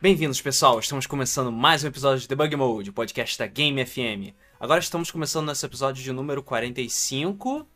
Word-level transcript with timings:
Bem-vindos, 0.00 0.40
pessoal. 0.40 0.78
Estamos 0.78 1.08
começando 1.08 1.50
mais 1.50 1.82
um 1.82 1.88
episódio 1.88 2.20
de 2.20 2.28
Debug 2.28 2.54
Mode, 2.54 2.92
podcast 2.92 3.36
da 3.36 3.48
Game 3.48 3.84
FM. 3.84 4.32
Agora 4.60 4.78
estamos 4.78 5.10
começando 5.10 5.46
nosso 5.46 5.66
episódio 5.66 6.04
de 6.04 6.12
número 6.12 6.40
45. 6.40 7.66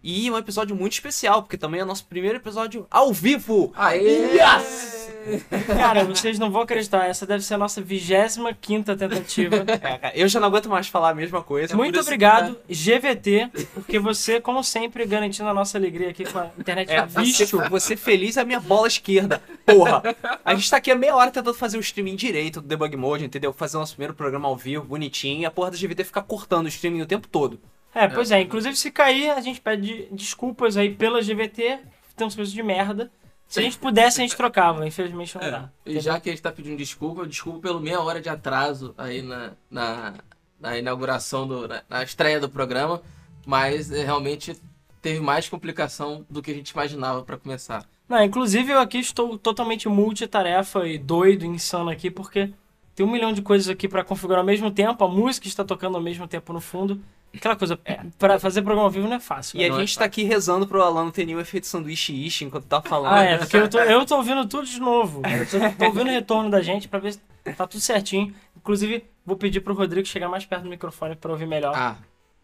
E 0.00 0.30
um 0.30 0.38
episódio 0.38 0.76
muito 0.76 0.92
especial, 0.92 1.42
porque 1.42 1.58
também 1.58 1.80
é 1.80 1.82
o 1.82 1.86
nosso 1.86 2.06
primeiro 2.06 2.38
episódio 2.38 2.86
ao 2.88 3.12
vivo. 3.12 3.72
Aê! 3.74 4.36
Yes! 4.36 4.97
Cara, 5.66 6.04
vocês 6.04 6.38
não 6.38 6.50
vão 6.50 6.62
acreditar, 6.62 7.06
essa 7.06 7.26
deve 7.26 7.44
ser 7.44 7.54
a 7.54 7.58
nossa 7.58 7.80
25 7.80 8.54
tentativa. 8.96 9.56
É, 9.68 9.98
cara, 9.98 10.12
eu 10.14 10.28
já 10.28 10.40
não 10.40 10.48
aguento 10.48 10.68
mais 10.68 10.88
falar 10.88 11.10
a 11.10 11.14
mesma 11.14 11.42
coisa. 11.42 11.76
Muito 11.76 12.00
obrigado, 12.00 12.58
GVT, 12.68 13.50
porque 13.74 13.98
você, 13.98 14.40
como 14.40 14.62
sempre, 14.64 15.04
garantindo 15.06 15.48
a 15.48 15.54
nossa 15.54 15.78
alegria 15.78 16.10
aqui 16.10 16.24
com 16.24 16.38
a 16.38 16.50
internet 16.58 16.90
É, 16.90 17.06
você, 17.06 17.20
bicho. 17.20 17.70
você 17.70 17.96
feliz 17.96 18.36
é 18.36 18.40
a 18.40 18.44
minha 18.44 18.60
bola 18.60 18.88
esquerda. 18.88 19.42
Porra! 19.64 20.02
A 20.44 20.54
gente 20.54 20.70
tá 20.70 20.78
aqui 20.78 20.90
há 20.90 20.94
meia 20.94 21.14
hora 21.14 21.30
tentando 21.30 21.54
fazer 21.54 21.76
o 21.76 21.80
streaming 21.80 22.16
direito 22.16 22.60
do 22.60 22.66
Debug 22.66 22.96
Mode, 22.96 23.24
entendeu? 23.24 23.52
Fazer 23.52 23.76
o 23.76 23.80
nosso 23.80 23.94
primeiro 23.94 24.14
programa 24.14 24.48
ao 24.48 24.56
vivo, 24.56 24.84
bonitinho, 24.84 25.42
e 25.42 25.46
a 25.46 25.50
porra 25.50 25.70
da 25.70 25.76
GVT 25.76 26.04
ficar 26.04 26.22
cortando 26.22 26.66
o 26.66 26.68
streaming 26.68 27.02
o 27.02 27.06
tempo 27.06 27.28
todo. 27.28 27.60
É, 27.94 28.06
pois 28.06 28.30
é, 28.30 28.40
inclusive 28.40 28.76
se 28.76 28.90
cair, 28.90 29.30
a 29.30 29.40
gente 29.40 29.60
pede 29.60 30.08
desculpas 30.12 30.76
aí 30.76 30.94
pela 30.94 31.20
GVT, 31.20 31.80
temos 32.16 32.34
coisas 32.34 32.52
de 32.52 32.62
merda. 32.62 33.10
Se 33.48 33.60
a 33.60 33.62
gente 33.62 33.78
pudesse, 33.78 34.20
a 34.20 34.22
gente 34.22 34.36
trocava, 34.36 34.86
infelizmente 34.86 35.34
não 35.34 35.50
dá. 35.50 35.70
E 35.86 35.98
já 36.00 36.20
que 36.20 36.28
a 36.28 36.32
gente 36.32 36.42
tá 36.42 36.52
pedindo 36.52 36.76
desculpa, 36.76 37.26
desculpa 37.26 37.60
pelo 37.60 37.80
meia 37.80 38.00
hora 38.00 38.20
de 38.20 38.28
atraso 38.28 38.94
aí 38.98 39.22
na, 39.22 39.52
na, 39.70 40.14
na 40.60 40.78
inauguração, 40.78 41.48
do, 41.48 41.66
na, 41.66 41.82
na 41.88 42.02
estreia 42.02 42.38
do 42.38 42.48
programa, 42.48 43.00
mas 43.46 43.90
é, 43.90 44.04
realmente 44.04 44.54
teve 45.00 45.20
mais 45.20 45.48
complicação 45.48 46.26
do 46.28 46.42
que 46.42 46.50
a 46.50 46.54
gente 46.54 46.70
imaginava 46.70 47.22
pra 47.22 47.38
começar. 47.38 47.86
Não, 48.06 48.22
inclusive 48.22 48.70
eu 48.70 48.80
aqui 48.80 48.98
estou 48.98 49.38
totalmente 49.38 49.88
multitarefa 49.88 50.86
e 50.86 50.98
doido, 50.98 51.46
insano 51.46 51.88
aqui, 51.88 52.10
porque 52.10 52.52
tem 52.94 53.06
um 53.06 53.10
milhão 53.10 53.32
de 53.32 53.40
coisas 53.40 53.68
aqui 53.68 53.88
pra 53.88 54.04
configurar 54.04 54.40
ao 54.40 54.46
mesmo 54.46 54.70
tempo, 54.70 55.02
a 55.04 55.08
música 55.08 55.46
está 55.46 55.64
tocando 55.64 55.96
ao 55.96 56.02
mesmo 56.02 56.28
tempo 56.28 56.52
no 56.52 56.60
fundo. 56.60 57.00
Aquela 57.34 57.56
coisa, 57.56 57.78
pra 58.18 58.38
fazer 58.38 58.62
programa 58.62 58.86
ao 58.86 58.90
vivo 58.90 59.06
não 59.06 59.16
é 59.16 59.20
fácil. 59.20 59.58
E 59.58 59.60
a 59.60 59.64
né? 59.64 59.68
Não 59.70 59.76
é 59.76 59.80
gente 59.80 59.98
tá 59.98 60.04
aqui 60.04 60.24
rezando 60.24 60.66
pro 60.66 60.82
Alan 60.82 61.04
não 61.04 61.10
ter 61.10 61.26
nenhum 61.26 61.40
efeito 61.40 61.66
sanduíche 61.66 62.12
ishi 62.12 62.44
enquanto 62.44 62.64
tá 62.64 62.80
falando. 62.80 63.12
Ah, 63.12 63.22
é, 63.22 63.38
porque 63.38 63.56
eu 63.56 63.68
tô, 63.68 63.78
eu 63.78 64.06
tô 64.06 64.16
ouvindo 64.16 64.46
tudo 64.46 64.66
de 64.66 64.80
novo. 64.80 65.22
Eu 65.24 65.46
tô, 65.48 65.58
tô 65.78 65.84
ouvindo 65.86 66.08
o 66.08 66.10
retorno 66.10 66.50
da 66.50 66.62
gente 66.62 66.88
pra 66.88 66.98
ver 66.98 67.12
se 67.12 67.20
tá 67.56 67.66
tudo 67.66 67.80
certinho. 67.80 68.34
Inclusive, 68.56 69.04
vou 69.24 69.36
pedir 69.36 69.60
pro 69.60 69.74
Rodrigo 69.74 70.06
chegar 70.06 70.28
mais 70.28 70.44
perto 70.44 70.62
do 70.62 70.70
microfone 70.70 71.16
pra 71.16 71.30
ouvir 71.30 71.46
melhor. 71.46 71.74
Ah, 71.76 71.96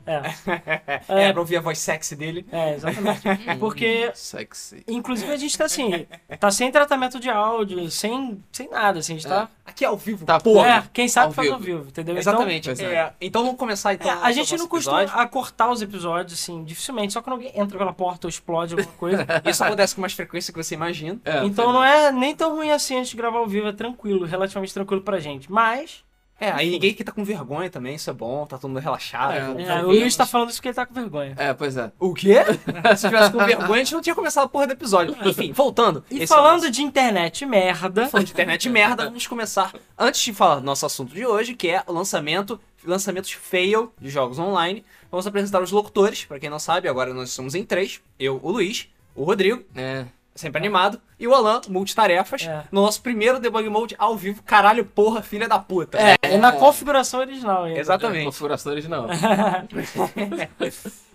É, 1.08 1.28
É, 1.28 1.32
pra 1.32 1.40
ouvir 1.40 1.56
a 1.56 1.60
voz 1.60 1.78
sexy 1.78 2.14
dele. 2.16 2.46
é, 2.50 2.74
exatamente. 2.74 3.22
Porque, 3.58 4.10
sexy. 4.14 4.84
inclusive, 4.86 5.30
a 5.32 5.36
gente 5.36 5.56
tá 5.56 5.64
assim, 5.64 6.06
tá 6.38 6.50
sem 6.50 6.70
tratamento 6.70 7.18
de 7.18 7.30
áudio, 7.30 7.90
sem, 7.90 8.42
sem 8.52 8.68
nada, 8.70 8.98
assim, 8.98 9.14
a 9.14 9.16
gente 9.16 9.28
tá... 9.28 9.48
Aqui 9.64 9.84
é 9.84 9.88
ao 9.88 9.96
vivo, 9.96 10.26
Tá, 10.26 10.38
porra. 10.38 10.68
É, 10.68 10.84
quem 10.92 11.08
sabe 11.08 11.28
ao 11.28 11.32
faz 11.32 11.50
ao 11.50 11.58
vivo. 11.58 11.78
vivo, 11.78 11.88
entendeu? 11.88 12.16
Exatamente. 12.16 12.68
Pois 12.68 12.80
é. 12.80 12.94
é. 12.94 13.12
Então 13.20 13.42
vamos 13.42 13.58
começar 13.58 13.94
Então, 13.94 14.10
então. 14.10 14.22
é, 14.24 14.26
a 14.28 14.32
gente 14.32 14.56
não 14.56 14.68
costuma 14.68 15.02
episódio. 15.02 15.22
acortar 15.22 15.70
os 15.70 15.80
episódios, 15.80 16.38
assim, 16.38 16.62
dificilmente, 16.64 17.12
só 17.12 17.22
quando 17.22 17.34
alguém 17.34 17.52
entra 17.58 17.78
pela 17.78 17.92
porta 17.92 18.26
ou 18.26 18.28
explode 18.28 18.74
alguma 18.74 18.92
coisa. 18.96 19.26
Isso 19.44 19.64
acontece 19.64 19.94
com 19.94 20.00
mais 20.02 20.12
frequência 20.12 20.52
que 20.52 20.62
você 20.62 20.74
imagina. 20.74 21.18
É, 21.24 21.44
então 21.44 21.72
não 21.72 21.82
é 21.82 22.12
nem 22.12 22.34
tão 22.36 22.54
ruim 22.56 22.70
assim 22.70 22.96
a 22.96 23.02
gente 23.02 23.16
gravar 23.16 23.38
ao 23.38 23.46
vivo, 23.46 23.68
é 23.68 23.72
tranquilo, 23.72 24.26
relativamente 24.26 24.74
tranquilo 24.74 25.00
pra 25.02 25.18
gente. 25.18 25.50
Mas, 25.50 26.04
É, 26.40 26.50
aí 26.50 26.68
ninguém 26.68 26.90
aqui 26.90 27.04
tá 27.04 27.12
com 27.12 27.24
vergonha 27.24 27.70
também, 27.70 27.94
isso 27.94 28.10
é 28.10 28.12
bom, 28.12 28.44
tá 28.44 28.58
todo 28.58 28.68
mundo 28.68 28.80
relaxado. 28.82 29.32
É. 29.32 29.62
É, 29.64 29.82
o 29.82 29.86
Luiz 29.86 30.16
tá 30.16 30.26
falando 30.26 30.48
isso 30.50 30.58
porque 30.58 30.68
ele 30.68 30.74
tá 30.74 30.84
com 30.84 30.92
vergonha. 30.92 31.34
É, 31.38 31.54
pois 31.54 31.76
é. 31.76 31.92
O 31.98 32.12
quê? 32.12 32.38
Se 32.96 33.06
tivesse 33.08 33.30
com 33.32 33.38
vergonha, 33.38 33.80
a 33.80 33.84
gente 33.84 33.94
não 33.94 34.00
tinha 34.02 34.14
começado 34.14 34.44
a 34.44 34.48
porra 34.48 34.66
do 34.66 34.72
episódio. 34.72 35.16
Enfim, 35.24 35.52
voltando. 35.52 36.04
E 36.10 36.22
é 36.24 36.26
falando 36.26 36.62
nosso- 36.62 36.70
de 36.72 36.82
internet 36.82 37.46
merda, 37.46 38.08
falando 38.08 38.26
de 38.26 38.32
internet 38.32 38.68
merda, 38.68 39.04
vamos 39.06 39.26
começar 39.26 39.72
antes 39.98 40.20
de 40.22 40.32
falar 40.34 40.56
do 40.56 40.62
nosso 40.62 40.84
assunto 40.84 41.14
de 41.14 41.24
hoje, 41.24 41.54
que 41.54 41.68
é 41.68 41.82
o 41.86 41.92
lançamento, 41.92 42.60
lançamentos 42.84 43.30
fail 43.32 43.92
de 44.00 44.10
jogos 44.10 44.38
online. 44.38 44.84
Vamos 45.10 45.26
apresentar 45.28 45.62
os 45.62 45.70
locutores, 45.70 46.24
pra 46.24 46.40
quem 46.40 46.50
não 46.50 46.58
sabe, 46.58 46.88
agora 46.88 47.14
nós 47.14 47.30
somos 47.30 47.54
em 47.54 47.64
três. 47.64 48.00
Eu, 48.18 48.40
o 48.42 48.50
Luiz, 48.50 48.88
o 49.14 49.22
Rodrigo, 49.22 49.62
É. 49.76 50.04
sempre 50.34 50.58
animado, 50.58 51.00
e 51.18 51.28
o 51.28 51.34
Alan, 51.34 51.60
multitarefas, 51.68 52.42
É. 52.42 52.64
no 52.72 52.82
nosso 52.82 53.00
primeiro 53.00 53.38
debug 53.38 53.68
mode 53.68 53.94
ao 53.98 54.16
vivo, 54.16 54.42
caralho, 54.42 54.84
porra, 54.84 55.22
filha 55.22 55.46
da 55.48 55.58
puta. 55.58 55.96
é, 55.98 56.16
é 56.22 56.36
na 56.36 56.50
configuração 56.52 57.20
original 57.20 57.64
ainda. 57.64 57.78
Exatamente. 57.78 58.24
Configuração 58.26 58.72
original. 58.72 59.06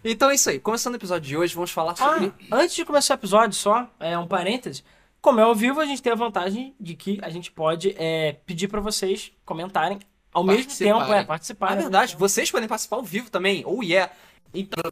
Então 0.04 0.30
é 0.32 0.36
isso 0.36 0.50
aí. 0.50 0.60
Começando 0.60 0.94
o 0.94 0.98
episódio 0.98 1.28
de 1.28 1.38
hoje, 1.38 1.54
vamos 1.54 1.72
falar 1.72 1.96
sobre. 1.96 2.32
Ah, 2.50 2.58
antes 2.58 2.76
de 2.76 2.86
começar 2.86 3.16
o 3.16 3.18
episódio, 3.18 3.54
só 3.58 3.88
é 4.00 4.18
um 4.18 4.26
parêntese. 4.28 4.84
Como 5.22 5.40
é 5.40 5.44
ao 5.44 5.54
vivo, 5.54 5.82
a 5.82 5.86
gente 5.86 6.02
tem 6.02 6.14
a 6.14 6.16
vantagem 6.16 6.74
de 6.80 6.96
que 6.96 7.20
a 7.22 7.30
gente 7.30 7.52
pode 7.52 7.94
é, 7.98 8.38
pedir 8.46 8.70
pra 8.70 8.80
vocês 8.80 9.34
comentarem 9.44 10.00
ao 10.34 10.44
mesmo 10.44 10.72
tempo, 10.74 11.02
é, 11.12 11.24
participar. 11.26 11.74
É 11.74 11.76
verdade, 11.76 12.16
vocês 12.16 12.50
podem 12.50 12.70
participar 12.70 12.96
ao 12.98 13.04
vivo 13.04 13.30
também. 13.30 13.64
Oh 13.66 13.84
yeah! 13.84 14.10
Então, 14.54 14.84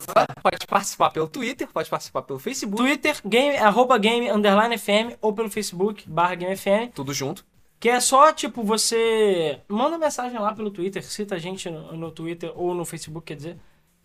pode 0.43 0.67
participar 0.67 1.09
pelo 1.09 1.27
Twitter, 1.27 1.67
pode 1.67 1.89
participar 1.89 2.21
pelo 2.21 2.39
Facebook, 2.39 2.77
Twitter, 2.77 3.15
game, 3.25 3.57
arroba 3.57 3.97
game, 3.97 4.29
underline 4.29 4.77
FM, 4.77 5.17
ou 5.21 5.33
pelo 5.33 5.49
Facebook, 5.49 6.07
barra 6.07 6.35
game 6.35 6.55
FM. 6.55 6.91
tudo 6.93 7.13
junto. 7.13 7.43
Que 7.79 7.89
é 7.89 7.99
só, 7.99 8.31
tipo, 8.33 8.63
você 8.63 9.59
manda 9.67 9.97
mensagem 9.97 10.39
lá 10.39 10.53
pelo 10.53 10.71
Twitter, 10.71 11.03
cita 11.03 11.35
a 11.35 11.37
gente 11.39 11.69
no, 11.69 11.95
no 11.95 12.11
Twitter 12.11 12.51
ou 12.55 12.73
no 12.73 12.85
Facebook, 12.85 13.25
quer 13.27 13.35
dizer. 13.35 13.57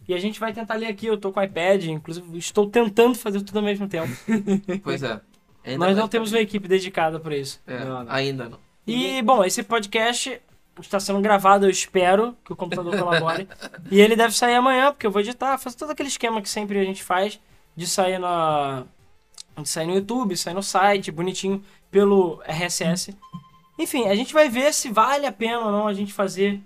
E 0.06 0.12
a 0.12 0.18
gente 0.18 0.40
vai 0.40 0.52
tentar 0.52 0.74
ler 0.74 0.86
aqui. 0.88 1.06
Eu 1.06 1.16
tô 1.16 1.30
com 1.32 1.38
o 1.40 1.42
iPad, 1.42 1.84
inclusive 1.84 2.36
estou 2.36 2.68
tentando 2.68 3.14
fazer 3.16 3.40
tudo 3.40 3.56
ao 3.58 3.62
mesmo 3.64 3.88
tempo. 3.88 4.08
Pois 4.82 5.02
é. 5.02 5.20
Ainda 5.64 5.86
Nós 5.86 5.96
não 5.96 6.08
temos 6.08 6.32
uma 6.32 6.40
equipe 6.40 6.66
dedicada 6.66 7.20
pra 7.20 7.36
isso. 7.36 7.62
É, 7.66 7.84
Não, 7.84 8.04
não. 8.04 8.12
ainda 8.12 8.48
não. 8.48 8.58
E, 8.86 9.22
bom, 9.22 9.44
esse 9.44 9.62
podcast 9.62 10.40
está 10.80 10.98
sendo 10.98 11.20
gravado, 11.20 11.66
eu 11.66 11.70
espero 11.70 12.36
que 12.44 12.52
o 12.52 12.56
computador 12.56 12.96
colabore. 12.98 13.48
e 13.90 14.00
ele 14.00 14.16
deve 14.16 14.34
sair 14.34 14.54
amanhã, 14.54 14.90
porque 14.90 15.06
eu 15.06 15.10
vou 15.10 15.20
editar, 15.20 15.58
fazer 15.58 15.76
todo 15.76 15.90
aquele 15.90 16.08
esquema 16.08 16.40
que 16.40 16.48
sempre 16.48 16.78
a 16.78 16.84
gente 16.84 17.02
faz 17.02 17.40
de 17.76 17.86
sair 17.86 18.18
na. 18.18 18.84
De 19.56 19.68
sair 19.68 19.86
no 19.86 19.94
YouTube, 19.94 20.36
sair 20.36 20.54
no 20.54 20.62
site, 20.62 21.10
bonitinho, 21.10 21.62
pelo 21.90 22.42
RSS. 22.46 23.14
Enfim, 23.78 24.08
a 24.08 24.14
gente 24.14 24.32
vai 24.32 24.48
ver 24.48 24.72
se 24.72 24.90
vale 24.90 25.26
a 25.26 25.32
pena 25.32 25.60
ou 25.60 25.72
não 25.72 25.86
a 25.86 25.92
gente 25.92 26.12
fazer. 26.12 26.60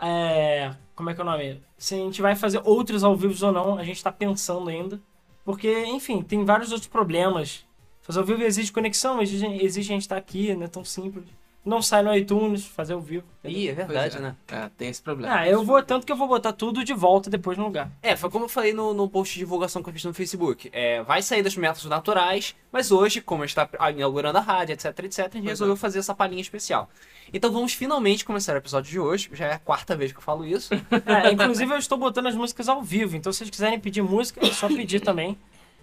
é, 0.00 0.74
como 0.94 1.10
é 1.10 1.14
que 1.14 1.20
é 1.20 1.24
o 1.24 1.26
nome? 1.26 1.62
Se 1.76 1.94
a 1.94 1.98
gente 1.98 2.22
vai 2.22 2.34
fazer 2.36 2.60
outros 2.64 3.04
ao 3.04 3.16
vivo 3.16 3.46
ou 3.46 3.52
não, 3.52 3.78
a 3.78 3.84
gente 3.84 4.02
tá 4.02 4.12
pensando 4.12 4.70
ainda. 4.70 5.00
Porque, 5.44 5.84
enfim, 5.86 6.22
tem 6.22 6.44
vários 6.44 6.70
outros 6.70 6.88
problemas. 6.88 7.64
Fazer 8.02 8.20
ao 8.20 8.24
vivo 8.24 8.42
exige 8.42 8.72
conexão, 8.72 9.20
exige, 9.20 9.46
exige 9.46 9.90
a 9.90 9.94
gente 9.94 10.02
estar 10.02 10.16
aqui, 10.16 10.54
não 10.54 10.64
é 10.64 10.68
tão 10.68 10.84
simples. 10.84 11.24
Não 11.64 11.80
sai 11.80 12.02
no 12.02 12.12
iTunes, 12.14 12.66
fazer 12.66 12.92
ao 12.92 13.00
vivo. 13.00 13.24
Ih, 13.44 13.68
é 13.68 13.72
verdade, 13.72 14.16
é. 14.16 14.20
né? 14.20 14.36
É, 14.48 14.68
tem 14.76 14.88
esse 14.88 15.00
problema. 15.00 15.32
Ah, 15.32 15.48
eu 15.48 15.64
vou, 15.64 15.80
tanto 15.80 16.04
que 16.04 16.10
eu 16.10 16.16
vou 16.16 16.26
botar 16.26 16.52
tudo 16.52 16.82
de 16.82 16.92
volta 16.92 17.30
depois 17.30 17.56
no 17.56 17.64
lugar. 17.64 17.88
É, 18.02 18.16
foi 18.16 18.28
como 18.30 18.46
eu 18.46 18.48
falei 18.48 18.72
no, 18.72 18.92
no 18.92 19.08
post 19.08 19.34
de 19.34 19.40
divulgação 19.40 19.80
que 19.80 19.88
eu 19.88 19.92
fiz 19.92 20.04
no 20.04 20.12
Facebook. 20.12 20.68
É, 20.72 21.02
vai 21.04 21.22
sair 21.22 21.40
dos 21.40 21.56
métodos 21.56 21.88
naturais, 21.88 22.56
mas 22.72 22.90
hoje, 22.90 23.20
como 23.20 23.44
a 23.44 23.46
gente 23.46 23.56
está 23.56 23.90
inaugurando 23.90 24.38
a 24.38 24.40
rádio, 24.40 24.72
etc, 24.72 24.86
etc, 25.04 25.18
a 25.18 25.36
gente 25.36 25.46
é. 25.46 25.50
resolveu 25.50 25.76
fazer 25.76 26.00
essa 26.00 26.14
palhinha 26.14 26.42
especial. 26.42 26.90
Então 27.32 27.52
vamos 27.52 27.74
finalmente 27.74 28.24
começar 28.24 28.54
o 28.54 28.58
episódio 28.58 28.90
de 28.90 28.98
hoje. 28.98 29.30
Já 29.32 29.46
é 29.46 29.52
a 29.52 29.58
quarta 29.58 29.94
vez 29.94 30.10
que 30.10 30.18
eu 30.18 30.22
falo 30.22 30.44
isso. 30.44 30.70
É, 31.06 31.32
inclusive 31.32 31.72
eu 31.72 31.78
estou 31.78 31.98
botando 31.98 32.26
as 32.26 32.34
músicas 32.34 32.68
ao 32.68 32.82
vivo, 32.82 33.16
então 33.16 33.32
se 33.32 33.38
vocês 33.38 33.50
quiserem 33.50 33.78
pedir 33.78 34.02
música, 34.02 34.44
é 34.44 34.50
só 34.50 34.68
pedir 34.68 35.00
também. 35.00 35.36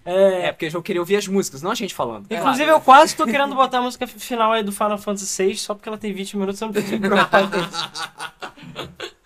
É, 0.05 0.47
É, 0.47 0.51
porque 0.51 0.69
eu 0.73 0.81
queria 0.81 1.01
ouvir 1.01 1.15
as 1.15 1.27
músicas, 1.27 1.61
não 1.61 1.71
a 1.71 1.75
gente 1.75 1.93
falando. 1.93 2.25
Inclusive, 2.29 2.69
eu 2.69 2.81
quase 2.81 3.15
tô 3.15 3.25
querendo 3.25 3.55
botar 3.55 3.79
a 3.79 3.81
música 3.81 4.07
final 4.07 4.51
aí 4.51 4.63
do 4.63 4.71
Final 4.71 4.97
Fantasy 4.97 5.43
VI, 5.43 5.57
só 5.57 5.73
porque 5.73 5.89
ela 5.89 5.97
tem 5.97 6.13
20 6.13 6.37
minutos, 6.37 6.61
eu 6.61 6.67
não 6.67 6.73
preciso 6.73 6.95
isso. 6.95 7.99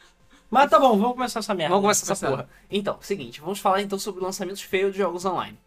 Mas 0.54 0.70
tá 0.70 0.80
bom, 0.80 0.96
vamos 1.00 1.14
começar 1.16 1.40
essa 1.40 1.56
merda. 1.56 1.70
Vamos 1.70 1.82
começar 1.84 2.14
essa 2.14 2.30
porra. 2.30 2.48
Então, 2.70 2.98
seguinte, 3.02 3.42
vamos 3.42 3.58
falar 3.58 3.82
então 3.82 3.98
sobre 3.98 4.24
lançamentos 4.24 4.62
feios 4.62 4.92
de 4.92 5.00
jogos 5.00 5.26
online. 5.26 5.58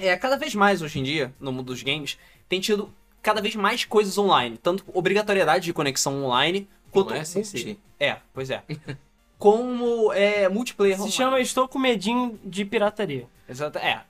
É, 0.00 0.16
cada 0.16 0.36
vez 0.36 0.56
mais 0.56 0.82
hoje 0.82 0.98
em 0.98 1.04
dia, 1.04 1.32
no 1.38 1.52
mundo 1.52 1.66
dos 1.66 1.84
games, 1.84 2.18
tem 2.48 2.60
tido 2.60 2.92
cada 3.22 3.40
vez 3.40 3.54
mais 3.54 3.84
coisas 3.84 4.18
online. 4.18 4.58
Tanto 4.58 4.84
obrigatoriedade 4.92 5.66
de 5.66 5.72
conexão 5.72 6.24
online, 6.24 6.68
quanto. 6.90 7.10
Não 7.10 7.16
é 7.16 7.20
assim, 7.20 7.44
sim. 7.44 7.76
É, 8.00 8.16
pois 8.34 8.50
é. 8.50 8.62
Como 9.38 10.12
é, 10.12 10.48
multiplayer 10.48 10.96
Se 10.96 11.02
online. 11.02 11.16
chama 11.16 11.40
Estou 11.40 11.68
com 11.68 11.78
medinho 11.78 12.38
de 12.44 12.64
pirataria. 12.64 13.28
Exato, 13.48 13.78
é. 13.78 14.04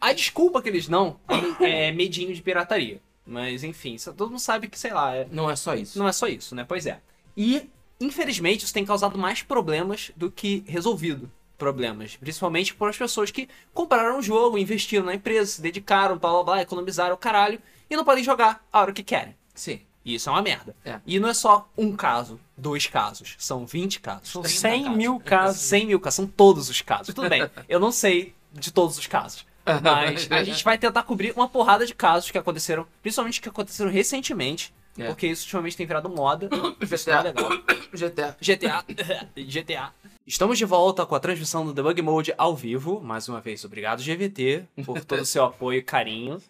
A 0.00 0.12
desculpa 0.12 0.62
que 0.62 0.68
eles 0.68 0.88
dão 0.88 1.18
é 1.60 1.92
medinho 1.92 2.34
de 2.34 2.40
pirataria. 2.42 3.00
Mas 3.26 3.62
enfim, 3.62 3.96
todo 4.16 4.30
mundo 4.30 4.38
sabe 4.40 4.68
que, 4.68 4.78
sei 4.78 4.92
lá, 4.92 5.14
é- 5.14 5.28
Não 5.30 5.50
é 5.50 5.56
só 5.56 5.74
isso. 5.74 5.98
não 5.98 6.08
é 6.08 6.12
só 6.12 6.26
isso, 6.26 6.54
né? 6.54 6.64
Pois 6.66 6.86
é. 6.86 7.00
E, 7.36 7.68
infelizmente, 8.00 8.64
isso 8.64 8.72
tem 8.72 8.86
causado 8.86 9.18
mais 9.18 9.42
problemas 9.42 10.10
do 10.16 10.30
que 10.30 10.64
resolvido 10.66 11.30
problemas. 11.58 12.16
Principalmente 12.16 12.74
para 12.74 12.88
as 12.88 12.96
pessoas 12.96 13.30
que 13.30 13.48
compraram 13.74 14.18
o 14.18 14.22
jogo, 14.22 14.56
investiram 14.56 15.04
na 15.04 15.14
empresa, 15.14 15.50
se 15.52 15.60
dedicaram, 15.60 16.16
blá 16.16 16.30
blá 16.30 16.42
blá, 16.44 16.62
economizaram 16.62 17.14
o 17.14 17.18
caralho 17.18 17.60
e 17.90 17.96
não 17.96 18.04
podem 18.04 18.24
jogar 18.24 18.64
a 18.72 18.80
hora 18.80 18.92
que 18.92 19.02
querem. 19.02 19.34
Sim. 19.54 19.80
E 20.04 20.14
isso 20.14 20.30
é 20.30 20.32
uma 20.32 20.40
merda. 20.40 20.74
É. 20.84 21.00
E 21.04 21.18
não 21.20 21.28
é 21.28 21.34
só 21.34 21.68
um 21.76 21.94
caso, 21.94 22.40
dois 22.56 22.86
casos. 22.86 23.34
São 23.38 23.66
20 23.66 24.00
casos. 24.00 24.30
São 24.30 24.40
30 24.40 24.58
100 24.58 24.82
casos. 24.84 24.96
mil 24.96 25.20
casos. 25.20 25.60
100 25.62 25.86
mil 25.86 26.00
casos. 26.00 26.14
São 26.16 26.26
todos 26.26 26.70
os 26.70 26.80
casos. 26.80 27.12
Tudo 27.12 27.28
bem, 27.28 27.46
eu 27.68 27.78
não 27.78 27.92
sei 27.92 28.32
de 28.58 28.72
todos 28.72 28.98
os 28.98 29.06
casos. 29.06 29.46
Mas 29.82 30.30
a 30.30 30.44
gente 30.44 30.64
vai 30.64 30.78
tentar 30.78 31.02
cobrir 31.02 31.32
uma 31.36 31.48
porrada 31.48 31.84
de 31.84 31.94
casos 31.94 32.30
que 32.30 32.38
aconteceram, 32.38 32.86
principalmente 33.02 33.40
que 33.40 33.48
aconteceram 33.48 33.90
recentemente. 33.90 34.72
É. 34.98 35.06
porque 35.06 35.28
isso 35.28 35.44
ultimamente 35.44 35.76
tem 35.76 35.86
virado 35.86 36.08
moda. 36.08 36.48
É 37.06 37.22
legal. 37.22 37.50
GTA. 37.92 38.36
GTA. 38.40 38.84
GTA. 39.36 39.94
Estamos 40.26 40.58
de 40.58 40.64
volta 40.64 41.06
com 41.06 41.14
a 41.14 41.20
transmissão 41.20 41.64
do 41.64 41.72
Debug 41.72 42.02
Mode 42.02 42.34
ao 42.36 42.54
vivo. 42.54 43.00
Mais 43.00 43.28
uma 43.28 43.40
vez, 43.40 43.64
obrigado, 43.64 44.02
GVT, 44.02 44.64
por 44.84 45.02
todo 45.04 45.20
o 45.20 45.24
seu 45.24 45.44
apoio 45.44 45.78
e 45.78 45.82
carinho. 45.82 46.42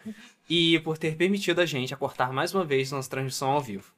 E 0.49 0.81
por 0.81 0.97
ter 0.97 1.15
permitido 1.15 1.61
a 1.61 1.67
gente 1.67 1.93
acortar 1.93 2.33
mais 2.33 2.55
uma 2.55 2.65
vez 2.65 2.91
nossa 2.91 3.09
transmissão 3.09 3.51
ao 3.51 3.61
vivo. 3.61 3.93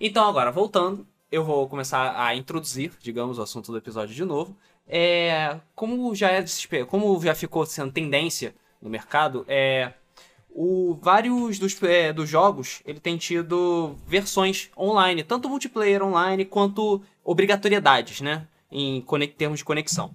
Então, 0.00 0.26
agora, 0.26 0.50
voltando, 0.50 1.06
eu 1.30 1.44
vou 1.44 1.68
começar 1.68 2.14
a 2.16 2.34
introduzir, 2.34 2.92
digamos, 3.00 3.38
o 3.38 3.42
assunto 3.42 3.72
do 3.72 3.78
episódio 3.78 4.14
de 4.14 4.24
novo. 4.24 4.56
É, 4.86 5.58
como 5.74 6.14
já 6.14 6.30
é 6.30 6.44
como 6.88 7.20
já 7.22 7.34
ficou 7.34 7.64
sendo 7.64 7.92
tendência 7.92 8.54
no 8.80 8.90
mercado, 8.90 9.44
é, 9.48 9.92
o, 10.50 10.98
vários 11.00 11.58
dos, 11.58 11.82
é, 11.82 12.12
dos 12.12 12.28
jogos 12.28 12.82
ele 12.84 13.00
tem 13.00 13.16
tido 13.16 13.96
versões 14.06 14.70
online, 14.76 15.22
tanto 15.22 15.48
multiplayer 15.48 16.02
online 16.02 16.44
quanto 16.44 17.02
obrigatoriedades, 17.24 18.20
né? 18.20 18.46
Em 18.70 19.04
termos 19.36 19.58
de 19.58 19.64
conexão. 19.64 20.14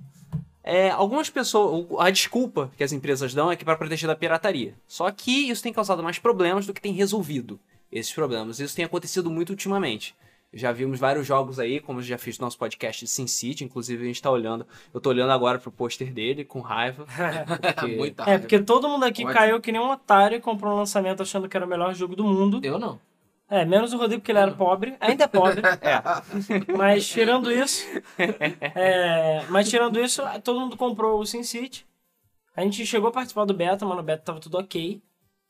É, 0.63 0.89
algumas 0.89 1.29
pessoas. 1.29 1.87
A 1.97 2.09
desculpa 2.09 2.69
que 2.75 2.83
as 2.83 2.91
empresas 2.91 3.33
dão 3.33 3.49
é 3.49 3.55
que 3.55 3.63
para 3.63 3.77
proteger 3.77 4.05
da 4.05 4.15
pirataria. 4.15 4.75
Só 4.85 5.09
que 5.11 5.49
isso 5.49 5.63
tem 5.63 5.71
causado 5.71 6.03
mais 6.03 6.19
problemas 6.19 6.65
do 6.65 6.73
que 6.73 6.81
tem 6.81 6.91
resolvido 6.91 7.57
esses 7.89 8.11
problemas. 8.11 8.59
Isso 8.59 8.75
tem 8.75 8.83
acontecido 8.83 9.29
muito 9.31 9.51
ultimamente. 9.51 10.13
Já 10.53 10.71
vimos 10.71 10.97
vários 10.99 11.27
jogos 11.27 11.59
aí, 11.59 11.79
como 11.79 11.99
eu 11.99 12.03
já 12.03 12.17
fiz 12.17 12.39
no 12.39 12.45
nosso 12.45 12.57
podcast 12.57 13.03
de 13.03 13.11
Sin 13.11 13.27
City, 13.27 13.63
inclusive 13.65 14.01
a 14.03 14.07
gente 14.07 14.21
tá 14.21 14.31
olhando. 14.31 14.65
Eu 14.93 15.01
tô 15.01 15.09
olhando 15.09 15.31
agora 15.31 15.59
pro 15.59 15.71
pôster 15.71 16.11
dele 16.11 16.45
com 16.45 16.61
raiva. 16.61 17.05
porque- 17.75 17.95
Muita 17.97 18.23
É, 18.29 18.37
porque 18.37 18.59
todo 18.59 18.87
mundo 18.87 19.03
aqui 19.03 19.23
Ótimo. 19.23 19.37
caiu 19.37 19.59
que 19.61 19.71
nem 19.71 19.81
um 19.81 19.91
otário 19.91 20.37
e 20.37 20.41
comprou 20.41 20.73
um 20.73 20.77
lançamento 20.77 21.21
achando 21.21 21.49
que 21.49 21.57
era 21.57 21.65
o 21.65 21.69
melhor 21.69 21.93
jogo 21.93 22.15
do 22.15 22.23
mundo. 22.23 22.59
Eu 22.63 22.79
não. 22.79 22.99
É, 23.49 23.63
menos 23.63 23.93
o 23.93 23.97
Rodrigo, 23.97 24.21
porque 24.21 24.31
ele 24.31 24.39
era 24.39 24.51
pobre. 24.51 24.95
Ainda 24.99 25.23
é 25.25 25.27
pobre. 25.27 25.61
É. 25.81 26.73
Mas 26.77 27.07
tirando 27.07 27.51
isso. 27.51 27.85
é, 28.75 29.43
mas 29.49 29.69
tirando 29.69 29.99
isso, 29.99 30.21
todo 30.43 30.59
mundo 30.59 30.75
comprou 30.77 31.19
o 31.19 31.25
SimCity. 31.25 31.85
A 32.55 32.61
gente 32.61 32.85
chegou 32.85 33.09
a 33.09 33.11
participar 33.11 33.45
do 33.45 33.53
beta, 33.53 33.85
mas 33.85 33.95
no 33.95 34.03
beta 34.03 34.23
tava 34.23 34.39
tudo 34.39 34.57
ok. 34.57 35.01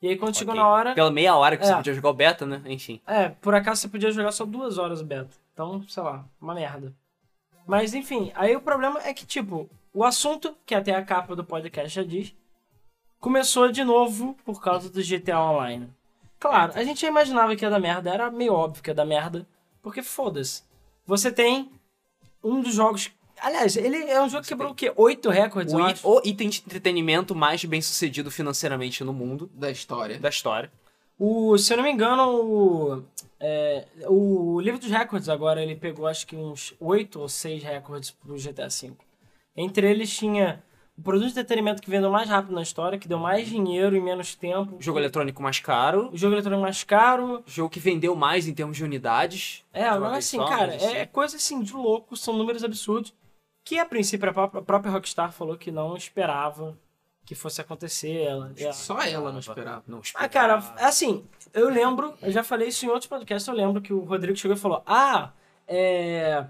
E 0.01 0.09
aí 0.09 0.17
quando 0.17 0.35
chegou 0.37 0.53
Ok. 0.53 0.63
na 0.63 0.69
hora. 0.69 0.93
Pela 0.93 1.09
meia 1.11 1.35
hora 1.35 1.57
que 1.57 1.65
você 1.65 1.71
É. 1.73 1.75
podia 1.75 1.93
jogar 1.93 2.09
o 2.09 2.13
beta, 2.13 2.45
né? 2.45 2.61
Enfim. 2.65 3.01
É, 3.07 3.29
por 3.29 3.55
acaso 3.55 3.81
você 3.81 3.87
podia 3.87 4.11
jogar 4.11 4.31
só 4.31 4.45
duas 4.45 4.77
horas 4.77 5.01
o 5.01 5.05
beta. 5.05 5.29
Então, 5.53 5.83
sei 5.87 6.03
lá, 6.03 6.23
uma 6.39 6.53
merda. 6.53 6.93
Mas 7.65 7.93
enfim, 7.93 8.31
aí 8.35 8.55
o 8.55 8.61
problema 8.61 9.01
é 9.03 9.13
que, 9.13 9.25
tipo, 9.25 9.69
o 9.93 10.03
assunto, 10.03 10.55
que 10.65 10.75
até 10.75 10.93
a 10.95 11.03
capa 11.03 11.35
do 11.35 11.43
podcast 11.43 11.89
já 11.93 12.03
diz, 12.03 12.33
começou 13.19 13.71
de 13.71 13.83
novo 13.83 14.35
por 14.45 14.61
causa 14.61 14.89
do 14.89 15.01
GTA 15.01 15.39
Online. 15.41 15.89
Claro, 16.39 16.73
a 16.75 16.83
gente 16.83 17.01
já 17.01 17.07
imaginava 17.07 17.55
que 17.55 17.65
ia 17.65 17.69
dar 17.69 17.79
merda, 17.79 18.11
era 18.13 18.29
meio 18.29 18.53
óbvio 18.53 18.83
que 18.83 18.89
ia 18.91 18.93
dar 18.95 19.05
merda, 19.05 19.47
porque 19.81 20.03
foda-se. 20.03 20.63
Você 21.05 21.31
tem 21.31 21.71
um 22.43 22.61
dos 22.61 22.75
jogos. 22.75 23.11
Aliás, 23.39 23.75
ele 23.77 23.97
é 24.09 24.21
um 24.21 24.29
jogo 24.29 24.43
que 24.43 24.49
quebrou 24.49 24.71
o 24.71 24.75
quê? 24.75 24.91
Oito 24.95 25.29
recordes, 25.29 25.73
O, 25.73 25.79
eu 25.79 25.87
i- 25.87 25.91
acho. 25.91 26.07
o 26.07 26.21
item 26.23 26.49
de 26.49 26.59
entretenimento 26.65 27.35
mais 27.35 27.63
bem 27.65 27.81
sucedido 27.81 28.29
financeiramente 28.31 29.03
no 29.03 29.13
mundo 29.13 29.49
Da 29.53 29.69
história. 29.71 30.19
da 30.19 30.29
história. 30.29 30.71
O, 31.19 31.57
se 31.57 31.73
eu 31.73 31.77
não 31.77 31.83
me 31.83 31.91
engano, 31.91 32.23
o, 32.29 33.03
é, 33.39 33.85
o 34.07 34.59
livro 34.61 34.79
dos 34.79 34.89
recordes 34.89 35.29
agora 35.29 35.61
ele 35.63 35.75
pegou 35.75 36.05
acho 36.07 36.27
que 36.27 36.35
uns 36.35 36.73
8 36.79 37.19
ou 37.19 37.27
6 37.27 37.63
recordes 37.63 38.11
pro 38.11 38.35
GTA 38.37 38.67
V. 38.69 38.93
Entre 39.55 39.89
eles 39.89 40.15
tinha 40.15 40.63
o 40.95 41.01
produto 41.01 41.25
de 41.25 41.31
entretenimento 41.31 41.81
que 41.81 41.89
vendeu 41.89 42.11
mais 42.11 42.27
rápido 42.29 42.53
na 42.53 42.61
história, 42.61 42.97
que 42.99 43.07
deu 43.07 43.17
mais 43.19 43.47
dinheiro 43.47 43.95
em 43.95 44.01
menos 44.01 44.35
tempo. 44.35 44.77
O 44.77 44.81
jogo 44.81 44.99
eletrônico 44.99 45.41
mais 45.41 45.59
caro. 45.59 46.09
O 46.11 46.17
jogo 46.17 46.33
eletrônico 46.35 46.61
mais 46.63 46.83
caro. 46.83 47.43
O 47.45 47.49
jogo 47.49 47.69
que 47.69 47.79
vendeu 47.79 48.15
mais 48.15 48.47
em 48.47 48.53
termos 48.53 48.77
de 48.77 48.83
unidades. 48.83 49.63
É, 49.73 49.89
vez 49.99 50.03
assim, 50.17 50.37
só, 50.37 50.45
cara, 50.45 50.67
mas 50.73 50.83
é 50.83 51.01
assim. 51.01 51.11
coisa 51.11 51.37
assim 51.37 51.61
de 51.61 51.73
louco, 51.73 52.15
são 52.17 52.35
números 52.35 52.63
absurdos. 52.63 53.13
Que 53.67 53.77
a 53.79 53.85
princípio 53.85 54.29
a 54.29 54.33
própria, 54.61 54.89
Rockstar 54.91 55.29
falou 55.33 55.57
que 55.57 55.69
não 55.71 55.97
esperava 55.97 56.77
que 57.25 57.35
fosse 57.35 57.59
acontecer. 57.59 58.21
Ela, 58.21 58.53
ela- 58.57 58.71
Só 58.71 59.01
ela 59.01 59.29
não 59.29 59.39
esperava. 59.39 59.83
Não 59.85 59.99
esperava. 59.99 60.25
Ah, 60.25 60.29
cara, 60.29 60.87
assim, 60.87 61.25
eu 61.53 61.69
lembro, 61.69 62.13
eu 62.21 62.31
já 62.31 62.43
falei 62.45 62.69
isso 62.69 62.85
em 62.85 62.89
outros 62.89 63.07
podcasts, 63.07 63.45
eu 63.45 63.53
lembro 63.53 63.81
que 63.81 63.91
o 63.91 64.05
Rodrigo 64.05 64.37
chegou 64.37 64.55
e 64.55 64.59
falou: 64.59 64.81
Ah, 64.85 65.31
é. 65.67 66.45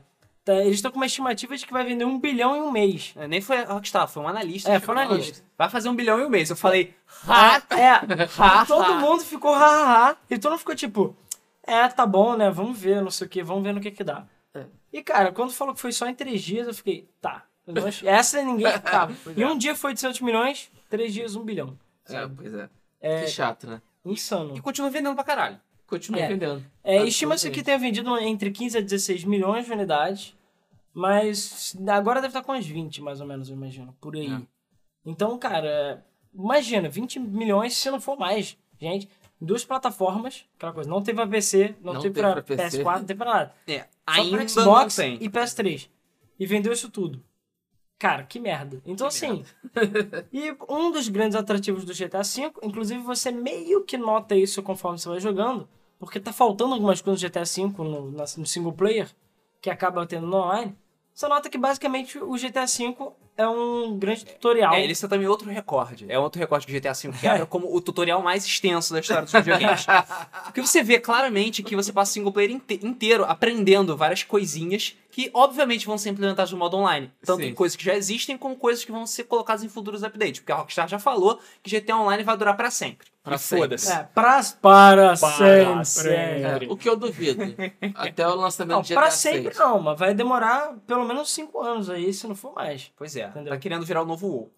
tá, 0.45 0.53
eles 0.57 0.75
estão 0.75 0.91
com 0.91 0.97
uma 0.97 1.07
estimativa 1.07 1.57
de 1.57 1.65
que 1.65 1.73
vai 1.73 1.83
vender 1.83 2.05
um 2.05 2.19
bilhão 2.19 2.55
em 2.55 2.61
um 2.61 2.71
mês. 2.71 3.15
É, 3.15 3.27
Nem 3.27 3.41
foi 3.41 3.57
a 3.63 3.73
Rockstar, 3.73 4.07
foi 4.07 4.21
um 4.21 4.27
analista. 4.27 4.71
É, 4.71 4.79
foi 4.79 4.93
um 4.93 4.99
analista. 4.99 5.43
Vai 5.57 5.71
fazer 5.71 5.89
um 5.89 5.95
bilhão 5.95 6.19
em 6.19 6.25
um 6.25 6.29
mês. 6.29 6.51
Eu 6.51 6.55
falei, 6.55 6.93
ha, 7.27 7.59
É, 7.71 7.89
ha, 7.93 8.63
e 8.63 8.67
todo 8.67 8.83
ha. 8.91 8.99
mundo 8.99 9.23
ficou 9.23 9.55
hahaha. 9.55 10.15
E 10.29 10.37
todo 10.37 10.51
mundo 10.51 10.59
ficou 10.59 10.75
tipo: 10.75 11.15
É, 11.63 11.87
tá 11.87 12.05
bom, 12.05 12.37
né? 12.37 12.51
Vamos 12.51 12.77
ver, 12.77 13.01
não 13.01 13.09
sei 13.09 13.25
o 13.25 13.29
que, 13.29 13.41
vamos 13.41 13.63
ver 13.63 13.73
no 13.73 13.81
que 13.81 13.89
que 13.89 14.03
dá. 14.03 14.23
É. 14.93 14.97
E 14.97 15.03
cara, 15.03 15.31
quando 15.31 15.51
falou 15.53 15.73
que 15.73 15.81
foi 15.81 15.91
só 15.91 16.07
em 16.07 16.15
três 16.15 16.41
dias, 16.41 16.67
eu 16.67 16.73
fiquei: 16.73 17.07
Tá. 17.21 17.45
eu 17.65 17.73
não 17.73 17.87
ach- 17.87 18.03
Essa 18.05 18.41
ninguém. 18.43 18.67
Tá. 18.81 19.09
E 19.35 19.43
um 19.45 19.57
dia 19.57 19.75
foi 19.75 19.93
de 19.93 20.05
800 20.05 20.21
milhões, 20.21 20.71
três 20.89 21.13
dias, 21.13 21.35
um 21.35 21.43
bilhão. 21.43 21.77
É, 22.09 22.27
pois 22.27 22.53
é. 22.53 22.69
É 23.01 23.21
Que 23.23 23.27
chato, 23.31 23.67
né? 23.67 23.81
insano. 24.05 24.55
E 24.57 24.61
continua 24.61 24.89
vendendo 24.89 25.15
pra 25.15 25.23
caralho. 25.23 25.59
Continua 25.85 26.21
É. 26.21 26.27
vendendo. 26.27 26.63
É, 26.83 27.03
estima-se 27.05 27.49
que 27.51 27.61
tenha 27.63 27.77
vendido 27.77 28.17
entre 28.17 28.51
15 28.51 28.77
a 28.77 28.81
16 28.81 29.23
milhões 29.25 29.65
de 29.65 29.71
unidades, 29.71 30.35
mas 30.93 31.75
agora 31.87 32.21
deve 32.21 32.31
estar 32.31 32.41
com 32.43 32.51
as 32.53 32.65
20, 32.65 33.01
mais 33.01 33.21
ou 33.21 33.27
menos, 33.27 33.49
eu 33.49 33.55
imagino, 33.55 33.95
por 34.01 34.15
aí. 34.15 34.31
É. 34.33 34.41
Então, 35.05 35.37
cara, 35.37 36.03
imagina, 36.33 36.89
20 36.89 37.19
milhões 37.19 37.75
se 37.77 37.89
não 37.91 37.99
for 38.01 38.17
mais, 38.17 38.57
gente. 38.79 39.09
Duas 39.39 39.63
plataformas, 39.63 40.45
aquela 40.57 40.73
coisa, 40.73 40.89
não 40.89 41.01
teve 41.01 41.15
pra 41.17 41.27
PC, 41.27 41.75
não, 41.81 41.93
Não 41.93 42.01
teve 42.01 42.15
teve 42.15 42.25
pra, 42.25 42.41
pra 42.41 42.57
PC. 42.57 42.83
PS4, 42.83 42.99
não 42.99 43.05
teve 43.05 43.17
pra 43.17 43.33
nada. 43.33 43.53
É, 43.67 43.79
Só 43.79 43.87
ainda 44.07 44.37
pra 44.37 44.47
Xbox 44.47 44.97
e 44.97 45.29
PS3. 45.29 45.89
E 46.39 46.45
vendeu 46.45 46.73
isso 46.73 46.89
tudo. 46.89 47.23
Cara, 47.99 48.23
que 48.23 48.39
merda. 48.39 48.81
Então, 48.85 49.07
assim. 49.07 49.43
e 50.31 50.55
um 50.69 50.91
dos 50.91 51.07
grandes 51.07 51.35
atrativos 51.35 51.83
do 51.83 51.93
GTA 51.93 52.21
V, 52.21 52.51
inclusive 52.63 52.99
você 53.01 53.31
meio 53.31 53.83
que 53.83 53.97
nota 53.97 54.35
isso 54.35 54.61
conforme 54.61 54.99
você 54.99 55.09
vai 55.09 55.19
jogando, 55.19 55.67
porque 55.99 56.19
tá 56.19 56.31
faltando 56.31 56.73
algumas 56.73 57.01
coisas 57.01 57.21
do 57.21 57.27
GTA 57.27 57.43
V 57.43 57.73
no, 57.83 58.11
no 58.11 58.45
single 58.45 58.73
player, 58.73 59.09
que 59.61 59.69
acaba 59.69 60.05
tendo 60.05 60.27
no 60.27 60.37
online. 60.37 60.75
Você 61.13 61.27
nota 61.27 61.49
que 61.49 61.57
basicamente 61.57 62.19
o 62.19 62.33
GTA 62.33 62.65
V 62.65 62.95
é 63.37 63.47
um 63.47 63.97
grande 63.97 64.25
tutorial. 64.25 64.73
É, 64.73 64.83
ele 64.83 64.93
é 64.93 65.07
também 65.07 65.27
outro 65.27 65.49
recorde. 65.49 66.05
É 66.09 66.17
outro 66.17 66.39
recorde 66.39 66.65
que 66.65 66.75
o 66.75 66.79
GTA 66.81 66.93
V 66.93 67.11
quebra 67.19 67.45
como 67.45 67.73
o 67.73 67.79
tutorial 67.79 68.21
mais 68.21 68.45
extenso 68.45 68.93
da 68.93 68.99
história 68.99 69.23
dos 69.23 69.31
videogames. 69.31 69.85
Porque 70.45 70.61
você 70.61 70.83
vê 70.83 70.99
claramente 70.99 71.61
que 71.63 71.75
você 71.75 71.93
passa 71.93 72.11
o 72.11 72.13
single 72.13 72.31
player 72.31 72.51
inte- 72.51 72.79
inteiro 72.85 73.23
aprendendo 73.25 73.95
várias 73.95 74.23
coisinhas 74.23 74.95
que, 75.11 75.31
obviamente, 75.33 75.87
vão 75.87 75.97
ser 75.97 76.09
implementadas 76.09 76.51
no 76.51 76.57
modo 76.59 76.77
online. 76.77 77.11
Tanto 77.25 77.41
Sim. 77.41 77.49
em 77.49 77.53
coisas 77.53 77.75
que 77.75 77.83
já 77.83 77.95
existem, 77.95 78.37
como 78.37 78.55
coisas 78.55 78.85
que 78.85 78.91
vão 78.91 79.07
ser 79.07 79.23
colocadas 79.23 79.63
em 79.63 79.69
futuros 79.69 80.03
updates. 80.03 80.39
Porque 80.41 80.51
a 80.51 80.55
Rockstar 80.55 80.87
já 80.87 80.99
falou 80.99 81.39
que 81.63 81.79
GTA 81.79 81.97
Online 81.97 82.23
vai 82.23 82.37
durar 82.37 82.55
pra 82.55 82.69
sempre. 82.69 83.07
Pra 83.23 83.37
sempre. 83.37 83.63
foda-se. 83.63 83.91
É, 83.91 84.07
pra, 84.13 84.41
para, 84.61 85.03
Para 85.07 85.15
sempre. 85.15 85.85
sempre. 85.85 86.67
É, 86.67 86.71
o 86.71 86.77
que 86.77 86.87
eu 86.87 86.95
duvido. 86.95 87.41
Até 87.95 88.27
o 88.27 88.35
lançamento 88.35 88.75
Não, 88.75 88.81
do 88.81 88.85
GTA 88.87 88.93
pra 88.95 89.11
sempre 89.11 89.53
6. 89.55 89.57
não, 89.57 89.81
mas 89.81 89.97
vai 89.99 90.13
demorar 90.13 90.75
pelo 90.85 91.03
menos 91.03 91.29
5 91.31 91.61
anos 91.61 91.89
aí, 91.89 92.13
se 92.13 92.25
não 92.27 92.35
for 92.35 92.53
mais. 92.53 92.91
Pois 92.95 93.15
é, 93.15 93.26
Entendeu? 93.29 93.53
tá 93.53 93.59
querendo 93.59 93.85
virar 93.85 94.01
o 94.01 94.05
novo 94.05 94.27
WoW. 94.27 94.53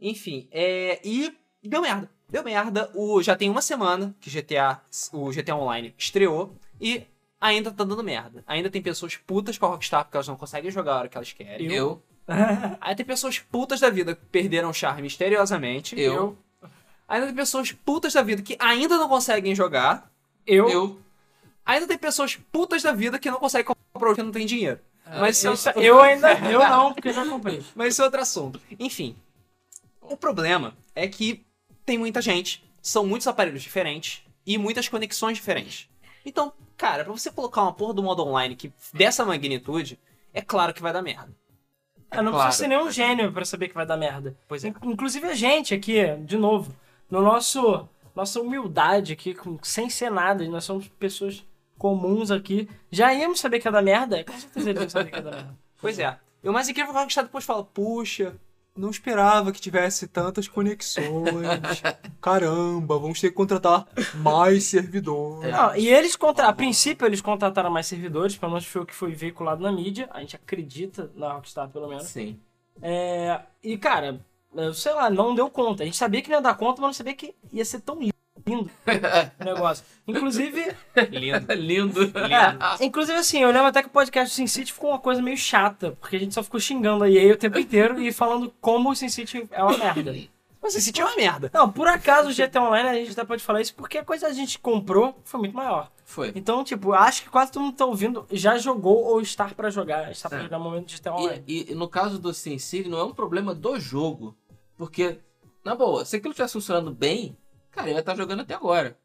Enfim, 0.00 0.48
é... 0.50 1.00
e 1.04 1.32
deu 1.62 1.82
merda. 1.82 2.10
Deu 2.28 2.42
merda. 2.42 2.90
O... 2.94 3.22
Já 3.22 3.36
tem 3.36 3.50
uma 3.50 3.62
semana 3.62 4.14
que 4.20 4.30
GTA, 4.30 4.80
o 5.12 5.30
GTA 5.30 5.56
Online 5.56 5.94
estreou 5.96 6.56
e 6.80 7.04
ainda 7.40 7.70
tá 7.70 7.84
dando 7.84 8.02
merda. 8.02 8.42
Ainda 8.46 8.70
tem 8.70 8.82
pessoas 8.82 9.16
putas 9.16 9.58
com 9.58 9.66
a 9.66 9.68
Rockstar 9.70 10.04
porque 10.04 10.16
elas 10.16 10.28
não 10.28 10.36
conseguem 10.36 10.70
jogar 10.70 10.94
a 10.94 10.98
hora 10.98 11.08
que 11.08 11.16
elas 11.16 11.32
querem. 11.32 11.72
Eu, 11.72 12.02
Aí 12.80 12.94
tem 12.94 13.04
pessoas 13.04 13.38
putas 13.38 13.80
da 13.80 13.90
vida 13.90 14.14
que 14.14 14.24
perderam 14.26 14.70
o 14.70 14.74
charme 14.74 15.02
misteriosamente. 15.02 15.98
eu, 15.98 16.36
Ainda 17.06 17.26
tem 17.26 17.34
pessoas 17.34 17.70
putas 17.70 18.12
da 18.12 18.22
vida 18.22 18.42
que 18.42 18.56
ainda 18.58 18.96
não 18.96 19.08
conseguem 19.08 19.54
jogar. 19.54 20.10
Eu, 20.46 20.68
eu. 20.68 21.00
Ainda 21.64 21.86
tem 21.86 21.98
pessoas 21.98 22.36
putas 22.36 22.82
da 22.82 22.92
vida 22.92 23.18
que 23.18 23.30
não 23.30 23.38
conseguem 23.38 23.66
comprar 23.66 24.08
porque 24.08 24.22
não 24.22 24.32
tem 24.32 24.46
dinheiro. 24.46 24.80
Mas 25.06 25.36
isso, 25.38 25.52
isso- 25.52 25.70
eu 25.78 26.00
ainda. 26.00 26.32
Eu 26.50 26.58
não, 26.60 26.92
porque 26.94 27.08
eu 27.08 27.12
já 27.12 27.26
comprei. 27.26 27.62
Mas 27.76 27.92
isso 27.94 28.02
é 28.02 28.04
outro 28.06 28.20
assunto. 28.20 28.60
Enfim, 28.78 29.14
o 30.00 30.16
problema 30.16 30.74
é 30.94 31.06
que 31.06 31.44
tem 31.84 31.98
muita 31.98 32.22
gente, 32.22 32.64
são 32.80 33.06
muitos 33.06 33.26
aparelhos 33.26 33.62
diferentes 33.62 34.22
e 34.46 34.56
muitas 34.58 34.88
conexões 34.88 35.36
diferentes. 35.36 35.88
Então, 36.24 36.52
cara, 36.76 37.04
pra 37.04 37.12
você 37.12 37.30
colocar 37.30 37.62
uma 37.62 37.72
porra 37.72 37.94
do 37.94 38.02
modo 38.02 38.24
online 38.26 38.56
que 38.56 38.72
dessa 38.92 39.24
magnitude, 39.24 39.98
é 40.32 40.40
claro 40.40 40.72
que 40.72 40.80
vai 40.82 40.92
dar 40.92 41.02
merda. 41.02 41.30
Eu 42.10 42.22
não 42.22 42.32
claro. 42.32 42.46
precisa 42.46 42.64
ser 42.64 42.68
nenhum 42.68 42.90
gênio 42.90 43.32
pra 43.32 43.44
saber 43.44 43.68
que 43.68 43.74
vai 43.74 43.84
dar 43.84 43.96
merda. 43.96 44.36
Pois 44.48 44.64
é. 44.64 44.68
In- 44.68 44.74
Inclusive 44.84 45.26
a 45.26 45.34
gente 45.34 45.74
aqui, 45.74 46.02
de 46.24 46.38
novo, 46.38 46.74
no 47.10 47.20
nosso 47.20 47.86
nossa 48.14 48.40
humildade 48.40 49.12
aqui, 49.12 49.36
sem 49.62 49.90
ser 49.90 50.08
nada, 50.10 50.46
nós 50.48 50.64
somos 50.64 50.86
pessoas 50.88 51.44
comuns 51.78 52.30
aqui, 52.30 52.68
já 52.90 53.12
íamos 53.12 53.40
saber 53.40 53.60
que 53.60 53.68
ia 53.68 53.72
dar 53.72 53.82
merda? 53.82 54.24
Com 54.24 54.38
certeza 54.38 54.70
eles 54.70 54.82
iam 54.82 54.90
saber 54.90 55.10
que 55.10 55.16
ia 55.16 55.22
dar 55.22 55.30
merda. 55.32 55.54
Pois 55.80 55.98
é. 55.98 56.18
E 56.42 56.48
o 56.48 56.52
mais 56.52 56.66
incrível 56.66 56.90
é 56.90 56.92
que 56.92 56.98
a 56.98 57.00
Rockstar 57.02 57.24
depois 57.24 57.44
fala, 57.44 57.62
puxa, 57.62 58.34
não 58.76 58.90
esperava 58.90 59.52
que 59.52 59.60
tivesse 59.60 60.08
tantas 60.08 60.48
conexões. 60.48 61.82
Caramba, 62.20 62.98
vamos 62.98 63.20
ter 63.20 63.28
que 63.28 63.34
contratar 63.34 63.86
mais 64.14 64.64
servidores. 64.64 65.52
Não, 65.52 65.76
e 65.76 65.88
eles, 65.88 66.16
contra... 66.16 66.48
a 66.48 66.52
princípio, 66.52 67.06
eles 67.06 67.20
contrataram 67.20 67.70
mais 67.70 67.86
servidores, 67.86 68.36
pelo 68.36 68.52
menos 68.52 68.66
foi 68.66 68.82
o 68.82 68.86
que 68.86 68.94
foi 68.94 69.12
veiculado 69.12 69.62
na 69.62 69.70
mídia. 69.70 70.08
A 70.10 70.20
gente 70.20 70.36
acredita 70.36 71.10
na 71.14 71.34
Rockstar, 71.34 71.68
pelo 71.68 71.88
menos. 71.88 72.04
Sim. 72.04 72.38
É, 72.82 73.40
E, 73.62 73.78
cara, 73.78 74.20
sei 74.74 74.92
lá, 74.92 75.08
não 75.08 75.34
deu 75.34 75.48
conta. 75.48 75.82
A 75.82 75.86
gente 75.86 75.96
sabia 75.96 76.20
que 76.20 76.28
não 76.28 76.38
ia 76.38 76.42
dar 76.42 76.56
conta, 76.56 76.80
mas 76.80 76.88
não 76.88 76.94
sabia 76.94 77.14
que 77.14 77.34
ia 77.52 77.64
ser 77.64 77.80
tão 77.80 78.00
lindo 78.00 78.14
o 78.52 79.44
negócio. 79.44 79.84
Inclusive, 80.06 80.74
Lindo. 81.10 81.54
Lindo. 81.54 82.02
é, 82.04 82.58
inclusive 82.84 83.18
assim, 83.18 83.38
eu 83.40 83.48
lembro 83.50 83.66
até 83.68 83.82
que 83.82 83.88
o 83.88 83.92
podcast 83.92 84.32
do 84.32 84.36
Sin 84.36 84.46
City 84.46 84.72
ficou 84.72 84.90
uma 84.90 84.98
coisa 84.98 85.22
meio 85.22 85.36
chata, 85.36 85.96
porque 86.00 86.16
a 86.16 86.18
gente 86.18 86.34
só 86.34 86.42
ficou 86.42 86.60
xingando 86.60 87.04
a 87.04 87.10
EA 87.10 87.32
o 87.32 87.36
tempo 87.36 87.58
inteiro 87.58 88.00
e 88.00 88.12
falando 88.12 88.52
como 88.60 88.90
o 88.90 88.94
Sin 88.96 89.08
City 89.08 89.46
é 89.50 89.62
uma 89.62 89.76
merda. 89.78 90.14
Mas 90.62 90.74
esse 90.76 90.98
é 90.98 91.04
uma 91.04 91.14
merda. 91.14 91.50
Não, 91.52 91.70
por 91.70 91.86
acaso 91.86 92.30
o 92.30 92.34
GTA 92.34 92.62
Online 92.62 92.88
a 92.88 92.94
gente 92.94 93.12
até 93.12 93.22
pode 93.22 93.42
falar 93.42 93.60
isso 93.60 93.74
porque 93.74 93.98
a 93.98 94.04
coisa 94.04 94.24
que 94.26 94.32
a 94.32 94.34
gente 94.34 94.58
comprou 94.58 95.14
foi 95.22 95.38
muito 95.40 95.54
maior. 95.54 95.90
Foi. 96.06 96.32
Então, 96.34 96.64
tipo, 96.64 96.94
acho 96.94 97.22
que 97.22 97.28
quase 97.28 97.52
todo 97.52 97.62
mundo 97.64 97.76
tá 97.76 97.84
ouvindo 97.84 98.26
já 98.32 98.56
jogou 98.56 99.04
ou 99.04 99.20
está 99.20 99.44
pra 99.46 99.68
jogar. 99.68 100.10
Está 100.10 100.28
pra 100.28 100.38
É. 100.38 100.42
jogar 100.42 100.58
no 100.58 100.64
momento 100.64 100.86
de 100.86 100.96
GTA 100.96 101.14
Online. 101.14 101.44
E, 101.46 101.72
e 101.72 101.74
no 101.74 101.86
caso 101.86 102.18
do 102.18 102.32
Sin 102.32 102.58
City, 102.58 102.88
não 102.88 102.98
é 102.98 103.04
um 103.04 103.12
problema 103.12 103.54
do 103.54 103.78
jogo. 103.78 104.34
Porque, 104.76 105.18
na 105.62 105.74
boa, 105.74 106.02
se 106.06 106.16
aquilo 106.16 106.30
estivesse 106.32 106.54
funcionando 106.54 106.90
bem, 106.92 107.36
cara, 107.74 107.88
eu 107.88 107.94
ia 107.94 108.00
estar 108.00 108.14
jogando 108.16 108.40
até 108.40 108.54
agora. 108.54 108.96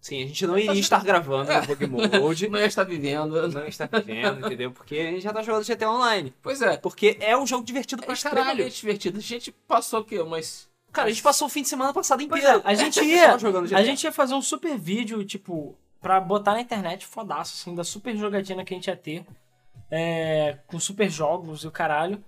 Sim, 0.00 0.22
a 0.22 0.26
gente 0.26 0.46
não 0.46 0.56
iria 0.56 0.72
estar 0.78 1.02
gravando 1.02 1.50
É. 1.50 1.60
no 1.60 1.66
Bug 1.66 1.86
Mode. 1.86 2.46
Não 2.48 2.58
ia 2.60 2.66
estar 2.66 2.84
vivendo. 2.84 3.48
Não 3.48 3.66
está 3.66 3.86
vivendo, 3.86 4.46
entendeu? 4.46 4.70
Porque 4.70 4.94
a 4.96 5.10
gente 5.10 5.22
já 5.22 5.32
tá 5.32 5.42
jogando 5.42 5.64
GTA 5.66 5.90
Online. 5.90 6.32
Pois 6.42 6.62
é. 6.62 6.76
Porque 6.76 7.16
é 7.20 7.36
um 7.36 7.44
jogo 7.46 7.64
divertido 7.64 8.02
É 8.04 8.06
pra 8.06 8.14
caralho. 8.16 8.40
extremamente 8.50 8.80
divertido. 8.80 9.18
A 9.18 9.22
gente 9.22 9.50
passou 9.66 10.00
o 10.00 10.04
quê? 10.04 10.20
Umas. 10.20 10.68
Cara, 10.92 11.08
a 11.08 11.10
gente 11.10 11.22
passou 11.22 11.46
o 11.48 11.50
fim 11.50 11.62
de 11.62 11.68
semana 11.68 11.92
passado 11.92 12.22
inteiro. 12.22 12.46
é, 12.46 12.60
a 12.62 12.74
gente 12.74 13.00
ia, 13.04 13.34
a 13.34 13.82
gente 13.82 14.04
ia 14.04 14.12
fazer 14.12 14.34
um 14.34 14.42
super 14.42 14.78
vídeo, 14.78 15.24
tipo, 15.24 15.74
pra 16.00 16.20
botar 16.20 16.52
na 16.52 16.60
internet 16.60 17.04
fodaço, 17.04 17.54
assim, 17.60 17.74
da 17.74 17.82
super 17.82 18.16
jogatina 18.16 18.64
que 18.64 18.74
a 18.74 18.76
gente 18.76 18.86
ia 18.86 18.96
ter. 18.96 19.24
é, 19.90 20.58
com 20.68 20.78
super 20.78 21.10
jogos 21.10 21.64
e 21.64 21.66
o 21.66 21.70
caralho. 21.72 22.22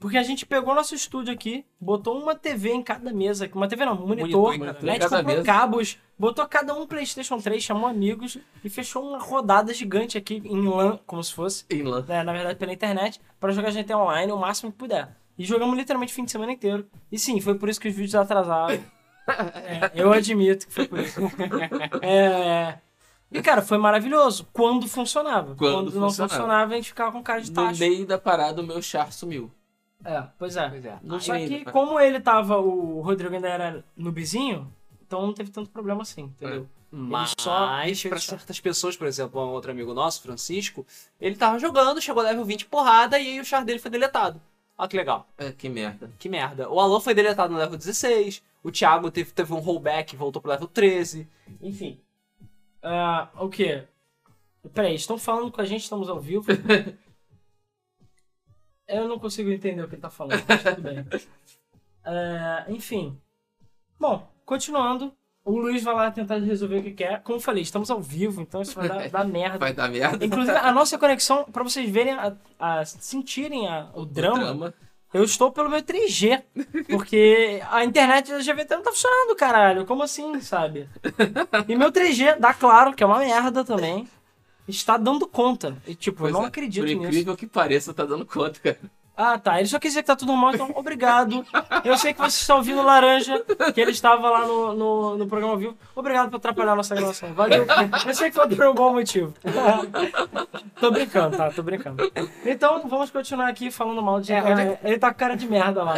Porque 0.00 0.18
a 0.18 0.22
gente 0.24 0.44
pegou 0.44 0.74
nosso 0.74 0.92
estúdio 0.94 1.32
aqui, 1.32 1.64
botou 1.80 2.20
uma 2.20 2.34
TV 2.34 2.72
em 2.72 2.82
cada 2.82 3.12
mesa. 3.12 3.48
Uma 3.54 3.68
TV 3.68 3.84
não, 3.84 3.92
um 3.92 4.08
monitor. 4.08 4.58
Monitor 4.58 4.74
cada 4.74 4.86
né, 4.86 4.90
a 4.90 4.94
gente 4.94 5.08
comprou 5.08 5.24
mesa. 5.24 5.44
cabos, 5.44 5.98
botou 6.18 6.46
cada 6.48 6.74
um 6.74 6.84
PlayStation 6.84 7.38
3, 7.38 7.62
chamou 7.62 7.88
amigos 7.88 8.38
e 8.64 8.68
fechou 8.68 9.08
uma 9.08 9.18
rodada 9.18 9.72
gigante 9.72 10.18
aqui 10.18 10.42
em 10.44 10.66
LAN, 10.66 10.98
como 11.06 11.22
se 11.22 11.32
fosse. 11.32 11.64
Em 11.70 11.82
lã. 11.82 12.04
né, 12.08 12.24
na 12.24 12.32
verdade 12.32 12.58
pela 12.58 12.72
internet, 12.72 13.20
pra 13.38 13.52
jogar 13.52 13.70
GTA 13.70 13.96
Online 13.96 14.32
o 14.32 14.36
máximo 14.36 14.72
que 14.72 14.78
puder. 14.78 15.16
E 15.38 15.44
jogamos 15.44 15.76
literalmente 15.76 16.12
o 16.12 16.16
fim 16.16 16.24
de 16.24 16.32
semana 16.32 16.50
inteiro. 16.50 16.84
E 17.12 17.16
sim, 17.16 17.40
foi 17.40 17.54
por 17.54 17.68
isso 17.68 17.80
que 17.80 17.88
os 17.88 17.94
vídeos 17.94 18.14
atrasaram. 18.16 18.80
É, 19.28 19.90
eu 19.94 20.10
admito 20.10 20.66
que 20.66 20.72
foi 20.72 20.88
por 20.88 20.98
isso. 21.00 21.20
É, 22.00 22.78
E 23.30 23.42
cara, 23.42 23.60
foi 23.60 23.76
maravilhoso 23.76 24.48
quando 24.54 24.88
funcionava. 24.88 25.54
Quando 25.54 25.90
não 25.92 26.08
funcionava. 26.08 26.28
funcionava, 26.34 26.72
a 26.72 26.76
gente 26.76 26.88
ficava 26.88 27.12
com 27.12 27.22
cara 27.22 27.42
de 27.42 27.50
No 27.50 27.54
tacho. 27.56 27.78
meio 27.78 28.06
da 28.06 28.16
parada, 28.16 28.62
o 28.62 28.66
meu 28.66 28.80
char 28.80 29.12
sumiu. 29.12 29.52
É, 30.04 30.22
pois 30.38 30.56
é. 30.56 30.68
Pois 30.68 30.84
é. 30.84 30.98
Só 31.20 31.32
que 31.36 31.64
como 31.72 31.98
ele 32.00 32.20
tava, 32.20 32.58
o 32.58 33.00
Rodrigo 33.00 33.34
ainda 33.34 33.48
era 33.48 33.84
noobzinho, 33.96 34.72
então 35.06 35.26
não 35.26 35.32
teve 35.32 35.50
tanto 35.50 35.70
problema 35.70 36.02
assim, 36.02 36.22
entendeu? 36.22 36.68
Mas 36.90 37.34
só- 37.38 37.66
pra 38.08 38.18
certas 38.18 38.60
pessoas, 38.60 38.96
por 38.96 39.06
exemplo, 39.06 39.40
um 39.44 39.48
outro 39.50 39.70
amigo 39.70 39.92
nosso, 39.92 40.22
Francisco, 40.22 40.86
ele 41.20 41.36
tava 41.36 41.58
jogando, 41.58 42.00
chegou 42.00 42.22
level 42.22 42.44
20 42.44 42.64
porrada 42.66 43.18
e 43.18 43.26
aí 43.32 43.40
o 43.40 43.44
char 43.44 43.64
dele 43.64 43.78
foi 43.78 43.90
deletado. 43.90 44.40
Olha 44.78 44.88
que 44.88 44.96
legal. 44.96 45.28
É, 45.36 45.50
que 45.52 45.68
merda. 45.68 46.10
Que 46.18 46.28
merda. 46.28 46.70
O 46.70 46.80
Alan 46.80 47.00
foi 47.00 47.12
deletado 47.12 47.52
no 47.52 47.58
level 47.58 47.76
16, 47.76 48.42
o 48.62 48.70
Thiago 48.70 49.10
teve, 49.10 49.32
teve 49.32 49.52
um 49.52 49.58
rollback 49.58 50.14
e 50.14 50.16
voltou 50.16 50.40
pro 50.40 50.50
level 50.50 50.68
13. 50.68 51.28
Enfim. 51.60 52.00
Ah, 52.82 53.28
o 53.34 53.48
quê? 53.48 53.82
Peraí, 54.72 54.94
estão 54.94 55.18
falando 55.18 55.50
com 55.50 55.60
a 55.60 55.64
gente, 55.64 55.82
estamos 55.82 56.08
ao 56.08 56.20
vivo. 56.20 56.46
Eu 58.88 59.06
não 59.06 59.18
consigo 59.18 59.50
entender 59.50 59.82
o 59.82 59.88
que 59.88 59.94
ele 59.96 60.02
tá 60.02 60.10
falando, 60.10 60.42
mas 60.48 60.62
tudo 60.62 60.80
bem. 60.82 61.04
Ah, 62.04 62.64
enfim. 62.68 63.18
Bom, 64.00 64.26
continuando. 64.44 65.12
O 65.44 65.56
Luiz 65.58 65.82
vai 65.82 65.94
lá 65.94 66.10
tentar 66.10 66.36
resolver 66.38 66.78
o 66.78 66.82
que 66.82 66.90
quer. 66.92 67.22
Como 67.22 67.36
eu 67.38 67.40
falei, 67.42 67.62
estamos 67.62 67.90
ao 67.90 68.02
vivo, 68.02 68.42
então 68.42 68.60
isso 68.60 68.74
vai 68.74 68.86
dar, 68.88 69.08
dar 69.08 69.24
merda. 69.28 69.58
Vai 69.58 69.72
dar 69.72 69.88
merda. 69.88 70.22
Inclusive, 70.24 70.56
a 70.56 70.70
nossa 70.72 70.98
conexão, 70.98 71.44
pra 71.44 71.62
vocês 71.62 71.88
verem, 71.88 72.12
a, 72.12 72.34
a- 72.58 72.84
sentirem 72.84 73.66
a- 73.66 73.88
o, 73.94 74.04
drama, 74.04 74.74
eu 75.12 75.24
estou 75.24 75.50
pelo 75.50 75.70
meu 75.70 75.80
3G. 75.82 76.42
Porque 76.90 77.62
a 77.70 77.82
internet 77.82 78.30
da 78.30 78.38
GVT 78.40 78.74
não 78.76 78.82
tá 78.82 78.90
funcionando, 78.92 79.34
caralho. 79.36 79.86
Como 79.86 80.02
assim, 80.02 80.38
sabe? 80.42 80.86
E 81.66 81.74
meu 81.76 81.90
3G, 81.90 82.38
dá 82.38 82.52
claro 82.52 82.92
que 82.92 83.02
é 83.02 83.06
uma 83.06 83.18
merda 83.20 83.64
também, 83.64 84.06
está 84.68 84.96
dando 84.96 85.26
conta. 85.26 85.76
E, 85.86 85.94
tipo, 85.94 86.18
Pois 86.18 86.32
eu 86.32 86.38
não 86.38 86.44
é, 86.44 86.48
acredito 86.48 86.84
Por 86.84 86.88
nisso. 86.88 87.04
incrível 87.06 87.36
que 87.36 87.46
pareça, 87.46 87.94
tá 87.94 88.04
dando 88.04 88.24
conta, 88.26 88.60
cara. 88.60 88.78
Ah, 89.20 89.36
tá. 89.36 89.58
Ele 89.58 89.66
só 89.66 89.80
quis 89.80 89.90
dizer 89.90 90.02
que 90.02 90.06
tá 90.06 90.14
tudo 90.14 90.28
normal, 90.28 90.54
então 90.54 90.70
obrigado. 90.76 91.44
Eu 91.84 91.98
sei 91.98 92.14
que 92.14 92.20
você 92.20 92.40
está 92.40 92.54
ouvindo 92.54 92.80
o 92.80 92.84
Laranja, 92.84 93.44
que 93.74 93.80
ele 93.80 93.90
estava 93.90 94.30
lá 94.30 94.46
no, 94.46 94.74
no, 94.74 95.18
no 95.18 95.26
programa 95.26 95.54
ao 95.54 95.58
vivo. 95.58 95.76
Obrigado 95.96 96.30
por 96.30 96.36
atrapalhar 96.36 96.72
a 96.72 96.76
nossa 96.76 96.94
gravação. 96.94 97.34
Valeu. 97.34 97.66
Eu 98.06 98.14
sei 98.14 98.30
que 98.30 98.36
foi 98.36 98.48
por 98.48 98.66
um 98.68 98.74
bom 98.74 98.92
motivo. 98.92 99.34
Tô 100.78 100.92
brincando, 100.92 101.36
tá? 101.36 101.50
Tô 101.50 101.64
brincando. 101.64 102.12
Então, 102.46 102.86
vamos 102.88 103.10
continuar 103.10 103.48
aqui 103.48 103.72
falando 103.72 104.00
mal 104.00 104.20
de... 104.20 104.32
É, 104.32 104.40
onde 104.40 104.60
é 104.60 104.80
Ele 104.84 104.98
tá 105.00 105.12
com 105.12 105.18
cara 105.18 105.36
de 105.36 105.48
merda 105.48 105.82
lá. 105.82 105.94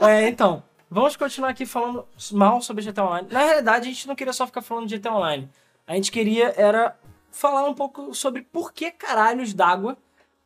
É, 0.00 0.28
então... 0.28 0.62
Vamos 0.88 1.16
continuar 1.16 1.50
aqui 1.50 1.66
falando 1.66 2.06
mal 2.32 2.62
sobre 2.62 2.84
GTA 2.84 3.04
Online. 3.04 3.28
Na 3.30 3.40
realidade, 3.40 3.88
a 3.88 3.92
gente 3.92 4.06
não 4.06 4.14
queria 4.14 4.32
só 4.32 4.46
ficar 4.46 4.62
falando 4.62 4.86
de 4.86 4.96
GTA 4.96 5.12
Online. 5.12 5.50
A 5.84 5.94
gente 5.94 6.12
queria 6.12 6.54
era 6.56 6.96
falar 7.36 7.68
um 7.68 7.74
pouco 7.74 8.14
sobre 8.14 8.42
por 8.42 8.72
que 8.72 8.90
caralhos 8.90 9.52
d'água 9.54 9.96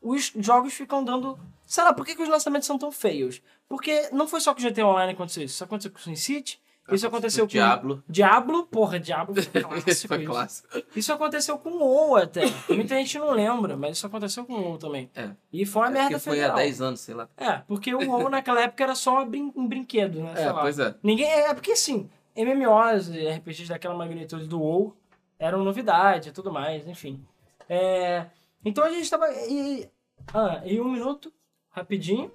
os 0.02 0.32
jogos 0.36 0.72
ficam 0.74 1.04
dando. 1.04 1.38
Sei 1.66 1.84
lá, 1.84 1.92
por 1.92 2.04
que, 2.04 2.14
que 2.16 2.22
os 2.22 2.28
lançamentos 2.28 2.66
são 2.66 2.78
tão 2.78 2.90
feios? 2.90 3.40
Porque 3.68 4.08
não 4.12 4.26
foi 4.26 4.40
só 4.40 4.52
com 4.54 4.60
o 4.60 4.64
GTA 4.64 4.84
Online 4.86 5.12
que 5.12 5.16
aconteceu 5.16 5.44
isso. 5.44 5.54
Isso 5.54 5.64
aconteceu 5.64 5.90
com 5.92 5.98
o 5.98 6.02
Sin 6.02 6.16
City. 6.16 6.60
Isso 6.90 7.06
aconteceu 7.06 7.44
com. 7.44 7.48
Diablo. 7.52 8.02
Diablo, 8.08 8.66
porra, 8.66 8.98
Diablo 8.98 9.36
foi 9.40 9.62
clássico. 9.62 10.08
Foi 10.08 10.18
isso. 10.22 10.26
clássico. 10.32 10.68
Isso 10.96 11.12
aconteceu 11.12 11.56
com 11.58 11.68
o 11.70 11.78
WoW 11.78 12.16
até. 12.16 12.42
Muita 12.68 12.96
gente 12.96 13.16
não 13.18 13.30
lembra, 13.30 13.76
mas 13.76 13.96
isso 13.96 14.06
aconteceu 14.08 14.44
com 14.44 14.54
o 14.54 14.60
WoW 14.62 14.78
também. 14.78 15.08
É. 15.14 15.30
E 15.52 15.64
foi 15.64 15.82
uma 15.82 15.88
É 15.88 15.92
merda 15.92 16.18
foi 16.18 16.32
federal. 16.32 16.56
há 16.56 16.60
10 16.60 16.80
anos, 16.82 17.00
sei 17.00 17.14
lá. 17.14 17.28
É, 17.36 17.58
porque 17.68 17.94
o 17.94 18.10
WoW 18.10 18.28
naquela 18.28 18.62
época 18.62 18.82
era 18.82 18.94
só 18.96 19.24
brin- 19.24 19.52
um 19.54 19.68
brinquedo, 19.68 20.20
né? 20.20 20.32
É, 20.36 20.52
pois 20.52 20.80
é. 20.80 20.92
Ninguém. 21.00 21.28
É 21.30 21.54
porque 21.54 21.70
assim, 21.72 22.10
MMOs 22.36 23.08
e 23.10 23.28
RPGs 23.28 23.68
daquela 23.68 23.94
magnitude 23.94 24.46
do 24.48 24.58
WoW 24.60 24.96
eram 25.40 25.64
novidade 25.64 26.28
e 26.28 26.32
tudo 26.32 26.52
mais, 26.52 26.86
enfim. 26.86 27.26
É, 27.68 28.26
então 28.64 28.84
a 28.84 28.90
gente 28.90 29.10
tava. 29.10 29.26
E, 29.48 29.88
ah, 30.32 30.60
e 30.64 30.80
um 30.80 30.92
minuto, 30.92 31.32
rapidinho. 31.70 32.30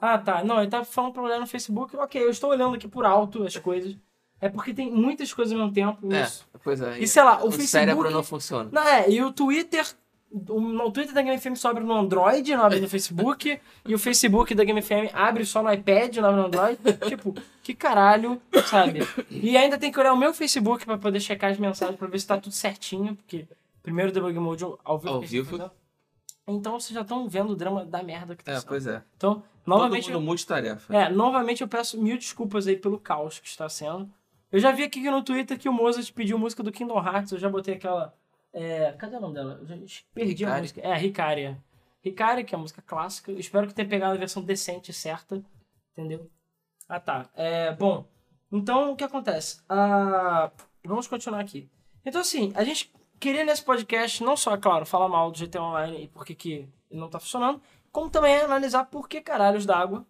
Ah, 0.00 0.16
tá. 0.16 0.44
Não, 0.44 0.60
ele 0.60 0.70
tava 0.70 0.84
falando 0.84 1.12
pra 1.12 1.22
olhar 1.22 1.40
no 1.40 1.46
Facebook. 1.46 1.96
Ok, 1.96 2.22
eu 2.22 2.30
estou 2.30 2.50
olhando 2.50 2.76
aqui 2.76 2.86
por 2.86 3.04
alto 3.04 3.42
as 3.42 3.56
coisas. 3.56 3.96
É 4.40 4.48
porque 4.48 4.74
tem 4.74 4.90
muitas 4.90 5.32
coisas 5.32 5.52
ao 5.52 5.58
mesmo 5.58 5.72
tempo. 5.72 6.12
É, 6.12 6.22
Isso. 6.22 6.46
pois 6.62 6.80
é. 6.80 6.98
E 6.98 7.08
sei 7.08 7.22
lá, 7.22 7.36
o, 7.36 7.48
o 7.48 7.50
Facebook. 7.50 7.66
cérebro 7.68 8.10
não 8.10 8.22
funciona. 8.22 8.68
Não, 8.70 8.86
é, 8.86 9.10
e 9.10 9.22
o 9.22 9.32
Twitter. 9.32 9.86
O, 10.48 10.58
o 10.86 10.90
Twitter 10.90 11.14
da 11.14 11.22
Game 11.22 11.38
FM 11.38 11.54
só 11.54 11.70
abre 11.70 11.84
no 11.84 11.94
Android, 11.94 12.56
não 12.56 12.64
abre 12.64 12.80
no 12.80 12.88
Facebook. 12.88 13.60
e 13.86 13.94
o 13.94 13.98
Facebook 13.98 14.52
da 14.54 14.64
Game 14.64 14.82
FM 14.82 15.14
abre 15.14 15.44
só 15.44 15.62
no 15.62 15.72
iPad, 15.72 16.16
não 16.16 16.28
abre 16.28 16.40
no 16.40 16.46
Android. 16.48 16.78
tipo, 17.08 17.34
que 17.62 17.72
caralho, 17.72 18.42
sabe? 18.66 19.00
E 19.30 19.56
ainda 19.56 19.78
tem 19.78 19.92
que 19.92 20.00
olhar 20.00 20.12
o 20.12 20.16
meu 20.16 20.34
Facebook 20.34 20.84
pra 20.84 20.98
poder 20.98 21.20
checar 21.20 21.52
as 21.52 21.58
mensagens 21.58 21.96
pra 21.96 22.08
ver 22.08 22.18
se 22.18 22.26
tá 22.26 22.36
tudo 22.36 22.52
certinho. 22.52 23.14
Porque 23.14 23.46
primeiro 23.82 24.10
debug 24.10 24.36
mode 24.40 24.64
ao 24.84 24.98
vivo. 24.98 25.14
Ao 25.14 25.20
vivo. 25.20 25.56
fazer. 25.56 25.70
Então 26.46 26.78
vocês 26.78 26.94
já 26.94 27.02
estão 27.02 27.28
vendo 27.28 27.52
o 27.52 27.56
drama 27.56 27.84
da 27.84 28.02
merda 28.02 28.34
que 28.34 28.42
tá 28.44 28.52
É, 28.52 28.56
sendo. 28.56 28.68
pois 28.68 28.86
é. 28.88 29.02
Então, 29.16 29.42
novamente. 29.64 30.06
Todo 30.06 30.14
mundo 30.14 30.26
multitarefa. 30.26 30.94
É, 30.94 31.08
novamente 31.08 31.62
eu 31.62 31.68
peço 31.68 31.96
mil 32.02 32.18
desculpas 32.18 32.66
aí 32.66 32.76
pelo 32.76 32.98
caos 32.98 33.38
que 33.38 33.46
está 33.48 33.68
sendo. 33.68 34.10
Eu 34.50 34.58
já 34.60 34.72
vi 34.72 34.82
aqui 34.82 35.00
no 35.10 35.22
Twitter 35.22 35.58
que 35.58 35.68
o 35.68 35.72
Mozart 35.72 36.12
pediu 36.12 36.38
música 36.38 36.62
do 36.62 36.70
Kingdom 36.72 36.98
Hearts, 37.02 37.32
eu 37.32 37.38
já 37.38 37.48
botei 37.48 37.74
aquela. 37.74 38.12
É, 38.54 38.92
cadê 38.92 39.16
o 39.16 39.20
nome 39.20 39.34
dela? 39.34 39.58
Eu 39.60 39.66
já 39.66 39.76
perdi 40.14 40.44
a 40.44 40.48
Hikari. 40.48 40.60
música. 40.62 40.80
É, 40.80 40.94
Ricaria. 40.96 41.64
Ricaria, 42.02 42.44
que 42.44 42.54
é 42.54 42.58
a 42.58 42.60
música 42.60 42.80
clássica. 42.80 43.32
Eu 43.32 43.38
espero 43.38 43.66
que 43.66 43.74
tenha 43.74 43.88
pegado 43.88 44.14
a 44.14 44.18
versão 44.18 44.42
decente 44.42 44.92
certa. 44.92 45.42
Entendeu? 45.92 46.30
Ah, 46.88 47.00
tá. 47.00 47.28
É, 47.34 47.72
bom, 47.72 48.06
então 48.52 48.92
o 48.92 48.96
que 48.96 49.04
acontece? 49.04 49.60
Ah, 49.68 50.50
vamos 50.84 51.06
continuar 51.06 51.40
aqui. 51.40 51.68
Então, 52.04 52.20
assim, 52.20 52.52
a 52.54 52.62
gente 52.62 52.92
queria 53.18 53.44
nesse 53.44 53.64
podcast 53.64 54.22
não 54.22 54.36
só, 54.36 54.54
é 54.54 54.58
claro, 54.58 54.86
falar 54.86 55.08
mal 55.08 55.30
do 55.30 55.38
GTA 55.38 55.62
Online 55.62 56.04
e 56.04 56.08
por 56.08 56.24
que 56.24 56.34
que 56.34 56.68
ele 56.90 57.00
não 57.00 57.08
tá 57.08 57.18
funcionando, 57.18 57.60
como 57.90 58.10
também 58.10 58.36
analisar 58.36 58.84
por 58.84 59.08
que 59.08 59.20
caralhos 59.20 59.66
d'água 59.66 60.06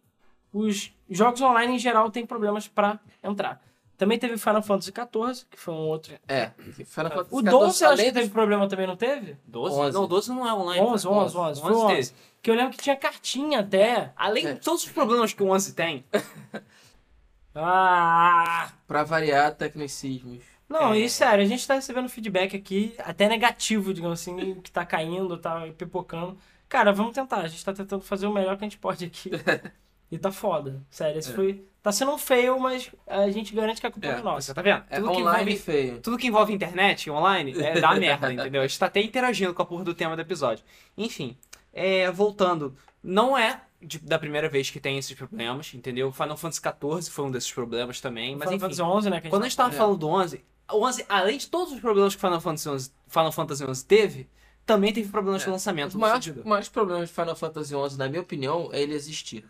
os 0.53 0.93
jogos 1.11 1.41
online 1.41 1.75
em 1.75 1.79
geral 1.79 2.11
têm 2.11 2.25
problemas 2.25 2.69
pra 2.69 3.01
entrar. 3.23 3.61
Também 3.97 4.19
teve 4.19 4.37
Final 4.37 4.63
Fantasy 4.63 4.91
XIV, 4.93 5.47
que 5.51 5.59
foi 5.59 5.73
um 5.73 5.87
outro. 5.87 6.15
É. 6.27 6.51
Final 6.85 7.11
Fantasy 7.13 7.29
O 7.35 7.43
12 7.43 7.73
XIV, 7.79 7.85
eu 7.87 7.91
acho 7.93 8.05
que 8.05 8.13
teve 8.13 8.29
problema 8.31 8.69
também, 8.69 8.87
não 8.87 8.97
teve? 8.97 9.37
12? 9.47 9.77
11. 9.79 9.93
Não, 9.95 10.07
12 10.09 10.29
não 10.31 10.49
é 10.49 10.53
online. 10.53 10.81
11, 10.85 11.05
cara. 11.09 11.17
11, 11.17 11.37
11. 11.37 11.61
Foi 11.61 11.73
11. 11.73 11.95
teve. 11.95 12.11
Que 12.43 12.51
eu 12.51 12.55
lembro 12.57 12.73
que 12.77 12.83
tinha 12.83 12.97
cartinha 12.97 13.61
até. 13.61 14.13
Além 14.17 14.47
É. 14.47 14.53
de 14.55 14.61
todos 14.61 14.83
os 14.85 14.91
problemas 14.91 15.33
que 15.33 15.43
o 15.43 15.49
11 15.51 15.75
tem, 15.75 16.05
Ah! 17.55 18.73
Pra 18.87 19.05
variar 19.05 19.55
tecnicismos. 19.55 20.43
Não, 20.69 20.93
É. 20.93 20.99
e 20.99 21.09
sério, 21.11 21.45
a 21.45 21.47
gente 21.47 21.67
tá 21.67 21.75
recebendo 21.75 22.09
feedback 22.09 22.57
aqui, 22.57 22.95
até 22.99 23.29
negativo, 23.29 23.95
digamos 23.95 24.21
assim, 24.21 24.61
que 24.61 24.71
tá 24.73 24.85
caindo, 24.85 25.37
tá 25.39 25.61
pipocando. 25.79 26.37
Cara, 26.69 26.93
vamos 26.93 27.15
tentar. 27.15 27.39
A 27.43 27.49
gente 27.49 27.65
tá 27.65 27.73
tentando 27.73 28.03
fazer 28.03 28.27
o 28.27 28.33
melhor 28.33 28.57
que 28.57 28.65
a 28.65 28.69
gente 28.69 28.79
pode 28.79 29.05
aqui. 29.05 29.31
e 30.11 30.19
tá 30.19 30.33
foda. 30.33 30.83
Sério, 30.91 31.19
esse 31.19 31.31
É. 31.31 31.35
foi. 31.35 31.65
Tá 31.85 31.93
sendo 31.93 32.13
um 32.13 32.19
fail, 32.19 32.59
mas 32.59 32.91
a 33.07 33.31
gente 33.31 33.55
garante 33.55 33.79
que 33.81 33.87
a 33.87 33.91
culpa 33.91 34.09
É, 34.09 34.11
é 34.13 34.23
nossa. 34.23 34.47
você 34.49 34.55
tá 34.55 34.63
vendo? 34.63 34.83
É 34.89 34.97
Tudo 34.99 35.11
que 35.13 35.17
online 35.19 35.43
envolve 35.43 35.57
feio. 35.59 36.01
Tudo 36.01 36.17
que 36.19 36.27
envolve 36.27 36.51
internet 36.53 37.11
online 37.11 37.55
é 37.63 37.79
dá 37.79 37.95
merda, 38.01 38.33
entendeu? 38.33 38.63
A 38.63 38.67
gente 38.67 38.79
tá 38.79 38.87
até 38.87 39.03
interagindo 39.03 39.53
com 39.53 39.61
a 39.61 39.67
porra 39.67 39.85
do 39.85 39.93
tema 39.95 40.17
do 40.17 40.23
episódio. 40.23 40.65
Enfim, 40.97 41.37
é, 41.75 42.11
voltando, 42.11 42.75
não 43.03 43.37
é 43.37 43.61
de- 43.83 43.99
da 43.99 44.19
primeira 44.19 44.49
vez 44.49 44.71
que 44.71 44.81
tem 44.81 44.97
esses 44.97 45.15
problemas, 45.15 45.75
entendeu? 45.75 46.11
Final 46.11 46.39
Fantasy 46.39 46.63
XIV 46.63 47.11
foi 47.11 47.25
um 47.27 47.31
desses 47.31 47.53
problemas 47.53 48.01
também, 48.01 48.31
mas 48.35 48.49
Final 48.49 48.55
enfim. 48.55 48.61
Fantasy 48.77 48.83
11, 48.83 49.11
né? 49.11 49.21
que 49.21 49.29
Quando 49.29 49.43
a 49.43 49.47
gente 49.47 49.57
tava 49.59 49.75
É. 49.75 49.77
falando 49.77 49.99
do 49.99 50.09
11, 50.09 50.43
o 50.73 50.87
11, 50.87 51.05
além 51.07 51.37
de 51.37 51.49
todos 51.49 51.71
os 51.75 51.81
problemas 51.81 52.15
que 52.15 52.21
Final 52.23 52.41
Fantasy 52.41 52.67
11, 52.71 52.91
Final 53.09 53.31
Fantasy 53.33 53.63
11 53.63 53.85
teve, 53.85 54.27
também 54.65 54.91
teve 54.91 55.11
problemas 55.11 55.43
É. 55.43 55.45
de 55.45 55.51
lançamento 55.51 55.89
Os 55.91 55.95
maiores, 55.97 56.35
maiores 56.47 56.69
problemas 56.71 57.11
de 57.11 57.15
Final 57.15 57.37
Fantasy 57.37 57.75
XI, 57.75 57.99
na 57.99 58.09
minha 58.09 58.23
opinião, 58.23 58.71
é 58.73 58.81
ele 58.81 58.95
existir. 58.95 59.45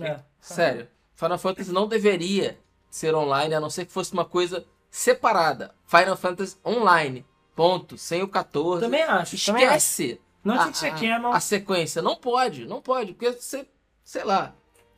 É. 0.00 0.20
Sério. 0.40 0.86
Final 1.18 1.36
Fantasy 1.36 1.72
não 1.72 1.88
deveria 1.88 2.56
ser 2.88 3.12
online, 3.12 3.52
a 3.52 3.60
não 3.60 3.68
ser 3.68 3.84
que 3.84 3.92
fosse 3.92 4.12
uma 4.12 4.24
coisa 4.24 4.64
separada. 4.88 5.74
Final 5.84 6.16
Fantasy 6.16 6.56
Online. 6.64 7.26
Ponto. 7.56 7.98
Sem 7.98 8.22
o 8.22 8.28
14. 8.28 8.84
Também 8.84 9.02
acho. 9.02 9.44
Também 9.44 9.64
acho. 9.64 9.76
Esquece 9.76 10.20
Não 10.44 10.54
a, 10.54 10.58
tinha 10.58 10.92
que 10.92 11.00
ser 11.00 11.08
canon. 11.08 11.32
a 11.32 11.40
sequência. 11.40 12.00
Não 12.00 12.14
pode, 12.14 12.66
não 12.66 12.80
pode. 12.80 13.14
Porque 13.14 13.32
você, 13.32 13.66
sei 14.04 14.22
lá, 14.22 14.54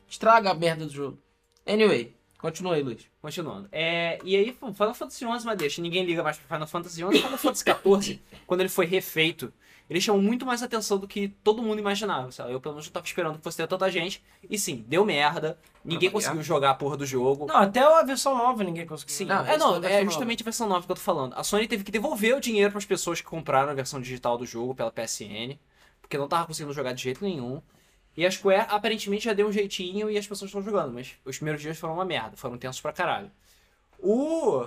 estraga 0.06 0.50
a 0.50 0.54
merda 0.54 0.84
do 0.84 0.92
jogo. 0.92 1.18
Anyway, 1.66 2.14
continua 2.38 2.74
aí, 2.74 2.82
Luiz. 2.82 3.06
Continuando. 3.22 3.70
É, 3.72 4.18
e 4.22 4.36
aí, 4.36 4.52
Final 4.52 4.94
Fantasy 4.94 5.18
XI, 5.20 5.26
mas 5.46 5.56
deixa, 5.56 5.80
ninguém 5.80 6.04
liga 6.04 6.22
mais 6.22 6.36
pra 6.36 6.54
Final 6.54 6.68
Fantasy 6.68 6.96
XI. 6.96 7.22
Final 7.22 7.38
Fantasy 7.38 7.64
XIV, 7.64 8.22
quando 8.46 8.60
ele 8.60 8.68
foi 8.68 8.84
refeito, 8.84 9.50
ele 9.90 10.00
chamou 10.00 10.23
muito 10.23 10.47
mais 10.47 10.62
atenção 10.62 10.99
do 10.99 11.09
que 11.09 11.28
todo 11.42 11.61
mundo 11.61 11.80
imaginava. 11.80 12.30
sabe? 12.30 12.52
Eu, 12.52 12.61
pelo 12.61 12.76
menos, 12.76 12.87
não 12.87 12.92
tava 12.92 13.04
esperando 13.04 13.38
que 13.38 13.42
fosse 13.42 13.56
ter 13.56 13.66
tanta 13.66 13.90
gente. 13.90 14.23
E 14.49 14.56
sim, 14.56 14.85
deu 14.87 15.04
merda. 15.04 15.59
Ninguém 15.85 16.09
conseguiu 16.11 16.42
jogar 16.44 16.70
a 16.70 16.75
porra 16.75 16.97
do 16.97 17.04
jogo. 17.04 17.47
Não, 17.47 17.56
até 17.56 17.80
a 17.80 18.02
versão 18.04 18.38
nova 18.38 18.62
ninguém 18.62 18.87
conseguiu. 18.87 19.12
Sim, 19.12 19.25
Não, 19.25 19.44
é, 19.44 19.59
não, 19.59 19.76
é 19.76 19.80
nova. 19.80 20.04
justamente 20.04 20.42
a 20.42 20.44
versão 20.44 20.68
nova 20.68 20.87
que 20.87 20.92
eu 20.92 20.94
tô 20.97 21.02
falando. 21.02 21.35
A 21.35 21.42
Sony 21.42 21.66
teve 21.66 21.82
que 21.82 21.90
devolver 21.90 22.37
o 22.37 22.40
dinheiro 22.40 22.70
para 22.70 22.78
as 22.78 22.85
pessoas 22.85 23.20
que 23.20 23.26
compraram 23.26 23.68
a 23.70 23.75
versão 23.75 24.00
digital 24.00 24.38
do 24.38 24.47
jogo 24.47 24.76
pela 24.76 24.92
PSN, 24.92 25.59
porque 26.00 26.16
não 26.16 26.28
tava 26.28 26.47
conseguindo 26.47 26.73
jogar 26.73 26.92
de 26.92 27.02
jeito 27.02 27.25
nenhum. 27.25 27.61
E 28.16 28.25
a 28.25 28.30
Square 28.30 28.66
aparentemente 28.68 29.25
já 29.25 29.32
deu 29.32 29.49
um 29.49 29.52
jeitinho 29.52 30.09
e 30.09 30.16
as 30.16 30.26
pessoas 30.26 30.50
estão 30.50 30.62
jogando, 30.62 30.92
mas 30.92 31.16
os 31.25 31.37
primeiros 31.37 31.61
dias 31.61 31.76
foram 31.78 31.94
uma 31.94 32.04
merda, 32.04 32.37
foram 32.37 32.56
tensos 32.56 32.80
pra 32.80 32.92
caralho. 32.92 33.30
O. 33.99 34.66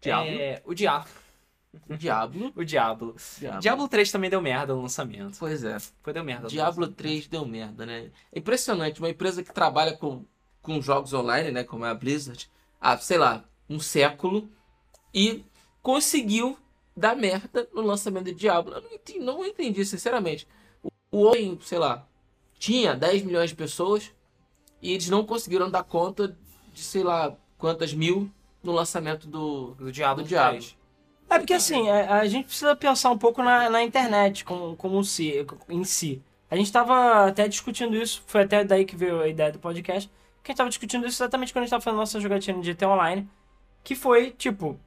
Diablo. 0.00 0.30
É, 0.30 0.62
o 0.64 0.74
Diablo. 0.74 1.08
Diablo. 1.96 2.52
O 2.56 2.64
Diablo. 2.64 3.16
Diablo. 3.38 3.60
Diablo 3.60 3.88
3 3.88 4.10
também 4.10 4.30
deu 4.30 4.40
merda 4.40 4.74
no 4.74 4.82
lançamento. 4.82 5.36
Pois 5.38 5.62
é. 5.62 5.78
Foi 6.02 6.12
deu 6.12 6.24
merda. 6.24 6.48
Diablo 6.48 6.80
lançamento. 6.80 6.96
3 6.96 7.28
deu 7.28 7.46
merda, 7.46 7.86
né? 7.86 8.10
É 8.32 8.38
impressionante, 8.38 9.00
uma 9.00 9.10
empresa 9.10 9.42
que 9.42 9.52
trabalha 9.52 9.96
com, 9.96 10.24
com 10.60 10.80
jogos 10.80 11.12
online, 11.12 11.50
né? 11.50 11.64
Como 11.64 11.84
é 11.84 11.90
a 11.90 11.94
Blizzard, 11.94 12.50
há, 12.80 12.96
sei 12.98 13.18
lá, 13.18 13.44
um 13.68 13.78
século, 13.78 14.50
e 15.14 15.44
conseguiu 15.82 16.58
dar 16.96 17.14
merda 17.14 17.68
no 17.72 17.82
lançamento 17.82 18.26
de 18.26 18.34
Diablo. 18.34 18.74
Eu 18.74 18.82
não 18.82 18.92
entendi, 18.92 19.18
não 19.20 19.46
entendi 19.46 19.84
sinceramente. 19.84 20.46
O, 20.82 20.90
o 21.12 21.22
homem, 21.22 21.58
sei 21.62 21.78
lá, 21.78 22.06
tinha 22.58 22.94
10 22.94 23.22
milhões 23.22 23.50
de 23.50 23.56
pessoas 23.56 24.12
e 24.82 24.92
eles 24.92 25.08
não 25.08 25.24
conseguiram 25.24 25.70
dar 25.70 25.84
conta 25.84 26.36
de, 26.72 26.82
sei 26.82 27.04
lá, 27.04 27.36
quantas 27.56 27.94
mil 27.94 28.30
no 28.62 28.72
lançamento 28.72 29.28
do. 29.28 29.74
Do 29.74 29.92
Diablo 29.92 30.24
Do 30.24 30.28
Diablo. 30.28 30.58
3. 30.58 30.79
É 31.30 31.38
porque 31.38 31.54
assim, 31.54 31.88
a, 31.88 32.16
a 32.20 32.26
gente 32.26 32.46
precisa 32.46 32.74
pensar 32.74 33.10
um 33.10 33.18
pouco 33.18 33.42
na, 33.42 33.70
na 33.70 33.82
internet 33.82 34.44
como, 34.44 34.74
como 34.76 35.02
si, 35.04 35.46
em 35.68 35.84
si. 35.84 36.20
A 36.50 36.56
gente 36.56 36.72
tava 36.72 37.26
até 37.28 37.46
discutindo 37.46 37.96
isso, 37.96 38.22
foi 38.26 38.42
até 38.42 38.64
daí 38.64 38.84
que 38.84 38.96
veio 38.96 39.20
a 39.20 39.28
ideia 39.28 39.52
do 39.52 39.58
podcast, 39.60 40.10
que 40.42 40.50
a 40.50 40.52
gente 40.52 40.58
tava 40.58 40.68
discutindo 40.68 41.06
isso 41.06 41.22
exatamente 41.22 41.52
quando 41.52 41.62
a 41.62 41.66
gente 41.66 41.70
tava 41.70 41.82
fazendo 41.82 41.98
nossa 42.00 42.18
jogatina 42.20 42.58
de 42.60 42.66
GT 42.66 42.84
Online, 42.86 43.28
que 43.84 43.94
foi, 43.94 44.32
tipo, 44.32 44.78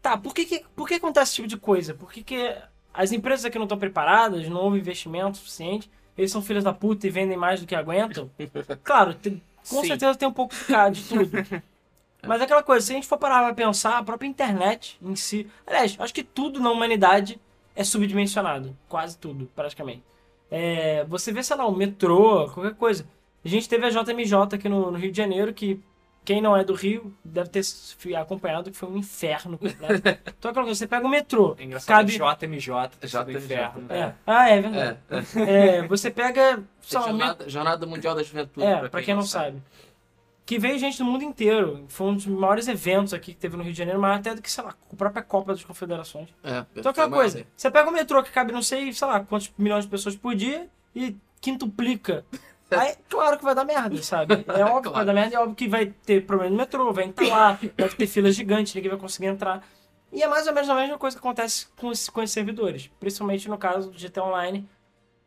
tá, 0.00 0.16
por 0.16 0.34
que, 0.34 0.46
que, 0.46 0.64
por 0.74 0.88
que 0.88 0.94
acontece 0.94 1.32
esse 1.32 1.36
tipo 1.36 1.48
de 1.48 1.58
coisa? 1.58 1.92
Por 1.92 2.10
que, 2.10 2.22
que 2.22 2.56
as 2.94 3.12
empresas 3.12 3.44
aqui 3.44 3.58
não 3.58 3.66
estão 3.66 3.78
preparadas, 3.78 4.48
não 4.48 4.62
houve 4.62 4.78
investimento 4.78 5.36
suficiente, 5.36 5.90
eles 6.16 6.30
são 6.32 6.40
filhos 6.42 6.64
da 6.64 6.72
puta 6.72 7.06
e 7.06 7.10
vendem 7.10 7.36
mais 7.36 7.60
do 7.60 7.66
que 7.66 7.74
aguentam? 7.74 8.30
Claro, 8.82 9.12
tem- 9.14 9.42
com 9.68 9.82
Sim. 9.82 9.88
certeza 9.88 10.14
tem 10.18 10.26
um 10.26 10.32
pouco 10.32 10.54
de, 10.54 10.64
ca- 10.64 10.88
de 10.88 11.04
tudo. 11.04 11.30
Mas 12.26 12.40
é 12.40 12.44
aquela 12.44 12.62
coisa, 12.62 12.84
se 12.86 12.92
a 12.92 12.94
gente 12.96 13.06
for 13.06 13.18
parar 13.18 13.42
pra 13.44 13.54
pensar, 13.54 13.98
a 13.98 14.02
própria 14.02 14.28
internet 14.28 14.98
em 15.02 15.16
si. 15.16 15.46
Aliás, 15.66 15.96
acho 15.98 16.12
que 16.14 16.22
tudo 16.22 16.60
na 16.60 16.70
humanidade 16.70 17.40
é 17.74 17.82
subdimensionado. 17.84 18.76
Quase 18.88 19.16
tudo, 19.16 19.50
praticamente. 19.54 20.02
É, 20.50 21.04
você 21.04 21.32
vê, 21.32 21.42
sei 21.42 21.56
lá, 21.56 21.66
o 21.66 21.74
metrô, 21.74 22.48
qualquer 22.50 22.74
coisa. 22.74 23.06
A 23.44 23.48
gente 23.48 23.68
teve 23.68 23.86
a 23.86 23.90
JMJ 23.90 24.34
aqui 24.56 24.68
no, 24.68 24.90
no 24.90 24.98
Rio 24.98 25.10
de 25.10 25.16
Janeiro, 25.16 25.54
que 25.54 25.80
quem 26.22 26.42
não 26.42 26.54
é 26.54 26.62
do 26.62 26.74
Rio 26.74 27.14
deve 27.24 27.48
ter 27.48 27.62
acompanhado, 28.16 28.70
que 28.70 28.76
foi 28.76 28.88
um 28.90 28.96
inferno 28.98 29.56
completo. 29.56 29.94
então, 30.28 30.48
é 30.48 30.50
aquela 30.50 30.52
coisa, 30.66 30.74
você 30.74 30.86
pega 30.86 31.06
o 31.06 31.08
metrô, 31.08 31.56
É 31.58 31.64
engraçado. 31.64 31.88
cabe. 31.88 32.12
JMJ, 32.12 32.90
do 33.00 33.06
JMJ. 33.06 33.36
inferno. 33.36 33.86
É. 33.88 34.12
Ah, 34.26 34.50
é 34.50 34.60
verdade. 34.60 34.98
É, 35.36 35.76
É, 35.78 35.86
você 35.88 36.10
pega. 36.10 36.42
lá, 36.52 36.56
o 36.58 36.58
metrô- 36.58 37.00
jornada, 37.08 37.48
Jornada 37.48 37.86
Mundial 37.86 38.14
da 38.14 38.22
Juventude. 38.22 38.66
é, 38.66 38.88
pra 38.88 39.02
quem 39.02 39.14
não 39.14 39.22
sabe. 39.22 39.62
Que 40.50 40.58
veio 40.58 40.76
gente 40.80 40.98
do 40.98 41.04
mundo 41.04 41.22
inteiro. 41.22 41.84
Foi 41.86 42.08
um 42.08 42.14
dos 42.16 42.26
maiores 42.26 42.66
eventos 42.66 43.14
aqui 43.14 43.32
que 43.34 43.38
teve 43.38 43.56
no 43.56 43.62
Rio 43.62 43.70
de 43.70 43.78
Janeiro, 43.78 44.00
maior 44.00 44.16
até 44.16 44.34
do 44.34 44.42
que, 44.42 44.50
sei 44.50 44.64
lá, 44.64 44.70
a 44.92 44.96
própria 44.96 45.22
Copa 45.22 45.52
das 45.52 45.62
Confederações. 45.62 46.28
É, 46.42 46.66
Então 46.74 46.90
aquela 46.90 47.08
coisa, 47.08 47.46
você 47.56 47.70
pega 47.70 47.88
o 47.88 47.92
metrô 47.92 48.20
que 48.20 48.32
cabe 48.32 48.50
não 48.52 48.60
sei, 48.60 48.92
sei 48.92 49.06
lá, 49.06 49.20
quantos 49.20 49.52
milhões 49.56 49.84
de 49.84 49.90
pessoas 49.92 50.16
por 50.16 50.34
dia 50.34 50.68
e 50.92 51.16
quintuplica. 51.40 52.24
Aí, 52.68 52.96
claro 53.08 53.38
que 53.38 53.44
vai 53.44 53.54
dar 53.54 53.64
merda, 53.64 54.02
sabe? 54.02 54.44
É 54.48 54.64
óbvio 54.66 54.82
que 54.82 54.88
vai 54.88 54.92
Claro. 54.92 55.06
dar 55.06 55.12
merda, 55.12 55.36
é 55.36 55.38
óbvio 55.38 55.54
que 55.54 55.68
vai 55.68 55.86
ter 55.86 56.26
problema 56.26 56.50
no 56.50 56.56
metrô, 56.56 56.92
vai 56.92 57.04
entalar, 57.04 57.56
vai 57.78 57.88
ter 57.88 58.08
filas 58.08 58.34
gigantes, 58.34 58.74
ninguém 58.74 58.90
vai 58.90 58.98
conseguir 58.98 59.26
entrar. 59.28 59.62
E 60.12 60.20
é 60.20 60.26
mais 60.26 60.48
ou 60.48 60.52
menos 60.52 60.68
a 60.68 60.74
mesma 60.74 60.98
coisa 60.98 61.16
que 61.16 61.20
acontece 61.20 61.68
com 61.76 61.86
os, 61.86 62.08
com 62.08 62.22
os 62.22 62.30
servidores. 62.32 62.90
Principalmente 62.98 63.48
no 63.48 63.56
caso 63.56 63.88
do 63.88 63.96
GT 63.96 64.18
Online. 64.20 64.68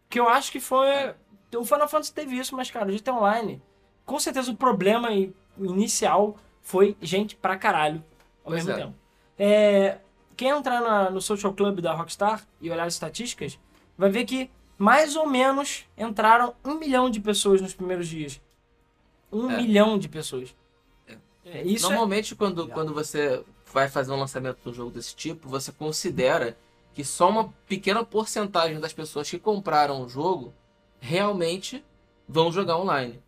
Que 0.10 0.20
eu 0.20 0.28
acho 0.28 0.52
que 0.52 0.60
foi. 0.60 1.16
O 1.56 1.64
Final 1.64 1.88
Fantasy 1.88 2.14
teve 2.14 2.36
isso, 2.38 2.54
mas, 2.58 2.70
cara, 2.70 2.90
o 2.90 2.92
GT 2.92 3.10
Online. 3.10 3.62
Com 4.06 4.20
certeza 4.20 4.52
o 4.52 4.56
problema 4.56 5.10
inicial 5.58 6.38
foi 6.62 6.96
gente 7.02 7.36
pra 7.36 7.58
caralho 7.58 8.04
ao 8.44 8.52
Pois 8.52 8.66
mesmo 8.66 8.72
é. 8.80 8.84
tempo. 8.84 8.96
É, 9.38 9.98
quem 10.36 10.50
entrar 10.50 10.82
na- 10.82 11.10
no 11.10 11.22
Social 11.22 11.54
Club 11.54 11.80
da 11.82 11.94
Rockstar 11.94 12.46
e 12.62 12.70
olhar 12.70 12.86
as 12.86 12.94
estatísticas, 12.94 13.60
vai 13.98 14.10
ver 14.10 14.26
que 14.26 14.50
mais 14.78 15.16
ou 15.16 15.28
menos 15.28 15.86
entraram 15.98 16.54
um 16.64 16.76
milhão 16.76 17.10
de 17.10 17.20
pessoas 17.20 17.62
nos 17.62 17.74
primeiros 17.74 18.08
dias. 18.08 18.42
Um 19.32 19.50
É. 19.50 19.58
milhão 19.58 19.98
de 19.98 20.08
pessoas. 20.10 20.56
É, 21.46 21.62
Isso 21.64 21.86
é- 21.88 21.90
Normalmente, 21.90 22.36
quando, 22.36 22.68
quando 22.70 22.94
você 22.94 23.44
vai 23.74 23.90
fazer 23.90 24.12
um 24.12 24.20
lançamento 24.20 24.60
de 24.64 24.70
um 24.70 24.74
jogo 24.74 24.92
desse 24.92 25.16
tipo, 25.16 25.50
você 25.50 25.72
considera 25.72 26.58
que 26.94 27.04
só 27.04 27.30
uma 27.30 27.54
pequena 27.68 28.04
porcentagem 28.04 28.80
das 28.80 28.94
pessoas 28.94 29.30
que 29.30 29.40
compraram 29.40 30.04
o 30.04 30.08
jogo 30.10 30.54
realmente 31.00 31.84
vão 32.28 32.52
jogar 32.52 32.78
online. 32.78 33.22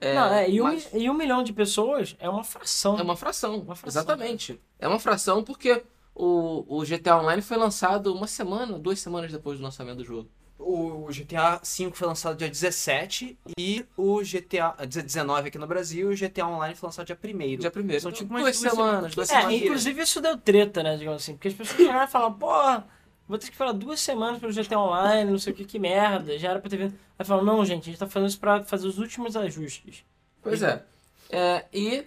É, 0.00 0.14
Não, 0.14 0.32
é, 0.32 0.48
e, 0.50 0.60
um, 0.60 0.64
mas 0.64 0.88
e 0.94 1.10
um 1.10 1.14
milhão 1.14 1.42
de 1.42 1.52
pessoas 1.52 2.16
é 2.18 2.28
uma 2.28 2.42
fração. 2.42 2.98
é 2.98 3.02
uma 3.02 3.16
fração, 3.16 3.56
Uma 3.60 3.76
fração, 3.76 4.00
exatamente. 4.02 4.58
É 4.78 4.88
uma 4.88 4.98
fração 4.98 5.44
porque 5.44 5.82
o, 6.14 6.64
o 6.78 6.82
GTA 6.84 7.18
Online 7.18 7.42
foi 7.42 7.56
lançado 7.56 8.14
uma 8.14 8.26
semana, 8.26 8.78
duas 8.78 8.98
semanas 8.98 9.30
depois 9.30 9.58
do 9.58 9.64
lançamento 9.64 9.98
do 9.98 10.04
jogo. 10.04 10.28
O 10.62 11.06
GTA 11.10 11.58
V 11.64 11.90
foi 11.94 12.06
lançado 12.06 12.36
dia 12.36 12.48
17 12.48 13.38
e 13.58 13.84
o 13.96 14.20
GTA 14.22 14.74
19 14.86 15.48
aqui 15.48 15.56
no 15.58 15.66
Brasil 15.66 16.12
e 16.12 16.14
o 16.14 16.18
GTA 16.18 16.46
Online 16.46 16.74
foi 16.74 16.86
lançado 16.86 17.06
dia 17.06 17.18
1 17.22 17.58
Dia 17.58 17.70
primeiro. 17.70 18.02
São 18.02 18.12
tipo 18.12 18.30
umas 18.30 18.42
duas 18.42 18.60
duas 18.60 18.72
semanas, 18.72 19.14
duas 19.14 19.30
É, 19.30 19.36
semanas. 19.36 19.54
inclusive 19.62 20.02
isso 20.02 20.20
deu 20.20 20.36
treta, 20.36 20.82
né, 20.82 20.96
digamos 20.98 21.22
assim. 21.22 21.32
Porque 21.32 21.48
as 21.48 21.54
pessoas 21.54 21.76
chegaram 21.78 22.04
e 22.04 22.08
falaram, 22.08 22.34
porra, 22.34 22.86
vou 23.30 23.38
ter 23.38 23.46
que 23.46 23.52
esperar 23.52 23.72
duas 23.72 24.00
semanas 24.00 24.40
pelo 24.40 24.52
GTA 24.52 24.78
Online, 24.80 25.30
não 25.30 25.38
sei 25.38 25.52
o 25.52 25.56
que, 25.56 25.64
que 25.64 25.78
merda, 25.78 26.38
já 26.38 26.50
era 26.50 26.60
pra 26.60 26.70
ter 26.70 26.76
vindo. 26.78 26.98
Aí 27.18 27.24
falaram, 27.26 27.46
não, 27.46 27.64
gente, 27.64 27.84
a 27.84 27.86
gente 27.92 27.98
tá 27.98 28.06
fazendo 28.08 28.28
isso 28.30 28.40
pra 28.40 28.64
fazer 28.64 28.86
os 28.88 28.98
últimos 28.98 29.36
ajustes. 29.36 30.04
Pois 30.42 30.62
é. 30.62 30.84
É, 31.30 31.66
E 31.72 32.06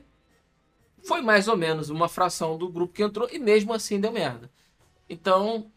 foi 1.04 1.22
mais 1.22 1.48
ou 1.48 1.58
menos 1.58 1.90
uma 1.90 2.08
fração 2.08 2.58
do 2.58 2.70
grupo 2.70 2.94
que 2.94 3.04
entrou 3.04 3.28
e 3.32 3.40
mesmo 3.40 3.74
assim 3.74 4.00
deu 4.00 4.12
merda. 4.12 4.50
Então, 5.10 5.72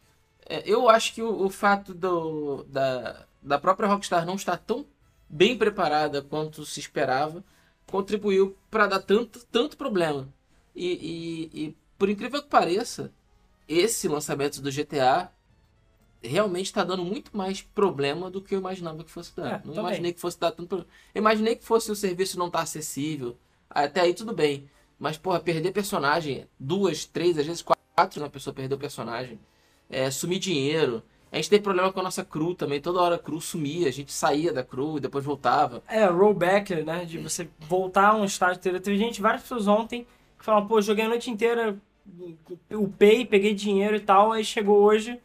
é, 0.48 0.62
eu 0.66 0.88
acho 0.90 1.14
que 1.14 1.22
o, 1.22 1.44
o 1.46 1.50
fato 1.50 1.94
do, 1.94 2.64
da, 2.64 3.26
da 3.42 3.58
própria 3.58 3.88
Rockstar 3.88 4.26
não 4.26 4.36
estar 4.36 4.58
tão 4.58 4.86
bem 5.28 5.58
preparada 5.58 6.22
quanto 6.22 6.66
se 6.66 6.80
esperava 6.80 7.44
contribuiu 7.86 8.56
para 8.70 8.86
dar 8.86 9.00
tanto, 9.02 9.44
tanto 9.46 9.76
problema. 9.76 10.28
E, 10.74 11.50
e- 11.54 11.66
e, 11.68 11.76
por 11.98 12.08
incrível 12.10 12.42
que 12.42 12.48
pareça, 12.48 13.12
esse 13.68 14.08
lançamento 14.08 14.60
do 14.60 14.70
GTA 14.70 15.30
realmente 16.26 16.66
está 16.66 16.84
dando 16.84 17.04
muito 17.04 17.36
mais 17.36 17.62
problema 17.62 18.30
do 18.30 18.40
que 18.40 18.54
eu 18.54 18.58
imaginava 18.58 19.04
que 19.04 19.10
fosse 19.10 19.34
dar. 19.36 19.54
É, 19.54 19.62
não 19.64 19.74
imaginei 19.74 20.12
que 20.12 20.20
fosse 20.20 20.38
dar 20.38 20.50
tanto 20.50 20.68
problema. 20.68 20.90
Eu 21.14 21.20
imaginei 21.20 21.56
que 21.56 21.64
fosse 21.64 21.90
o 21.90 21.96
serviço 21.96 22.38
não 22.38 22.46
estar 22.46 22.60
acessível. 22.60 23.36
Até 23.68 24.02
aí 24.02 24.14
tudo 24.14 24.32
bem. 24.32 24.68
Mas, 24.98 25.18
porra, 25.18 25.40
perder 25.40 25.72
personagem, 25.72 26.46
duas, 26.58 27.04
três, 27.04 27.36
às 27.38 27.46
vezes 27.46 27.62
quatro 27.62 28.20
na 28.20 28.30
pessoa 28.30 28.54
perdeu 28.54 28.76
o 28.76 28.80
personagem. 28.80 29.38
É, 29.90 30.10
sumir 30.10 30.38
dinheiro. 30.38 31.02
A 31.30 31.36
gente 31.36 31.50
teve 31.50 31.62
problema 31.62 31.92
com 31.92 32.00
a 32.00 32.04
nossa 32.04 32.24
crew 32.24 32.54
também. 32.54 32.80
Toda 32.80 33.00
hora 33.00 33.16
a 33.16 33.18
crew 33.18 33.40
sumia. 33.40 33.88
A 33.88 33.92
gente 33.92 34.12
saía 34.12 34.52
da 34.52 34.62
crew 34.62 34.96
e 34.96 35.00
depois 35.00 35.24
voltava. 35.24 35.82
É, 35.88 36.06
rollback, 36.06 36.74
né? 36.82 37.04
De 37.04 37.18
você 37.18 37.48
voltar 37.60 38.08
a 38.08 38.16
um 38.16 38.24
estágio 38.24 38.56
anterior. 38.56 38.80
Teve 38.80 38.96
gente, 38.96 39.20
várias 39.20 39.42
pessoas 39.42 39.68
ontem, 39.68 40.06
que 40.38 40.44
falaram, 40.44 40.66
pô, 40.66 40.80
joguei 40.80 41.04
a 41.04 41.08
noite 41.08 41.30
inteira, 41.30 41.76
upei, 42.70 43.24
peguei 43.24 43.54
dinheiro 43.54 43.96
e 43.96 44.00
tal, 44.00 44.32
aí 44.32 44.44
chegou 44.44 44.78
hoje, 44.82 45.20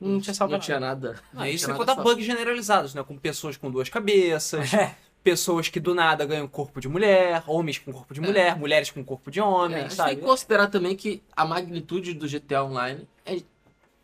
não 0.00 0.20
tinha 0.20 0.34
salvo 0.34 0.52
Não 0.52 0.58
nada. 0.58 0.64
tinha 0.64 0.80
nada. 0.80 1.20
Não 1.32 1.46
isso 1.46 1.64
tinha 1.64 1.66
é 1.66 1.68
nada 1.68 1.76
quando 1.78 1.90
há 1.90 1.94
salvo. 1.94 2.10
bugs 2.10 2.24
generalizados, 2.26 2.94
né? 2.94 3.02
Com 3.02 3.16
pessoas 3.16 3.56
com 3.56 3.70
duas 3.70 3.88
cabeças, 3.88 4.72
É, 4.74 4.94
pessoas 5.22 5.68
que 5.68 5.80
do 5.80 5.94
nada 5.94 6.24
ganham 6.24 6.46
corpo 6.46 6.80
de 6.80 6.88
mulher, 6.88 7.42
homens 7.46 7.78
com 7.78 7.92
corpo 7.92 8.14
de 8.14 8.20
mulher, 8.20 8.56
mulheres 8.58 8.90
com 8.90 9.02
corpo 9.04 9.30
de 9.30 9.40
É, 9.40 9.42
a 9.42 9.46
homem, 9.46 9.82
gente 9.82 9.94
sabe? 9.94 10.10
tem 10.10 10.18
que 10.20 10.24
considerar 10.24 10.68
também 10.68 10.94
que 10.94 11.22
a 11.34 11.44
magnitude 11.44 12.14
do 12.14 12.28
GTA 12.28 12.62
Online 12.64 13.08
é, 13.24 13.36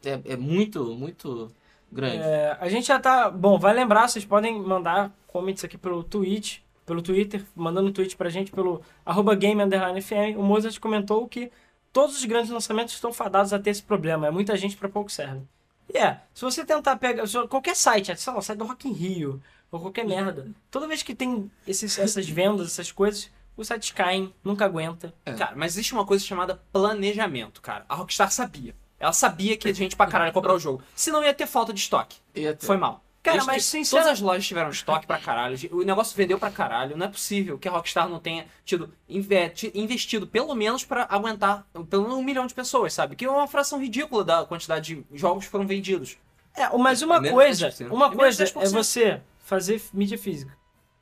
é, 0.04 0.20
é 0.24 0.36
muito, 0.36 0.84
muito 0.96 1.52
grande. 1.90 2.16
é, 2.22 2.56
a 2.60 2.68
gente 2.68 2.86
já 2.88 2.98
tá. 2.98 3.30
Bom, 3.30 3.58
vai 3.58 3.72
lembrar, 3.72 4.08
vocês 4.08 4.24
podem 4.24 4.60
mandar 4.60 5.12
comments 5.28 5.62
aqui 5.64 5.78
pelo 5.78 6.02
Twitch, 6.02 6.58
pelo 6.84 7.00
Twitter, 7.00 7.44
mandando 7.54 7.88
um 7.88 7.92
tweet 7.92 8.16
pra 8.16 8.28
gente 8.28 8.50
pelo 8.50 8.82
arroba 9.06 9.34
game 9.36 9.62
underline 9.62 10.00
FM. 10.02 10.36
O 10.36 10.42
Mozart 10.42 10.78
comentou 10.80 11.28
que 11.28 11.50
todos 11.92 12.16
os 12.16 12.24
grandes 12.24 12.50
lançamentos 12.50 12.92
estão 12.94 13.12
fadados 13.12 13.52
a 13.52 13.58
ter 13.60 13.70
esse 13.70 13.82
problema. 13.82 14.26
É 14.26 14.30
muita 14.32 14.56
gente 14.56 14.76
pra 14.76 14.88
pouco 14.88 15.08
serve. 15.12 15.42
E 15.92 15.98
é, 15.98 16.20
se 16.32 16.42
você 16.42 16.64
tentar 16.64 16.96
pegar. 16.96 17.26
se- 17.26 17.46
Qualquer 17.48 17.76
site, 17.76 18.16
sei 18.16 18.32
lá, 18.32 18.38
o 18.38 18.42
site 18.42 18.58
do 18.58 18.64
Rock 18.64 18.88
in 18.88 18.92
Rio, 18.92 19.42
ou 19.70 19.80
qualquer 19.80 20.06
merda. 20.06 20.50
Toda 20.70 20.86
vez 20.88 21.02
que 21.02 21.14
tem 21.14 21.50
esses, 21.66 21.98
essas 21.98 22.28
vendas, 22.28 22.66
essas 22.68 22.90
coisas, 22.90 23.30
os 23.56 23.66
sites 23.66 23.90
caem, 23.90 24.32
nunca 24.42 24.64
aguenta. 24.64 25.12
Cara, 25.24 25.52
mas 25.56 25.72
existe 25.72 25.92
uma 25.92 26.04
coisa 26.06 26.24
chamada 26.24 26.62
planejamento, 26.72 27.60
cara. 27.60 27.84
A 27.88 27.94
Rockstar 27.94 28.30
sabia. 28.30 28.74
Ela 28.98 29.12
sabia 29.12 29.56
que 29.56 29.68
a 29.68 29.72
gente 29.74 29.96
pra 29.96 30.06
caralho 30.06 30.28
ia 30.28 30.32
comprar 30.32 30.54
o 30.54 30.58
jogo. 30.58 30.82
Senão 30.94 31.24
ia 31.24 31.34
ter 31.34 31.46
falta 31.46 31.72
de 31.72 31.80
estoque. 31.80 32.18
E 32.34 32.54
Foi 32.60 32.76
mal. 32.76 33.02
Cara, 33.22 33.36
Eles- 33.36 33.46
mas 33.46 33.54
Todas 33.56 33.64
sinceramente. 33.66 34.12
as 34.14 34.20
lojas 34.20 34.46
tiveram 34.46 34.70
estoque 34.70 35.06
pra 35.06 35.16
caralho. 35.18 35.56
O 35.70 35.82
negócio 35.84 36.16
vendeu 36.16 36.40
pra 36.40 36.50
caralho. 36.50 36.96
Não 36.96 37.06
é 37.06 37.08
possível 37.08 37.56
que 37.56 37.68
a 37.68 37.70
Rockstar 37.70 38.08
não 38.08 38.18
tenha 38.18 38.46
tido 38.64 38.92
inve- 39.08 39.48
ti- 39.50 39.70
investido 39.76 40.26
pelo 40.26 40.52
menos 40.56 40.84
pra 40.84 41.06
aguentar 41.08 41.64
pelo 41.88 42.02
menos 42.02 42.16
um 42.18 42.22
milhão 42.24 42.46
de 42.48 42.52
pessoas, 42.54 42.92
sabe? 42.92 43.14
Que 43.14 43.24
é 43.24 43.30
uma 43.30 43.46
fração 43.46 43.78
ridícula 43.80 44.24
da 44.24 44.44
quantidade 44.44 44.96
de 45.08 45.16
jogos 45.18 45.44
que 45.44 45.50
foram 45.52 45.66
vendidos. 45.68 46.18
É, 46.56 46.68
mas 46.76 47.00
uma 47.00 47.24
É 47.24 47.30
coisa, 47.30 47.66
10%. 47.68 47.92
uma 47.94 48.06
É 48.06 48.10
coisa 48.16 48.42
é 48.42 48.46
10%. 48.46 48.72
você 48.72 49.20
fazer 49.38 49.80
mídia 49.94 50.18
física. 50.18 50.56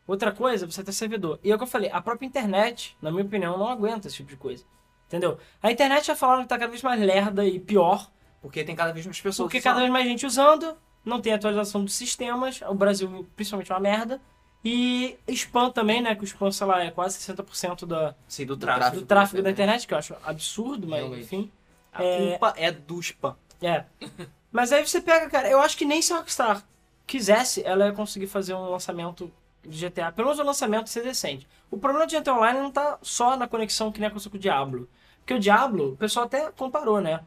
Outra 0.07 0.31
coisa 0.31 0.67
é 0.67 0.71
você 0.71 0.85
ter 0.85 0.93
servidor. 0.93 1.39
E 1.43 1.51
é 1.51 1.55
o 1.55 1.59
que 1.59 1.65
eu 1.65 1.69
falei, 1.69 1.89
a 1.91 2.03
própria 2.03 2.27
internet, 2.27 2.97
na 3.01 3.11
minha 3.11 3.25
opinião, 3.25 3.57
não 3.57 3.67
aguenta 3.69 4.09
esse 4.09 4.17
tipo 4.19 4.29
de 4.29 4.37
coisa. 4.37 4.63
Entendeu? 5.07 5.39
A 5.63 5.73
internet 5.73 6.07
já 6.07 6.15
falaram 6.15 6.43
que 6.43 6.49
tá 6.49 6.59
cada 6.59 6.71
vez 6.71 6.83
mais 6.83 7.01
lerda 7.01 7.47
e 7.47 7.59
pior, 7.59 8.11
Porque 8.43 8.63
tem 8.63 8.77
cada 8.77 8.93
vez 8.93 9.07
mais 9.07 9.19
pessoas. 9.21 9.47
porque 9.47 9.61
cada 9.61 9.81
vez 9.81 9.91
mais 9.91 10.07
gente 10.07 10.27
usando, 10.27 10.77
não 11.05 11.21
tem 11.21 11.33
atualização 11.33 11.85
dos 11.85 11.95
sistemas, 11.95 12.61
o 12.69 12.75
Brasil 12.75 13.27
principalmente 13.37 13.71
é 13.71 13.75
uma 13.75 13.81
merda. 13.81 14.21
E 14.63 15.17
spam 15.29 15.71
também, 15.71 16.03
né? 16.03 16.15
Que 16.15 16.23
o 16.23 16.25
spam, 16.27 16.53
sei 16.53 16.67
lá, 16.67 16.85
é 16.85 16.91
quase 16.91 17.19
60% 17.19 17.87
da, 17.87 18.15
Sim, 18.29 18.45
do 18.45 18.55
Do 18.57 18.61
tráfego. 18.61 18.97
do 19.01 19.07
tráfego 19.07 19.43
da 19.43 19.51
internet, 19.51 19.87
que 19.87 19.95
eu 19.95 19.99
acho 19.99 20.15
absurdo, 20.23 20.87
mas 20.87 20.99
Realmente. 21.01 21.23
enfim. 21.25 21.51
A 21.93 22.05
É. 22.05 22.31
culpa 22.31 22.55
é 22.59 22.71
do 22.71 23.01
spam. 23.01 23.35
É. 23.63 23.85
Mas 24.53 24.73
aí 24.73 24.85
você 24.87 25.01
pega, 25.01 25.31
cara, 25.31 25.49
eu 25.49 25.61
acho 25.61 25.77
que 25.77 25.85
nem 25.85 26.03
se 26.03 26.13
a 26.13 26.17
Rockstar 26.17 26.65
quisesse, 27.07 27.63
ela 27.65 27.87
ia 27.87 27.93
conseguir 27.93 28.27
fazer 28.27 28.53
um 28.55 28.69
lançamento 28.69 29.31
de 29.63 29.87
GTA, 29.89 30.11
pelo 30.11 30.27
menos 30.29 30.41
o 30.41 30.45
lançamento 30.45 30.89
ser 30.91 31.05
decente. 31.05 31.47
O 31.71 31.79
problema 31.79 32.05
do 32.07 32.11
GTA 32.11 32.35
Online 32.35 32.59
não 32.59 32.71
tá 32.71 32.99
só 33.01 33.37
na 33.37 33.47
conexão 33.47 33.93
que 33.93 34.01
nem 34.01 34.09
aconteceu 34.09 34.31
com 34.31 34.37
o 34.37 34.41
Diablo. 34.41 34.89
Porque 35.19 35.35
o 35.35 35.39
Diablo, 35.39 35.93
o 35.93 35.97
pessoal 35.97 36.27
até 36.27 36.51
comparou, 36.51 37.01
né? 37.01 37.21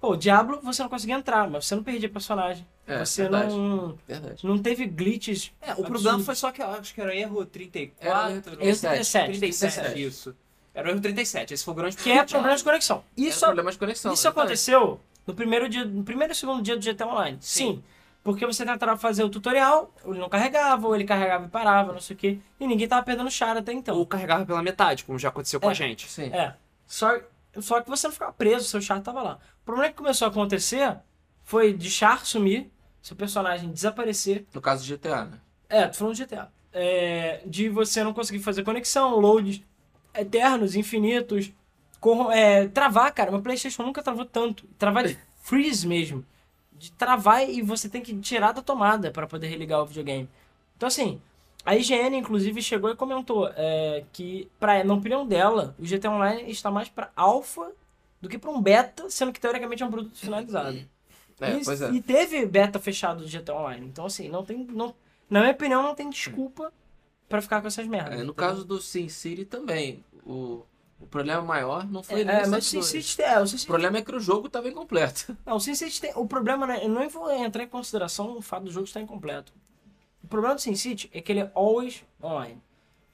Pô, 0.00 0.12
o 0.12 0.16
Diablo 0.16 0.60
você 0.62 0.82
não 0.82 0.90
conseguia 0.90 1.14
entrar, 1.16 1.48
mas 1.48 1.64
você 1.66 1.74
não 1.74 1.82
perdia 1.82 2.08
personagem. 2.08 2.66
É, 2.88 3.04
você 3.04 3.22
verdade. 3.22 3.54
não, 3.54 3.98
Verdade. 4.06 4.46
não 4.46 4.58
teve 4.58 4.86
glitches. 4.86 5.52
É, 5.60 5.68
o 5.68 5.70
absurdos. 5.72 5.90
problema 6.02 6.24
foi 6.24 6.34
só 6.34 6.50
que 6.50 6.62
eu 6.62 6.66
acho 6.68 6.94
que 6.94 7.00
era 7.00 7.14
erro 7.14 7.44
34. 7.44 8.08
Era 8.08 8.64
Esse 8.64 8.86
37. 8.86 9.26
37, 9.38 9.74
37. 9.80 10.02
isso. 10.06 10.36
Era 10.74 10.88
o 10.88 10.90
erro 10.92 11.00
37, 11.00 11.54
esse 11.54 11.64
foi 11.64 11.72
o 11.72 11.76
grande 11.76 11.96
Que 11.96 12.10
é 12.10 12.24
problema 12.24 12.56
de 12.56 12.64
conexão. 12.64 13.04
Isso 13.16 13.44
é 13.44 13.48
problema 13.48 13.70
de 13.72 13.78
conexão. 13.78 14.12
isso 14.12 14.22
exatamente. 14.22 14.40
aconteceu 14.46 15.00
no 15.26 15.34
primeiro 15.34 15.68
dia, 15.68 15.84
no 15.84 16.04
primeiro 16.04 16.32
e 16.32 16.36
segundo 16.36 16.62
dia 16.62 16.76
do 16.76 16.82
GTA 16.84 17.06
Online. 17.06 17.36
Sim. 17.40 17.74
Sim. 17.74 17.84
Porque 18.22 18.44
você 18.44 18.64
tentava 18.64 18.96
fazer 18.96 19.22
o 19.24 19.28
tutorial, 19.30 19.92
ele 20.04 20.18
não 20.18 20.28
carregava, 20.28 20.86
ou 20.86 20.94
ele 20.94 21.04
carregava 21.04 21.46
e 21.46 21.48
parava, 21.48 21.92
não 21.92 22.00
sei 22.00 22.14
o 22.14 22.18
quê. 22.18 22.38
E 22.60 22.66
ninguém 22.66 22.86
tava 22.86 23.02
perdendo 23.02 23.30
char 23.30 23.56
até 23.56 23.72
então. 23.72 23.96
Ou 23.96 24.04
carregava 24.06 24.44
pela 24.44 24.62
metade, 24.62 25.04
como 25.04 25.18
já 25.18 25.28
aconteceu 25.30 25.58
com 25.60 25.68
É. 25.68 25.70
a 25.70 25.74
gente. 25.74 26.08
Sim. 26.10 26.24
É. 26.32 26.54
Só, 26.86 27.18
só 27.60 27.80
que 27.80 27.88
você 27.88 28.06
não 28.06 28.12
ficava 28.12 28.32
preso, 28.32 28.66
seu 28.68 28.80
char 28.82 29.00
tava 29.00 29.22
lá. 29.22 29.38
O 29.62 29.64
problema 29.64 29.88
que 29.90 29.96
começou 29.96 30.26
a 30.26 30.30
acontecer 30.30 30.96
foi 31.42 31.72
de 31.72 31.90
char 31.90 32.26
sumir, 32.26 32.70
seu 33.02 33.16
personagem 33.16 33.70
desaparecer. 33.70 34.44
No 34.54 34.60
caso 34.60 34.84
do 34.84 34.88
GTA, 34.96 35.24
né? 35.24 35.38
É, 35.68 35.86
tô 35.86 35.94
falando 35.94 36.14
de 36.14 36.24
GTA. 36.24 36.48
É, 36.72 37.40
de 37.46 37.68
você 37.68 38.02
não 38.04 38.12
conseguir 38.12 38.40
fazer 38.40 38.62
conexão, 38.62 39.18
loads 39.18 39.62
eternos, 40.14 40.74
infinitos. 40.76 41.50
corro- 42.00 42.30
é, 42.30 42.68
travar, 42.68 43.12
cara. 43.12 43.30
Meu 43.30 43.42
PlayStation 43.42 43.82
nunca 43.82 44.02
travou 44.02 44.24
tanto. 44.24 44.66
Travar 44.78 45.06
de 45.06 45.18
freeze 45.42 45.86
mesmo. 45.86 46.24
De 46.72 46.92
travar 46.92 47.48
e 47.48 47.60
você 47.62 47.88
tem 47.88 48.00
que 48.02 48.14
tirar 48.20 48.52
da 48.52 48.62
tomada 48.62 49.10
para 49.10 49.26
poder 49.26 49.48
religar 49.48 49.82
o 49.82 49.86
videogame. 49.86 50.28
Então, 50.76 50.86
assim, 50.86 51.20
a 51.64 51.74
IGN, 51.74 52.16
inclusive, 52.16 52.62
chegou 52.62 52.90
e 52.90 52.96
comentou 52.96 53.50
é, 53.56 54.04
que, 54.12 54.48
pra, 54.60 54.84
na 54.84 54.94
opinião 54.94 55.26
dela, 55.26 55.74
o 55.78 55.82
GTA 55.84 56.10
Online 56.10 56.50
está 56.50 56.70
mais 56.70 56.88
para 56.88 57.10
alfa 57.16 57.72
do 58.20 58.28
que 58.28 58.38
para 58.38 58.50
um 58.50 58.60
beta, 58.62 59.10
sendo 59.10 59.32
que 59.32 59.40
teoricamente 59.40 59.82
é 59.82 59.86
um 59.86 59.90
produto 59.90 60.16
finalizado. 60.16 60.78
É, 61.40 61.52
e, 61.52 61.84
é. 61.84 61.96
e 61.96 62.02
teve 62.02 62.44
beta 62.46 62.78
fechado 62.78 63.24
do 63.24 63.30
GTA 63.30 63.54
Online. 63.54 63.86
Então, 63.86 64.06
assim, 64.06 64.28
não 64.28 64.44
tem. 64.44 64.66
Não, 64.66 64.94
na 65.30 65.40
minha 65.40 65.52
opinião, 65.52 65.82
não 65.82 65.94
tem 65.94 66.08
desculpa 66.10 66.72
pra 67.28 67.40
ficar 67.42 67.60
com 67.60 67.68
essas 67.68 67.86
merdas. 67.86 68.20
É, 68.20 68.24
no 68.24 68.34
caso 68.34 68.64
do 68.64 68.80
Sin 68.80 69.08
City 69.08 69.44
também, 69.44 70.04
o, 70.24 70.64
o 71.00 71.06
problema 71.06 71.42
maior 71.42 71.86
não 71.88 72.02
foi 72.02 72.22
É, 72.22 72.24
nem 72.24 72.36
é, 72.36 72.46
mas 72.46 72.72
o 72.72 72.82
Sin. 72.82 73.02
City 73.02 73.22
é, 73.22 73.38
o 73.38 73.46
Sin 73.46 73.56
O 73.56 73.58
City, 73.58 73.66
problema 73.66 73.98
é 73.98 74.02
que 74.02 74.14
o 74.14 74.20
jogo 74.20 74.46
estava 74.46 74.68
incompleto. 74.68 75.36
não, 75.46 75.56
o 75.56 75.60
Sin 75.60 75.74
City 75.74 76.00
tem, 76.00 76.12
o 76.16 76.26
problema, 76.26 76.66
né, 76.66 76.84
eu 76.84 76.88
não 76.88 77.08
vou 77.08 77.30
entrar 77.30 77.62
em 77.62 77.68
consideração 77.68 78.36
o 78.36 78.42
fato 78.42 78.64
do 78.64 78.70
jogo 78.70 78.86
estar 78.86 79.00
incompleto. 79.00 79.52
O 80.22 80.26
problema 80.26 80.54
do 80.54 80.60
Sin 80.60 80.74
City 80.74 81.08
é 81.12 81.20
que 81.20 81.30
ele 81.30 81.40
é 81.40 81.52
always 81.54 82.04
online. 82.22 82.60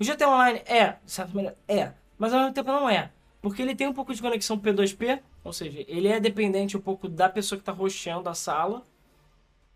O 0.00 0.04
GTA 0.04 0.28
Online 0.28 0.62
é, 0.66 0.96
de 1.04 1.10
certa 1.10 1.32
maneira, 1.34 1.56
é, 1.68 1.92
mas 2.18 2.32
ao 2.32 2.40
mesmo 2.40 2.54
tempo 2.54 2.70
não 2.70 2.88
é. 2.88 3.10
Porque 3.40 3.60
ele 3.60 3.76
tem 3.76 3.86
um 3.86 3.92
pouco 3.92 4.14
de 4.14 4.22
conexão 4.22 4.58
P2P, 4.58 5.20
ou 5.44 5.52
seja, 5.52 5.84
ele 5.86 6.08
é 6.08 6.18
dependente 6.18 6.76
um 6.76 6.80
pouco 6.80 7.08
da 7.08 7.28
pessoa 7.28 7.58
que 7.58 7.62
está 7.62 7.72
rosteando 7.72 8.28
a 8.28 8.34
sala. 8.34 8.82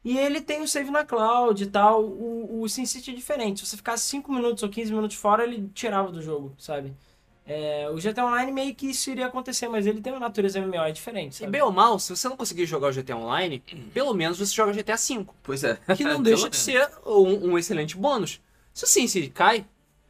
E 0.05 0.17
ele 0.17 0.41
tem 0.41 0.63
o 0.63 0.69
save 0.69 0.91
na 0.91 1.05
cloud 1.05 1.63
e 1.63 1.67
tal. 1.67 2.03
O, 2.05 2.63
o 2.63 2.69
SimCity 2.69 3.11
é 3.11 3.15
diferente. 3.15 3.61
Se 3.61 3.67
você 3.67 3.77
ficasse 3.77 4.05
5 4.05 4.33
minutos 4.33 4.63
ou 4.63 4.69
15 4.69 4.93
minutos 4.93 5.17
fora, 5.17 5.45
ele 5.45 5.69
tirava 5.75 6.11
do 6.11 6.23
jogo, 6.23 6.55
sabe? 6.59 6.95
É, 7.45 7.89
o 7.91 7.97
GTA 7.97 8.25
Online 8.27 8.53
meio 8.53 8.75
que 8.75 8.91
isso 8.91 9.11
iria 9.11 9.27
acontecer, 9.27 9.69
mas 9.69 9.87
ele 9.87 10.03
tem 10.03 10.13
uma 10.13 10.21
natureza 10.21 10.61
MMO, 10.61 10.77
é 10.83 10.93
diferente, 10.93 11.33
E 11.33 11.37
sabe? 11.39 11.51
bem 11.51 11.63
ou 11.63 11.73
mal, 11.73 11.99
se 11.99 12.15
você 12.15 12.29
não 12.29 12.37
conseguir 12.37 12.67
jogar 12.67 12.89
o 12.89 12.93
GTA 12.93 13.17
Online, 13.17 13.63
pelo 13.95 14.13
menos 14.15 14.39
você 14.39 14.55
joga 14.55 14.73
GTA 14.73 14.97
V. 14.97 15.27
Pois 15.43 15.65
é. 15.65 15.79
Que 15.97 16.05
não 16.05 16.21
deixa 16.23 16.49
de 16.51 16.57
ser 16.57 16.89
um, 17.07 17.51
um 17.53 17.59
excelente 17.59 17.97
bônus. 17.97 18.41
Se 18.73 18.85
o 18.85 18.87
SimCity 18.87 19.31
cai, 19.31 19.67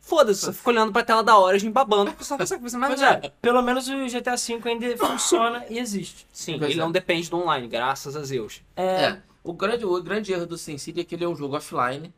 foda-se, 0.09 0.41
você 0.47 0.53
fica 0.53 0.71
olhando 0.71 0.93
pra 0.93 1.03
tela 1.05 1.23
da 1.23 1.39
Origin 1.39 1.71
babando, 1.71 2.11
porque 2.13 2.25
você 2.25 2.33
não 2.33 2.39
consegue 2.39 2.63
fazer 2.63 2.77
mais 2.79 3.01
nada. 3.01 3.27
é, 3.27 3.33
pelo 3.43 3.63
menos 3.63 3.89
o 3.89 4.07
GTA 4.07 4.37
V 4.37 4.61
ainda 4.69 4.97
funciona 4.99 5.65
e 5.69 5.79
existe. 5.79 6.27
Sim, 6.33 6.59
Pois 6.59 6.71
ele 6.71 6.81
é. 6.81 6.83
não 6.83 6.91
depende 6.93 7.29
do 7.31 7.37
online, 7.39 7.69
graças 7.69 8.17
a 8.17 8.21
Deus. 8.21 8.63
É. 8.77 9.19
O 9.45 9.53
grande, 9.53 9.85
o 9.85 10.03
grande 10.03 10.33
erro 10.33 10.47
do 10.47 10.59
Sin 10.59 10.79
City 10.79 11.01
é 11.01 11.05
que 11.05 11.15
ele 11.15 11.25
é 11.25 11.29
um 11.29 11.37
jogo 11.37 11.57
offline, 11.57 12.13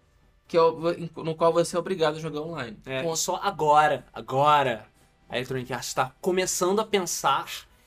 que 0.48 0.56
é 0.56 0.62
o- 0.62 0.74
no 1.22 1.34
qual 1.34 1.52
você 1.52 1.76
é 1.76 1.78
obrigado 1.78 2.16
a 2.16 2.20
jogar 2.20 2.40
online. 2.40 2.76
É, 2.86 3.02
Ponto. 3.02 3.16
só 3.16 3.38
agora, 3.42 4.04
agora, 4.12 4.86
a 5.28 5.36
Electronic 5.36 5.72
Arts 5.72 5.88
está 5.88 6.12
começando 6.20 6.80
a 6.80 6.84
pensar 6.84 7.46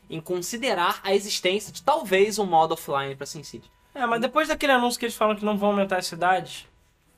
em 0.09 0.21
considerar 0.21 0.99
a 1.03 1.13
existência 1.13 1.73
de 1.73 1.81
talvez 1.81 2.37
um 2.39 2.45
modo 2.45 2.73
offline 2.73 3.15
pra 3.15 3.25
SimCity. 3.25 3.69
É, 3.95 4.05
mas 4.05 4.21
depois 4.21 4.47
daquele 4.47 4.71
anúncio 4.71 4.99
que 4.99 5.05
eles 5.05 5.15
falam 5.15 5.35
que 5.35 5.43
não 5.43 5.57
vão 5.57 5.69
aumentar 5.69 5.97
as 5.97 6.05
cidades, 6.07 6.65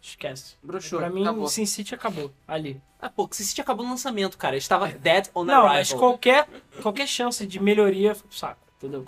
esquece. 0.10 0.56
Broxou, 0.64 1.00
pra 1.00 1.10
mim, 1.10 1.22
acabou. 1.24 1.48
SimCity 1.48 1.94
acabou 1.96 2.32
ali. 2.48 2.82
Ah, 3.00 3.10
pô, 3.10 3.28
que 3.28 3.36
SimCity 3.36 3.62
acabou 3.62 3.84
no 3.86 3.92
lançamento, 3.92 4.38
cara. 4.38 4.56
Estava 4.58 4.88
dead 4.88 5.30
on 5.36 5.44
Não, 5.44 5.54
arrival. 5.66 5.74
mas 5.76 5.94
qualquer, 5.94 6.48
qualquer 6.82 7.08
chance 7.08 7.46
de 7.46 7.60
melhoria 7.62 8.16
foi 8.16 8.28
pro 8.28 8.38
saco, 8.38 8.60
entendeu? 8.78 9.06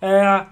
É, 0.00 0.46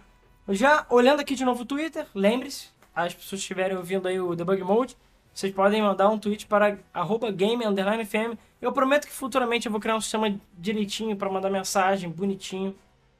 já 0.50 0.86
olhando 0.90 1.20
aqui 1.20 1.34
de 1.34 1.44
novo 1.44 1.62
o 1.62 1.66
Twitter, 1.66 2.06
lembre-se, 2.14 2.68
as 2.94 3.14
pessoas 3.14 3.40
que 3.40 3.44
estiverem 3.44 3.76
ouvindo 3.76 4.06
aí 4.06 4.20
o 4.20 4.34
Debug 4.34 4.62
Mode, 4.62 4.96
vocês 5.32 5.52
podem 5.52 5.82
mandar 5.82 6.08
um 6.08 6.18
tweet 6.18 6.46
para 6.46 6.78
arroba 6.92 7.30
game 7.32 7.66
underline 7.66 8.04
FM. 8.04 8.38
Eu 8.62 8.72
prometo 8.72 9.06
que 9.06 9.12
futuramente 9.12 9.66
eu 9.66 9.72
vou 9.72 9.80
criar 9.80 9.96
um 9.96 10.00
sistema 10.00 10.38
direitinho 10.56 11.16
pra 11.16 11.28
mandar 11.28 11.50
mensagem, 11.50 12.08
bonitinho. 12.08 12.74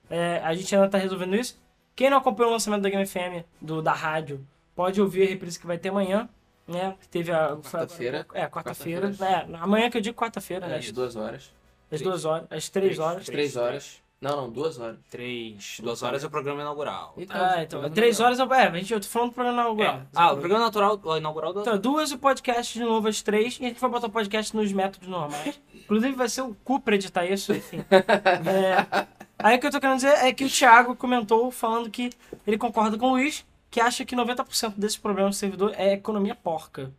É, 0.09 0.41
a 0.45 0.55
gente 0.55 0.73
ainda 0.75 0.89
tá 0.89 0.97
resolvendo 0.97 1.35
isso. 1.35 1.61
Quem 1.97 2.09
não 2.11 2.19
acompanhou 2.19 2.51
o 2.51 2.53
lançamento 2.53 2.83
da 2.83 2.89
Game 2.91 3.05
FM, 3.05 3.45
do, 3.61 3.83
da 3.83 3.93
rádio, 3.93 4.47
pode 4.77 5.01
ouvir 5.01 5.25
a 5.25 5.29
reprise 5.29 5.59
que 5.59 5.67
vai 5.67 5.77
ter 5.77 5.89
amanhã. 5.89 6.29
Né? 6.67 6.97
Teve 7.11 7.31
a. 7.33 7.45
agora- 7.47 7.61
Quarta-feira. 7.63 8.27
É, 8.33 8.47
quarta-feira. 8.47 9.09
Quarta-feira. 9.09 9.49
É, 9.53 9.57
amanhã 9.59 9.91
que 9.91 9.99
eu 9.99 10.01
digo 10.01 10.17
quarta-feira, 10.17 10.67
né? 10.67 10.77
Às 10.77 10.91
duas 10.91 11.15
horas. 11.17 11.53
Às 11.93 12.01
duas 12.01 12.25
horas, 12.25 12.47
às 12.51 12.69
três 12.69 12.99
horas. 12.99 13.21
Às 13.21 13.27
três 13.27 13.57
horas. 13.57 14.03
Não, 14.21 14.37
não, 14.37 14.51
duas 14.51 14.79
horas. 14.79 14.97
Três, 15.11 15.79
duas 15.83 16.03
horas 16.03 16.25
é 16.25 16.27
o 16.27 16.31
programa 16.31 16.63
inaugural. 16.63 17.15
Ah, 17.29 17.63
então. 17.63 17.91
Três 17.91 18.21
horas 18.21 18.39
eu. 18.39 18.51
É, 18.55 18.69
a 18.69 18.71
gente, 18.75 18.91
eu 18.95 18.99
tô 19.01 19.07
falando 19.07 19.31
do 19.31 19.35
programa 19.35 19.61
inaugural. 19.61 19.97
É. 19.97 20.03
Ah, 20.15 20.33
o 20.33 20.39
programa 20.39 20.65
natural, 20.65 20.99
o 21.05 21.17
inaugural 21.19 21.53
do... 21.53 21.61
Então, 21.61 21.77
duas 21.79 22.11
e 22.11 22.15
o 22.15 22.19
podcast 22.19 22.73
de 22.73 22.83
novo 22.85 23.07
às 23.07 23.21
três. 23.21 23.59
E 23.61 23.67
a 23.67 23.69
gente 23.69 23.79
vai 23.81 23.91
botar 23.91 24.07
o 24.07 24.11
podcast 24.11 24.57
nos 24.57 24.73
métodos 24.73 25.07
normais. 25.09 25.61
Inclusive 25.75 26.15
vai 26.15 26.29
ser 26.31 26.41
o 26.41 26.57
cu 26.65 26.81
pra 26.81 26.95
editar 26.95 27.27
isso, 27.27 27.53
enfim. 27.53 27.85
É, 27.91 29.07
aí 29.39 29.57
o 29.59 29.61
que 29.61 29.67
eu 29.67 29.71
tô 29.71 29.79
querendo 29.81 29.97
dizer 29.97 30.15
é 30.25 30.33
que 30.33 30.45
o 30.47 30.49
Thiago 30.49 30.97
comentou 30.97 31.51
falando 31.51 31.91
que 31.91 32.11
ele 32.47 32.57
concorda 32.57 32.97
com 32.97 33.09
o 33.09 33.11
Luiz, 33.11 33.45
que 33.75 33.81
acha 33.81 34.05
que 34.05 34.15
90% 34.15 34.75
desses 34.77 34.97
problemas 34.97 35.35
do 35.35 35.39
servidor 35.41 35.75
é 35.77 35.95
economia 35.95 36.33
porca. 36.37 36.93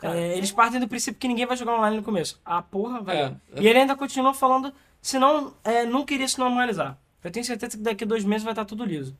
É, 0.00 0.38
eles 0.38 0.52
partem 0.52 0.78
do 0.78 0.86
princípio 0.86 1.18
que 1.18 1.26
ninguém 1.26 1.44
vai 1.44 1.56
jogar 1.56 1.74
online 1.74 1.96
no 1.96 2.04
começo. 2.04 2.40
Ah, 2.44 2.62
porra, 2.62 3.00
vai. 3.00 3.16
É. 3.16 3.34
E 3.56 3.66
ele 3.66 3.80
ainda 3.80 3.96
continua 3.96 4.32
falando, 4.32 4.72
se 5.02 5.18
não, 5.18 5.52
é, 5.64 5.84
não 5.84 6.04
queria 6.04 6.28
se 6.28 6.38
normalizar. 6.38 6.96
Eu 7.24 7.32
tenho 7.32 7.44
certeza 7.44 7.76
que 7.76 7.82
daqui 7.82 8.04
a 8.04 8.06
dois 8.06 8.24
meses 8.24 8.44
vai 8.44 8.52
estar 8.52 8.64
tudo 8.64 8.84
liso. 8.84 9.16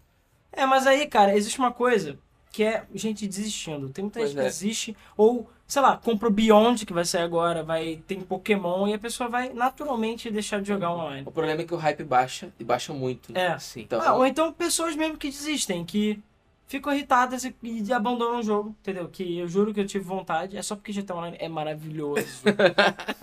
É, 0.53 0.65
mas 0.65 0.87
aí, 0.87 1.05
cara, 1.09 1.35
existe 1.37 1.59
uma 1.59 1.73
coisa 1.73 2.17
que 2.53 2.63
é 2.63 2.85
gente 2.95 3.27
desistindo. 3.27 3.89
Tem 3.89 4.05
muita 4.05 4.21
Pois 4.21 4.31
gente 4.31 4.39
que 4.39 4.47
é. 4.47 4.49
desiste, 4.49 4.97
ou, 5.17 5.51
sei 5.67 5.83
lá, 5.83 5.97
compra 5.97 6.29
o 6.29 6.31
Beyond, 6.31 6.87
que 6.87 6.93
vai 6.93 7.05
sair 7.05 7.23
agora, 7.23 7.65
vai 7.65 8.05
tem 8.07 8.21
Pokémon, 8.21 8.87
e 8.87 8.95
a 8.95 8.99
pessoa 9.01 9.29
vai 9.29 9.53
naturalmente 9.53 10.31
deixar 10.31 10.61
de 10.63 10.69
jogar 10.69 10.93
online. 10.93 11.27
O 11.27 11.33
problema 11.33 11.61
é 11.63 11.65
que 11.65 11.75
o 11.75 11.77
hype 11.77 12.05
baixa, 12.05 12.53
e 12.57 12.63
baixa 12.63 12.93
muito. 12.93 13.33
né? 13.33 13.47
É. 13.55 13.59
Sim. 13.59 13.81
Então, 13.81 14.01
Ah, 14.01 14.15
ou 14.15 14.25
então 14.25 14.53
pessoas 14.53 14.95
mesmo 14.95 15.17
que 15.17 15.29
desistem, 15.29 15.85
que 15.85 16.23
ficam 16.71 16.93
irritadas 16.95 17.43
e, 17.45 17.53
e 17.65 17.93
abandonam 17.93 18.39
o 18.39 18.43
jogo, 18.45 18.77
entendeu? 18.81 19.09
Que 19.09 19.39
eu 19.39 19.49
juro 19.49 19.75
que 19.75 19.81
eu 19.81 19.87
tive 19.87 20.05
vontade, 20.05 20.57
é 20.57 20.63
só 20.63 20.77
porque 20.77 20.93
GTA 20.93 21.17
Online 21.17 21.37
é 21.41 21.49
maravilhoso. 21.49 22.23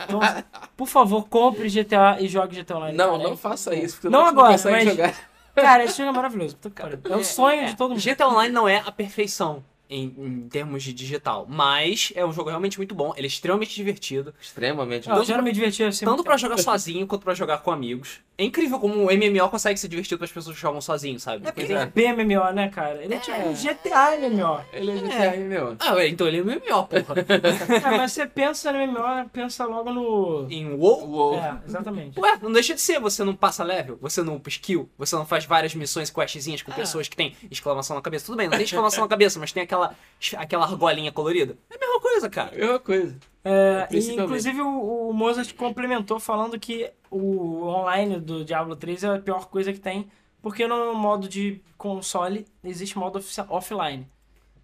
então, 0.04 0.20
por 0.76 0.88
favor, 0.88 1.28
compre 1.30 1.70
GTA 1.70 2.18
e 2.20 2.28
jogue 2.28 2.58
GTA 2.62 2.76
Online. 2.78 2.98
não, 2.98 3.12
cara. 3.12 3.24
não 3.24 3.34
É- 3.34 3.38
faça 3.38 3.74
isso, 3.74 3.96
porque 3.96 4.10
Não 4.10 4.20
não, 4.24 4.28
agora, 4.28 4.58
mas- 4.66 4.84
jogar. 4.90 5.16
Cara, 5.56 5.84
esse 5.86 5.98
jogo 5.98 6.10
é 6.10 6.14
maravilhoso. 6.14 6.58
É 7.10 7.16
o 7.16 7.24
sonho 7.24 7.66
de 7.68 7.76
todo 7.76 7.92
mundo. 7.92 8.00
GTA 8.02 8.28
Online 8.28 8.54
não 8.54 8.68
é 8.68 8.84
a 8.86 8.92
perfeição 8.92 9.64
em, 9.89 10.13
em 10.17 10.50
termos 10.50 10.84
de 10.84 10.93
digital, 10.93 11.45
mas 11.47 12.12
é 12.15 12.26
um 12.26 12.32
jogo 12.32 12.50
realmente 12.50 12.78
muito 12.78 12.93
bom, 12.93 13.13
ele 13.15 13.28
é 13.28 13.30
extremamente 13.30 13.76
divertido, 13.76 14.34
Extremamente. 14.41 15.10
Eu 15.10 15.23
já 15.23 15.41
me 15.41 15.52
diverti 15.52 15.84
assim. 15.84 16.06
tanto 16.06 16.23
tempo. 16.23 16.38
jogar 16.38 16.58
sozinho 16.58 17.06
quanto 17.08 17.23
pra 17.23 17.34
jogar 17.34 17.60
com 17.60 17.71
amigos. 17.71 18.19
É 18.38 18.43
incrível 18.43 18.80
como 18.80 18.93
o 18.93 19.06
MMO 19.08 19.50
consegue 19.50 19.80
ser 19.80 19.88
divertido 19.88 20.19
para 20.19 20.26
as 20.26 20.32
pessoas 20.32 20.56
que 20.56 20.62
jogam 20.62 20.80
sozinho, 20.80 21.19
sabe? 21.19 21.47
É 21.47 21.52
porque 21.52 21.71
ele 21.71 21.73
é 21.73 21.82
é. 21.82 21.86
bem 21.88 22.13
MMO, 22.13 22.52
né, 22.54 22.69
cara? 22.69 23.04
Ele 23.04 23.15
é, 23.15 23.19
tipo 23.19 23.36
um 23.36 23.54
GTA 23.54 24.15
MMO. 24.17 24.62
Ele 24.71 24.91
é 24.91 24.95
GTA, 24.95 25.38
meu. 25.38 25.76
Ah, 25.80 26.06
então 26.06 26.28
ele 26.28 26.38
é 26.38 26.43
MMO, 26.43 26.60
porra. 26.86 27.15
Ah, 27.84 27.91
mas 27.97 28.12
você 28.12 28.28
pensa 28.28 28.71
no 28.71 28.78
MMO, 28.80 29.30
pensa 29.34 29.65
logo 29.65 29.91
no... 29.91 30.47
em 30.52 30.71
WoW, 30.71 31.10
Uou. 31.10 31.36
É, 31.36 31.60
exatamente. 31.65 32.19
Ué, 32.19 32.38
não 32.41 32.52
deixa 32.52 32.76
de 32.76 32.82
ser, 32.82 33.00
você 33.00 33.23
não 33.23 33.36
passa 33.36 33.63
level, 33.63 33.97
você 34.00 34.21
não 34.21 34.36
upa 34.36 34.50
skill, 34.50 34.89
você 34.97 35.15
não 35.15 35.26
faz 35.26 35.45
várias 35.45 35.73
missões 35.73 36.10
questzinhas 36.10 36.62
É. 36.62 36.63
com 36.63 36.71
pessoas 36.71 37.08
que 37.08 37.15
tem 37.15 37.36
exclamação 37.50 37.95
na 37.95 38.02
cabeça. 38.02 38.26
Tudo 38.26 38.38
bem, 38.38 38.47
não 38.47 38.56
tem 38.56 38.65
exclamação 38.65 39.04
na 39.04 39.08
cabeça, 39.08 39.39
mas 39.39 39.52
tem 39.52 39.63
aquela, 39.63 39.77
aquela 40.36 40.66
argolinha 40.66 41.12
colorida. 41.12 41.58
É 41.70 41.76
a 41.76 41.80
mesma 41.80 42.00
coisa, 42.02 42.30
cara. 42.30 42.56
Mesma 42.56 42.80
coisa. 42.80 43.18
É, 43.44 43.84
e, 43.84 43.88
Principalmente. 43.88 44.26
inclusive 44.26 44.62
o, 44.62 45.10
o 45.10 45.13
Mozart 45.13 45.54
complementou 45.56 46.20
falando 46.20 46.60
que 46.60 46.92
o 47.10 47.63
online 47.68 48.20
do 48.20 48.44
Diablo 48.44 48.76
3 48.76 49.04
é 49.04 49.16
a 49.16 49.20
pior 49.20 49.46
coisa 49.48 49.72
que 49.72 49.80
tem, 49.80 50.10
porque 50.42 50.68
no 50.68 50.94
modo 50.94 51.28
de 51.30 51.62
console 51.78 52.46
existe 52.63 52.98
modo 52.98 53.24
offline. 53.50 54.08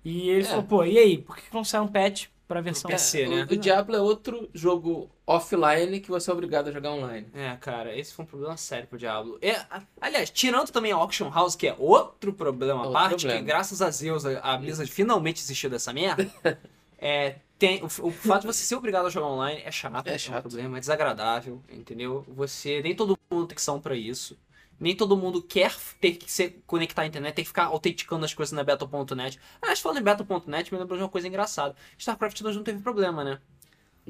E 0.04 0.30
ele 0.30 0.42
É. 0.42 0.46
falou, 0.46 0.64
pô, 0.64 0.84
e 0.84 0.98
aí, 0.98 1.18
por 1.18 1.38
que 1.38 1.44
não 1.54 1.64
sai 1.64 1.80
um 1.80 1.88
patch 1.88 2.26
pra 2.48 2.62
versão 2.62 2.90
PC, 2.90 3.26
o, 3.26 3.30
né? 3.30 3.48
o 3.50 3.58
Diablo 3.58 3.96
é 3.96 4.02
outro 4.02 4.50
jogo 4.54 5.10
offline 5.26 6.00
que 6.00 6.10
você 6.10 6.30
é 6.30 6.34
obrigado 6.34 6.68
a 6.68 6.72
jogar 6.72 6.92
online. 6.92 7.28
É, 7.34 7.56
cara, 7.58 7.98
esse 7.98 8.14
foi 8.14 8.26
um 8.26 8.28
problema 8.28 8.58
sério 8.58 8.88
pro 8.88 8.98
Diablo. 8.98 9.38
É, 9.42 9.66
aliás, 10.00 10.30
tirando 10.30 10.70
também 10.70 10.92
a 10.92 10.96
Auction 10.96 11.30
House, 11.30 11.56
que 11.56 11.68
é 11.68 11.76
outro 11.78 12.34
problema 12.34 12.88
à 12.88 12.92
parte, 12.92 13.22
problema. 13.22 13.40
que 13.40 13.46
graças 13.46 13.82
a 13.82 13.90
Zeus 13.90 14.26
a 14.26 14.58
Blizzard 14.58 14.92
finalmente 14.92 15.42
desistiu 15.42 15.70
dessa 15.70 15.94
merda. 15.94 16.30
é, 16.98 17.36
tem, 17.58 17.82
o, 17.82 17.86
o 17.86 18.12
fato 18.12 18.42
de 18.42 18.48
você 18.48 18.64
ser 18.66 18.76
obrigado 18.76 19.06
a 19.06 19.10
jogar 19.10 19.28
online 19.28 19.62
é 19.64 19.72
chato, 19.72 20.08
É 20.08 20.16
um 20.16 20.20
chato. 20.20 20.42
problema, 20.42 20.78
é 20.78 20.80
desagradável, 20.80 21.62
entendeu? 21.72 22.26
Você, 22.28 22.82
nem 22.82 22.94
todo 22.94 23.18
mundo 23.32 23.48
tem 23.48 23.56
conexão 23.56 23.80
pra 23.80 23.96
isso. 23.96 24.38
Nem 24.80 24.96
todo 24.96 25.16
mundo 25.16 25.42
quer 25.42 25.74
ter 26.02 26.14
que 26.14 26.32
se 26.32 26.50
conectar 26.68 27.04
à 27.04 27.06
internet, 27.06 27.36
tem 27.36 27.44
que 27.44 27.50
ficar 27.50 27.66
autenticando 27.66 28.26
as 28.26 28.34
coisas 28.34 28.52
na 28.52 28.64
Battle.net. 28.64 29.40
Aliás, 29.62 29.80
falando 29.80 30.00
em 30.00 30.04
Battle.net, 30.04 30.74
me 30.74 30.80
lembrou 30.80 30.98
de 30.98 31.04
uma 31.04 31.10
coisa 31.10 31.28
engraçada. 31.28 31.76
StarCraft 31.98 32.42
2 32.42 32.56
não 32.56 32.64
teve 32.64 32.82
problema, 32.82 33.24
né? 33.24 33.40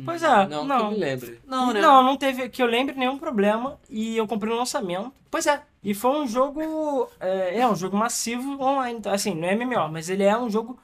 Pois 0.03 0.23
é, 0.23 0.47
Não, 0.47 0.65
não. 0.65 0.77
que 0.77 0.83
eu 0.85 0.91
me 0.91 0.97
lembre. 0.97 1.41
Não, 1.45 1.71
né? 1.71 1.79
Não, 1.79 2.01
não 2.03 2.17
teve, 2.17 2.49
que 2.49 2.63
eu 2.63 2.65
lembre, 2.65 2.95
nenhum 2.95 3.19
problema. 3.19 3.79
E 3.89 4.17
eu 4.17 4.25
comprei 4.25 4.51
no 4.51 4.57
lançamento. 4.57 5.13
Pois 5.29 5.45
é. 5.45 5.61
E 5.83 5.93
foi 5.93 6.19
um 6.19 6.27
jogo. 6.27 7.09
É, 7.19 7.59
é 7.59 7.67
um 7.67 7.75
jogo 7.75 7.95
massivo 7.95 8.59
online. 8.59 8.97
Então, 8.97 9.13
Assim, 9.13 9.35
não 9.35 9.47
é 9.47 9.55
MMO, 9.55 9.89
mas 9.91 10.09
ele 10.09 10.23
é 10.23 10.35
um 10.35 10.49
jogo 10.49 10.79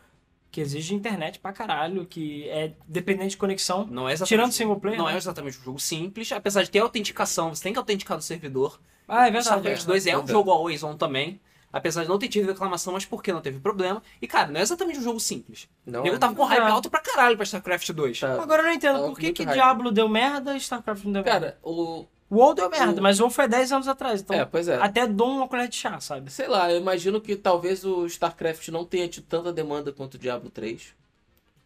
que 0.52 0.60
exige 0.62 0.96
internet 0.96 1.40
pra 1.40 1.52
caralho, 1.54 2.06
que 2.06 2.48
é 2.50 2.74
dependente 2.88 3.32
de 3.32 3.38
conexão. 3.38 3.86
Não 3.90 4.08
é 4.10 4.14
exatamente, 4.14 4.30
Tirando 4.30 4.52
single 4.52 4.80
player, 4.80 4.98
Não 4.98 5.06
né? 5.06 5.14
é 5.14 5.18
exatamente 5.18 5.60
um 5.60 5.64
jogo 5.64 5.80
simples, 5.80 6.32
apesar 6.32 6.64
de 6.64 6.72
ter 6.72 6.80
autenticação, 6.80 7.54
você 7.54 7.64
tem 7.64 7.74
que 7.74 7.80
autenticar 7.80 8.18
no 8.18 8.24
servidor. 8.24 8.80
Ah, 9.08 9.22
é 9.28 9.32
verdade. 9.32 9.46
StarCraft 9.46 9.84
é. 9.84 9.86
2 9.88 10.08
é 10.08 10.10
um 10.10 10.12
verdade. 10.18 10.32
jogo 10.32 10.52
always 10.52 10.84
on 10.84 10.96
também. 10.98 11.40
Apesar 11.72 12.02
de 12.02 12.10
não 12.10 12.18
ter 12.18 12.28
tido 12.30 12.48
reclamação, 12.48 12.94
mas 12.94 13.06
porque 13.06 13.32
não 13.32 13.42
teve 13.42 13.60
problema. 13.60 14.02
E, 14.20 14.26
cara, 14.28 14.48
não 14.52 14.60
é 14.60 14.64
exatamente 14.64 14.98
um 14.98 15.04
jogo 15.04 15.20
simples. 15.20 15.70
Não, 15.86 16.02
nego 16.02 16.18
tava 16.18 16.34
com 16.34 16.44
hype 16.44 16.64
É. 16.64 16.68
alto 16.68 16.90
pra 16.90 17.00
caralho 17.00 17.36
pra 17.36 17.44
StarCraft 17.44 17.92
2. 17.92 18.20
Tá. 18.20 18.42
Agora 18.42 18.64
eu 18.64 18.66
não 18.66 18.74
entendo 18.74 18.96
Tava 18.96 19.08
por 19.10 19.20
que, 19.20 19.32
que 19.32 19.44
hype. 19.44 19.54
Diablo 19.54 19.92
deu 19.92 20.10
merda 20.10 20.56
e 20.56 20.58
StarCraft 20.58 21.04
não 21.06 21.12
deu 21.12 21.24
merda. 21.24 21.40
Cara, 21.52 21.60
o. 21.62 22.08
O 22.30 22.36
WoW 22.38 22.54
deu 22.54 22.70
merda, 22.70 23.00
o- 23.00 23.04
mas 23.04 23.20
o 23.20 23.24
WoW 23.24 23.32
foi 23.32 23.48
10 23.48 23.72
anos 23.72 23.88
atrás. 23.88 24.22
Então, 24.22 24.36
É, 24.36 24.46
pois 24.46 24.68
é. 24.68 24.76
até 24.76 25.08
dou 25.08 25.28
uma 25.30 25.48
colher 25.48 25.68
de 25.68 25.76
chá, 25.76 26.00
sabe? 26.00 26.32
Sei 26.32 26.48
lá, 26.48 26.72
eu 26.72 26.78
imagino 26.80 27.20
que 27.20 27.36
talvez 27.36 27.84
o 27.84 28.06
StarCraft 28.06 28.68
não 28.70 28.86
tenha 28.86 29.08
tido 29.08 29.26
tanta 29.26 29.52
demanda 29.52 29.92
quanto 29.92 30.14
o 30.16 30.18
Diablo 30.18 30.50
3. 30.50 30.94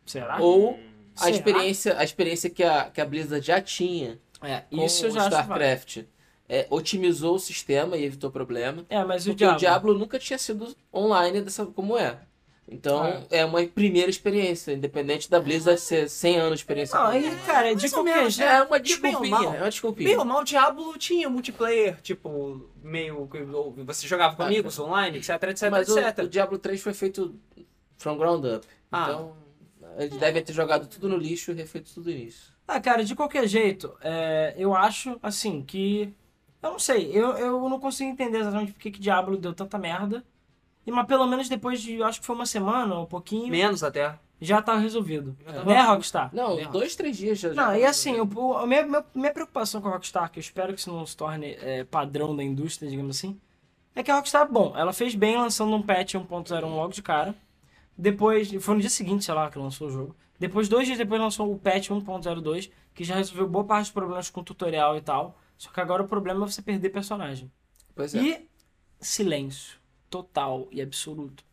Será? 0.06 0.38
Ou 0.40 0.80
a 1.16 1.24
Será? 1.26 1.30
experiência, 1.32 1.98
a 1.98 2.04
experiência 2.04 2.50
que 2.50 2.64
a, 2.64 2.90
que 2.90 3.00
a 3.02 3.06
Blizzard 3.06 3.46
já 3.46 3.62
tinha 3.62 4.20
É, 4.42 4.62
com 4.70 4.84
isso 4.84 5.08
o 5.08 5.12
já. 5.12 5.26
StarCraft 5.26 6.04
é, 6.50 6.68
otimizou 6.70 7.36
o 7.36 7.40
sistema 7.40 7.96
e 7.98 8.04
evitou 8.04 8.30
problema. 8.32 8.86
É, 8.90 9.04
mas 9.04 9.24
o 9.26 9.30
Porque 9.30 9.40
Diablo... 9.44 9.56
o 9.56 9.60
Diablo 9.60 9.98
nunca 9.98 10.20
tinha 10.20 10.38
sido 10.38 10.76
online 10.94 11.42
dessa 11.42 11.66
como 11.66 11.98
é. 11.98 12.18
Então, 12.68 13.04
Ah. 13.04 13.22
é 13.30 13.44
uma 13.46 13.62
primeira 13.68 14.10
experiência, 14.10 14.72
independente 14.72 15.30
da 15.30 15.40
Blizzard 15.40 15.80
ser 15.80 16.10
100 16.10 16.38
anos 16.38 16.60
de 16.60 16.64
experiência. 16.64 16.98
Não, 16.98 17.06
com 17.06 17.12
aí, 17.12 17.36
cara, 17.46 17.76
de 17.76 17.82
Mais 17.82 17.94
ou 17.94 18.00
qualquer 18.04 18.16
menos, 18.18 18.34
jeito... 18.34 18.50
É 18.50 18.64
uma 18.64 18.80
De 18.80 18.88
desculpinha, 18.90 19.30
mal. 19.30 19.54
é 19.54 19.58
uma 19.60 19.70
desculpinha. 19.70 20.10
Bem 20.10 20.18
ou 20.18 20.26
mal, 20.26 20.42
o 20.42 20.44
Diablo 20.44 20.98
tinha 20.98 21.30
multiplayer, 21.30 22.02
tipo, 22.02 22.70
meio. 22.82 23.30
Você 23.86 24.08
jogava 24.08 24.36
com 24.36 24.44
Ah, 24.44 24.46
amigos 24.48 24.80
online, 24.80 25.18
etc, 25.18 25.30
etc, 25.44 25.70
Mas 25.70 25.90
o, 25.90 26.00
etc. 26.00 26.20
o 26.26 26.28
Diablo 26.30 26.58
3 26.58 26.82
foi 26.82 26.94
feito 26.94 27.36
from 27.98 28.18
ground 28.18 28.46
up. 28.46 28.66
Ah. 28.92 29.04
Então, 29.10 29.36
eles 29.98 30.18
devem 30.18 30.42
ter 30.42 30.54
jogado 30.54 30.88
tudo 30.88 31.10
no 31.10 31.18
lixo 31.18 31.52
e 31.52 31.54
refeito 31.56 31.94
tudo 31.94 32.10
nisso. 32.10 32.54
Ah, 32.68 32.80
cara, 32.80 33.04
de 33.04 33.14
qualquer 33.14 33.46
jeito, 33.46 33.94
é, 34.02 34.56
eu 34.58 34.74
acho, 34.74 35.20
assim, 35.22 35.62
que... 35.62 36.14
Eu 36.62 36.72
não 36.72 36.80
sei, 36.80 37.12
eu, 37.12 37.32
eu 37.38 37.70
não 37.70 37.78
consigo 37.78 38.10
entender 38.10 38.38
exatamente 38.40 38.72
por 38.72 38.80
que 38.80 38.90
que 38.90 39.00
Diablo 39.02 39.36
deu 39.38 39.54
tanta 39.54 39.78
merda. 39.78 40.24
E, 40.86 40.92
mas 40.92 41.08
pelo 41.08 41.26
menos 41.28 41.48
depois 41.48 41.82
de, 41.82 41.96
eu 41.96 42.06
acho 42.06 42.20
que 42.20 42.26
foi 42.26 42.36
uma 42.36 42.46
semana, 42.46 43.00
um 43.00 43.06
pouquinho, 43.06 43.48
Menos 43.50 43.84
até. 43.84 44.18
já 44.42 44.62
tá 44.62 44.76
resolvido. 44.78 45.36
É. 45.46 45.64
Né, 45.64 45.82
Rockstar? 45.82 46.30
Não, 46.34 46.58
Mesmo. 46.58 46.72
dois, 46.74 46.96
três 46.96 47.16
dias 47.16 47.40
já. 47.40 47.50
já 47.50 47.56
Não, 47.56 47.64
tava 47.64 47.80
e 47.80 47.86
assim, 47.86 48.16
a 48.20 48.66
minha, 48.66 48.84
minha, 48.86 49.06
minha 49.16 49.34
preocupação 49.34 49.82
com 49.82 49.88
a 49.88 49.92
Rockstar, 49.92 50.30
que 50.30 50.40
eu 50.40 50.42
espero 50.42 50.74
que 50.74 50.80
isso 50.80 50.92
não 50.92 51.06
se 51.06 51.16
torne 51.16 51.56
é, 51.62 51.84
padrão 51.86 52.36
da 52.36 52.44
indústria, 52.44 52.90
digamos 52.90 53.16
assim, 53.18 53.40
é 53.96 54.04
que 54.04 54.12
a 54.12 54.16
Rockstar, 54.16 54.52
bom, 54.52 54.74
ela 54.76 54.92
fez 54.92 55.16
bem 55.16 55.38
lançando 55.38 55.74
um 55.76 55.82
patch 55.82 56.16
1.01 56.16 56.62
logo 56.62 56.94
de 56.94 57.02
cara. 57.02 57.34
Depois, 57.98 58.52
foi 58.60 58.74
no 58.76 58.82
dia 58.82 58.90
seguinte, 58.90 59.24
sei 59.24 59.34
lá, 59.36 59.50
que 59.52 59.60
lançou 59.60 59.88
o 59.88 59.92
jogo. 59.92 60.16
Depois, 60.40 60.68
dois 60.68 60.88
dias 60.88 60.98
depois, 60.98 61.22
lançou 61.22 61.54
o 61.54 61.60
patch 61.60 61.90
1.02, 61.90 62.72
que 62.94 63.04
já 63.04 63.16
resolveu 63.16 63.48
boa 63.48 63.64
parte 63.64 63.84
dos 63.86 63.92
problemas 63.92 64.30
com 64.32 64.44
tutorial 64.44 64.98
e 64.98 65.02
tal. 65.02 65.38
Só 65.58 65.70
que 65.70 65.80
agora 65.80 66.02
o 66.02 66.08
problema 66.08 66.44
é 66.44 66.50
você 66.50 66.62
perder 66.62 66.90
personagem. 66.90 67.52
Pois 67.96 68.16
é. 68.16 68.20
E 68.20 68.50
silêncio 69.00 69.78
total 70.14 70.68
e 70.72 70.80
absoluto. 70.80 71.44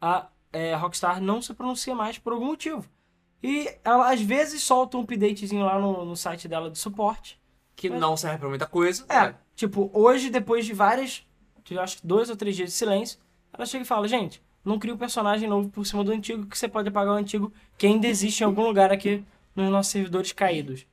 A 0.00 0.28
é, 0.52 0.72
Rockstar 0.76 1.20
não 1.20 1.42
se 1.42 1.52
pronuncia 1.52 1.96
mais 1.96 2.16
por 2.16 2.32
algum 2.32 2.46
motivo. 2.46 2.86
E 3.42 3.68
ela 3.82 4.12
às 4.12 4.20
vezes 4.20 4.62
solta 4.62 4.96
um 4.96 5.00
updatezinho 5.00 5.64
lá 5.66 5.80
no, 5.80 6.04
no 6.04 6.16
site 6.16 6.46
dela 6.46 6.70
de 6.70 6.78
suporte. 6.78 7.40
Que 7.74 7.90
Mas- 7.90 8.00
não 8.00 8.16
serve 8.16 8.38
pra 8.38 8.48
muita 8.48 8.66
coisa. 8.68 9.04
É, 9.08 9.34
tipo, 9.56 9.90
hoje, 9.92 10.30
depois 10.30 10.64
de 10.64 10.72
várias, 10.72 11.26
acho 11.80 11.96
que 11.96 12.06
dois 12.06 12.30
ou 12.30 12.36
três 12.36 12.54
dias 12.54 12.70
de 12.70 12.74
silêncio, 12.76 13.18
ela 13.52 13.66
chega 13.66 13.82
e 13.82 13.86
fala, 13.86 14.06
gente, 14.06 14.40
não 14.64 14.78
cria 14.78 14.94
um 14.94 14.98
personagem 14.98 15.48
novo 15.48 15.68
por 15.68 15.84
cima 15.84 16.04
do 16.04 16.12
antigo, 16.12 16.46
que 16.46 16.56
você 16.56 16.68
pode 16.68 16.88
apagar 16.88 17.14
o 17.14 17.16
antigo, 17.18 17.52
que 17.76 17.84
ainda 17.86 18.06
existe 18.06 18.42
em 18.42 18.44
algum 18.46 18.62
lugar 18.64 18.92
aqui 18.92 19.24
nos 19.56 19.68
nossos 19.72 19.90
servidores 19.90 20.30
caídos. 20.30 20.86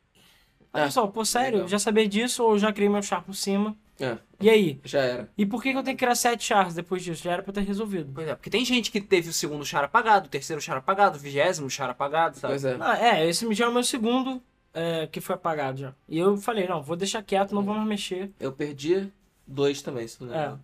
Aí, 0.74 0.82
É, 0.82 0.86
pessoal, 0.86 1.08
pô, 1.12 1.24
sério, 1.24 1.52
legal. 1.52 1.66
eu 1.66 1.68
já 1.68 1.78
sabia 1.78 2.08
disso 2.08 2.44
ou 2.44 2.58
já 2.58 2.74
criei 2.74 2.90
meu 2.90 3.04
char 3.04 3.22
por 3.24 3.36
cima? 3.36 3.78
É, 4.00 4.18
E 4.40 4.50
aí? 4.50 4.80
já 4.84 5.00
era. 5.00 5.30
E 5.38 5.46
por 5.46 5.62
que, 5.62 5.72
que 5.72 5.78
eu 5.78 5.84
tenho 5.84 5.96
que 5.96 6.04
criar 6.04 6.16
sete 6.16 6.44
chars 6.44 6.74
depois 6.74 7.04
disso? 7.04 7.24
Já 7.24 7.34
era 7.34 7.44
pra 7.44 7.54
ter 7.54 7.62
resolvido. 7.62 8.12
Pois 8.14 8.28
é, 8.28 8.34
porque 8.36 8.50
tem 8.50 8.66
gente 8.66 8.90
que 8.92 9.00
teve 9.00 9.30
o 9.30 9.34
segundo 9.34 9.64
char 9.66 9.84
apagado, 9.84 10.26
o 10.26 10.30
terceiro 10.30 10.62
char 10.62 10.78
apagado, 10.78 11.18
o 11.18 11.20
vigésimo 11.20 11.70
char 11.70 11.90
apagado, 11.90 12.38
sabe? 12.38 12.54
Pois 12.54 12.66
é. 12.66 12.78
Ah, 12.80 12.98
é, 13.00 13.28
esse 13.30 13.52
já 13.54 13.66
é 13.66 13.68
o 13.68 13.74
meu 13.74 13.84
segundo 13.84 14.42
é, 14.74 15.06
que 15.08 15.22
foi 15.22 15.36
apagado 15.36 15.80
já. 15.80 15.94
E 16.10 16.18
eu 16.18 16.36
falei, 16.38 16.68
não, 16.68 16.82
vou 16.82 16.96
deixar 16.96 17.22
quieto, 17.22 17.54
não 17.54 17.62
vou 17.64 17.76
mais 17.76 17.88
mexer. 17.88 18.32
Eu 18.40 18.52
perdi 18.52 19.12
dois 19.46 19.82
também, 19.84 20.08
se 20.08 20.20
não 20.22 20.30
me 20.30 20.36
É. 20.36 20.42
engano. 20.46 20.64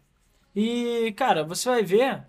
E, 0.55 1.13
cara, 1.15 1.43
você 1.43 1.69
vai 1.69 1.83
ver. 1.83 2.23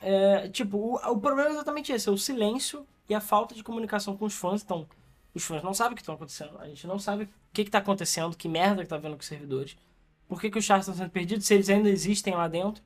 é, 0.00 0.48
tipo, 0.48 0.78
o, 0.78 0.94
o 1.12 1.20
problema 1.20 1.50
é 1.50 1.52
exatamente 1.52 1.92
esse: 1.92 2.08
é 2.08 2.12
o 2.12 2.16
silêncio 2.16 2.86
e 3.08 3.14
a 3.14 3.20
falta 3.20 3.54
de 3.54 3.62
comunicação 3.62 4.16
com 4.16 4.24
os 4.24 4.34
fãs. 4.34 4.62
Então, 4.62 4.86
os 5.34 5.44
fãs 5.44 5.62
não 5.62 5.74
sabem 5.74 5.92
o 5.92 5.96
que 5.96 6.02
está 6.02 6.14
acontecendo. 6.14 6.56
A 6.58 6.66
gente 6.68 6.86
não 6.86 6.98
sabe 6.98 7.24
o 7.24 7.28
que 7.52 7.62
está 7.62 7.78
acontecendo, 7.78 8.36
que 8.36 8.48
merda 8.48 8.82
que 8.82 8.88
tá 8.88 8.96
vendo 8.96 9.12
com 9.16 9.20
os 9.20 9.26
servidores. 9.26 9.76
Por 10.32 10.40
que, 10.40 10.50
que 10.50 10.58
os 10.58 10.64
chars 10.64 10.80
estão 10.80 10.94
sendo 10.94 11.10
perdidos, 11.10 11.46
se 11.46 11.52
eles 11.52 11.68
ainda 11.68 11.90
existem 11.90 12.34
lá 12.34 12.48
dentro. 12.48 12.82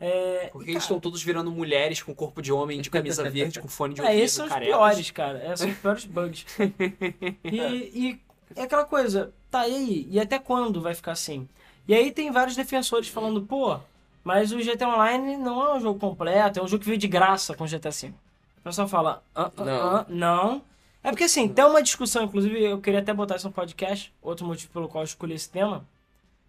É, 0.00 0.48
Porque 0.50 0.70
eles 0.70 0.82
estão 0.82 0.98
todos 0.98 1.22
virando 1.22 1.50
mulheres 1.50 2.02
com 2.02 2.14
corpo 2.14 2.40
de 2.40 2.50
homem, 2.50 2.80
de 2.80 2.88
camisa 2.88 3.22
verde, 3.28 3.60
com 3.60 3.68
fone 3.68 3.92
de 3.92 4.00
É, 4.00 4.04
ouvido, 4.04 4.22
esses 4.22 4.34
são 4.34 4.46
os 4.46 4.54
piores, 4.54 5.10
cara. 5.10 5.44
Esses 5.44 5.58
são 5.58 5.68
os 5.68 5.76
piores 5.76 6.04
bugs. 6.06 6.46
e, 7.44 7.58
e 7.58 8.20
é 8.56 8.62
aquela 8.62 8.86
coisa, 8.86 9.30
tá 9.50 9.60
aí? 9.60 10.08
E 10.10 10.18
até 10.18 10.38
quando 10.38 10.80
vai 10.80 10.94
ficar 10.94 11.12
assim? 11.12 11.46
E 11.86 11.92
aí 11.92 12.10
tem 12.10 12.30
vários 12.30 12.56
defensores 12.56 13.08
falando, 13.08 13.42
pô, 13.42 13.78
mas 14.24 14.50
o 14.50 14.56
GTA 14.56 14.88
Online 14.88 15.36
não 15.36 15.62
é 15.62 15.76
um 15.76 15.80
jogo 15.82 16.00
completo, 16.00 16.60
é 16.60 16.62
um 16.62 16.66
jogo 16.66 16.80
que 16.80 16.88
veio 16.88 16.98
de 16.98 17.08
graça 17.08 17.54
com 17.54 17.64
o 17.64 17.68
GTA 17.68 17.90
V. 17.90 18.06
O 18.06 18.62
pessoal 18.64 18.88
fala, 18.88 19.22
ah, 19.34 19.50
ah, 19.54 19.64
Não. 19.66 19.96
ah, 19.96 20.06
não. 20.08 20.62
É 21.04 21.10
porque 21.10 21.24
assim, 21.24 21.46
tem 21.46 21.62
uma 21.62 21.82
discussão, 21.82 22.22
inclusive 22.22 22.58
eu 22.58 22.80
queria 22.80 23.00
até 23.00 23.12
botar 23.12 23.36
isso 23.36 23.46
no 23.46 23.52
podcast, 23.52 24.14
outro 24.22 24.46
motivo 24.46 24.72
pelo 24.72 24.88
qual 24.88 25.02
eu 25.02 25.06
escolhi 25.06 25.34
esse 25.34 25.50
tema. 25.50 25.86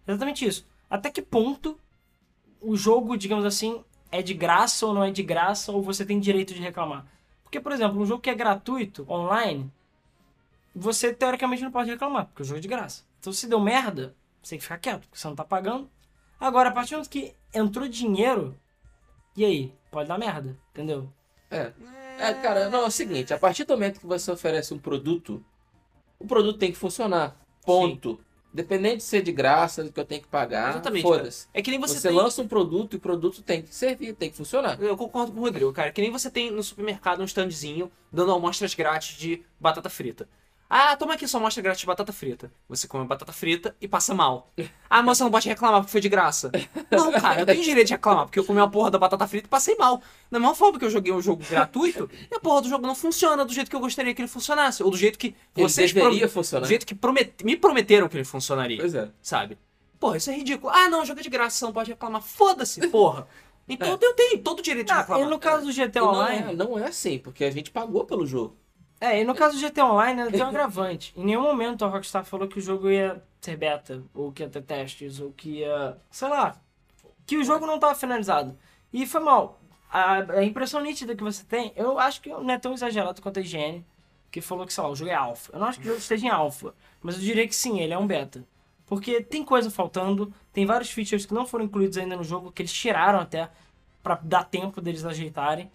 Exatamente 0.06 0.46
isso. 0.46 0.66
Até 0.88 1.10
que 1.10 1.22
ponto 1.22 1.78
o 2.60 2.76
jogo, 2.76 3.16
digamos 3.16 3.44
assim, 3.44 3.82
é 4.10 4.22
de 4.22 4.34
graça 4.34 4.86
ou 4.86 4.94
não 4.94 5.02
é 5.02 5.10
de 5.10 5.22
graça, 5.22 5.72
ou 5.72 5.82
você 5.82 6.04
tem 6.04 6.20
direito 6.20 6.54
de 6.54 6.60
reclamar? 6.60 7.06
Porque, 7.42 7.60
por 7.60 7.72
exemplo, 7.72 8.00
um 8.00 8.06
jogo 8.06 8.22
que 8.22 8.30
é 8.30 8.34
gratuito, 8.34 9.06
online, 9.10 9.70
você 10.74 11.12
teoricamente 11.12 11.62
não 11.62 11.70
pode 11.70 11.90
reclamar, 11.90 12.26
porque 12.26 12.42
o 12.42 12.44
jogo 12.44 12.58
é 12.58 12.60
de 12.62 12.68
graça. 12.68 13.04
Então, 13.18 13.32
se 13.32 13.46
deu 13.46 13.60
merda, 13.60 14.14
você 14.42 14.50
tem 14.50 14.58
que 14.58 14.64
ficar 14.64 14.78
quieto, 14.78 15.02
porque 15.02 15.18
você 15.18 15.28
não 15.28 15.34
tá 15.34 15.44
pagando. 15.44 15.90
Agora, 16.38 16.70
a 16.70 16.72
partir 16.72 16.90
do 16.90 16.96
momento 16.96 17.10
que 17.10 17.34
entrou 17.54 17.86
dinheiro, 17.88 18.58
e 19.36 19.44
aí? 19.44 19.74
Pode 19.90 20.08
dar 20.08 20.18
merda, 20.18 20.58
entendeu? 20.72 21.12
É. 21.50 21.72
É, 22.18 22.34
cara, 22.34 22.68
não, 22.68 22.84
é 22.84 22.86
o 22.86 22.90
seguinte, 22.90 23.32
a 23.32 23.38
partir 23.38 23.64
do 23.64 23.72
momento 23.72 24.00
que 24.00 24.06
você 24.06 24.30
oferece 24.30 24.72
um 24.72 24.78
produto, 24.78 25.44
o 26.18 26.26
produto 26.26 26.58
tem 26.58 26.70
que 26.70 26.78
funcionar. 26.78 27.36
Ponto. 27.64 28.20
Dependente 28.52 28.98
de 28.98 29.02
ser 29.04 29.22
de 29.22 29.32
graça, 29.32 29.82
do 29.82 29.90
que 29.90 29.98
eu 29.98 30.04
tenho 30.04 30.20
que 30.20 30.28
pagar, 30.28 30.70
Exatamente, 30.70 31.02
foda-se. 31.02 31.46
É 31.54 31.62
que 31.62 31.70
nem 31.70 31.80
você, 31.80 31.98
Você, 31.98 32.08
tem... 32.08 32.16
lança 32.16 32.42
um 32.42 32.46
produto 32.46 32.94
e 32.94 32.96
o 32.96 33.00
produto 33.00 33.42
tem 33.42 33.62
que 33.62 33.74
servir, 33.74 34.14
tem 34.14 34.30
que 34.30 34.36
funcionar. 34.36 34.78
Eu 34.80 34.96
concordo 34.96 35.32
com 35.32 35.40
o 35.40 35.42
Rodrigo, 35.42 35.72
cara. 35.72 35.90
Que 35.90 36.02
nem 36.02 36.10
você 36.10 36.30
tem 36.30 36.50
no 36.50 36.62
supermercado 36.62 37.22
um 37.22 37.24
standzinho 37.24 37.90
dando 38.12 38.32
amostras 38.32 38.74
grátis 38.74 39.16
de 39.16 39.42
batata 39.58 39.88
frita. 39.88 40.28
Ah, 40.74 40.96
toma 40.96 41.12
aqui 41.12 41.28
sua 41.28 41.38
amostra 41.38 41.62
grátis 41.62 41.80
de 41.82 41.86
batata 41.86 42.14
frita. 42.14 42.50
Você 42.66 42.88
come 42.88 43.04
batata 43.06 43.30
frita 43.30 43.76
e 43.78 43.86
passa 43.86 44.14
mal. 44.14 44.50
Ah, 44.88 45.02
mas 45.02 45.18
você 45.18 45.24
não 45.24 45.30
pode 45.30 45.46
reclamar 45.46 45.80
porque 45.80 45.92
foi 45.92 46.00
de 46.00 46.08
graça. 46.08 46.50
Não, 46.90 47.12
cara, 47.12 47.40
eu 47.42 47.44
tenho 47.46 47.62
direito 47.62 47.88
de 47.88 47.92
reclamar 47.92 48.24
porque 48.24 48.38
eu 48.38 48.44
comi 48.44 48.58
a 48.58 48.66
porra 48.66 48.90
da 48.90 48.98
batata 48.98 49.26
frita 49.28 49.46
e 49.46 49.50
passei 49.50 49.76
mal. 49.76 50.00
Da 50.30 50.38
mesma 50.38 50.54
forma 50.54 50.78
que 50.78 50.84
eu 50.86 50.90
joguei 50.90 51.12
um 51.12 51.20
jogo 51.20 51.42
gratuito 51.44 52.08
e 52.30 52.34
a 52.34 52.40
porra 52.40 52.62
do 52.62 52.70
jogo 52.70 52.86
não 52.86 52.94
funciona 52.94 53.44
do 53.44 53.52
jeito 53.52 53.68
que 53.68 53.76
eu 53.76 53.80
gostaria 53.80 54.14
que 54.14 54.22
ele 54.22 54.28
funcionasse. 54.28 54.82
Ou 54.82 54.90
do 54.90 54.96
jeito 54.96 55.18
que 55.18 55.34
Ele 55.54 55.68
vocês 55.68 55.92
deveria 55.92 56.26
funcionar. 56.26 56.62
Do 56.64 56.68
jeito 56.68 56.86
que 56.86 56.94
promet- 56.94 57.44
me 57.44 57.54
prometeram 57.54 58.08
que 58.08 58.16
ele 58.16 58.24
funcionaria 58.24 58.78
Pois 58.78 58.94
é. 58.94 59.10
sabe? 59.20 59.58
Porra, 60.00 60.16
isso 60.16 60.30
é 60.30 60.34
ridículo. 60.34 60.72
Ah, 60.74 60.88
não, 60.88 61.04
jogo 61.04 61.20
é 61.20 61.22
de 61.22 61.28
graça, 61.28 61.58
você 61.58 61.64
não 61.66 61.72
pode 61.74 61.90
reclamar. 61.90 62.22
Foda-se, 62.22 62.88
porra. 62.88 63.28
Então 63.68 63.98
eu 64.00 64.14
tenho 64.14 64.38
todo 64.38 64.60
o 64.60 64.62
direito 64.62 64.86
de 64.86 64.92
Ah, 64.94 65.00
reclamar. 65.00 65.26
e 65.26 65.30
no 65.30 65.38
caso 65.38 65.66
do 65.66 65.72
GTA 65.72 65.98
E 65.98 66.02
não, 66.02 66.08
Online. 66.08 66.52
é, 66.52 66.56
não 66.56 66.78
é 66.78 66.86
assim, 66.88 67.18
porque 67.18 67.44
a 67.44 67.50
gente 67.50 67.70
pagou 67.70 68.04
pelo 68.06 68.26
jogo. 68.26 68.56
É, 69.02 69.20
e 69.20 69.24
no 69.24 69.34
caso 69.34 69.58
do 69.58 69.68
GTA 69.68 69.84
Online 69.84 70.20
ainda 70.20 70.30
tem 70.30 70.40
um 70.44 70.48
agravante. 70.48 71.12
Em 71.16 71.24
nenhum 71.24 71.42
momento 71.42 71.84
a 71.84 71.88
Rockstar 71.88 72.24
falou 72.24 72.46
que 72.46 72.60
o 72.60 72.62
jogo 72.62 72.88
ia 72.88 73.20
ser 73.40 73.56
beta, 73.56 74.00
ou 74.14 74.30
que 74.30 74.44
ia 74.44 74.48
ter 74.48 74.62
testes, 74.62 75.18
ou 75.18 75.32
que 75.32 75.58
ia. 75.58 75.98
sei 76.08 76.28
lá. 76.28 76.54
Que 77.26 77.36
o 77.36 77.42
jogo 77.42 77.66
não 77.66 77.74
estava 77.74 77.96
finalizado. 77.96 78.56
E 78.92 79.04
foi 79.04 79.20
mal. 79.20 79.60
A, 79.90 80.18
a 80.18 80.44
impressão 80.44 80.80
nítida 80.80 81.16
que 81.16 81.22
você 81.24 81.42
tem, 81.42 81.72
eu 81.74 81.98
acho 81.98 82.20
que 82.20 82.28
não 82.28 82.48
é 82.48 82.56
tão 82.56 82.72
exagerado 82.74 83.20
quanto 83.20 83.40
a 83.40 83.42
IGN, 83.42 83.84
que 84.30 84.40
falou 84.40 84.64
que, 84.64 84.72
sei 84.72 84.84
lá, 84.84 84.90
o 84.90 84.94
jogo 84.94 85.10
é 85.10 85.14
alfa. 85.14 85.52
Eu 85.52 85.58
não 85.58 85.66
acho 85.66 85.80
que 85.80 85.84
o 85.86 85.88
jogo 85.88 85.98
esteja 85.98 86.26
em 86.26 86.30
alfa, 86.30 86.72
mas 87.02 87.16
eu 87.16 87.22
diria 87.22 87.48
que 87.48 87.56
sim, 87.56 87.80
ele 87.80 87.92
é 87.92 87.98
um 87.98 88.06
beta. 88.06 88.46
Porque 88.86 89.20
tem 89.20 89.44
coisa 89.44 89.68
faltando, 89.68 90.32
tem 90.52 90.64
vários 90.64 90.92
features 90.92 91.26
que 91.26 91.34
não 91.34 91.44
foram 91.44 91.64
incluídos 91.64 91.98
ainda 91.98 92.14
no 92.14 92.22
jogo, 92.22 92.52
que 92.52 92.62
eles 92.62 92.72
tiraram 92.72 93.18
até, 93.18 93.50
pra 94.00 94.14
dar 94.22 94.44
tempo 94.44 94.80
deles 94.80 95.04
ajeitarem. 95.04 95.68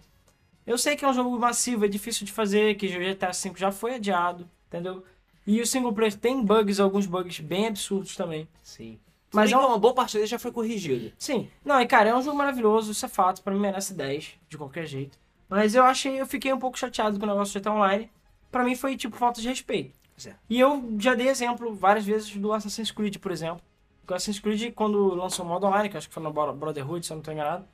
Eu 0.68 0.76
sei 0.78 0.94
que 0.96 1.04
é 1.04 1.08
um 1.08 1.14
jogo 1.14 1.36
massivo, 1.38 1.84
é 1.84 1.88
difícil 1.88 2.26
de 2.26 2.32
fazer, 2.32 2.74
que 2.76 2.86
o 2.86 2.90
GTA 2.90 3.30
V 3.32 3.52
já 3.56 3.72
foi 3.72 3.94
adiado, 3.94 4.48
entendeu? 4.68 5.02
E 5.46 5.60
o 5.62 5.66
single 5.66 5.92
player 5.92 6.14
tem 6.14 6.42
bugs, 6.44 6.78
alguns 6.78 7.06
bugs 7.06 7.40
bem 7.40 7.66
absurdos 7.68 8.14
também. 8.14 8.46
Sim. 8.62 8.98
Mas 9.32 9.50
é 9.50 9.56
um- 9.56 9.66
uma 9.66 9.78
boa 9.78 9.94
parte 9.94 10.14
dele 10.14 10.26
já 10.26 10.38
foi 10.38 10.52
corrigido. 10.52 11.10
Sim. 11.18 11.48
Não, 11.64 11.80
e 11.80 11.86
cara, 11.86 12.10
é 12.10 12.14
um 12.14 12.20
jogo 12.22 12.36
maravilhoso, 12.36 12.92
isso 12.92 13.04
é 13.04 13.08
fato, 13.08 13.42
pra 13.42 13.52
mim 13.54 13.60
merece 13.60 13.94
10, 13.94 14.34
de 14.48 14.58
qualquer 14.58 14.86
jeito. 14.86 15.18
Mas 15.48 15.74
eu 15.74 15.84
achei, 15.84 16.20
eu 16.20 16.26
fiquei 16.26 16.52
um 16.52 16.58
pouco 16.58 16.78
chateado 16.78 17.18
com 17.18 17.24
o 17.24 17.28
negócio 17.28 17.52
do 17.58 17.62
GTA 17.64 17.72
Online. 17.72 18.10
Pra 18.50 18.62
mim 18.64 18.74
foi 18.76 18.94
tipo 18.96 19.16
falta 19.16 19.40
de 19.40 19.48
respeito. 19.48 19.92
Pois 20.14 20.26
é. 20.26 20.36
E 20.50 20.60
eu 20.60 20.96
já 20.98 21.14
dei 21.14 21.28
exemplo 21.28 21.74
várias 21.74 22.04
vezes 22.04 22.34
do 22.36 22.52
Assassin's 22.52 22.90
Creed, 22.90 23.16
por 23.16 23.32
exemplo. 23.32 23.62
O 24.06 24.12
Assassin's 24.14 24.38
Creed, 24.38 24.74
quando 24.74 25.14
lançou 25.14 25.44
o 25.44 25.48
modo 25.48 25.66
online, 25.66 25.88
que 25.88 25.96
acho 25.96 26.08
que 26.08 26.14
foi 26.14 26.22
no 26.22 26.32
Bro- 26.32 26.52
Brotherhood, 26.54 27.04
se 27.06 27.12
eu 27.12 27.16
não 27.16 27.22
tô 27.22 27.30
enganado, 27.32 27.64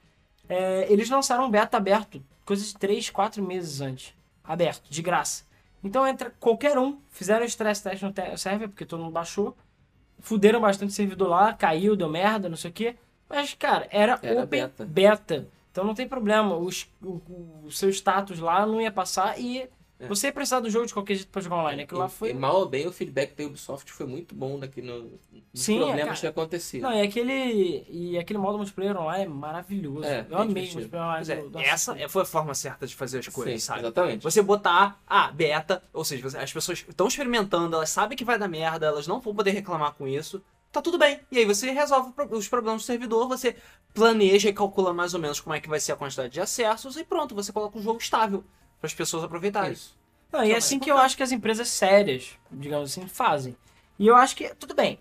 é, 0.49 0.87
eles 0.93 1.09
lançaram 1.11 1.47
um 1.47 1.51
beta 1.51 1.77
aberto, 1.77 2.23
coisa 2.45 2.65
de 2.65 2.75
3, 2.77 3.11
4 3.11 3.43
meses 3.43 3.81
antes. 3.81 4.15
Aberto, 4.43 4.91
de 4.91 5.01
graça. 5.03 5.45
Então 5.83 6.07
entra 6.07 6.33
qualquer 6.41 6.79
um, 6.79 6.99
fizeram 7.11 7.45
stress 7.47 7.83
test 7.83 8.03
no 8.03 8.13
server, 8.39 8.69
porque 8.69 8.85
todo 8.87 9.01
mundo 9.03 9.13
baixou, 9.13 9.57
fuderam 10.21 10.61
bastante 10.61 10.91
o 10.91 10.95
servidor 10.95 11.29
lá, 11.29 11.53
caiu, 11.53 11.97
deu 11.97 12.09
merda, 12.09 12.49
não 12.49 12.57
sei 12.57 12.71
o 12.71 12.75
quê. 12.75 12.97
Mas, 13.29 13.55
cara, 13.55 13.87
era, 13.91 14.19
Era 14.23 14.43
open 14.45 14.61
beta. 14.61 14.85
beta. 14.85 15.49
Então 15.71 15.85
não 15.85 15.95
tem 15.95 16.07
problema, 16.07 16.55
os- 16.57 16.87
o, 17.03 17.21
o 17.65 17.71
seu 17.71 17.89
status 17.91 18.39
lá 18.39 18.65
não 18.65 18.81
ia 18.81 18.93
passar 18.93 19.39
e 19.41 19.69
É. 19.99 20.09
você 20.09 20.27
ia 20.27 20.33
precisar 20.33 20.59
do 20.59 20.69
jogo 20.69 20.87
de 20.87 20.93
qualquer 20.93 21.15
jeito 21.15 21.29
pra 21.31 21.41
jogar 21.41 21.57
online. 21.57 21.83
Aquilo 21.85 22.01
lá 22.01 22.07
E- 22.07 22.11
foi 22.11 22.31
e 22.31 22.35
mal 22.35 22.57
ou 22.57 22.69
bem, 22.69 22.87
o 22.87 22.93
feedback 22.93 23.35
da 23.37 23.45
Ubisoft 23.45 23.93
foi 23.93 24.07
muito 24.07 24.35
bom 24.35 24.59
daqui 24.59 24.83
no, 24.83 25.03
nos 25.03 25.11
Sim, 25.55 25.81
é, 25.81 25.85
problemas 25.85 26.21
que 26.21 26.27
aconteciam. 26.27 26.91
Não, 26.91 26.99
e 26.99 27.03
aquele, 27.03 27.87
e 27.89 28.19
aquele 28.19 28.39
modo 28.41 28.59
multiplayer 28.59 28.97
online 28.97 29.25
é 29.25 29.29
maravilhoso. 29.29 30.05
É, 30.05 30.27
eu 30.29 30.37
amei 30.39 30.69
o 30.69 30.73
multiplayer 30.73 31.07
online 31.07 31.31
é, 31.33 31.37
do, 31.37 31.51
do 31.51 31.59
essa 31.61 31.93
Assassin's 31.93 32.13
foi 32.13 32.23
a 32.23 32.27
forma 32.27 32.55
certa 32.55 32.87
de 32.87 32.95
fazer 32.95 33.21
as 33.21 33.29
coisas, 33.29 33.55
Sim, 33.63 33.67
sabe? 33.67 33.81
exatamente. 33.81 34.23
Você 34.25 34.43
botar, 34.43 35.01
ah, 35.07 35.31
beta, 35.31 35.81
ou 35.93 36.05
seja, 36.05 36.27
as 36.43 36.53
pessoas 36.53 36.85
estão 36.89 37.07
experimentando, 37.07 37.77
elas 37.77 37.91
sabem 37.91 38.19
que 38.19 38.25
vai 38.25 38.37
dar 38.39 38.49
merda, 38.49 38.87
elas 38.87 39.07
não 39.07 39.21
vão 39.21 39.35
poder 39.35 39.53
reclamar 39.53 39.93
com 39.95 40.09
isso, 40.09 40.43
tá 40.73 40.83
tudo 40.83 40.99
bem. 40.99 41.21
E 41.31 41.39
aí 41.39 41.45
você 41.45 41.71
resolve 41.71 42.13
os 42.33 42.49
problemas 42.49 42.83
do 42.83 42.85
servidor, 42.85 43.29
você 43.29 43.55
planeja 43.95 44.49
e 44.49 44.53
calcula 44.53 44.93
mais 44.93 45.15
ou 45.15 45.21
menos 45.21 45.39
como 45.39 45.55
é 45.55 45.61
que 45.61 45.69
vai 45.69 45.79
ser 45.79 45.93
a 45.93 45.97
quantidade 45.97 46.33
de 46.33 46.41
acessos 46.41 46.97
e 46.97 47.05
pronto, 47.05 47.33
você 47.33 47.53
coloca 47.53 47.79
um 47.79 47.83
jogo 47.83 48.01
estável 48.01 48.43
para 48.85 48.87
as 48.87 48.95
pessoas 48.95 49.25
aproveitarem. 49.25 49.73
Isso. 49.73 49.97
Não, 50.31 50.45
e 50.45 50.53
é 50.53 50.57
assim 50.57 50.79
que 50.79 50.91
eu 50.91 50.99
acho 50.99 51.17
que 51.17 51.23
as 51.23 51.33
empresas 51.33 51.69
sérias, 51.69 52.37
digamos 52.51 52.91
assim, 52.91 53.07
fazem. 53.07 53.57
E 53.99 54.07
eu 54.07 54.17
acho 54.17 54.37
que, 54.37 54.55
tudo 54.57 54.75
bem, 54.75 54.99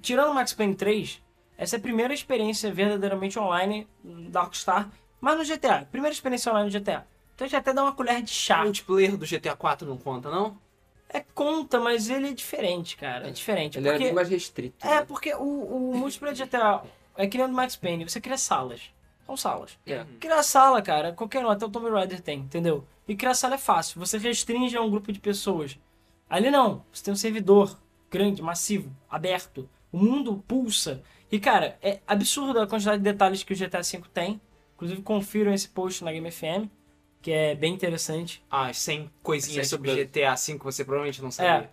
tirando 0.00 0.30
o 0.30 0.34
Max 0.34 0.52
Payne 0.52 0.74
3, 0.74 1.20
essa 1.56 1.76
é 1.76 1.78
a 1.78 1.82
primeira 1.82 2.14
experiência 2.14 2.72
verdadeiramente 2.72 3.38
online 3.38 3.88
da 4.04 4.42
Rockstar, 4.42 4.88
mas 5.20 5.38
no 5.38 5.44
GTA, 5.44 5.88
primeira 5.90 6.12
experiência 6.12 6.52
online 6.52 6.70
no 6.70 6.78
GTA. 6.78 7.06
Então 7.34 7.44
a 7.44 7.48
gente 7.48 7.56
até 7.56 7.72
dá 7.72 7.82
uma 7.82 7.92
colher 7.92 8.22
de 8.22 8.30
O 8.30 8.34
chá. 8.34 8.62
multiplayer 8.62 9.16
do 9.16 9.26
GTA 9.26 9.56
4 9.56 9.88
não 9.88 9.96
conta, 9.96 10.30
não? 10.30 10.56
É 11.08 11.24
conta, 11.34 11.80
mas 11.80 12.08
ele 12.08 12.28
é 12.28 12.32
diferente, 12.32 12.96
cara. 12.96 13.28
É 13.28 13.30
diferente. 13.30 13.78
Ele 13.78 13.88
era 13.88 13.96
porque... 13.96 14.06
bem 14.06 14.14
mais 14.14 14.28
restrito. 14.28 14.86
É, 14.86 14.96
né? 14.96 15.04
porque 15.04 15.34
o, 15.34 15.92
o 15.92 15.96
multiplayer 15.96 16.36
de 16.36 16.44
GTA 16.44 16.82
é 17.16 17.26
que 17.26 17.36
nem 17.36 17.46
o 17.46 17.48
do 17.48 17.54
Max 17.54 17.74
Payne, 17.74 18.08
você 18.08 18.20
cria 18.20 18.38
salas. 18.38 18.93
São 19.26 19.36
salas. 19.36 19.78
É. 19.86 20.04
Criar 20.20 20.42
sala, 20.42 20.82
cara, 20.82 21.12
qualquer 21.12 21.44
um, 21.44 21.50
até 21.50 21.64
o 21.64 21.68
Tomb 21.70 21.90
Raider 21.90 22.20
tem, 22.20 22.40
entendeu? 22.40 22.86
E 23.08 23.14
criar 23.14 23.34
sala 23.34 23.54
é 23.54 23.58
fácil, 23.58 23.98
você 23.98 24.18
restringe 24.18 24.76
a 24.76 24.82
um 24.82 24.90
grupo 24.90 25.12
de 25.12 25.20
pessoas. 25.20 25.78
Ali 26.28 26.50
não, 26.50 26.84
você 26.92 27.04
tem 27.04 27.12
um 27.12 27.16
servidor 27.16 27.78
grande, 28.10 28.42
massivo, 28.42 28.94
aberto. 29.08 29.68
O 29.90 29.98
mundo 29.98 30.42
pulsa. 30.46 31.02
E, 31.30 31.38
cara, 31.38 31.78
é 31.82 32.00
absurdo 32.06 32.60
a 32.60 32.66
quantidade 32.66 32.98
de 32.98 33.04
detalhes 33.04 33.42
que 33.42 33.52
o 33.52 33.56
GTA 33.56 33.80
V 33.82 34.02
tem. 34.12 34.40
Inclusive, 34.74 35.02
confiram 35.02 35.52
esse 35.52 35.68
post 35.68 36.04
na 36.04 36.12
Game 36.12 36.30
FM, 36.30 36.68
que 37.22 37.30
é 37.30 37.54
bem 37.54 37.72
interessante. 37.72 38.42
Ah, 38.50 38.72
100 38.72 39.10
coisinhas 39.22 39.66
Sem 39.66 39.76
sobre 39.76 39.90
dúvida. 39.90 40.06
GTA 40.06 40.34
V 40.34 40.58
que 40.58 40.64
você 40.64 40.84
provavelmente 40.84 41.22
não 41.22 41.30
sabia. 41.30 41.70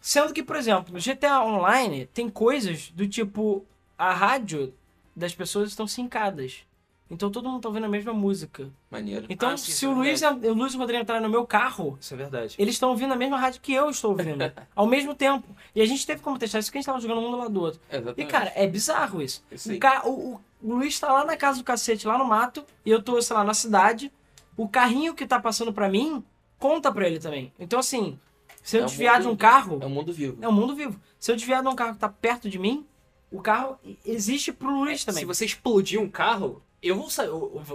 Sendo 0.00 0.32
que, 0.32 0.42
por 0.42 0.56
exemplo, 0.56 0.92
no 0.92 1.00
GTA 1.00 1.42
Online 1.42 2.06
tem 2.06 2.28
coisas 2.28 2.90
do 2.90 3.06
tipo 3.06 3.66
a 3.96 4.12
rádio 4.12 4.72
das 5.14 5.34
pessoas 5.34 5.70
estão 5.70 5.86
sincadas. 5.86 6.64
Então 7.10 7.30
todo 7.30 7.48
mundo 7.48 7.62
tá 7.62 7.68
ouvindo 7.68 7.84
a 7.84 7.88
mesma 7.88 8.12
música. 8.12 8.70
Maneiro. 8.90 9.26
Então, 9.30 9.50
Ah, 9.50 9.56
sim, 9.56 9.72
se 9.72 9.84
é 9.86 9.88
o 9.88 9.92
Luiz, 9.92 10.20
o 10.22 10.52
Luiz 10.52 10.74
e 10.74 10.76
o 10.76 10.78
Rodrigo 10.80 11.02
entrarem 11.02 11.22
no 11.22 11.30
meu 11.30 11.46
carro, 11.46 11.96
Isso 12.00 12.12
é 12.12 12.16
verdade. 12.16 12.54
eles 12.58 12.74
estão 12.74 12.90
ouvindo 12.90 13.12
a 13.14 13.16
mesma 13.16 13.38
rádio 13.38 13.60
que 13.62 13.72
eu 13.72 13.88
estou 13.88 14.10
ouvindo. 14.10 14.38
ao 14.76 14.86
mesmo 14.86 15.14
tempo. 15.14 15.46
E 15.74 15.80
a 15.80 15.86
gente 15.86 16.06
teve 16.06 16.20
como 16.20 16.38
testar 16.38 16.58
isso 16.58 16.68
porque 16.68 16.78
a 16.78 16.80
gente 16.82 16.86
tava 16.86 17.00
jogando 17.00 17.20
um 17.26 17.30
do 17.30 17.36
lado 17.38 17.50
do 17.50 17.60
outro. 17.62 17.80
E, 17.90 17.96
Exatamente. 17.96 18.30
cara, 18.30 18.52
é 18.54 18.66
bizarro 18.66 19.22
isso. 19.22 19.42
O, 19.50 19.78
ca- 19.78 20.02
o- 20.06 20.34
o- 20.34 20.40
Luiz 20.62 20.98
tá 21.00 21.10
lá 21.12 21.24
na 21.24 21.36
casa 21.36 21.58
do 21.58 21.64
cacete, 21.64 22.06
lá 22.06 22.18
no 22.18 22.24
mato, 22.24 22.64
e 22.84 22.90
eu 22.90 23.00
tô, 23.02 23.20
sei 23.22 23.34
lá, 23.36 23.42
na 23.44 23.54
cidade. 23.54 24.12
O 24.56 24.68
carrinho 24.68 25.14
que 25.14 25.24
tá 25.24 25.38
passando 25.40 25.72
pra 25.72 25.88
mim 25.88 26.22
conta 26.58 26.90
pra 26.92 27.06
ele 27.06 27.18
também. 27.20 27.52
Então, 27.58 27.78
assim, 27.78 28.18
se 28.62 28.76
eu 28.76 28.80
É 28.80 28.84
um 28.84 28.86
desviar 28.88 29.14
mundo- 29.14 29.22
de 29.22 29.28
um 29.28 29.36
carro, 29.36 29.78
É 29.80 29.86
um 29.86 29.90
mundo 29.90 30.12
vivo. 30.12 30.36
é 30.42 30.48
o 30.48 30.52
mundo 30.52 30.74
vivo. 30.74 31.00
Se 31.18 31.30
eu 31.32 31.36
desviar 31.36 31.62
de 31.62 31.68
um 31.68 31.74
carro 31.76 31.92
que 31.94 32.00
tá 32.00 32.08
perto 32.08 32.50
de 32.50 32.58
mim, 32.58 32.84
o 33.30 33.40
carro 33.40 33.78
existe 34.04 34.52
pro 34.52 34.68
Luiz 34.68 35.04
também. 35.04 35.20
Se 35.20 35.26
você 35.26 35.44
explodir 35.44 36.00
um 36.00 36.08
carro, 36.10 36.60
eu 36.82 36.96
vou 36.96 37.10
sair. 37.10 37.28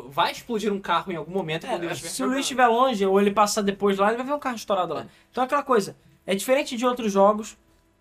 Vai 0.09 0.31
explodir 0.31 0.71
um 0.71 0.79
carro 0.79 1.11
em 1.11 1.15
algum 1.15 1.31
momento 1.31 1.65
É, 1.65 1.93
se 1.95 2.23
o 2.23 2.27
Luiz 2.27 2.41
estiver 2.41 2.67
longe 2.67 3.05
ou 3.05 3.19
ele 3.19 3.31
passar 3.31 3.61
depois 3.61 3.97
lá, 3.97 4.07
ele 4.07 4.17
vai 4.17 4.25
ver 4.25 4.33
um 4.33 4.39
carro 4.39 4.55
estourado 4.55 4.93
lá. 4.93 5.07
Então 5.31 5.43
é 5.43 5.45
aquela 5.45 5.63
coisa. 5.63 5.95
É 6.25 6.33
diferente 6.33 6.77
de 6.77 6.85
outros 6.85 7.11
jogos 7.11 7.57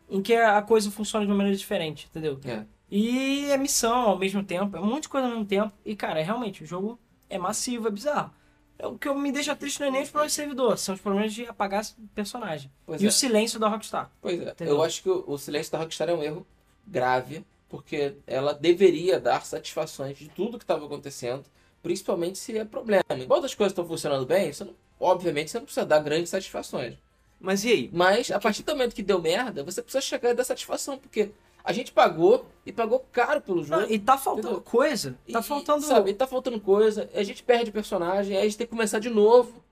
em 0.08 0.20
que 0.22 0.34
a 0.34 0.60
coisa 0.62 0.90
funciona 0.90 1.24
de 1.26 1.30
uma 1.32 1.38
maneira 1.38 1.56
diferente, 1.58 2.06
entendeu? 2.10 2.38
É. 2.44 2.64
E 2.90 3.46
é 3.50 3.56
missão 3.56 4.10
ao 4.10 4.18
mesmo 4.18 4.44
tempo, 4.44 4.76
é 4.76 4.80
um 4.80 4.86
monte 4.86 5.04
de 5.04 5.08
coisa 5.08 5.26
ao 5.26 5.32
mesmo 5.32 5.46
tempo. 5.46 5.72
E, 5.84 5.96
cara, 5.96 6.20
é 6.20 6.22
realmente, 6.22 6.62
o 6.62 6.66
jogo 6.66 6.98
é 7.30 7.38
massivo, 7.38 7.88
é 7.88 7.90
bizarro. 7.90 8.30
É, 8.78 8.86
o 8.86 8.98
que 8.98 9.08
eu- 9.08 9.14
me 9.14 9.32
deixa 9.32 9.56
triste 9.56 9.80
não 9.80 9.86
é 9.86 9.90
nem 9.90 10.02
os 10.02 10.10
problemas 10.10 10.32
de 10.32 10.36
servidor, 10.36 10.76
são 10.76 10.94
os 10.94 11.00
problemas 11.00 11.32
de 11.32 11.46
apagar 11.46 11.82
personagem. 12.14 12.70
Pois 12.84 13.00
e 13.00 13.06
é. 13.06 13.08
o 13.08 13.12
silêncio 13.12 13.58
da 13.58 13.68
Rockstar. 13.68 14.10
Pois 14.20 14.38
é. 14.40 14.50
Entendeu? 14.50 14.74
Eu 14.74 14.82
acho 14.82 15.02
que 15.02 15.08
o, 15.08 15.24
o 15.26 15.38
silêncio 15.38 15.72
da 15.72 15.78
Rockstar 15.78 16.10
é 16.10 16.14
um 16.14 16.22
erro 16.22 16.46
grave, 16.86 17.44
porque 17.72 18.12
ela 18.26 18.52
deveria 18.52 19.18
dar 19.18 19.44
satisfações 19.46 20.18
de 20.18 20.28
tudo 20.28 20.58
que 20.58 20.64
estava 20.64 20.84
acontecendo, 20.84 21.42
principalmente 21.82 22.38
se 22.38 22.56
é 22.58 22.64
problema. 22.66 23.02
Enquanto 23.16 23.46
as 23.46 23.54
coisas 23.54 23.72
estão 23.72 23.86
funcionando 23.88 24.26
bem, 24.26 24.52
você 24.52 24.62
não- 24.64 24.74
obviamente 25.00 25.50
você 25.50 25.56
não 25.58 25.64
precisa 25.64 25.86
dar 25.86 26.00
grandes 26.00 26.28
satisfações. 26.28 26.94
Mas 27.40 27.64
e 27.64 27.72
aí? 27.72 27.90
Mas 27.92 28.30
a 28.30 28.38
partir 28.38 28.62
do 28.62 28.72
momento 28.72 28.94
que 28.94 29.02
deu 29.02 29.18
merda, 29.20 29.64
você 29.64 29.80
precisa 29.82 30.02
chegar 30.02 30.30
e 30.30 30.34
dar 30.34 30.44
satisfação, 30.44 30.98
porque 30.98 31.30
a 31.64 31.72
gente 31.72 31.90
pagou 31.92 32.44
e 32.66 32.72
pagou 32.72 33.04
caro 33.10 33.40
pelo 33.40 33.64
jogo. 33.64 33.80
Não, 33.80 33.90
e 33.90 33.98
tá 33.98 34.18
faltando 34.18 34.48
Entendeu? 34.48 34.62
coisa. 34.62 35.16
Tá 35.32 35.40
E- 35.40 35.42
faltando. 35.42 35.84
Sabe, 35.86 36.10
e 36.10 36.14
tá 36.14 36.26
faltando 36.26 36.60
coisa, 36.60 37.08
a 37.14 37.22
gente 37.22 37.42
perde 37.42 37.72
personagem, 37.72 38.36
aí 38.36 38.42
a 38.42 38.44
gente 38.44 38.58
tem 38.58 38.66
que 38.66 38.70
começar 38.70 38.98
de 38.98 39.08
novo. 39.10 39.62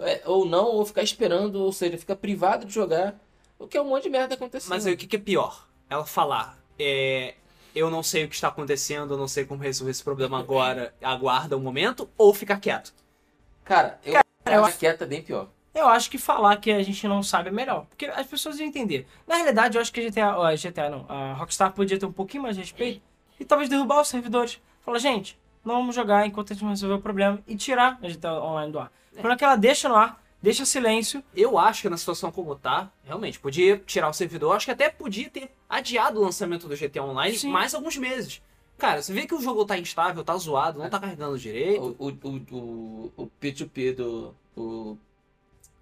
é, 0.00 0.22
ou 0.26 0.44
não, 0.46 0.66
ou 0.66 0.86
ficar 0.86 1.02
esperando, 1.02 1.56
ou 1.56 1.72
seja, 1.72 1.98
fica 1.98 2.14
privado 2.14 2.64
de 2.64 2.72
jogar. 2.72 3.18
O 3.58 3.66
que 3.66 3.76
é 3.76 3.82
um 3.82 3.88
monte 3.88 4.04
de 4.04 4.10
merda 4.10 4.36
acontecendo. 4.36 4.70
Mas 4.70 4.86
aí 4.86 4.94
o 4.94 4.96
que, 4.96 5.08
que 5.08 5.16
é 5.16 5.18
pior? 5.18 5.66
Ela 5.90 6.06
falar, 6.06 6.56
é, 6.78 7.34
eu 7.74 7.90
não 7.90 8.02
sei 8.02 8.24
o 8.24 8.28
que 8.28 8.34
está 8.34 8.48
acontecendo, 8.48 9.14
eu 9.14 9.18
não 9.18 9.28
sei 9.28 9.44
como 9.44 9.62
resolver 9.62 9.90
esse 9.90 10.04
problema 10.04 10.38
agora, 10.38 10.94
aguarda 11.02 11.56
um 11.56 11.60
momento, 11.60 12.08
ou 12.16 12.34
ficar 12.34 12.58
quieto. 12.60 12.92
Cara, 13.64 13.98
eu 14.04 14.20
eu 14.46 14.64
acho 14.64 14.78
que 14.78 14.86
é 14.86 14.96
bem 15.06 15.22
pior. 15.22 15.48
Eu 15.74 15.86
acho 15.86 16.10
que 16.10 16.18
falar 16.18 16.56
que 16.56 16.70
a 16.70 16.82
gente 16.82 17.06
não 17.06 17.22
sabe 17.22 17.48
é 17.48 17.52
melhor. 17.52 17.86
Porque 17.86 18.06
as 18.06 18.26
pessoas 18.26 18.58
iam 18.58 18.66
entender. 18.66 19.06
Na 19.26 19.36
realidade, 19.36 19.76
eu 19.76 19.82
acho 19.82 19.92
que 19.92 20.00
a 20.00 20.08
GTA, 20.08 20.38
ó, 20.38 20.44
a 20.46 20.56
GTA 20.56 20.90
não, 20.90 21.06
a 21.08 21.34
Rockstar 21.34 21.72
podia 21.72 21.98
ter 21.98 22.06
um 22.06 22.12
pouquinho 22.12 22.42
mais 22.42 22.56
de 22.56 22.62
respeito 22.62 23.00
e 23.38 23.44
talvez 23.44 23.68
derrubar 23.70 24.00
os 24.00 24.08
servidores. 24.08 24.60
Falar, 24.80 24.98
gente, 24.98 25.38
não 25.64 25.76
vamos 25.76 25.94
jogar 25.94 26.26
enquanto 26.26 26.52
a 26.52 26.54
gente 26.54 26.62
não 26.62 26.70
resolver 26.70 26.96
o 26.96 27.00
problema 27.00 27.40
e 27.46 27.54
tirar 27.54 27.98
a 28.02 28.08
GTA 28.08 28.32
Online 28.32 28.72
do 28.72 28.78
ar. 28.78 28.90
Quando 29.20 29.32
é 29.32 29.36
que 29.36 29.44
ela 29.44 29.56
deixa 29.56 29.88
no 29.88 29.94
ar, 29.94 30.20
deixa 30.42 30.64
silêncio. 30.64 31.22
Eu 31.34 31.58
acho 31.58 31.82
que 31.82 31.88
na 31.88 31.96
situação 31.96 32.30
como 32.30 32.54
tá, 32.54 32.90
realmente, 33.04 33.38
podia 33.38 33.78
tirar 33.78 34.08
o 34.08 34.12
servidor, 34.12 34.54
acho 34.54 34.66
que 34.66 34.72
até 34.72 34.88
podia 34.88 35.28
ter 35.28 35.50
adiado 35.68 36.20
o 36.20 36.22
lançamento 36.24 36.68
do 36.68 36.76
GTA 36.76 37.02
Online 37.02 37.36
Sim. 37.36 37.50
mais 37.50 37.74
alguns 37.74 37.96
meses. 37.96 38.40
Cara, 38.76 39.02
você 39.02 39.12
vê 39.12 39.26
que 39.26 39.34
o 39.34 39.40
jogo 39.40 39.64
tá 39.64 39.76
instável, 39.76 40.22
tá 40.22 40.36
zoado, 40.36 40.78
não 40.78 40.88
tá 40.88 41.00
carregando 41.00 41.36
direito. 41.36 41.96
O, 41.98 42.06
o, 42.06 42.18
o, 42.22 42.56
o, 42.56 43.12
o 43.16 43.30
P2P 43.40 43.94
do. 43.94 44.34
O 44.56 44.96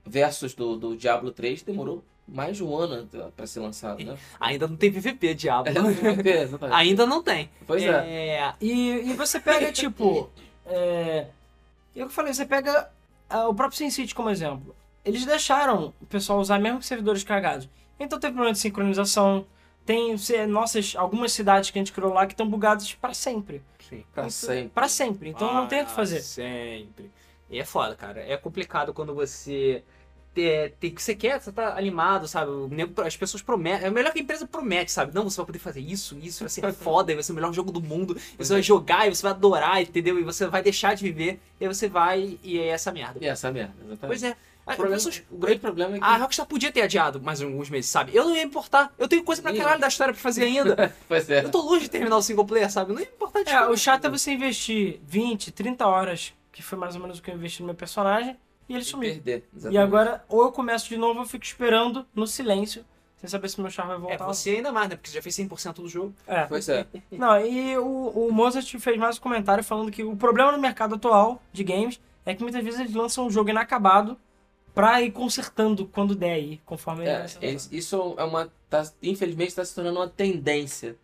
Versus 0.08 0.54
do, 0.54 0.76
do 0.76 0.96
Diablo 0.96 1.32
3 1.32 1.62
demorou 1.62 2.02
mais 2.26 2.56
de 2.56 2.64
um 2.64 2.76
ano 2.76 3.08
pra 3.36 3.46
ser 3.46 3.60
lançado, 3.60 4.02
né? 4.04 4.16
Ainda 4.40 4.66
não 4.66 4.76
tem 4.76 4.92
PVP, 4.92 5.34
diabo. 5.34 5.68
É, 5.68 6.42
exatamente. 6.42 6.76
Ainda 6.76 7.06
não 7.06 7.22
tem. 7.22 7.50
Pois 7.66 7.82
é. 7.82 7.88
é. 7.88 8.54
E, 8.60 9.10
e 9.10 9.12
você 9.14 9.40
pega, 9.40 9.70
tipo. 9.72 10.30
É, 10.64 11.26
eu 11.94 12.06
que 12.06 12.12
falei, 12.12 12.32
você 12.32 12.44
pega 12.44 12.90
o 13.30 13.54
próprio 13.54 13.76
SimCity 13.76 14.14
como 14.14 14.30
exemplo. 14.30 14.74
Eles 15.04 15.24
deixaram 15.24 15.92
o 16.00 16.06
pessoal 16.06 16.40
usar 16.40 16.58
mesmo 16.58 16.82
servidores 16.82 17.22
cagados. 17.22 17.68
Então 17.98 18.18
teve 18.18 18.32
problema 18.32 18.52
de 18.52 18.58
sincronização. 18.58 19.46
Tem 19.84 20.16
nossas, 20.48 20.94
algumas 20.96 21.32
cidades 21.32 21.70
que 21.70 21.78
a 21.78 21.80
gente 21.80 21.92
criou 21.92 22.12
lá 22.12 22.26
que 22.26 22.32
estão 22.32 22.48
bugadas 22.48 22.92
para 22.94 23.14
sempre. 23.14 23.62
Sim. 23.88 24.04
Pra 24.12 24.28
sempre. 24.28 24.68
Para 24.70 24.88
sempre. 24.88 25.30
Então 25.30 25.54
não 25.54 25.68
tem 25.68 25.82
o 25.82 25.86
que 25.86 25.92
fazer. 25.92 26.18
Ah, 26.18 26.22
Sempre. 26.22 27.10
E 27.48 27.60
é 27.60 27.64
foda, 27.64 27.94
cara. 27.94 28.20
É 28.20 28.36
complicado 28.36 28.92
quando 28.92 29.14
você 29.14 29.84
te- 30.36 30.72
tem 30.78 30.90
que 30.94 31.02
você 31.02 31.14
quer, 31.14 31.40
você 31.40 31.50
tá 31.50 31.76
animado, 31.76 32.28
sabe? 32.28 32.50
As 33.04 33.16
pessoas 33.16 33.42
prometem. 33.42 33.86
É 33.86 33.90
melhor 33.90 34.12
que 34.12 34.18
a 34.18 34.22
empresa 34.22 34.46
promete, 34.46 34.92
sabe? 34.92 35.14
Não, 35.14 35.24
você 35.24 35.38
vai 35.38 35.46
poder 35.46 35.58
fazer 35.58 35.80
isso, 35.80 36.18
isso 36.22 36.40
vai 36.44 36.50
ser 36.50 36.60
foda, 36.74 37.14
vai 37.14 37.22
ser 37.22 37.32
o 37.32 37.34
melhor 37.34 37.52
jogo 37.52 37.72
do 37.72 37.80
mundo. 37.80 38.16
Você 38.38 38.52
vai 38.52 38.62
jogar 38.62 39.06
e 39.08 39.14
você 39.14 39.22
vai 39.22 39.32
adorar, 39.32 39.80
entendeu? 39.80 40.18
E 40.20 40.22
você 40.22 40.46
vai 40.46 40.62
deixar 40.62 40.94
de 40.94 41.02
viver, 41.02 41.40
e 41.60 41.64
aí 41.64 41.74
você 41.74 41.88
vai 41.88 42.38
e 42.42 42.58
é 42.58 42.68
essa 42.68 42.92
merda. 42.92 43.18
E 43.20 43.26
essa 43.26 43.50
merda, 43.50 43.74
exatamente. 43.86 44.06
Pois 44.06 44.22
é. 44.22 44.30
O, 44.66 44.70
As 44.70 44.74
problema- 44.76 44.96
pessoas- 44.96 45.22
o 45.30 45.36
grande 45.38 45.58
problema 45.60 45.94
é 45.96 45.98
que. 46.00 46.04
A 46.04 46.16
Rockstar 46.16 46.44
podia 46.46 46.72
ter 46.72 46.82
adiado 46.82 47.20
mais 47.22 47.40
alguns 47.40 47.70
meses, 47.70 47.88
sabe? 47.88 48.10
Eu 48.14 48.24
não 48.24 48.30
ia 48.34 48.42
me 48.42 48.48
importar. 48.48 48.92
Eu 48.98 49.06
tenho 49.06 49.22
coisa 49.22 49.40
pra 49.40 49.54
caralho 49.54 49.80
da 49.80 49.86
história 49.88 50.12
pra 50.12 50.20
fazer 50.20 50.42
ainda. 50.44 50.92
Pois 51.06 51.30
é. 51.30 51.44
Eu 51.44 51.50
tô 51.50 51.62
longe 51.62 51.82
de 51.84 51.90
terminar 51.90 52.16
o 52.16 52.22
single 52.22 52.44
player, 52.44 52.70
sabe? 52.70 52.90
Eu 52.90 52.94
não 52.94 53.00
ia 53.00 53.06
me 53.08 53.12
importar 53.14 53.44
de 53.44 53.50
É, 53.50 53.66
o 53.68 53.76
chato 53.76 54.06
é 54.06 54.10
você 54.10 54.32
investir 54.32 54.98
20, 55.06 55.52
30 55.52 55.86
horas, 55.86 56.34
que 56.52 56.62
foi 56.64 56.76
mais 56.76 56.96
ou 56.96 57.00
menos 57.00 57.18
o 57.18 57.22
que 57.22 57.30
eu 57.30 57.34
investi 57.36 57.60
no 57.62 57.66
meu 57.66 57.76
personagem, 57.76 58.36
e 58.68 58.74
ele 58.74 58.84
sumiu. 58.84 59.10
Perder. 59.12 59.48
E 59.70 59.78
agora, 59.78 60.24
ou 60.28 60.42
eu 60.42 60.52
começo 60.52 60.88
de 60.88 60.96
novo, 60.96 61.18
ou 61.20 61.24
eu 61.24 61.28
fico 61.28 61.44
esperando 61.44 62.06
no 62.14 62.26
silêncio, 62.26 62.84
sem 63.16 63.28
saber 63.30 63.48
se 63.48 63.60
meu 63.60 63.70
char 63.70 63.86
vai 63.86 63.96
voltar. 63.98 64.14
É, 64.14 64.18
ou 64.18 64.26
não. 64.26 64.34
você 64.34 64.50
ainda 64.50 64.72
mais, 64.72 64.88
né? 64.88 64.96
Porque 64.96 65.08
você 65.08 65.16
já 65.16 65.22
fez 65.22 65.34
100% 65.36 65.74
do 65.74 65.88
jogo. 65.88 66.14
É. 66.26 66.44
Pois 66.44 66.68
é. 66.68 66.86
Não, 67.12 67.40
e 67.40 67.76
o, 67.78 68.08
o 68.28 68.32
Mozart 68.32 68.70
fez 68.78 68.96
mais 68.98 69.16
um 69.18 69.20
comentário 69.20 69.64
falando 69.64 69.90
que 69.90 70.02
o 70.04 70.14
problema 70.16 70.52
no 70.52 70.58
mercado 70.58 70.94
atual 70.96 71.42
de 71.52 71.64
games 71.64 72.00
é 72.26 72.34
que 72.34 72.42
muitas 72.42 72.62
vezes 72.62 72.80
eles 72.80 72.94
lançam 72.94 73.26
um 73.26 73.30
jogo 73.30 73.48
inacabado 73.50 74.18
pra 74.74 75.00
ir 75.00 75.10
consertando 75.12 75.86
quando 75.86 76.14
der 76.14 76.32
aí, 76.34 76.60
conforme 76.66 77.04
ele 77.04 77.10
É, 77.10 77.18
lançado. 77.20 77.44
isso 77.72 78.14
é 78.18 78.24
uma. 78.24 78.52
Tá, 78.68 78.82
infelizmente 79.02 79.48
está 79.48 79.64
se 79.64 79.74
tornando 79.74 79.98
uma 80.00 80.08
tendência. 80.08 80.96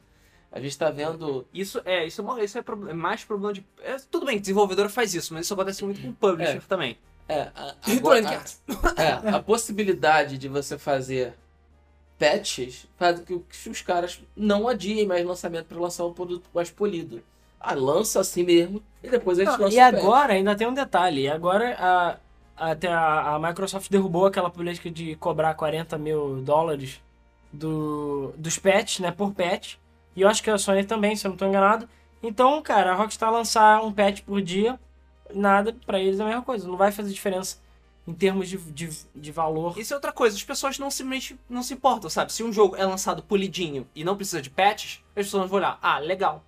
A 0.51 0.61
gente 0.61 0.77
tá 0.77 0.91
vendo. 0.91 1.47
Isso 1.55 1.81
é, 1.85 2.07
isso 2.07 2.21
é, 2.39 2.45
isso 2.45 2.59
é, 2.59 2.65
é 2.91 2.93
mais 2.93 3.25
problema 3.25 3.55
de. 3.55 3.65
é, 3.83 3.97
tudo 4.11 4.27
bem, 4.27 4.39
desenvolvedora 4.39 4.91
faz 4.91 5.15
isso, 5.15 5.33
mas 5.33 5.47
isso 5.47 5.55
acontece 5.55 5.83
muito 5.83 6.03
com 6.03 6.09
o 6.11 6.13
publisher 6.13 6.57
É. 6.59 6.61
também. 6.69 6.99
É, 7.29 7.49
a, 7.55 7.75
agora- 7.97 8.29
Arts. 8.29 8.63
é, 8.97 9.29
a 9.31 9.41
possibilidade 9.43 10.37
de 10.39 10.49
você 10.49 10.77
fazer 10.79 11.35
patches 12.19 12.87
faz 12.97 13.21
com 13.21 13.41
que 13.41 13.69
os 13.71 13.83
caras 13.83 14.23
não 14.37 14.69
adiem 14.69 15.07
mais 15.07 15.25
lançamento 15.25 15.67
para 15.67 15.79
lançar 15.81 16.05
um 16.07 16.13
produto 16.13 16.49
mais 16.55 16.71
polido. 16.71 17.23
Ah, 17.61 17.75
lança 17.75 18.21
assim 18.21 18.43
mesmo 18.45 18.83
e 19.03 19.09
depois 19.09 19.39
eles 19.39 19.53
Não, 19.53 19.61
lançam 19.65 19.79
e 19.79 19.83
o 19.89 19.91
patch. 19.93 20.03
agora 20.05 20.33
ainda 20.33 20.55
tem 20.55 20.67
um 20.67 20.75
detalhe. 20.75 21.29
Agora 21.29 21.77
a, 21.79 22.17
até 22.71 22.89
a, 22.89 23.35
a 23.35 23.39
Microsoft 23.39 23.89
derrubou 23.91 24.27
aquela 24.27 24.51
política 24.51 24.91
de 24.91 25.15
cobrar 25.17 25.55
40 25.55 25.97
mil 25.99 26.41
dólares 26.43 27.01
do, 27.53 28.33
dos 28.37 28.59
patches, 28.59 29.01
né? 29.01 29.11
Por 29.11 29.33
patch. 29.33 29.77
E 30.15 30.23
eu 30.23 30.29
acho 30.29 30.43
que 30.43 30.51
a 30.51 30.59
Sony 30.59 30.85
também, 30.85 31.17
se 31.17 31.27
eu 31.27 31.31
não 31.31 31.35
estou 31.37 31.49
enganado. 31.49 31.89
Então, 32.23 32.61
cara, 32.63 32.93
a 32.93 32.95
Rockstar 32.95 33.33
lançar 33.33 33.83
um 33.85 33.93
patch 33.93 34.21
por 34.23 34.41
dia, 34.43 34.79
nada, 35.35 35.77
pra 35.87 36.01
eles 36.01 36.21
é 36.21 36.23
a 36.23 36.27
mesma 36.27 36.43
coisa. 36.43 36.67
Não 36.67 36.77
vai 36.77 36.93
fazer 36.93 37.13
diferença 37.13 37.59
em 38.07 38.13
termos 38.13 38.49
de, 38.49 38.59
de, 38.59 38.91
de 39.15 39.33
valor. 39.33 39.79
Isso 39.79 39.93
é 39.93 39.97
outra 39.97 40.13
coisa, 40.13 40.37
as 40.37 40.43
pessoas 40.43 40.79
não 40.79 40.91
simplesmente 40.91 41.39
não 41.49 41.63
se 41.63 41.75
importam, 41.75 42.11
sabe? 42.11 42.33
Se 42.33 42.43
um 42.43 42.53
jogo 42.53 42.77
é 42.77 42.85
lançado 42.85 43.23
polidinho 43.23 43.87
e 43.95 44.05
não 44.05 44.17
precisa 44.17 44.43
de 44.43 44.51
patches, 44.51 45.01
as 45.09 45.27
pessoas 45.27 45.49
vão 45.49 45.59
olhar, 45.59 45.79
ah, 45.81 45.99
legal. 45.99 46.45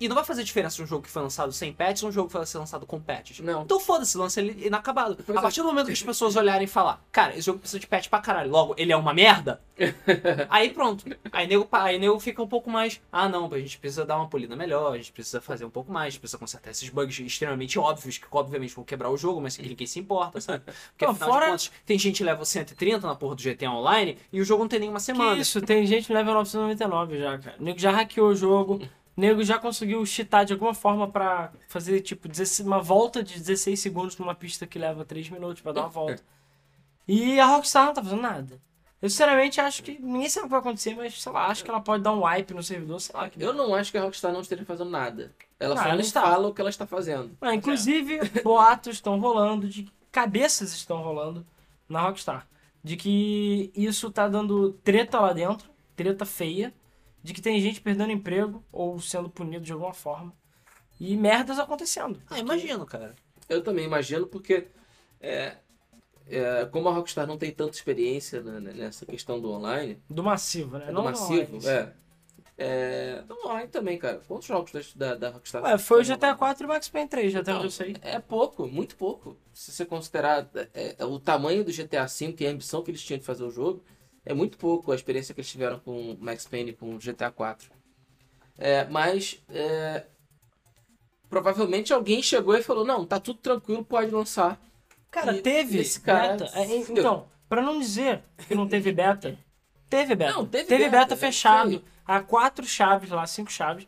E 0.00 0.08
não 0.08 0.16
vai 0.16 0.24
fazer 0.24 0.42
diferença 0.42 0.82
um 0.82 0.86
jogo 0.86 1.04
que 1.04 1.10
foi 1.10 1.22
lançado 1.22 1.52
sem 1.52 1.72
patches 1.72 2.02
ou 2.02 2.08
um 2.08 2.12
jogo 2.12 2.28
que 2.28 2.34
vai 2.36 2.44
ser 2.44 2.58
lançado 2.58 2.84
com 2.84 3.00
patches. 3.00 3.38
Não. 3.40 3.62
Então 3.62 3.78
foda-se, 3.78 4.18
lança 4.18 4.40
ele 4.40 4.66
inacabado. 4.66 5.16
Pois 5.24 5.36
a 5.36 5.40
é. 5.40 5.42
partir 5.42 5.60
do 5.62 5.66
momento 5.68 5.86
que 5.86 5.92
as 5.92 6.02
pessoas 6.02 6.34
olharem 6.36 6.64
e 6.64 6.66
falar, 6.68 7.00
cara, 7.12 7.32
esse 7.32 7.42
jogo 7.42 7.60
precisa 7.60 7.78
de 7.78 7.86
patch 7.86 8.08
pra 8.08 8.18
caralho, 8.18 8.50
logo, 8.50 8.74
ele 8.76 8.92
é 8.92 8.96
uma 8.96 9.14
merda, 9.14 9.62
aí 10.50 10.70
pronto. 10.70 11.04
Aí 11.32 11.46
nego, 11.46 11.68
aí 11.70 11.98
nego 11.98 12.18
fica 12.18 12.42
um 12.42 12.46
pouco 12.48 12.68
mais, 12.70 13.00
ah 13.12 13.28
não, 13.28 13.52
a 13.52 13.58
gente 13.58 13.78
precisa 13.78 14.04
dar 14.04 14.16
uma 14.16 14.28
polida 14.28 14.56
melhor, 14.56 14.92
a 14.94 14.96
gente 14.96 15.12
precisa 15.12 15.40
fazer 15.40 15.64
um 15.64 15.70
pouco 15.70 15.92
mais, 15.92 16.06
a 16.06 16.10
gente 16.10 16.20
precisa 16.20 16.38
consertar 16.38 16.70
esses 16.70 16.88
bugs 16.88 17.18
extremamente 17.20 17.78
óbvios, 17.78 18.18
que 18.18 18.26
obviamente 18.30 18.74
vão 18.74 18.84
quebrar 18.84 19.10
o 19.10 19.16
jogo, 19.16 19.40
mas 19.40 19.56
que 19.56 19.66
ninguém 19.66 19.86
se 19.86 19.98
importa, 20.00 20.40
sabe? 20.40 20.64
Porque 20.90 21.04
Não, 21.04 21.12
afinal 21.12 21.28
fora- 21.30 21.44
de 21.46 21.50
contas, 21.52 21.70
tem 21.86 21.98
gente 21.98 22.18
que 22.18 22.24
leva 22.24 22.44
130 22.44 23.06
na 23.06 23.14
porra 23.14 23.36
do 23.36 23.42
GTA 23.42 23.70
Online 23.70 24.18
e 24.32 24.40
o 24.40 24.44
jogo 24.44 24.64
não 24.64 24.68
tem 24.68 24.80
nenhuma 24.80 24.98
Que 24.98 25.04
semana. 25.04 25.40
isso, 25.40 25.60
tem 25.62 25.86
gente 25.86 26.12
level 26.12 26.34
999 26.34 27.18
já, 27.18 27.38
cara. 27.38 27.56
O 27.60 27.62
nego 27.62 27.78
já 27.78 27.90
hackeou 27.92 28.30
o 28.30 28.34
jogo. 28.34 28.80
O 29.16 29.20
nego 29.20 29.44
já 29.44 29.58
conseguiu 29.58 30.04
cheatar 30.04 30.44
de 30.44 30.52
alguma 30.52 30.74
forma 30.74 31.08
pra 31.08 31.52
fazer, 31.68 32.00
tipo, 32.00 32.26
16 32.28 32.66
uma 32.66 32.80
volta 32.80 33.22
de 33.22 33.38
16 33.38 33.78
segundos 33.78 34.18
numa 34.18 34.34
pista 34.34 34.66
que 34.66 34.78
leva 34.78 35.04
3 35.04 35.30
minutos 35.30 35.62
pra 35.62 35.72
dar 35.72 35.82
uma 35.82 35.88
volta. 35.88 36.22
E 37.06 37.38
a 37.38 37.46
Rockstar 37.46 37.86
não 37.86 37.94
tá 37.94 38.02
fazendo 38.02 38.22
nada. 38.22 38.60
Eu 39.00 39.10
sinceramente 39.10 39.60
acho 39.60 39.82
que 39.82 39.98
ninguém 40.00 40.30
sabe 40.30 40.46
o 40.46 40.48
que 40.48 40.52
vai 40.52 40.60
acontecer, 40.60 40.94
mas 40.96 41.20
sei 41.20 41.30
lá, 41.30 41.46
acho 41.48 41.62
que 41.62 41.68
ela 41.70 41.80
pode 41.80 42.02
dar 42.02 42.12
um 42.12 42.24
wipe 42.24 42.54
no 42.54 42.62
servidor, 42.62 42.98
sei 43.00 43.14
lá. 43.14 43.28
Que... 43.28 43.40
Eu 43.42 43.52
não 43.52 43.74
acho 43.74 43.92
que 43.92 43.98
a 43.98 44.02
Rockstar 44.02 44.32
não 44.32 44.40
esteja 44.40 44.64
fazendo 44.64 44.88
nada. 44.90 45.30
Ela 45.60 45.74
Não, 45.74 45.82
só 45.82 45.88
ela 45.88 45.94
não 45.96 46.00
está. 46.02 46.22
fala 46.22 46.48
o 46.48 46.54
que 46.54 46.60
ela 46.60 46.70
está 46.70 46.86
fazendo. 46.86 47.36
Ah, 47.40 47.54
inclusive, 47.54 48.18
boatos 48.42 48.94
estão 48.94 49.20
rolando, 49.20 49.68
de 49.68 49.86
cabeças 50.10 50.72
estão 50.72 51.02
rolando 51.02 51.46
na 51.88 52.00
Rockstar. 52.00 52.48
De 52.82 52.96
que 52.96 53.70
isso 53.76 54.10
tá 54.10 54.26
dando 54.26 54.72
treta 54.82 55.20
lá 55.20 55.32
dentro, 55.34 55.68
treta 55.94 56.24
feia, 56.24 56.72
de 57.24 57.32
que 57.34 57.42
tem 57.42 57.60
gente 57.60 57.80
perdendo 57.80 58.12
emprego 58.12 58.62
ou 58.70 59.00
sendo 59.00 59.30
punido 59.30 59.64
de 59.64 59.72
alguma 59.72 59.94
forma. 59.94 60.32
E 61.00 61.16
merdas 61.16 61.58
acontecendo. 61.58 62.22
Ah, 62.28 62.38
imagino, 62.38 62.86
cara. 62.86 63.16
Eu 63.48 63.62
também 63.64 63.86
imagino, 63.86 64.26
porque 64.26 64.68
é, 65.20 65.56
é, 66.26 66.66
como 66.66 66.88
a 66.88 66.92
Rockstar 66.92 67.26
não 67.26 67.38
tem 67.38 67.50
tanta 67.52 67.72
experiência 67.76 68.42
né, 68.42 68.60
nessa 68.74 69.06
questão 69.06 69.40
do 69.40 69.50
online, 69.50 70.02
Do 70.08 70.22
massivo, 70.22 70.78
né? 70.78 70.86
do 70.86 70.92
Não 70.92 71.02
do 71.02 71.10
massivo, 71.10 71.56
online. 71.56 71.66
é. 71.66 71.92
É, 72.56 73.22
do 73.22 73.34
online 73.44 73.68
também, 73.68 73.98
cara. 73.98 74.20
Quantos 74.28 74.46
jogos 74.46 74.70
da, 74.94 75.08
da, 75.08 75.14
da 75.16 75.30
Rockstar? 75.30 75.62
Ué, 75.64 75.76
foi 75.78 76.02
o 76.02 76.04
GTA 76.04 76.34
online? 76.34 76.38
4 76.38 76.64
e 76.64 76.66
o 76.66 76.68
Max 76.68 76.88
Payne 76.88 77.08
3, 77.08 77.34
até 77.34 77.40
Então, 77.40 77.56
onde 77.56 77.66
eu 77.66 77.70
sei. 77.70 77.96
É 78.00 78.20
pouco, 78.20 78.66
muito 78.68 78.96
pouco. 78.96 79.36
Se 79.52 79.72
você 79.72 79.84
considerar 79.84 80.48
é, 80.72 80.94
é, 80.98 81.04
o 81.04 81.18
tamanho 81.18 81.64
do 81.64 81.72
GTA 81.72 82.06
V 82.06 82.36
e 82.38 82.46
a 82.46 82.50
ambição 82.50 82.82
que 82.82 82.90
eles 82.92 83.02
tinham 83.02 83.18
de 83.18 83.24
fazer 83.24 83.42
o 83.44 83.50
jogo, 83.50 83.82
é 84.24 84.32
muito 84.34 84.56
pouco 84.58 84.92
a 84.92 84.94
experiência 84.94 85.34
que 85.34 85.40
eles 85.40 85.50
tiveram 85.50 85.78
com 85.78 86.12
o 86.12 86.18
Max 86.18 86.46
Payne 86.46 86.72
com 86.72 86.94
o 86.94 86.98
GTA 86.98 87.28
IV. 87.28 87.70
É, 88.56 88.84
mas 88.84 89.42
é, 89.50 90.04
provavelmente 91.28 91.92
alguém 91.92 92.22
chegou 92.22 92.56
e 92.56 92.62
falou: 92.62 92.84
não, 92.84 93.04
tá 93.04 93.18
tudo 93.18 93.38
tranquilo, 93.40 93.84
pode 93.84 94.10
lançar. 94.10 94.60
Cara, 95.10 95.36
E 95.36 95.42
teve 95.42 95.78
esse 95.78 96.00
cara 96.00 96.36
beta. 96.36 96.50
É, 96.58 96.76
então, 96.76 97.28
pra 97.48 97.62
não 97.62 97.78
dizer 97.78 98.22
que 98.48 98.54
não 98.54 98.68
teve 98.68 98.92
beta, 98.92 99.38
teve 99.88 100.14
beta. 100.14 100.32
Não, 100.32 100.46
teve 100.46 100.66
beta, 100.68 100.90
beta, 100.90 101.14
é 101.14 101.16
fechado. 101.16 101.84
Há 102.06 102.20
quatro 102.20 102.66
chaves 102.66 103.10
lá, 103.10 103.26
cinco 103.26 103.50
chaves. 103.50 103.86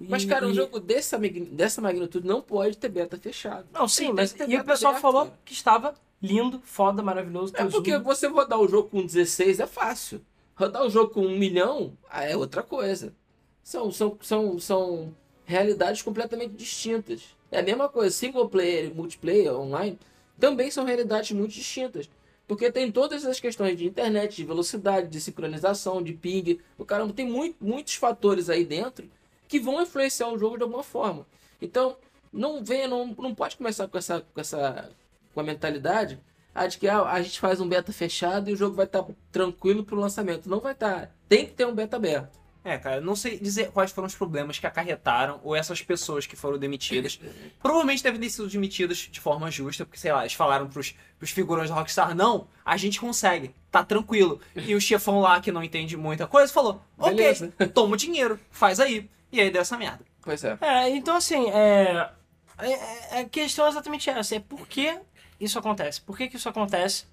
Mas, 0.00 0.24
cara, 0.24 0.46
um 0.46 0.50
e- 0.50 0.54
jogo 0.54 0.78
dessa, 0.78 1.18
dessa 1.18 1.80
magnitude 1.80 2.26
não 2.26 2.40
pode 2.40 2.78
ter 2.78 2.88
beta 2.88 3.18
fechado. 3.18 3.66
Não, 3.72 3.88
sim, 3.88 4.12
mas. 4.12 4.32
E 4.32 4.42
o 4.44 4.46
beta 4.48 4.64
pessoal 4.64 4.92
aberto. 4.92 5.02
falou 5.02 5.32
que 5.44 5.52
estava 5.52 5.94
lindo, 6.22 6.60
foda, 6.64 7.02
maravilhoso. 7.02 7.52
É 7.56 7.64
porque 7.64 7.96
você 7.98 8.26
rodar 8.26 8.58
o 8.58 8.68
jogo 8.68 8.88
com 8.88 9.04
16 9.04 9.60
é 9.60 9.66
fácil. 9.66 10.20
Rodar 10.54 10.84
o 10.84 10.90
jogo 10.90 11.14
com 11.14 11.20
um 11.20 11.38
milhão 11.38 11.96
ah, 12.10 12.24
é 12.24 12.36
outra 12.36 12.62
coisa. 12.62 13.14
São, 13.62 13.92
são, 13.92 14.18
são, 14.20 14.58
são 14.58 15.14
realidades 15.44 16.02
completamente 16.02 16.54
distintas. 16.54 17.36
É 17.50 17.60
a 17.60 17.62
mesma 17.62 17.88
coisa, 17.88 18.14
single 18.14 18.48
player 18.48 18.86
e 18.86 18.94
multiplayer 18.94 19.54
online 19.54 19.98
também 20.38 20.70
são 20.70 20.84
realidades 20.84 21.32
muito 21.32 21.52
distintas. 21.52 22.08
Porque 22.46 22.72
tem 22.72 22.90
todas 22.90 23.26
as 23.26 23.38
questões 23.38 23.76
de 23.76 23.86
internet, 23.86 24.36
de 24.36 24.44
velocidade, 24.44 25.08
de 25.08 25.20
sincronização, 25.20 26.02
de 26.02 26.14
ping. 26.14 26.58
O 26.78 26.84
caramba, 26.84 27.12
tem 27.12 27.26
muito, 27.26 27.56
muitos 27.60 27.94
fatores 27.94 28.48
aí 28.48 28.64
dentro 28.64 29.08
que 29.46 29.60
vão 29.60 29.82
influenciar 29.82 30.28
o 30.28 30.38
jogo 30.38 30.56
de 30.56 30.62
alguma 30.62 30.82
forma. 30.82 31.26
Então, 31.60 31.96
não 32.32 32.64
venha, 32.64 32.88
não, 32.88 33.06
não 33.18 33.34
pode 33.34 33.56
começar 33.56 33.88
com 33.88 33.98
essa, 33.98 34.20
com 34.20 34.40
essa 34.40 34.90
com 35.38 35.42
a 35.42 35.44
mentalidade 35.44 36.18
ah, 36.52 36.66
de 36.66 36.78
que 36.78 36.88
ah, 36.88 37.02
a 37.02 37.22
gente 37.22 37.38
faz 37.38 37.60
um 37.60 37.68
beta 37.68 37.92
fechado 37.92 38.50
e 38.50 38.52
o 38.52 38.56
jogo 38.56 38.74
vai 38.74 38.86
estar 38.86 39.04
tranquilo 39.30 39.84
pro 39.84 39.94
lançamento. 39.94 40.50
Não 40.50 40.58
vai 40.58 40.72
estar. 40.72 41.14
Tem 41.28 41.46
que 41.46 41.52
ter 41.52 41.64
um 41.64 41.72
beta 41.72 41.94
aberto. 41.96 42.36
É, 42.64 42.76
cara, 42.76 42.96
eu 42.96 43.02
não 43.02 43.14
sei 43.14 43.38
dizer 43.38 43.70
quais 43.70 43.92
foram 43.92 44.08
os 44.08 44.16
problemas 44.16 44.58
que 44.58 44.66
acarretaram 44.66 45.40
ou 45.44 45.54
essas 45.54 45.80
pessoas 45.80 46.26
que 46.26 46.34
foram 46.34 46.58
demitidas. 46.58 47.20
Provavelmente 47.62 48.02
devem 48.02 48.20
ter 48.20 48.28
sido 48.30 48.48
demitidas 48.48 48.98
de 48.98 49.20
forma 49.20 49.48
justa, 49.48 49.86
porque, 49.86 50.00
sei 50.00 50.12
lá, 50.12 50.22
eles 50.22 50.32
falaram 50.32 50.66
pros, 50.66 50.96
pros 51.16 51.30
figurões 51.30 51.70
da 51.70 51.76
Rockstar, 51.76 52.16
não, 52.16 52.48
a 52.64 52.76
gente 52.76 53.00
consegue, 53.00 53.54
tá 53.70 53.84
tranquilo. 53.84 54.40
E 54.56 54.74
o 54.74 54.80
chefão 54.80 55.20
lá, 55.20 55.40
que 55.40 55.52
não 55.52 55.62
entende 55.62 55.96
muita 55.96 56.26
coisa, 56.26 56.52
falou, 56.52 56.82
ok, 56.98 57.14
Beleza. 57.14 57.52
toma 57.72 57.94
o 57.94 57.96
dinheiro, 57.96 58.40
faz 58.50 58.80
aí. 58.80 59.08
E 59.30 59.40
aí 59.40 59.52
deu 59.52 59.62
essa 59.62 59.78
merda. 59.78 60.00
Pois 60.20 60.42
é. 60.42 60.58
É, 60.60 60.90
então 60.90 61.14
assim, 61.14 61.48
é, 61.50 62.10
é- 62.58 63.18
é- 63.18 63.20
a 63.20 63.24
questão 63.24 63.66
é 63.66 63.68
exatamente 63.68 64.10
essa, 64.10 64.34
é 64.34 64.40
por 64.40 64.66
que 64.66 64.98
isso 65.40 65.58
acontece? 65.58 66.00
Por 66.00 66.16
que, 66.16 66.28
que 66.28 66.36
isso 66.36 66.48
acontece, 66.48 67.06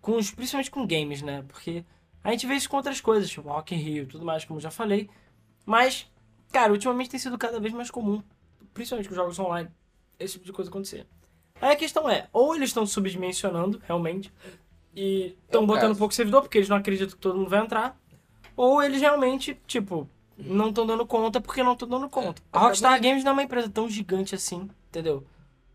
com 0.00 0.16
os, 0.16 0.30
principalmente 0.30 0.70
com 0.70 0.86
games, 0.86 1.22
né? 1.22 1.44
Porque 1.48 1.84
a 2.22 2.30
gente 2.30 2.46
vê 2.46 2.54
isso 2.54 2.68
com 2.68 2.76
outras 2.76 3.00
coisas, 3.00 3.28
tipo 3.30 3.48
Rock 3.48 3.74
in 3.74 3.78
Rio 3.78 4.02
e 4.04 4.06
tudo 4.06 4.24
mais, 4.24 4.44
como 4.44 4.58
eu 4.58 4.62
já 4.62 4.70
falei. 4.70 5.08
Mas, 5.64 6.10
cara, 6.52 6.72
ultimamente 6.72 7.10
tem 7.10 7.20
sido 7.20 7.36
cada 7.38 7.60
vez 7.60 7.72
mais 7.74 7.90
comum, 7.90 8.22
principalmente 8.74 9.08
com 9.08 9.14
jogos 9.14 9.38
online, 9.38 9.68
esse 10.18 10.34
tipo 10.34 10.46
de 10.46 10.52
coisa 10.52 10.70
acontecer. 10.70 11.06
Aí 11.60 11.72
a 11.72 11.76
questão 11.76 12.08
é, 12.08 12.28
ou 12.32 12.54
eles 12.54 12.70
estão 12.70 12.86
subdimensionando, 12.86 13.80
realmente, 13.86 14.32
e 14.94 15.36
estão 15.44 15.64
É 15.64 15.66
botando 15.66 15.88
caso. 15.88 15.98
pouco 15.98 16.14
servidor, 16.14 16.42
porque 16.42 16.58
eles 16.58 16.68
não 16.68 16.76
acreditam 16.76 17.08
que 17.14 17.16
todo 17.16 17.36
mundo 17.36 17.50
vai 17.50 17.60
entrar, 17.60 17.98
ou 18.56 18.82
eles 18.82 19.00
realmente, 19.00 19.60
tipo, 19.66 20.08
não 20.36 20.68
estão 20.68 20.86
dando 20.86 21.04
conta 21.06 21.40
porque 21.40 21.62
não 21.62 21.72
estão 21.72 21.88
dando 21.88 22.08
conta. 22.08 22.40
É, 22.52 22.56
A 22.56 22.60
Rockstar 22.60 23.00
Games 23.00 23.24
não 23.24 23.30
é 23.30 23.34
uma 23.34 23.42
empresa 23.42 23.68
tão 23.68 23.88
gigante 23.88 24.34
assim, 24.34 24.68
entendeu? 24.88 25.26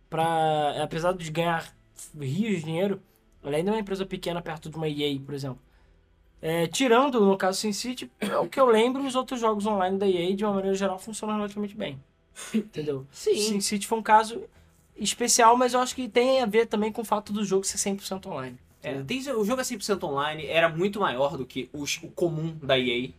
Pra, 0.10 0.82
apesar 0.84 1.14
de 1.14 1.30
ganhar 1.32 1.74
rios 2.20 2.60
de 2.60 2.64
dinheiro, 2.66 3.02
ela 3.44 3.56
ainda 3.58 3.72
é 3.72 3.74
uma 3.74 3.80
empresa 3.80 4.06
pequena 4.06 4.42
perto 4.42 4.70
de 4.70 4.76
uma 4.78 4.88
EA, 4.88 5.20
por 5.20 5.34
exemplo. 5.34 5.60
É, 6.42 6.68
tirando, 6.68 7.22
no 7.22 7.38
caso 7.38 7.60
Sin 7.62 7.72
City, 7.72 8.12
é 8.20 8.38
o 8.38 8.48
que 8.50 8.60
eu 8.60 8.66
lembro, 8.66 9.06
os 9.06 9.16
outros 9.16 9.40
jogos 9.40 9.66
online 9.66 9.98
da 9.98 10.08
EA, 10.08 10.36
de 10.36 10.44
uma 10.44 10.54
maneira 10.54 10.76
geral, 10.76 11.00
funcionam 11.00 11.36
relativamente 11.36 11.76
bem. 11.76 11.98
Entendeu? 12.54 13.06
Sim. 13.12 13.36
Sin 13.38 13.62
City 13.62 13.88
foi 13.88 13.98
um 13.98 14.04
caso 14.04 14.44
especial, 14.98 15.56
mas 15.58 15.74
eu 15.74 15.80
acho 15.80 15.96
que 15.96 16.08
tem 16.10 16.42
a 16.42 16.46
ver 16.46 16.66
também 16.66 16.92
com 16.92 17.02
o 17.02 17.06
fato 17.06 17.32
do 17.32 17.44
jogo 17.46 17.66
ser 17.66 17.78
100% 17.78 18.26
online. 18.28 18.58
É, 18.82 19.02
tem, 19.04 19.20
o 19.32 19.46
jogo 19.46 19.62
é 19.62 19.64
100% 19.64 20.04
online, 20.04 20.46
era 20.46 20.68
muito 20.68 21.00
maior 21.00 21.38
do 21.38 21.46
que 21.46 21.70
os- 21.72 22.00
o 22.04 22.10
comum 22.10 22.58
da 22.62 22.78
EA. 22.78 23.10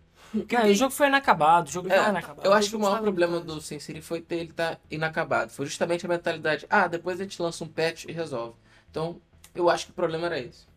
Cara, 0.49 0.69
o 0.69 0.75
jogo 0.75 0.91
foi 0.91 1.07
inacabado, 1.07 1.69
o 1.71 1.73
jogo 1.73 1.89
É, 1.91 1.97
tá 1.97 2.11
inacabado. 2.11 2.47
eu 2.47 2.53
acho 2.53 2.69
que 2.69 2.77
o 2.77 2.81
maior 2.81 2.97
tá 2.97 3.03
problema 3.03 3.41
do 3.41 3.61
Sin 3.61 3.79
City 3.79 4.03
foi 4.03 4.21
ter 4.21 4.37
ele 4.37 4.51
estar 4.51 4.79
inacabado. 4.91 5.51
Foi 5.53 5.65
justamente 5.65 6.05
a 6.05 6.09
mentalidade. 6.09 6.67
Ah, 6.69 6.87
depois 6.89 7.21
a 7.21 7.23
gente 7.23 7.41
lança 7.41 7.63
um 7.65 7.69
patch 7.69 8.05
e 8.07 8.13
resolve. 8.13 8.55
Então, 8.95 9.21
eu 9.57 9.69
acho 9.69 9.87
que 9.87 9.91
o 9.91 9.95
problema 9.95 10.27
era 10.27 10.39
esse. 10.39 10.69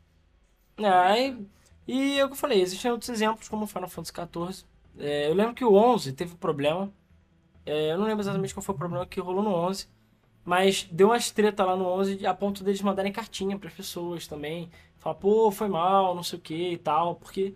É, 0.78 0.88
aí- 0.89 1.47
e 1.88 2.20
é 2.20 2.26
o 2.26 2.28
que 2.28 2.34
eu 2.34 2.38
falei, 2.38 2.61
existem 2.61 2.91
outros 2.91 3.09
exemplos, 3.09 3.47
como 3.47 3.68
Final 3.68 3.88
Fantasy 3.89 4.11
XIV. 4.13 4.65
É, 4.97 5.30
eu 5.30 5.36
lembro 5.36 5.53
que 5.53 5.63
o 5.63 5.74
11 5.76 6.11
teve 6.13 6.36
problema. 6.36 6.91
É, 7.65 7.91
eu 7.93 7.97
não 7.99 8.05
lembro 8.05 8.22
exatamente 8.24 8.53
qual 8.53 8.63
foi 8.63 8.76
o 8.76 8.78
problema 8.78 9.05
que 9.07 9.20
rolou 9.22 9.43
no 9.43 9.51
11. 9.53 9.88
Mas 10.45 10.86
deu 10.91 11.09
umas 11.09 11.32
treta 11.32 11.65
lá 11.65 11.76
no 11.76 11.86
11 11.88 12.26
a 12.28 12.34
ponto 12.34 12.63
deles 12.63 12.82
mandarem 12.82 13.11
cartinha 13.13 13.59
pras 13.59 13.74
pessoas 13.74 14.28
também. 14.28 14.72
Falar, 14.97 15.15
pô, 15.15 15.51
foi 15.51 15.68
mal, 15.70 16.15
não 16.15 16.24
sei 16.24 16.39
o 16.39 16.41
que 16.41 16.72
e 16.74 16.78
tal. 16.78 17.15
Porque, 17.15 17.55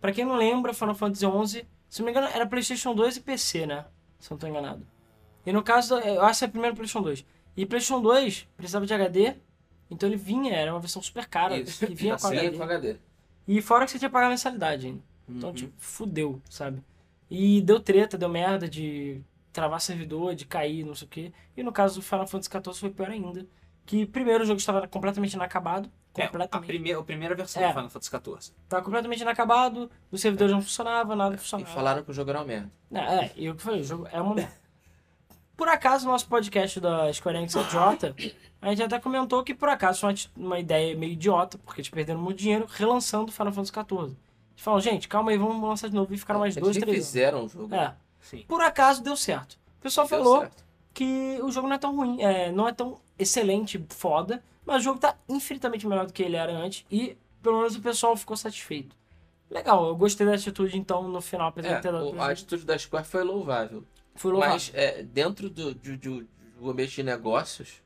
pra 0.00 0.12
quem 0.12 0.24
não 0.26 0.36
lembra, 0.36 0.74
Final 0.74 0.94
Fantasy 0.94 1.26
11, 1.26 1.66
se 1.88 2.00
não 2.00 2.06
me 2.06 2.12
engano, 2.12 2.28
era 2.28 2.46
PlayStation 2.46 2.94
2 2.94 3.16
e 3.16 3.20
PC, 3.22 3.66
né? 3.66 3.86
Se 4.20 4.32
eu 4.32 4.36
não 4.36 4.40
tô 4.40 4.46
enganado. 4.48 4.86
E 5.46 5.52
no 5.52 5.62
caso, 5.62 5.98
eu 5.98 6.22
acho 6.24 6.40
que 6.40 6.44
é 6.46 6.48
primeiro 6.48 6.76
PlayStation 6.76 7.02
2. 7.02 7.24
E 7.56 7.66
PlayStation 7.66 8.00
2 8.02 8.48
precisava 8.56 8.86
de 8.86 8.94
HD, 8.94 9.34
então 9.92 10.08
ele 10.08 10.16
vinha, 10.16 10.52
era 10.54 10.72
uma 10.72 10.80
versão 10.80 11.00
super 11.02 11.26
cara, 11.26 11.56
Isso, 11.58 11.86
que 11.86 11.94
vinha 11.94 12.14
tá 12.16 12.22
com. 12.22 12.28
HD. 12.28 12.56
Com 12.56 12.62
HD. 12.62 12.96
E 13.46 13.60
fora 13.62 13.84
que 13.84 13.90
você 13.92 13.98
tinha 13.98 14.08
que 14.08 14.12
pagar 14.12 14.28
mensalidade 14.28 14.86
ainda. 14.86 15.00
Então, 15.28 15.52
tipo, 15.52 15.72
fudeu, 15.78 16.40
sabe? 16.50 16.82
E 17.30 17.60
deu 17.62 17.80
treta, 17.80 18.18
deu 18.18 18.28
merda 18.28 18.68
de 18.68 19.20
travar 19.52 19.80
servidor, 19.80 20.34
de 20.34 20.44
cair, 20.44 20.84
não 20.84 20.94
sei 20.94 21.06
o 21.06 21.10
quê. 21.10 21.32
E 21.56 21.62
no 21.62 21.72
caso 21.72 21.96
do 21.96 22.02
Final 22.02 22.26
Fantasy 22.26 22.50
XIV 22.50 22.74
foi 22.80 22.90
pior 22.90 23.10
ainda. 23.10 23.46
Que 23.86 24.06
primeiro 24.06 24.44
o 24.44 24.46
jogo 24.46 24.58
estava 24.58 24.86
completamente 24.86 25.34
inacabado. 25.34 25.90
É, 26.14 26.24
a, 26.24 26.26
Completamente. 26.28 26.66
primeira, 26.66 27.00
a 27.00 27.02
primeira 27.02 27.34
versão 27.34 27.62
É. 27.62 27.68
do 27.68 27.72
Final 27.74 27.88
Fantasy 27.90 28.10
XIV. 28.10 28.54
Tava 28.68 28.84
completamente 28.84 29.22
inacabado, 29.22 29.90
os 30.10 30.20
servidores 30.20 30.52
não 30.52 30.60
funcionavam, 30.60 31.16
nada 31.16 31.34
E 31.34 31.38
funcionava. 31.38 31.70
falaram 31.70 32.02
que 32.04 32.10
o 32.10 32.14
jogo 32.14 32.28
era 32.30 32.40
uma 32.40 32.44
merda. 32.44 32.70
É, 32.92 32.98
é, 33.24 33.32
e 33.34 33.46
eu 33.46 33.54
que 33.54 33.62
falei, 33.62 33.80
o 33.80 33.84
jogo 33.84 34.06
é 34.12 34.20
uma 34.20 34.34
merda. 34.34 34.52
Por 35.62 35.68
acaso, 35.68 36.06
no 36.06 36.10
nosso 36.10 36.26
podcast 36.26 36.80
da 36.80 37.12
Square 37.12 37.38
Enix 37.38 37.54
é 37.54 37.60
idiota, 37.60 38.16
a 38.60 38.70
gente 38.70 38.82
até 38.82 38.98
comentou 38.98 39.44
que 39.44 39.54
por 39.54 39.68
acaso 39.68 40.00
foi 40.00 40.10
uma, 40.10 40.18
uma 40.48 40.58
ideia 40.58 40.96
meio 40.96 41.12
idiota, 41.12 41.56
porque 41.56 41.80
eles 41.80 41.88
perderam 41.88 42.20
muito 42.20 42.38
dinheiro 42.38 42.66
relançando 42.68 43.30
Final 43.30 43.52
Fantasy 43.52 43.70
XIV. 43.72 44.02
Eles 44.06 44.16
falaram, 44.56 44.80
gente, 44.82 45.06
calma 45.06 45.30
aí, 45.30 45.38
vamos 45.38 45.62
lançar 45.62 45.88
de 45.88 45.94
novo 45.94 46.12
e 46.12 46.18
ficaram 46.18 46.40
mais 46.40 46.56
Eles 46.56 46.64
dois, 46.64 46.76
três 46.78 46.96
anos. 46.96 47.06
fizeram 47.06 47.44
o 47.44 47.48
jogo. 47.48 47.72
É. 47.76 47.94
Sim. 48.20 48.44
Por 48.48 48.60
acaso 48.60 49.04
deu 49.04 49.14
certo. 49.16 49.52
O 49.78 49.82
pessoal 49.82 50.08
Deu 50.08 50.18
falou 50.18 50.40
certo. 50.40 50.64
que 50.92 51.38
o 51.40 51.50
jogo 51.52 51.68
não 51.68 51.76
é 51.76 51.78
tão 51.78 51.94
ruim, 51.94 52.20
é, 52.20 52.50
não 52.50 52.66
é 52.66 52.72
tão 52.72 52.98
excelente, 53.16 53.86
foda, 53.90 54.42
mas 54.66 54.78
o 54.78 54.80
jogo 54.80 54.98
tá 54.98 55.14
infinitamente 55.28 55.86
melhor 55.86 56.06
do 56.08 56.12
que 56.12 56.24
ele 56.24 56.34
era 56.34 56.50
antes 56.52 56.84
e 56.90 57.16
pelo 57.40 57.58
menos 57.58 57.76
o 57.76 57.80
pessoal 57.80 58.16
ficou 58.16 58.36
satisfeito. 58.36 58.96
Legal, 59.48 59.86
eu 59.86 59.94
gostei 59.94 60.26
da 60.26 60.34
atitude 60.34 60.76
então 60.76 61.06
no 61.06 61.20
final, 61.20 61.48
apesar 61.50 61.68
É, 61.68 61.76
de 61.76 61.82
ter 61.82 61.92
dado 61.92 62.20
a 62.20 62.30
atitude 62.32 62.64
da 62.64 62.76
Square 62.76 63.06
foi 63.06 63.22
louvável. 63.22 63.84
Mas 64.38 64.70
é, 64.74 65.02
dentro 65.02 65.48
do, 65.50 65.74
do, 65.74 65.96
do, 65.96 66.28
do 66.58 66.70
ambiente 66.70 66.94
de 66.96 67.02
negócios, 67.02 67.82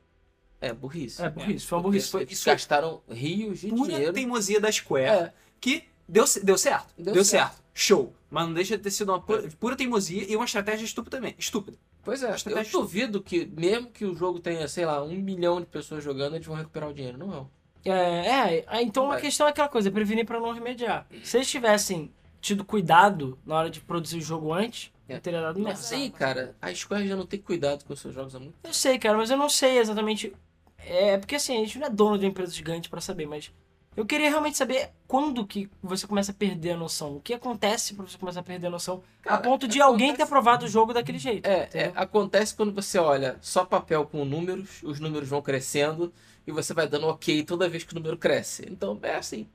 é 0.59 0.73
burrice. 0.73 1.21
É 1.21 1.29
burrice, 1.29 1.65
foi 1.65 1.77
uma 1.77 1.83
burrice. 1.83 2.09
Foi, 2.09 2.25
isso- 2.29 2.45
gastaram 2.45 3.01
rios 3.09 3.59
de 3.59 3.69
Pura 3.69 3.89
dinheiro. 3.91 4.13
teimosia 4.13 4.59
da 4.59 4.71
Square, 4.71 5.05
É, 5.05 5.33
que 5.61 5.83
deu, 6.07 6.25
deu 6.43 6.57
certo. 6.57 6.87
Deu 6.97 7.13
Deu, 7.13 7.23
certo. 7.25 7.51
certo. 7.53 7.63
Show. 7.73 8.13
Mas 8.29 8.45
não 8.47 8.53
deixa 8.53 8.75
de 8.75 8.83
ter 8.83 8.91
sido 8.91 9.09
uma 9.11 9.21
pura, 9.21 9.47
pura 9.59 9.75
teimosia 9.75 10.25
e 10.29 10.35
uma 10.35 10.45
estratégia 10.45 10.83
estúpida 10.83 11.15
também. 11.17 11.35
Estúpida. 11.37 11.77
pois 12.03 12.21
é, 12.23 12.31
eu 12.31 12.35
Estratégia 12.35 12.71
duvido 12.71 13.21
que, 13.21 13.45
mesmo 13.45 13.89
que 13.91 14.03
o 14.03 14.15
jogo 14.15 14.39
tenha, 14.39 14.67
sei 14.67 14.85
lá, 14.85 15.01
um 15.03 15.15
milhão 15.15 15.59
de 15.61 15.65
pessoas 15.67 16.03
jogando, 16.03 16.35
eles 16.35 16.45
vão 16.47 16.55
recuperar 16.55 16.89
o 16.89 16.93
dinheiro. 16.93 17.17
Não 17.17 17.27
vão. 17.29 17.49
É, 17.85 18.65
é, 18.67 18.81
então 18.81 19.09
a 19.11 19.21
questão 19.21 19.47
é 19.47 19.51
aquela 19.51 19.69
coisa, 19.69 19.89
prevenir 19.91 20.25
pra 20.25 20.39
não 20.39 20.51
remediar. 20.51 21.07
Se 21.23 21.37
eles 21.37 21.49
tivessem 21.49 22.11
tido 22.41 22.65
cuidado 22.65 23.37
na 23.45 23.55
hora 23.55 23.69
de 23.69 23.79
produzir 23.79 24.17
o 24.17 24.21
jogo 24.21 24.51
antes, 24.53 24.91
É. 25.07 25.13
não 25.15 25.21
teria 25.21 25.41
dado. 25.41 25.59
Mas 25.59 25.91
aí, 25.91 26.09
cara, 26.09 26.55
a 26.61 26.73
Square 26.73 27.07
já 27.07 27.15
não 27.15 27.25
tem 27.25 27.39
cuidado 27.39 27.83
com 27.85 27.93
os 27.93 27.99
seus 27.99 28.13
jogos 28.13 28.35
há 28.35 28.39
muito 28.39 28.55
Eu 28.63 28.73
sei, 28.73 28.97
cara, 28.99 29.17
mas 29.17 29.29
eu 29.29 29.37
não 29.37 29.49
sei 29.49 29.77
exatamente. 29.77 30.33
É 30.77 31.17
porque 31.17 31.35
assim, 31.35 31.55
a 31.55 31.59
gente 31.59 31.79
não 31.79 31.87
é 31.87 31.89
dono 31.89 32.17
de 32.17 32.25
uma 32.25 32.29
empresa 32.31 32.51
gigante 32.53 32.89
pra 32.89 33.01
saber, 33.01 33.25
mas 33.25 33.51
eu 33.95 34.05
queria 34.05 34.29
realmente 34.29 34.55
saber 34.57 34.91
quando 35.07 35.45
que 35.45 35.69
você 35.81 36.05
começa 36.05 36.31
a 36.31 36.35
perder 36.35 36.71
a 36.71 36.77
noção. 36.77 37.15
O 37.17 37.21
que 37.21 37.33
acontece 37.33 37.93
pra 37.95 38.05
você 38.05 38.17
começar 38.17 38.41
a 38.41 38.43
perder 38.43 38.67
a 38.67 38.69
noção 38.69 39.01
a 39.25 39.29
Cara, 39.29 39.41
ponto 39.41 39.67
de 39.67 39.81
alguém 39.81 40.09
ter 40.09 40.21
acontece- 40.21 40.23
aprovado 40.23 40.65
o 40.65 40.69
jogo 40.69 40.93
daquele 40.93 41.17
jeito. 41.17 41.47
É, 41.47 41.67
é, 41.73 41.91
acontece 41.95 42.53
quando 42.55 42.71
você 42.71 42.99
olha 42.99 43.37
só 43.41 43.65
papel 43.65 44.05
com 44.05 44.23
números, 44.23 44.81
os 44.83 44.99
números 44.99 45.27
vão 45.27 45.41
crescendo 45.41 46.13
e 46.45 46.51
você 46.51 46.73
vai 46.73 46.87
dando 46.87 47.07
ok 47.07 47.43
toda 47.43 47.67
vez 47.67 47.83
que 47.83 47.91
o 47.93 47.95
número 47.95 48.17
cresce. 48.17 48.67
Então 48.69 48.99
é 49.01 49.15
assim. 49.15 49.47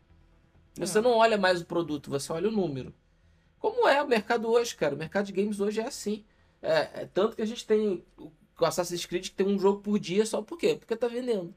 Você 0.76 1.00
não 1.00 1.12
olha 1.18 1.38
mais 1.38 1.60
o 1.60 1.64
produto, 1.66 2.10
você 2.10 2.32
olha 2.32 2.48
o 2.48 2.52
número. 2.52 2.92
Como 3.62 3.86
é 3.88 4.02
o 4.02 4.08
mercado 4.08 4.50
hoje, 4.50 4.74
cara? 4.74 4.94
O 4.94 4.98
mercado 4.98 5.26
de 5.26 5.32
games 5.32 5.60
hoje 5.60 5.80
é 5.80 5.86
assim. 5.86 6.24
É, 6.60 7.02
é 7.02 7.08
tanto 7.14 7.36
que 7.36 7.42
a 7.42 7.46
gente 7.46 7.64
tem 7.66 8.04
o 8.18 8.30
o 8.60 8.64
Assassin's 8.64 9.04
Creed 9.06 9.24
que 9.24 9.30
tem 9.34 9.46
um 9.46 9.58
jogo 9.58 9.80
por 9.80 9.98
dia 9.98 10.24
só 10.24 10.40
por 10.40 10.56
quê? 10.56 10.76
Porque 10.78 10.94
tá 10.94 11.08
vendendo. 11.08 11.52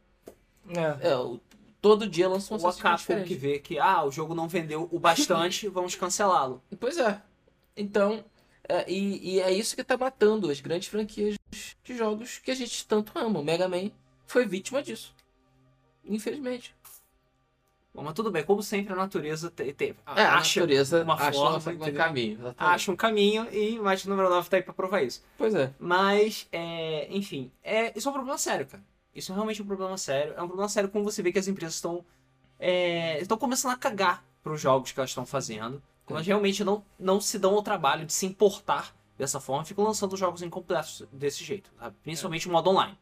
É. 0.69 1.09
É, 1.09 1.17
o- 1.17 1.39
todo 1.79 2.07
dia 2.09 2.27
lança 2.27 2.51
um 2.51 2.55
a 2.55 2.57
Assassin's 2.57 2.81
Creed 2.81 2.97
diferente. 2.97 3.27
que 3.27 3.35
vê 3.35 3.59
que 3.59 3.77
ah, 3.77 4.03
o 4.03 4.11
jogo 4.11 4.33
não 4.33 4.47
vendeu 4.47 4.87
o 4.91 4.97
bastante, 4.97 5.67
vamos 5.69 5.93
cancelá-lo. 5.93 6.63
Pois 6.79 6.97
é. 6.97 7.21
Então, 7.77 8.23
é, 8.67 8.89
e, 8.91 9.35
e 9.35 9.39
é 9.39 9.51
isso 9.51 9.75
que 9.75 9.83
tá 9.83 9.95
matando 9.97 10.49
as 10.49 10.59
grandes 10.61 10.87
franquias 10.87 11.35
de 11.83 11.95
jogos 11.97 12.39
que 12.39 12.49
a 12.49 12.55
gente 12.55 12.87
tanto 12.87 13.11
ama. 13.19 13.39
O 13.39 13.43
Mega 13.43 13.67
Man 13.67 13.91
foi 14.25 14.45
vítima 14.47 14.81
disso. 14.81 15.13
Infelizmente. 16.03 16.73
Bom, 17.95 18.03
mas 18.03 18.13
tudo 18.13 18.29
bem, 18.29 18.43
como 18.43 18.61
sempre 18.61 18.91
a 18.93 18.95
natureza 18.95 19.49
te, 19.49 19.71
te- 19.73 19.95
É, 20.15 20.21
a 20.23 20.35
acha, 20.35 20.59
natureza 20.59 21.01
uma 21.03 21.13
acha 21.13 21.31
forma, 21.31 21.57
um 21.57 21.93
caminho. 21.93 22.33
exatamente. 22.33 22.55
acha 22.57 22.91
um 22.91 22.95
caminho 22.95 23.47
e 23.53 23.79
o 23.79 23.83
Match 23.83 24.05
número 24.05 24.29
9 24.29 24.49
tá 24.49 24.57
aí 24.57 24.63
pra 24.63 24.73
provar 24.73 25.01
isso. 25.01 25.23
Pois 25.37 25.55
é. 25.55 25.73
Mas, 25.79 26.47
é, 26.51 27.07
enfim, 27.09 27.49
é, 27.63 27.97
isso 27.97 28.07
é 28.07 28.11
um 28.11 28.13
problema 28.13 28.37
sério, 28.37 28.67
cara. 28.67 28.83
Isso 29.15 29.31
é 29.31 29.35
realmente 29.35 29.61
um 29.61 29.65
problema 29.65 29.97
sério. 29.97 30.33
É 30.35 30.41
um 30.41 30.47
problema 30.47 30.67
sério 30.67 30.89
como 30.89 31.05
você 31.05 31.23
vê 31.23 31.31
que 31.31 31.39
as 31.39 31.47
empresas 31.47 31.75
estão 31.75 32.03
é, 32.59 33.19
estão 33.21 33.37
começando 33.37 33.71
a 33.71 33.77
cagar 33.77 34.23
pros 34.43 34.59
jogos 34.59 34.91
que 34.91 34.99
elas 34.99 35.09
estão 35.11 35.25
fazendo. 35.25 35.81
Quando 36.05 36.17
elas 36.17 36.27
realmente 36.27 36.63
não, 36.63 36.83
não 36.99 37.19
se 37.21 37.39
dão 37.39 37.55
ao 37.55 37.63
trabalho 37.63 38.05
de 38.05 38.13
se 38.13 38.25
importar 38.25 38.93
dessa 39.17 39.39
forma, 39.39 39.63
ficam 39.65 39.83
lançando 39.83 40.15
jogos 40.17 40.41
incompletos 40.41 41.03
desse 41.11 41.43
jeito. 41.43 41.71
sabe? 41.79 41.95
Principalmente 42.03 42.47
o 42.47 42.51
modo 42.51 42.69
online. 42.69 42.97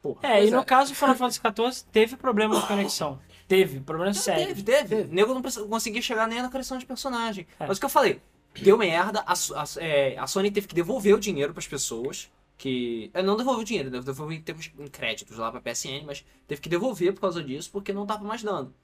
Porra. 0.00 0.20
É, 0.22 0.44
e 0.46 0.50
no 0.50 0.60
é. 0.60 0.64
caso 0.64 0.92
do 0.92 0.96
Final 0.96 1.16
Fantasy 1.16 1.40
XIV 1.40 1.86
teve 1.90 2.16
problema 2.16 2.58
de 2.60 2.66
conexão. 2.66 3.18
Teve, 3.48 3.80
problema 3.80 4.12
sério. 4.12 4.46
Teve, 4.46 4.62
teve. 4.62 4.94
O 5.02 5.14
nego 5.14 5.32
não 5.34 5.42
conseguia 5.68 6.02
chegar 6.02 6.26
nem 6.26 6.42
na 6.42 6.48
criação 6.48 6.78
de 6.78 6.86
personagem. 6.86 7.46
É. 7.60 7.66
Mas 7.66 7.76
o 7.76 7.80
que 7.80 7.84
eu 7.86 7.90
falei, 7.90 8.20
deu 8.60 8.76
merda, 8.76 9.20
a, 9.26 9.32
a- 9.32 9.64
é, 9.78 10.18
a 10.18 10.26
Sony 10.26 10.50
teve 10.50 10.66
que 10.66 10.74
devolver 10.74 11.14
o 11.14 11.20
dinheiro 11.20 11.52
pras 11.52 11.66
pessoas. 11.68 12.30
Que. 12.58 13.10
é, 13.12 13.22
Não 13.22 13.36
devolveu 13.36 13.60
o 13.60 13.64
dinheiro, 13.64 13.90
devolveu 13.90 14.32
em 14.32 14.40
termos 14.40 14.70
em 14.78 14.86
créditos 14.88 15.36
lá 15.36 15.50
pra 15.52 15.60
PSN, 15.60 16.04
mas 16.06 16.24
teve 16.48 16.60
que 16.60 16.68
devolver 16.70 17.12
por 17.12 17.20
causa 17.20 17.42
disso, 17.44 17.70
porque 17.70 17.92
não 17.92 18.06
tava 18.06 18.24
mais 18.24 18.42
dando. 18.42 18.74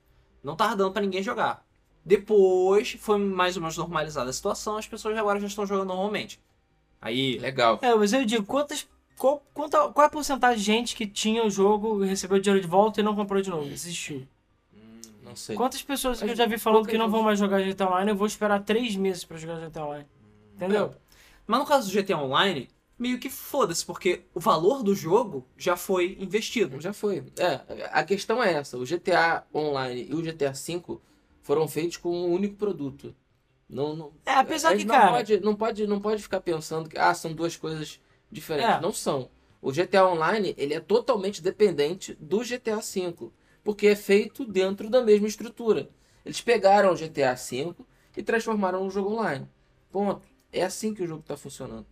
Não 0.45 0.55
tava 0.55 0.77
dando 0.77 0.93
pra 0.93 1.01
ninguém 1.03 1.23
jogar. 1.23 1.65
Depois 2.05 2.97
foi 3.01 3.17
mais 3.19 3.57
ou 3.57 3.63
menos 3.63 3.77
normalizada 3.79 4.29
a 4.29 4.33
situação, 4.33 4.77
as 4.77 4.87
pessoas 4.87 5.17
agora 5.17 5.41
já 5.41 5.47
estão 5.47 5.65
jogando 5.65 5.89
normalmente. 5.89 6.39
Aí. 7.01 7.39
Legal. 7.39 7.79
É, 7.83 7.95
mas 7.95 8.13
eu 8.13 8.25
digo, 8.25 8.45
quantas. 8.45 8.87
Qual, 9.17 9.43
quanta, 9.55 9.89
qual 9.89 10.05
é 10.05 10.07
a 10.07 10.11
porcentagem 10.11 10.59
de 10.59 10.65
gente 10.65 10.97
que 10.97 11.07
tinha 11.07 11.45
o 11.45 11.51
jogo, 11.51 12.03
recebeu 12.03 12.39
o 12.39 12.41
dinheiro 12.41 12.61
de 12.61 12.69
volta 12.71 13.01
e 13.01 13.05
não 13.05 13.15
comprou 13.15 13.41
de 13.41 13.51
novo? 13.51 13.69
Desistiu. 13.69 14.27
Não 15.33 15.37
sei. 15.37 15.57
Quantas 15.57 15.83
pessoas 15.83 16.21
que 16.21 16.29
eu 16.29 16.37
já 16.37 16.45
vi 16.45 16.59
falando 16.59 16.87
que 16.87 16.99
não 16.99 17.11
vão 17.11 17.23
mais 17.23 17.39
jogar 17.39 17.63
GTA 17.63 17.89
Online, 17.89 18.11
eu 18.11 18.17
vou 18.17 18.27
esperar 18.27 18.63
três 18.63 18.95
meses 18.97 19.25
pra 19.25 19.39
jogar 19.39 19.67
GTA 19.67 19.85
Online. 19.85 20.07
Entendeu? 20.55 20.95
Mas 21.47 21.59
no 21.59 21.67
caso 21.67 21.91
do 21.91 22.03
GTA 22.03 22.19
Online, 22.19 22.69
meio 22.99 23.19
que 23.19 23.31
foda-se, 23.31 23.85
porque 23.85 24.25
o 24.35 24.41
valor 24.41 24.83
do 24.83 24.95
jogo 24.95 25.47
já 25.57 25.75
foi 25.75 26.19
investido. 26.21 26.79
Já 26.81 26.93
foi. 26.93 27.25
É, 27.39 27.89
a 27.91 28.05
questão 28.05 28.43
é 28.43 28.53
essa. 28.53 28.77
O 28.77 28.85
GTA 28.85 29.45
Online 29.55 30.07
e 30.11 30.15
o 30.15 30.23
GTA 30.23 30.53
V 30.53 30.99
foram 31.41 31.67
feitos 31.67 31.97
com 31.97 32.11
um 32.11 32.31
único 32.31 32.57
produto. 32.57 33.17
Não, 33.69 33.97
não, 33.97 34.13
É, 34.27 34.35
apesar 34.35 34.73
que, 34.73 34.81
gente 34.81 34.89
cara. 34.89 35.07
Não 35.07 35.13
pode, 35.13 35.41
não, 35.41 35.57
pode, 35.57 35.87
não 35.87 36.01
pode 36.01 36.23
ficar 36.23 36.41
pensando 36.43 36.91
que 36.91 36.99
ah, 36.99 37.15
são 37.15 37.33
duas 37.33 37.57
coisas 37.57 37.99
diferentes. 38.31 38.77
É. 38.77 38.81
Não 38.81 38.93
são. 38.93 39.31
O 39.63 39.73
GTA 39.73 40.07
Online 40.07 40.55
ele 40.59 40.75
é 40.75 40.81
totalmente 40.81 41.41
dependente 41.41 42.15
do 42.21 42.41
GTA 42.41 42.81
V. 42.81 43.31
Porque 43.63 43.87
é 43.89 43.97
feito 43.97 44.45
dentro 44.45 44.91
da 44.91 45.03
mesma 45.03 45.29
estrutura. 45.29 45.89
Eles 46.25 46.41
pegaram 46.41 46.93
o 46.93 46.97
GTA 46.97 47.35
V 47.35 47.75
e 48.17 48.23
transformaram 48.23 48.85
no 48.85 48.91
jogo 48.91 49.13
online. 49.13 49.49
Ponto. 49.91 50.27
É 50.53 50.63
assim 50.63 50.95
que 50.95 51.03
o 51.03 51.07
jogo 51.07 51.21
está 51.21 51.37
funcionando. 51.37 51.87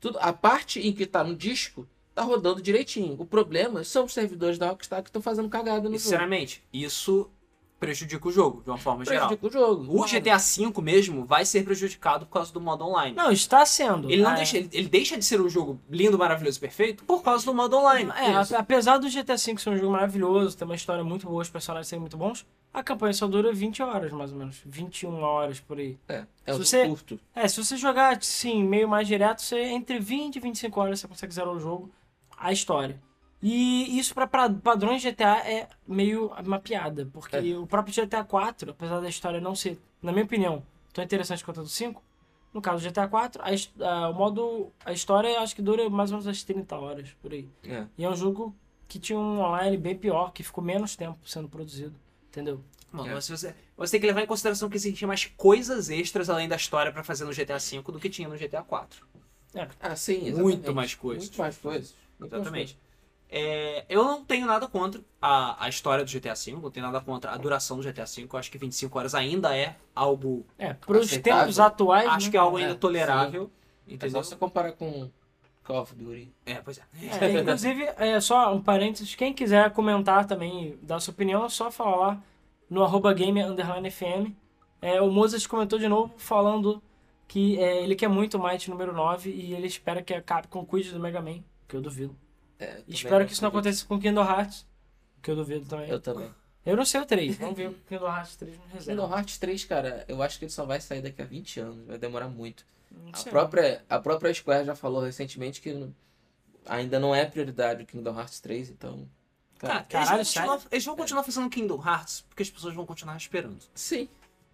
Tudo, 0.00 0.18
a 0.20 0.32
parte 0.32 0.80
em 0.80 0.92
que 0.92 1.04
está 1.04 1.24
no 1.24 1.34
disco 1.34 1.88
tá 2.14 2.22
rodando 2.22 2.62
direitinho. 2.62 3.16
O 3.18 3.26
problema 3.26 3.82
são 3.82 4.04
os 4.04 4.12
servidores 4.12 4.58
da 4.58 4.68
Rockstar 4.68 5.02
que 5.02 5.08
estão 5.08 5.22
fazendo 5.22 5.48
cagada 5.48 5.88
no 5.88 5.96
jogo. 5.96 5.98
sinceramente, 5.98 6.62
isso 6.72 7.30
prejudica 7.84 8.28
o 8.28 8.32
jogo, 8.32 8.62
de 8.62 8.70
uma 8.70 8.78
forma 8.78 9.04
geral. 9.04 9.28
Prejudica 9.28 9.46
o 9.46 9.50
jogo. 9.50 10.00
O 10.00 10.04
GTA 10.04 10.36
V 10.38 10.82
mesmo 10.82 11.24
vai 11.24 11.44
ser 11.44 11.64
prejudicado 11.64 12.26
por 12.26 12.32
causa 12.32 12.52
do 12.52 12.60
modo 12.60 12.84
online. 12.84 13.14
Não, 13.16 13.30
está 13.30 13.64
sendo. 13.66 14.10
Ele 14.10 14.22
não 14.22 14.30
Ah, 14.30 14.34
deixa, 14.34 14.56
ele, 14.56 14.68
ele 14.72 14.88
deixa 14.88 15.16
de 15.16 15.24
ser 15.24 15.40
um 15.40 15.48
jogo 15.48 15.80
lindo, 15.90 16.18
maravilhoso 16.18 16.58
e 16.58 16.60
perfeito 16.60 17.04
por 17.04 17.22
causa 17.22 17.44
do 17.44 17.54
modo 17.54 17.76
online. 17.76 18.10
É, 18.16 18.40
Isso. 18.40 18.56
apesar 18.56 18.98
do 18.98 19.08
GTA 19.08 19.36
V 19.36 19.58
ser 19.58 19.70
um 19.70 19.76
jogo 19.76 19.92
maravilhoso, 19.92 20.56
ter 20.56 20.64
uma 20.64 20.74
história 20.74 21.04
muito 21.04 21.26
boa, 21.26 21.42
os 21.42 21.48
personagens 21.50 21.88
serem 21.88 22.00
muito 22.00 22.16
bons, 22.16 22.46
a 22.72 22.82
campanha 22.82 23.12
só 23.12 23.26
dura 23.26 23.52
20 23.52 23.82
horas, 23.82 24.10
mais 24.12 24.32
ou 24.32 24.38
menos. 24.38 24.60
21 24.64 25.20
horas 25.22 25.60
por 25.60 25.78
aí. 25.78 25.96
É, 26.08 26.24
é 26.46 26.54
um 26.54 26.62
Se 26.62 26.64
jogo 26.64 26.64
você- 26.64 26.88
curto. 26.88 27.20
É, 27.34 27.46
se 27.46 27.62
você 27.64 27.76
jogar, 27.76 28.20
sim, 28.22 28.64
meio 28.64 28.88
mais 28.88 29.06
direto, 29.06 29.42
você 29.42 29.60
entre 29.60 29.98
20 29.98 30.36
e 30.36 30.40
25 30.40 30.80
horas 30.80 31.00
você 31.00 31.06
consegue 31.08 31.32
zerar 31.34 31.52
o 31.52 31.60
jogo, 31.60 31.90
a 32.36 32.52
história. 32.52 33.00
E 33.46 33.98
isso 33.98 34.14
pra, 34.14 34.26
pra 34.26 34.48
padrões 34.48 35.02
de 35.02 35.08
GTA 35.10 35.36
é 35.46 35.68
meio 35.86 36.32
uma 36.42 36.58
piada, 36.58 37.06
porque 37.12 37.36
É. 37.36 37.58
o 37.58 37.66
próprio 37.66 37.94
GTA 37.94 38.24
4, 38.24 38.70
apesar 38.70 39.00
da 39.00 39.08
história 39.08 39.38
não 39.38 39.54
ser, 39.54 39.78
na 40.00 40.12
minha 40.12 40.24
opinião, 40.24 40.62
tão 40.94 41.04
interessante 41.04 41.44
quanto 41.44 41.60
a 41.60 41.62
do 41.62 41.68
5, 41.68 42.02
no 42.54 42.62
caso 42.62 42.78
do 42.82 42.88
GTA 42.88 43.06
4, 43.06 43.42
a 43.42 43.48
a- 43.86 44.08
o 44.08 44.14
modo, 44.14 44.72
a 44.82 44.92
história 44.94 45.38
acho 45.40 45.54
que 45.54 45.60
dura 45.60 45.90
mais 45.90 46.10
ou 46.10 46.16
menos 46.16 46.26
as 46.26 46.42
30 46.42 46.74
horas, 46.78 47.10
por 47.20 47.32
aí. 47.34 47.46
É. 47.62 47.84
E 47.98 48.04
é 48.04 48.08
um 48.08 48.16
jogo 48.16 48.54
que 48.88 48.98
tinha 48.98 49.18
um 49.18 49.40
online 49.40 49.76
bem 49.76 49.94
pior, 49.94 50.32
que 50.32 50.42
ficou 50.42 50.64
menos 50.64 50.96
tempo 50.96 51.18
sendo 51.28 51.46
produzido, 51.48 51.94
entendeu? 52.30 52.62
Mano, 52.90 53.10
É. 53.10 53.14
mas 53.14 53.28
você, 53.28 53.54
você 53.76 53.90
tem 53.90 54.00
que 54.00 54.06
levar 54.06 54.22
em 54.22 54.26
consideração 54.26 54.70
que 54.70 54.76
existia 54.76 55.06
mais 55.06 55.26
coisas 55.36 55.90
extras 55.90 56.30
além 56.30 56.48
da 56.48 56.56
história 56.56 56.90
pra 56.92 57.04
fazer 57.04 57.24
no 57.26 57.32
GTA 57.32 57.58
V 57.58 57.82
do 57.92 58.00
que 58.00 58.08
tinha 58.08 58.26
no 58.28 58.38
GTA 58.38 58.62
4. 58.62 59.06
Ah, 59.82 59.94
sim, 59.96 60.28
exatamente. 60.28 60.40
Muito 60.42 60.74
mais 60.74 60.94
coisas. 60.94 61.24
Muito 61.24 61.38
mais 61.38 61.58
coisas. 61.58 61.94
Exatamente. 62.22 62.78
É, 63.36 63.84
eu 63.88 64.04
não 64.04 64.24
tenho 64.24 64.46
nada 64.46 64.68
contra 64.68 65.00
a, 65.20 65.64
a 65.64 65.68
história 65.68 66.04
do 66.04 66.08
GTA 66.10 66.34
V, 66.34 66.52
não 66.52 66.70
tenho 66.70 66.86
nada 66.86 67.00
contra 67.00 67.32
a 67.32 67.36
duração 67.36 67.76
do 67.76 67.82
GTA 67.82 68.04
V. 68.04 68.28
Eu 68.32 68.38
acho 68.38 68.48
que 68.48 68.56
25 68.56 68.96
horas 68.96 69.12
ainda 69.12 69.56
é 69.56 69.74
algo. 69.92 70.46
É, 70.56 70.72
pros 70.72 71.08
Aceitável. 71.08 71.40
tempos 71.40 71.58
atuais, 71.58 72.08
Acho 72.10 72.26
né? 72.26 72.30
que 72.30 72.36
é 72.36 72.40
algo 72.40 72.58
ainda 72.58 72.70
É, 72.70 72.74
tolerável. 72.76 73.50
É 73.88 74.08
só 74.08 74.22
você 74.22 74.36
comparar 74.36 74.70
com 74.72 75.10
Call 75.64 75.82
of 75.82 75.96
Duty. 75.96 76.32
É, 76.46 76.54
pois 76.56 76.78
é. 76.78 76.82
É, 77.20 77.40
inclusive, 77.40 77.82
é 77.96 78.20
só 78.20 78.54
um 78.54 78.62
parênteses, 78.62 79.16
quem 79.16 79.32
quiser 79.34 79.68
comentar 79.72 80.26
também, 80.26 80.78
dar 80.80 81.00
sua 81.00 81.12
opinião, 81.12 81.44
é 81.44 81.48
só 81.48 81.72
falar 81.72 82.22
no 82.70 82.84
arroba 82.84 83.12
game 83.12 83.42
underline 83.42 83.90
FM. 83.90 84.30
É, 84.80 85.00
o 85.00 85.10
Mozart 85.10 85.44
comentou 85.48 85.76
de 85.78 85.88
novo 85.88 86.14
falando 86.18 86.80
que 87.26 87.58
é, 87.58 87.82
ele 87.82 87.96
quer 87.96 88.08
muito 88.08 88.38
o 88.38 88.42
Might 88.42 88.70
número 88.70 88.92
9 88.92 89.28
e 89.28 89.54
ele 89.54 89.66
espera 89.66 90.02
que 90.02 90.14
a 90.14 90.22
Capcom 90.22 90.64
cuide 90.64 90.92
do 90.92 91.00
Mega 91.00 91.20
Man, 91.20 91.40
que 91.66 91.74
eu 91.74 91.80
duvido. 91.82 92.14
É, 92.64 92.82
espero 92.88 93.26
que 93.26 93.32
isso 93.32 93.42
não 93.42 93.48
aconteça 93.48 93.84
com 93.86 93.98
Kingdom 94.00 94.22
Hearts, 94.24 94.66
que 95.22 95.30
eu 95.30 95.36
duvido 95.36 95.66
também. 95.66 95.88
Eu 95.88 96.00
também. 96.00 96.30
Eu 96.66 96.76
não 96.76 96.84
sei 96.84 97.00
o 97.00 97.06
3, 97.06 97.36
vamos 97.38 97.56
ver 97.56 97.68
o 97.68 97.74
Kingdom 97.74 98.06
Hearts 98.06 98.36
3 98.36 98.56
no 98.56 98.62
Kingdom 98.62 98.74
reserva. 98.74 99.16
Hearts 99.16 99.38
3, 99.38 99.64
cara, 99.64 100.04
eu 100.08 100.22
acho 100.22 100.38
que 100.38 100.44
ele 100.46 100.52
só 100.52 100.64
vai 100.64 100.80
sair 100.80 101.02
daqui 101.02 101.20
a 101.20 101.24
20 101.24 101.60
anos. 101.60 101.86
Vai 101.86 101.98
demorar 101.98 102.28
muito. 102.28 102.64
Não 102.90 103.10
A 103.12 103.16
sei. 103.16 103.30
própria, 103.30 103.84
a 103.88 103.98
própria 103.98 104.32
Square 104.32 104.64
já 104.64 104.74
falou 104.74 105.02
recentemente 105.02 105.60
que 105.60 105.88
ainda 106.66 106.98
não 106.98 107.14
é 107.14 107.24
prioridade 107.26 107.82
o 107.82 107.86
Kingdom 107.86 108.16
Hearts 108.18 108.40
3, 108.40 108.70
então. 108.70 109.08
Cara, 109.58 109.82
Cara, 109.84 109.84
caralho, 109.84 110.18
eles, 110.18 110.34
vão 110.34 110.42
continuar, 110.46 110.62
eles 110.72 110.84
vão 110.84 110.96
continuar 110.96 111.22
fazendo 111.22 111.50
Kingdom 111.50 111.82
Hearts 111.86 112.20
porque 112.28 112.42
as 112.42 112.50
pessoas 112.50 112.74
vão 112.74 112.84
continuar 112.86 113.16
esperando. 113.16 113.58
sim, 113.74 114.08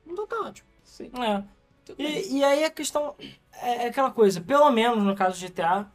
Então 0.07 0.27
tá 0.27 0.41
ótimo. 0.41 0.69
sim. 0.85 1.11
É. 1.15 1.43
E, 1.99 2.37
e 2.39 2.45
aí 2.45 2.65
a 2.65 2.71
questão 2.71 3.17
é, 3.53 3.85
é 3.85 3.89
aquela 3.89 4.11
coisa, 4.13 4.41
pelo 4.41 4.71
menos 4.71 5.03
no 5.03 5.17
caso 5.17 5.41
do 5.41 5.47
GTA, 5.49 5.91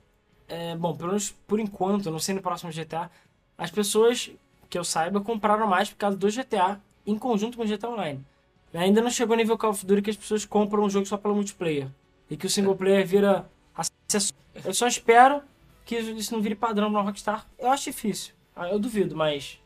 é, 0.48 0.76
bom, 0.76 0.96
pelo 0.96 1.10
menos 1.10 1.32
por 1.48 1.60
enquanto, 1.60 2.12
não 2.12 2.20
sei 2.20 2.36
no 2.36 2.42
próximo 2.42 2.72
GTA, 2.72 3.10
as 3.58 3.72
pessoas, 3.72 4.32
que 4.70 4.78
eu 4.78 4.84
saiba, 4.84 5.22
compraram 5.22 5.68
mais 5.68 5.90
por 5.90 5.98
causa 5.98 6.18
do 6.18 6.28
GTA 6.28 6.80
em 7.06 7.18
conjunto 7.18 7.58
com 7.58 7.64
o 7.64 7.68
GTA 7.68 7.90
Online. 7.90 8.26
Ainda 8.74 9.02
não 9.02 9.10
chegou 9.10 9.34
ao 9.34 9.38
nível 9.38 9.58
Call 9.58 9.72
of 9.72 9.86
Duty 9.86 10.02
que 10.02 10.10
as 10.10 10.18
pessoas 10.18 10.44
compram 10.44 10.84
um 10.84 10.90
jogo 10.90 11.06
só 11.06 11.16
pelo 11.18 11.34
multiplayer. 11.36 11.88
E 12.30 12.36
que 12.36 12.46
o 12.46 12.50
single 12.50 12.76
player 12.76 13.06
vira 13.08 13.50
acesso. 13.74 14.34
Eu 14.64 14.74
só 14.74 14.86
espero 14.88 15.42
que 15.86 15.96
isso 15.96 16.34
não 16.34 16.42
vire 16.42 16.56
padrão 16.56 16.90
na 16.90 17.00
Rockstar. 17.02 17.46
Eu 17.58 17.70
acho 17.70 17.86
difícil. 17.86 18.34
Ah, 18.56 18.68
Eu 18.70 18.80
duvido, 18.80 19.16
mas. 19.16 19.60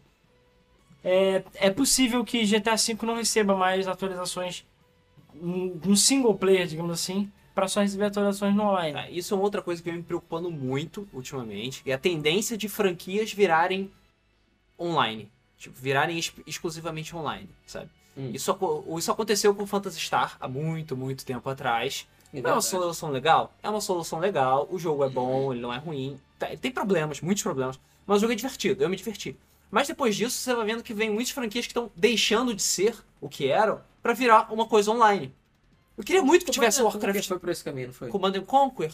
é, 1.03 1.43
é 1.55 1.69
possível 1.71 2.23
que 2.23 2.45
GTA 2.45 2.75
V 2.75 2.97
não 3.03 3.15
receba 3.15 3.55
mais 3.55 3.88
atualizações 3.88 4.65
no 5.34 5.95
single 5.95 6.36
player, 6.36 6.67
digamos 6.67 6.91
assim, 6.91 7.32
para 7.60 7.68
só 7.68 7.82
receber 7.82 8.05
atualizações 8.05 8.55
no 8.55 8.64
online. 8.64 8.93
Tá, 8.93 9.10
isso 9.10 9.34
é 9.34 9.38
uma 9.38 9.43
outra 9.43 9.62
coisa 9.62 9.82
que 9.84 9.89
vem 9.89 9.97
me 9.97 10.03
preocupando 10.03 10.49
muito 10.49 11.05
ultimamente, 11.12 11.82
é 11.86 11.91
a 11.91 11.97
tendência 11.97 12.57
de 12.57 12.70
franquias 12.70 13.34
virarem 13.34 13.91
online. 14.80 15.30
Tipo, 15.57 15.76
virarem 15.78 16.16
ex- 16.16 16.32
exclusivamente 16.47 17.14
online, 17.14 17.49
sabe? 17.68 17.89
Hum. 18.18 18.32
Isso, 18.34 18.57
isso 18.97 19.12
aconteceu 19.12 19.53
com 19.53 19.64
o 19.64 19.68
Phantasy 19.68 19.99
Star 19.99 20.38
há 20.39 20.47
muito, 20.47 20.95
muito 20.95 21.26
tempo 21.26 21.49
atrás. 21.49 22.07
É 22.32 22.38
uma 22.38 22.43
Verdade. 22.43 22.66
solução 22.66 23.10
legal? 23.12 23.53
É 23.62 23.70
uma 23.70 23.82
solução 23.82 24.20
legal, 24.20 24.68
o 24.72 24.80
jogo 24.80 25.03
é 25.03 25.10
bom, 25.10 25.51
ele 25.51 25.62
não 25.62 25.74
é 25.74 25.78
ruim. 25.78 26.18
Tá, 26.38 26.47
tem 26.55 26.72
problemas, 26.72 27.20
muitos 27.20 27.43
problemas, 27.43 27.78
mas 28.07 28.18
o 28.18 28.22
jogo 28.22 28.32
é 28.32 28.36
divertido, 28.38 28.82
eu 28.82 28.89
me 28.89 28.95
diverti. 28.95 29.36
Mas 29.70 29.88
depois 29.88 30.16
disso, 30.16 30.38
você 30.38 30.55
vai 30.55 30.66
vendo 30.66 30.82
que 30.82 30.93
vem 30.93 31.10
muitas 31.10 31.32
franquias 31.32 31.66
que 31.66 31.72
estão 31.72 31.91
deixando 31.93 32.53
de 32.55 32.62
ser 32.64 32.95
o 33.20 33.28
que 33.28 33.47
eram 33.49 33.82
pra 34.01 34.14
virar 34.14 34.47
uma 34.53 34.66
coisa 34.66 34.91
online. 34.91 35.34
Eu 36.00 36.04
queria 36.06 36.22
muito 36.24 36.45
que 36.45 36.52
tivesse 36.52 36.80
é 36.80 36.82
que 36.82 36.88
Warcraft 36.88 37.28
foi 37.28 37.39
por 37.39 37.50
esse 37.50 37.64
caminho, 37.64 37.88
não 37.88 37.93
foi? 37.93 38.08
Command 38.10 38.34
and 38.36 38.45
Conquer. 38.45 38.91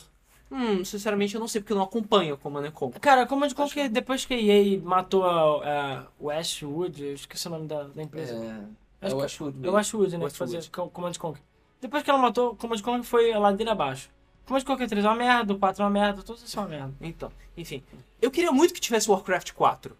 Hum, 0.51 0.83
sinceramente 0.83 1.33
eu 1.35 1.39
não 1.39 1.47
sei 1.47 1.61
porque 1.61 1.71
eu 1.73 1.77
não 1.77 1.83
acompanho 1.83 2.35
o 2.35 2.37
Command 2.37 2.65
and 2.65 2.71
Conquer. 2.71 2.99
Cara, 2.99 3.25
como 3.27 3.47
de 3.47 3.53
qualquer. 3.55 3.89
Depois 3.89 4.25
que 4.25 4.33
a 4.33 4.37
EA 4.37 4.79
matou 4.81 5.23
a, 5.23 6.01
a 6.01 6.07
Westwood, 6.19 7.03
eu 7.03 7.13
esqueci 7.13 7.47
o 7.47 7.51
nome 7.51 7.67
da, 7.67 7.83
da 7.83 8.01
empresa. 8.03 8.33
É, 8.33 9.05
Acho 9.05 9.13
eu 9.15 9.19
que- 9.19 9.25
acho 9.25 9.53
Eu 9.63 9.73
Westwood, 9.73 10.11
né? 10.13 10.17
Que 10.17 10.23
Westwood. 10.25 10.53
fazia 10.55 10.69
Co- 10.71 10.89
Command 10.89 11.13
Conquer. 11.13 11.41
Depois 11.79 12.01
que 12.03 12.09
ela 12.09 12.19
matou, 12.19 12.55
Command 12.55 12.79
Conquer 12.81 13.03
foi 13.03 13.31
a 13.31 13.39
ladeira 13.39 13.71
abaixo. 13.73 14.09
Command 14.47 14.61
Conquer 14.63 14.87
3 14.87 15.05
é 15.05 15.07
uma 15.07 15.15
merda, 15.15 15.53
o 15.53 15.59
4 15.59 15.81
é 15.81 15.85
uma 15.85 15.91
merda, 15.91 16.21
todos 16.23 16.41
esses 16.41 16.51
são 16.51 16.63
uma 16.63 16.69
merda. 16.69 16.93
Então, 17.01 17.31
enfim. 17.57 17.83
Eu 18.21 18.29
queria 18.31 18.51
muito 18.51 18.73
que 18.73 18.79
tivesse 18.79 19.09
Warcraft 19.09 19.51
4. 19.53 19.95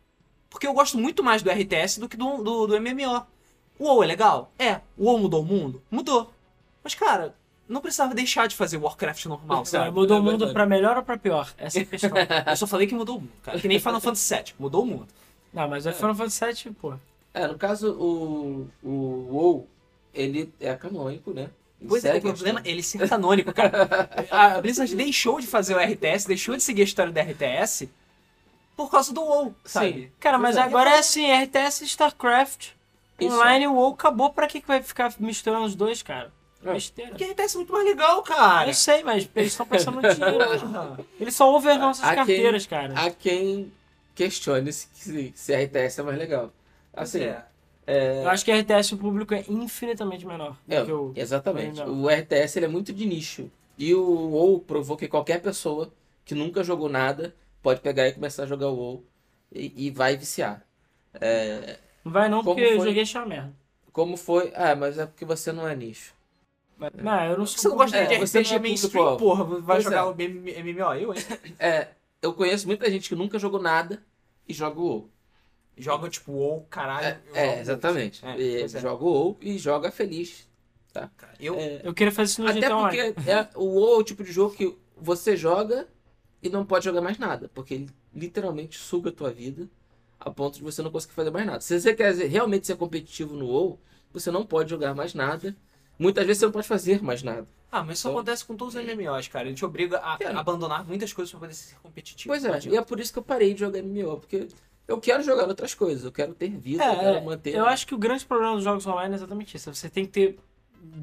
Porque 0.49 0.65
eu 0.67 0.73
gosto 0.73 0.97
muito 0.97 1.23
mais 1.23 1.41
do 1.43 1.49
RTS 1.51 1.99
do 1.99 2.07
que 2.09 2.17
do, 2.17 2.41
do, 2.43 2.67
do 2.67 2.81
MMO. 2.81 3.25
O 3.77 3.85
WoW 3.85 4.03
é 4.03 4.07
legal? 4.07 4.51
É. 4.57 4.81
O 4.97 5.05
WoW 5.05 5.19
mudou 5.19 5.41
o 5.41 5.45
mundo? 5.45 5.81
Mudou. 5.91 6.31
Mas, 6.85 6.93
cara, 6.93 7.33
não 7.67 7.81
precisava 7.81 8.13
deixar 8.13 8.47
de 8.47 8.55
fazer 8.55 8.77
Warcraft 8.77 9.25
normal, 9.25 9.65
sabe? 9.65 9.89
Mudou 9.89 10.17
é 10.17 10.19
o 10.19 10.23
mundo 10.23 10.31
verdade. 10.37 10.53
pra 10.53 10.65
melhor 10.67 10.97
ou 10.97 11.03
pra 11.03 11.17
pior? 11.17 11.51
Essa 11.57 11.79
é 11.79 11.81
a 11.81 11.85
questão. 11.85 12.11
Eu 12.47 12.55
só 12.55 12.67
falei 12.67 12.85
que 12.85 12.93
mudou 12.93 13.17
o 13.17 13.21
mundo, 13.21 13.31
cara. 13.41 13.59
Que 13.59 13.67
nem 13.67 13.79
Final 13.79 13.99
Fantasy 13.99 14.35
VII. 14.35 14.53
Mudou 14.59 14.83
o 14.83 14.85
mundo. 14.85 15.07
Não, 15.51 15.67
mas 15.67 15.87
o 15.87 15.91
Final 15.91 16.13
Fantasy 16.13 16.45
VII, 16.45 16.73
pô. 16.75 16.93
É, 17.33 17.47
no 17.47 17.57
caso, 17.57 17.91
o, 17.93 18.69
o 18.83 19.27
WoW, 19.31 19.67
ele 20.13 20.53
é 20.59 20.75
canônico, 20.75 21.33
né? 21.33 21.49
Ele 21.81 21.89
Pois 21.89 22.05
é, 22.05 22.15
o 22.17 22.21
problema 22.21 22.61
é 22.63 22.69
ele 22.69 22.83
ser 22.83 23.09
canônico, 23.09 23.51
cara. 23.51 23.89
A 24.29 24.61
Blizzard 24.61 24.95
deixou 24.95 25.39
de 25.39 25.47
fazer 25.47 25.75
o 25.75 25.79
RTS, 25.79 26.27
deixou 26.27 26.55
de 26.55 26.61
seguir 26.61 26.81
a 26.81 26.85
história 26.85 27.11
do 27.11 27.19
RTS 27.19 27.89
por 28.77 28.91
causa 28.91 29.11
do 29.11 29.21
WoW, 29.21 29.55
sabe? 29.65 30.11
Cara, 30.19 30.37
Pois 30.37 30.55
mas 30.55 30.57
é. 30.57 30.61
agora 30.61 30.91
é 30.91 30.99
assim, 30.99 31.25
RTS 31.31 31.81
StarCraft. 31.83 32.69
Isso. 33.19 33.35
Online, 33.35 33.67
o 33.67 33.73
WoW 33.73 33.93
acabou, 33.93 34.29
pra 34.29 34.45
que, 34.45 34.61
que 34.61 34.67
vai 34.67 34.83
ficar 34.83 35.11
misturando 35.19 35.65
os 35.65 35.73
dois, 35.73 36.03
cara? 36.03 36.31
É. 36.69 36.73
Besteira. 36.73 37.09
Porque 37.11 37.23
RTS 37.25 37.55
é 37.55 37.57
muito 37.57 37.73
mais 37.73 37.85
legal, 37.85 38.23
cara. 38.23 38.69
Eu 38.69 38.73
sei, 38.73 39.03
mas 39.03 39.29
eles 39.35 39.51
estão 39.51 39.65
pensando 39.65 40.01
no 40.01 40.13
dinheiro. 40.13 41.05
Eles 41.19 41.35
só 41.35 41.51
ouvem 41.51 41.71
as 41.73 41.79
nossas 41.79 42.05
quem- 42.05 42.15
carteiras, 42.15 42.65
cara. 42.65 42.93
Há 42.99 43.11
quem 43.11 43.71
questione 44.15 44.71
se, 44.73 45.31
se, 45.35 45.53
a 45.53 45.61
RTS 45.63 45.99
é 45.99 46.03
mais 46.03 46.17
legal. 46.17 46.51
Assim, 46.93 47.23
é. 47.23 47.43
é, 47.85 48.23
Eu 48.23 48.29
acho 48.29 48.43
que 48.45 48.51
a 48.51 48.57
RTS 48.59 48.93
o 48.93 48.97
público 48.97 49.33
é 49.33 49.43
infinitamente 49.47 50.25
menor 50.25 50.57
do 50.67 50.73
é, 50.73 50.83
que 50.85 50.91
o. 50.91 51.11
exatamente. 51.15 51.81
O 51.81 52.07
RTS 52.09 52.57
ele 52.57 52.65
é 52.65 52.69
muito 52.69 52.91
de 52.93 53.05
nicho. 53.05 53.51
E 53.77 53.93
o 53.93 54.01
WoW 54.29 54.59
provou 54.61 54.95
que 54.97 55.07
qualquer 55.07 55.41
pessoa 55.41 55.91
que 56.23 56.33
nunca 56.33 56.63
jogou 56.63 56.87
nada 56.89 57.35
pode 57.61 57.81
pegar 57.81 58.07
e 58.07 58.13
começar 58.13 58.43
a 58.43 58.47
jogar 58.47 58.69
o 58.69 58.75
WoW 58.75 59.03
e, 59.51 59.87
e 59.87 59.91
vai 59.91 60.15
viciar. 60.17 60.65
É, 61.13 61.77
Não 62.03 62.11
vai 62.11 62.27
não, 62.29 62.41
Como 62.43 62.55
porque 62.55 62.61
eu 62.73 62.77
foi? 62.77 62.87
joguei 62.87 63.03
essa 63.03 63.25
merda. 63.25 63.53
como 63.91 64.17
foi? 64.17 64.51
Ah, 64.55 64.75
mas 64.75 64.97
é 64.97 65.05
porque 65.05 65.25
você 65.25 65.51
não 65.51 65.67
é 65.67 65.75
nicho. 65.75 66.14
Mas- 66.77 66.91
Não, 66.95 67.25
eu 67.25 67.37
não 67.37 67.45
sou. 67.45 67.57
Você 67.61 67.67
não 67.69 67.75
gosta 67.77 67.97
É, 67.97 68.05
de 68.05 68.15
RPG 68.15 68.55
é 68.55 68.59
mainstream, 68.59 69.17
porra, 69.17 69.43
vai 69.43 69.77
Pois 69.77 69.83
jogar 69.83 69.97
é. 69.97 70.03
o 70.03 70.13
MMO, 70.13 70.93
eu, 70.95 71.13
hein? 71.13 71.23
É, 71.59 71.87
eu 72.21 72.33
conheço 72.33 72.67
muita 72.67 72.89
gente 72.89 73.07
que 73.09 73.15
nunca 73.15 73.39
jogou 73.39 73.61
nada 73.61 74.03
e 74.47 74.53
joga 74.53 74.79
o 74.79 74.83
WoW. 74.83 75.09
Joga 75.77 76.09
tipo 76.09 76.31
WoW, 76.31 76.65
caralho. 76.69 77.05
É, 77.07 77.19
eu 77.29 77.35
é, 77.35 77.59
exatamente. 77.59 78.25
É, 78.25 78.37
E 78.39 78.61
é. 78.63 78.67
Joga 78.67 79.03
o 79.03 79.07
WoW 79.07 79.37
e 79.41 79.57
joga 79.57 79.91
feliz. 79.91 80.47
Eu, 81.39 81.55
É, 81.55 81.81
Eu 81.83 81.93
queria 81.93 82.11
fazer 82.11 82.31
isso 82.31 82.41
no 82.41 82.47
Até 82.49 82.61
GTA 82.61 82.77
porque 82.77 82.97
é, 83.29 83.49
o 83.55 83.65
WoW 83.65 83.95
é 83.95 83.97
o 83.97 84.03
tipo 84.03 84.23
de 84.23 84.31
jogo 84.31 84.55
que 84.55 84.77
você 84.95 85.35
joga 85.35 85.87
e 86.41 86.49
não 86.49 86.65
pode 86.65 86.85
jogar 86.85 87.01
mais 87.01 87.17
nada. 87.17 87.49
Porque 87.53 87.73
ele 87.73 87.89
literalmente 88.13 88.77
suga 88.77 89.09
a 89.09 89.13
tua 89.13 89.31
vida 89.31 89.67
a 90.17 90.31
ponto 90.31 90.57
de 90.57 90.63
você 90.63 90.81
não 90.81 90.89
conseguir 90.91 91.13
fazer 91.13 91.29
mais 91.31 91.45
nada. 91.45 91.59
Se 91.59 91.77
você 91.79 91.93
quer 91.93 92.13
realmente 92.15 92.65
ser 92.65 92.77
competitivo 92.77 93.35
no 93.35 93.47
WoW, 93.47 93.79
você 94.13 94.31
não 94.31 94.45
pode 94.45 94.69
jogar 94.69 94.95
mais 94.95 95.13
nada. 95.13 95.53
Muitas 95.97 96.25
vezes 96.25 96.39
você 96.39 96.45
não 96.45 96.51
pode 96.51 96.67
fazer 96.67 97.01
mais 97.01 97.23
nada. 97.23 97.45
Ah, 97.71 97.83
mas 97.83 97.99
isso 97.99 98.07
Então- 98.07 98.17
acontece 98.19 98.45
com 98.45 98.55
todos 98.55 98.75
os 98.75 98.81
MMOs, 98.83 99.27
cara. 99.27 99.47
Ele 99.47 99.55
te 99.55 99.65
obriga 99.65 99.97
a 99.99 100.17
abandonar 100.39 100.85
muitas 100.85 101.11
coisas 101.13 101.31
pra 101.31 101.39
poder 101.41 101.53
ser 101.53 101.75
competitivo. 101.81 102.29
Pois 102.29 102.43
é, 102.45 102.49
adianta. 102.49 102.75
e 102.75 102.77
é 102.77 102.81
por 102.81 102.99
isso 102.99 103.11
que 103.13 103.19
eu 103.19 103.23
parei 103.23 103.53
de 103.53 103.59
jogar 103.61 103.79
MMO. 103.79 104.17
Porque 104.19 104.47
eu 104.87 104.99
quero 104.99 105.23
jogar 105.23 105.47
outras 105.47 105.73
coisas. 105.73 106.03
Eu 106.03 106.11
quero 106.11 106.33
ter 106.33 106.49
vida, 106.49 106.83
eu 106.83 106.91
É, 106.91 106.95
quero 107.13 107.25
manter. 107.25 107.55
eu 107.55 107.65
acho 107.65 107.85
que 107.87 107.95
o 107.95 107.97
grande 107.97 108.25
problema 108.25 108.55
dos 108.55 108.63
jogos 108.63 108.85
online 108.87 109.13
é 109.13 109.17
exatamente 109.17 109.55
isso. 109.57 109.73
Você 109.73 109.89
tem 109.89 110.05
que 110.05 110.11
ter. 110.11 110.39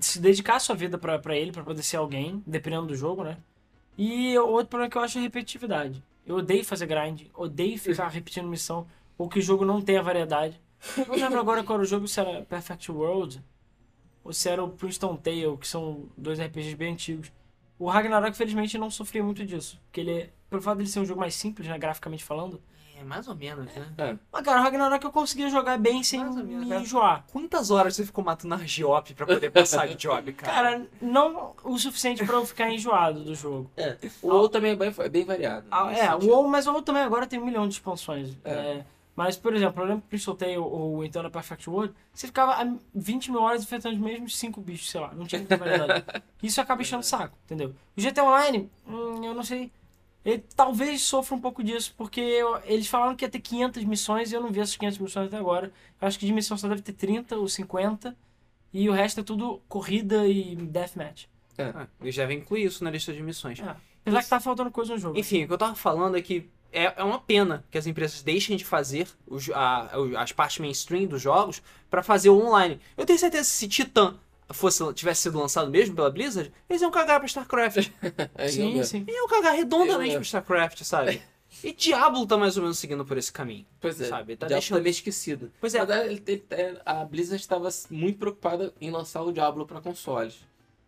se 0.01 0.21
dedicar 0.21 0.57
a 0.57 0.61
sua 0.61 0.77
vida 0.77 0.97
pra, 0.97 1.19
pra 1.19 1.37
ele, 1.37 1.51
pra 1.53 1.63
poder 1.65 1.83
ser 1.83 1.97
alguém, 1.97 2.41
dependendo 2.47 2.87
do 2.87 2.95
jogo, 2.95 3.25
né? 3.25 3.37
E 3.99 4.39
outro 4.39 4.69
problema 4.69 4.89
que 4.91 4.97
eu 4.97 5.03
acho 5.03 5.19
é 5.19 5.21
a 5.21 5.25
repetitividade. 5.25 6.03
Eu 6.25 6.37
odeio 6.37 6.65
fazer 6.65 6.87
grind, 6.87 7.23
odeio 7.35 7.77
ficar 7.79 8.07
repetindo 8.09 8.47
missão, 8.49 8.87
ou 9.19 9.29
que 9.29 9.41
o 9.41 9.43
jogo 9.43 9.65
não 9.65 9.81
tenha 9.83 10.01
variedade. 10.03 10.59
Eu 10.97 11.15
lembro 11.17 11.41
agora 11.41 11.63
qual 11.65 11.77
era 11.79 11.83
o 11.83 11.87
jogo, 11.87 12.07
se 12.07 12.21
era 12.21 12.43
Perfect 12.43 12.91
World, 12.93 13.43
ou 14.25 14.33
se 14.33 14.49
era 14.49 14.63
o 14.63 14.69
Princeton 14.71 15.17
Tale, 15.17 15.57
que 15.59 15.67
são 15.69 16.05
dois 16.17 16.39
RPGs 16.41 16.75
bem 16.77 16.93
antigos. 16.93 17.33
O 17.79 17.89
Ragnarok, 17.89 18.37
felizmente, 18.37 18.79
não 18.79 18.91
sofria 18.91 19.23
muito 19.25 19.45
disso. 19.45 19.81
Porque 19.87 20.01
ele, 20.01 20.13
é- 20.13 20.31
pelo 20.49 20.63
fato 20.63 20.79
dele 20.79 20.89
ser 20.89 21.01
um 21.01 21.05
jogo 21.07 21.21
mais 21.21 21.35
simples, 21.35 21.67
né, 21.69 21.77
graficamente 21.79 22.23
falando. 22.23 22.61
É, 22.97 23.03
mais 23.05 23.27
ou 23.27 23.35
menos, 23.35 23.67
né? 23.75 23.93
É. 23.99 24.17
Mas, 24.31 24.43
cara, 24.45 24.61
o 24.61 24.63
Ragnarok 24.63 25.05
eu 25.05 25.11
conseguia 25.11 25.49
jogar 25.51 25.77
bem 25.77 26.05
sem 26.05 26.21
menos, 26.21 26.37
me 26.45 26.65
né? 26.65 26.81
enjoar. 26.81 27.25
Quantas 27.33 27.71
horas 27.73 27.97
você 27.97 28.07
ficou 28.07 28.23
matando 28.23 28.55
Argiop 28.55 29.13
pra 29.15 29.27
poder 29.27 29.51
passar 29.51 29.89
de 29.89 29.97
job, 29.97 30.33
cara? 30.35 30.53
Cara, 30.53 30.87
não 31.01 31.57
o 31.65 31.77
suficiente 31.79 32.25
pra 32.25 32.37
eu 32.37 32.47
ficar 32.47 32.71
enjoado 32.71 33.25
do 33.25 33.35
jogo. 33.35 33.69
É, 33.77 33.97
o 34.23 34.29
WoW 34.29 34.49
também 34.49 34.73
é 34.73 34.77
bem, 34.77 34.95
é 34.97 35.09
bem 35.09 35.25
variado. 35.25 35.67
Ah, 35.69 35.91
é, 35.93 36.11
o 36.11 36.13
sentido. 36.21 36.31
WoW, 36.33 36.47
mas 36.49 36.67
o 36.69 36.71
WoW 36.73 36.83
também 36.83 37.03
agora 37.03 37.27
tem 37.27 37.41
um 37.41 37.45
milhão 37.47 37.67
de 37.67 37.75
expansões. 37.75 38.37
É. 38.45 38.51
É, 38.53 38.85
mas, 39.15 39.37
por 39.37 39.55
exemplo, 39.55 39.83
eu 39.83 39.87
lembro 39.89 40.05
que 40.09 40.15
eu 40.17 40.19
soltei 40.19 40.57
o, 40.57 40.65
o 40.65 41.05
então 41.05 41.23
na 41.23 41.31
Perfect 41.31 41.69
World, 41.69 41.95
você 42.15 42.27
ficava 42.27 42.53
a 42.63 42.77
20 42.95 43.31
mil 43.31 43.41
horas 43.43 43.63
enfrentando 43.63 43.95
os 43.95 44.01
mesmos 44.01 44.37
5 44.39 44.61
bichos, 44.61 44.91
sei 44.91 45.01
lá, 45.01 45.13
não 45.15 45.27
tinha 45.27 45.41
muita 45.41 45.57
variedade. 45.57 46.05
Isso 46.43 46.61
acaba 46.61 46.81
enchendo 46.83 47.01
o 47.01 47.05
saco, 47.05 47.37
entendeu? 47.45 47.75
O 47.97 48.01
GTA 48.01 48.25
Online, 48.25 48.71
hum, 48.87 49.23
eu 49.25 49.35
não 49.35 49.43
sei. 49.43 49.71
Ele 50.25 50.39
talvez 50.55 51.03
sofra 51.03 51.35
um 51.35 51.41
pouco 51.41 51.65
disso, 51.65 51.93
porque 51.99 52.21
eu- 52.21 52.61
eles 52.65 52.87
falaram 52.87 53.15
que 53.17 53.25
ia 53.25 53.29
ter 53.29 53.41
500 53.41 53.85
missões 53.85 54.31
e 54.31 54.35
eu 54.37 54.41
não 54.41 54.51
vi 54.53 54.61
essas 54.61 54.77
500 54.77 54.99
missões 55.01 55.27
até 55.27 55.37
agora. 55.37 55.73
Eu 56.01 56.09
acho 56.09 56.19
que 56.19 56.25
de 56.27 56.33
missão 56.33 56.57
só 56.57 56.69
deve 56.69 56.81
ter 56.81 56.93
30 56.93 57.37
ou 57.37 57.49
50, 57.49 58.17
e 58.73 58.89
o 58.89 58.93
resto 58.93 59.21
é 59.21 59.23
tudo 59.25 59.61
corrida 59.69 60.27
e 60.29 60.55
deathmatch. 60.57 61.25
Ah, 61.59 61.87
ele 62.01 62.11
já 62.13 62.25
vem 62.25 62.39
incluir 62.39 62.65
isso 62.65 62.83
na 62.85 62.91
lista 62.91 63.13
de 63.13 63.23
missões. 63.23 63.59
É. 63.61 63.77
Apesar 64.03 64.23
que 64.23 64.29
tá 64.29 64.41
faltando 64.41 64.71
coisa 64.71 64.95
no 64.95 64.99
jogo. 64.99 65.19
Enfim, 65.19 65.45
o 65.45 65.47
que 65.49 65.53
eu 65.53 65.59
tava 65.59 65.75
falando 65.75 66.17
é 66.17 66.23
que 66.23 66.49
é, 66.73 66.95
é 66.97 67.05
uma 67.05 67.21
pena 67.21 67.65
que 67.71 67.79
as 67.79 67.87
empresas 67.87 68.23
deixem 68.23 68.57
de 68.57 68.65
fazer 68.65 69.09
os- 69.27 69.51
a- 69.51 69.91
as 70.19 70.33
partes 70.33 70.59
mainstream 70.59 71.07
dos 71.07 71.21
jogos 71.23 71.63
pra 71.91 72.03
fazer 72.03 72.31
o 72.31 72.39
online. 72.45 72.81
Eu 72.97 73.05
tenho 73.07 73.19
certeza 73.19 73.45
que 73.49 73.57
se 73.57 73.69
Titan 73.69 74.17
fosse, 74.51 74.93
tivesse 74.95 75.23
sido 75.23 75.39
lançado 75.39 75.71
mesmo 75.71 75.95
pela 75.95 76.11
Blizzard, 76.11 76.53
eles 76.69 76.83
iam 76.83 76.91
cagar 76.91 77.19
pra 77.21 77.27
StarCraft. 77.27 77.89
É, 78.35 78.49
sim, 78.49 78.79
eu- 78.79 78.85
sim. 78.85 79.05
iam 79.09 79.29
cagar 79.29 79.55
redondamente 79.55 80.13
pra 80.15 80.23
StarCraft, 80.23 80.83
sabe? 80.83 81.23
E 81.63 81.73
Diablo 81.73 82.27
tá 82.27 82.37
mais 82.39 82.57
ou 82.57 82.63
menos 82.63 82.79
seguindo 82.79 83.05
por 83.05 83.17
esse 83.19 83.31
caminho. 83.31 83.67
Pois 83.79 84.01
é, 84.01 84.07
Sabe, 84.09 84.37
tá 84.37 84.47
Diablo 84.47 84.61
deixando- 84.61 84.79
tá 84.79 84.83
meio 84.83 84.91
esquecido. 84.91 85.53
Pois 85.61 85.75
é. 85.75 85.79
Na 85.79 85.85
verdade, 85.85 86.09
ele- 86.15 86.23
ele- 86.27 86.45
é, 86.51 86.81
a 86.85 87.05
Blizzard 87.05 87.41
estava 87.41 87.69
muito 87.91 88.19
preocupada 88.19 88.73
em 88.81 88.91
lançar 88.91 89.21
o 89.23 89.31
Diablo 89.31 89.67
para 89.67 89.81
consoles. 89.81 90.37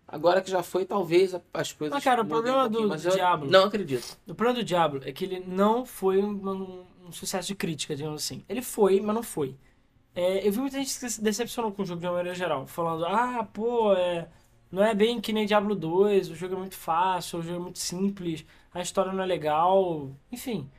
Agora 0.06 0.40
que 0.42 0.50
já 0.50 0.62
foi, 0.62 0.84
talvez 0.84 1.34
as 1.52 1.72
coisas. 1.72 1.94
Mas, 1.94 2.04
cara, 2.04 2.22
o 2.22 2.26
problema 2.26 2.64
um 2.66 2.68
do 2.68 2.88
mas 2.88 3.04
eu 3.04 3.12
Diablo- 3.12 3.50
Não 3.50 3.64
acredito. 3.64 4.18
O 4.26 4.34
problema 4.34 4.60
do 4.60 4.64
Diablo 4.64 5.00
é 5.04 5.12
que 5.12 5.24
ele 5.24 5.40
não 5.46 5.84
foi 5.86 6.22
um, 6.22 6.30
um- 6.50 6.84
um 7.08 7.12
sucesso 7.12 7.48
de 7.48 7.54
crítica, 7.54 7.96
digamos 7.96 8.22
assim. 8.22 8.44
Ele 8.48 8.62
foi, 8.62 9.00
mas 9.00 9.14
não 9.14 9.22
foi. 9.22 9.56
É, 10.14 10.46
eu 10.46 10.52
vi 10.52 10.60
muita 10.60 10.78
gente 10.78 10.98
que 10.98 11.10
se 11.10 11.22
decepcionou 11.22 11.72
com 11.72 11.82
o 11.82 11.86
jogo 11.86 12.00
de 12.00 12.06
uma 12.06 12.12
maneira 12.14 12.36
geral, 12.36 12.66
falando, 12.66 13.04
ah, 13.06 13.42
pô, 13.52 13.92
é, 13.94 14.28
não 14.70 14.84
é 14.84 14.94
bem 14.94 15.20
que 15.20 15.32
nem 15.32 15.44
Diablo 15.46 15.74
2, 15.74 16.30
o 16.30 16.34
jogo 16.36 16.54
é 16.54 16.58
muito 16.58 16.76
fácil, 16.76 17.40
o 17.40 17.42
jogo 17.42 17.56
é 17.56 17.60
muito 17.62 17.78
simples, 17.80 18.44
a 18.72 18.80
história 18.80 19.12
não 19.12 19.22
é 19.22 19.26
legal, 19.26 20.10
enfim. 20.30 20.70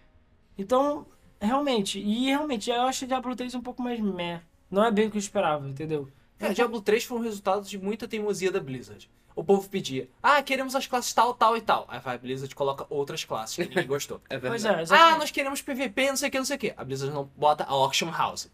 Então, 0.57 1.05
realmente, 1.41 1.99
e 1.99 2.25
realmente, 2.27 2.69
eu 2.69 2.83
acho 2.83 3.05
Diablo 3.07 3.35
3 3.35 3.55
um 3.55 3.61
pouco 3.61 3.81
mais 3.81 3.99
meh. 3.99 4.41
Não 4.71 4.83
é 4.83 4.91
bem 4.91 5.07
o 5.07 5.11
que 5.11 5.17
eu 5.17 5.19
esperava, 5.19 5.67
entendeu? 5.67 6.07
É, 6.39 6.53
Diablo 6.53 6.81
3 6.81 7.03
foi 7.03 7.17
um 7.17 7.21
resultado 7.21 7.65
de 7.65 7.77
muita 7.77 8.07
teimosia 8.07 8.51
da 8.51 8.59
Blizzard. 8.59 9.09
O 9.35 9.43
povo 9.43 9.67
pedia, 9.69 10.09
ah, 10.23 10.41
queremos 10.41 10.75
as 10.75 10.87
classes 10.87 11.11
tal, 11.13 11.33
tal 11.33 11.57
e 11.57 11.61
tal. 11.61 11.85
Aí 11.89 11.99
vai, 11.99 12.15
a 12.15 12.17
Blizzard 12.17 12.53
coloca 12.55 12.85
outras 12.89 13.23
classes 13.25 13.55
que 13.55 13.65
ninguém 13.65 13.85
gostou. 13.85 14.21
É 14.29 14.37
Pois 14.39 14.63
verdade. 14.63 14.93
é, 14.93 14.97
Ah, 14.97 15.17
nós 15.17 15.29
queremos 15.31 15.61
PVP, 15.61 16.07
não 16.09 16.15
sei 16.17 16.29
o 16.29 16.31
que, 16.31 16.37
não 16.37 16.45
sei 16.45 16.55
o 16.55 16.59
que. 16.59 16.73
A 16.77 16.83
Blizzard 16.83 17.13
não 17.13 17.29
bota 17.35 17.63
a 17.65 17.69
Auction 17.71 18.09
House. 18.11 18.49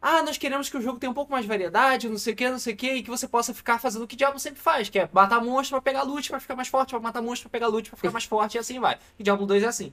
Ah, 0.00 0.22
nós 0.22 0.38
queremos 0.38 0.68
que 0.68 0.76
o 0.76 0.80
jogo 0.82 0.98
tenha 0.98 1.10
um 1.10 1.14
pouco 1.14 1.32
mais 1.32 1.44
de 1.44 1.48
variedade, 1.48 2.08
não 2.08 2.18
sei 2.18 2.32
o 2.32 2.36
que, 2.36 2.48
não 2.48 2.58
sei 2.58 2.74
o 2.74 2.76
que, 2.76 2.90
e 2.92 3.02
que 3.02 3.10
você 3.10 3.26
possa 3.26 3.52
ficar 3.52 3.78
fazendo 3.80 4.02
o 4.02 4.06
que 4.06 4.14
o 4.14 4.18
Diablo 4.18 4.38
sempre 4.38 4.60
faz, 4.60 4.88
que 4.88 4.98
é 4.98 5.08
matar 5.12 5.40
monstro 5.44 5.80
pra 5.80 5.92
pegar 5.92 6.02
loot 6.04 6.28
pra 6.30 6.40
ficar 6.40 6.54
mais 6.56 6.68
forte, 6.68 6.90
pra 6.90 7.00
matar 7.00 7.20
monstro 7.20 7.48
pra 7.50 7.58
pegar 7.58 7.66
loot 7.68 7.90
pra 7.90 7.96
ficar 7.96 8.10
mais 8.12 8.24
forte, 8.24 8.54
e 8.54 8.58
assim 8.58 8.78
vai. 8.78 8.98
E 9.18 9.22
Diablo 9.22 9.46
2 9.46 9.62
é 9.62 9.66
assim. 9.66 9.92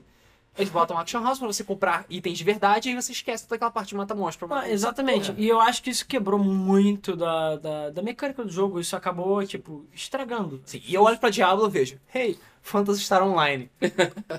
Eles 0.58 0.70
botam 0.70 0.98
Auction 0.98 1.22
House 1.22 1.38
pra 1.38 1.46
você 1.46 1.62
comprar 1.62 2.04
itens 2.10 2.36
de 2.36 2.44
verdade, 2.44 2.88
e 2.88 2.90
aí 2.90 3.00
você 3.00 3.12
esquece 3.12 3.48
daquela 3.48 3.70
parte 3.70 3.90
de 3.90 3.94
matar 3.94 4.14
monstro 4.14 4.46
pra 4.48 4.60
Ah, 4.60 4.70
exatamente. 4.70 5.32
E 5.36 5.48
eu 5.48 5.60
acho 5.60 5.82
que 5.82 5.90
isso 5.90 6.06
quebrou 6.06 6.38
muito 6.38 7.14
da, 7.16 7.56
da, 7.56 7.90
da 7.90 8.02
mecânica 8.02 8.42
do 8.44 8.50
jogo. 8.50 8.80
Isso 8.80 8.96
acabou, 8.96 9.44
tipo, 9.46 9.86
estragando. 9.94 10.60
Sim, 10.64 10.82
e 10.86 10.94
eu 10.94 11.02
olho 11.02 11.18
pra 11.18 11.30
Diablo 11.30 11.66
e 11.66 11.70
vejo, 11.70 12.00
hey, 12.14 12.38
Phantasy 12.62 13.00
Star 13.02 13.22
Online. 13.22 13.70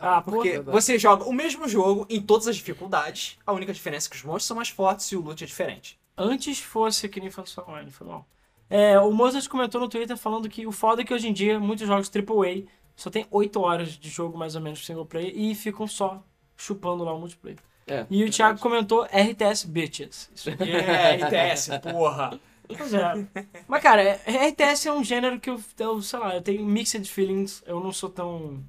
Ah. 0.01 0.21
Porque 0.21 0.59
você 0.59 0.97
joga 0.97 1.25
o 1.25 1.33
mesmo 1.33 1.67
jogo 1.67 2.05
em 2.09 2.21
todas 2.21 2.47
as 2.47 2.55
dificuldades, 2.55 3.37
a 3.45 3.51
única 3.51 3.73
diferença 3.73 4.07
é 4.07 4.09
que 4.09 4.15
os 4.15 4.23
monstros 4.23 4.45
são 4.45 4.55
mais 4.55 4.69
fortes 4.69 5.11
e 5.11 5.15
o 5.15 5.21
loot 5.21 5.43
é 5.43 5.47
diferente. 5.47 5.99
Antes 6.17 6.59
fosse 6.59 7.07
que 7.09 7.19
nem 7.19 7.29
Phantasy 7.29 7.59
Online, 7.59 7.91
foi 7.91 8.07
mal. 8.07 8.25
É, 8.69 8.99
o 8.99 9.11
Mozart 9.11 9.47
comentou 9.47 9.81
no 9.81 9.89
Twitter 9.89 10.15
falando 10.15 10.47
que 10.47 10.67
o 10.67 10.71
foda 10.71 11.01
é 11.01 11.05
que 11.05 11.13
hoje 11.13 11.27
em 11.27 11.33
dia 11.33 11.59
muitos 11.59 11.87
jogos 11.87 12.09
AAA 12.13 12.65
só 13.01 13.09
tem 13.09 13.25
8 13.31 13.59
horas 13.61 13.89
de 13.93 14.09
jogo 14.09 14.37
mais 14.37 14.55
ou 14.55 14.61
menos 14.61 14.85
single 14.85 15.05
player 15.05 15.31
e 15.35 15.55
ficam 15.55 15.87
só 15.87 16.21
chupando 16.57 17.03
lá 17.03 17.13
o 17.13 17.19
multiplayer. 17.19 17.57
É, 17.87 18.01
E 18.01 18.03
o 18.03 18.07
verdade. 18.19 18.31
Thiago 18.35 18.59
comentou 18.59 19.03
RTS 19.05 19.65
Bitches. 19.65 20.29
Isso 20.35 20.49
É, 20.61 21.15
RTS, 21.15 21.79
porra. 21.91 22.39
Pois 22.77 22.93
é. 22.93 23.25
Mas, 23.67 23.81
cara, 23.81 24.03
é- 24.03 24.47
RTS 24.49 24.87
é 24.87 24.91
um 24.93 25.03
gênero 25.03 25.39
que 25.39 25.49
eu, 25.49 25.59
eu, 25.79 26.01
sei 26.03 26.19
lá, 26.19 26.35
eu 26.35 26.41
tenho 26.41 26.63
mixed 26.63 27.03
feelings. 27.09 27.63
Eu 27.65 27.79
não 27.79 27.91
sou 27.91 28.09
tão. 28.09 28.63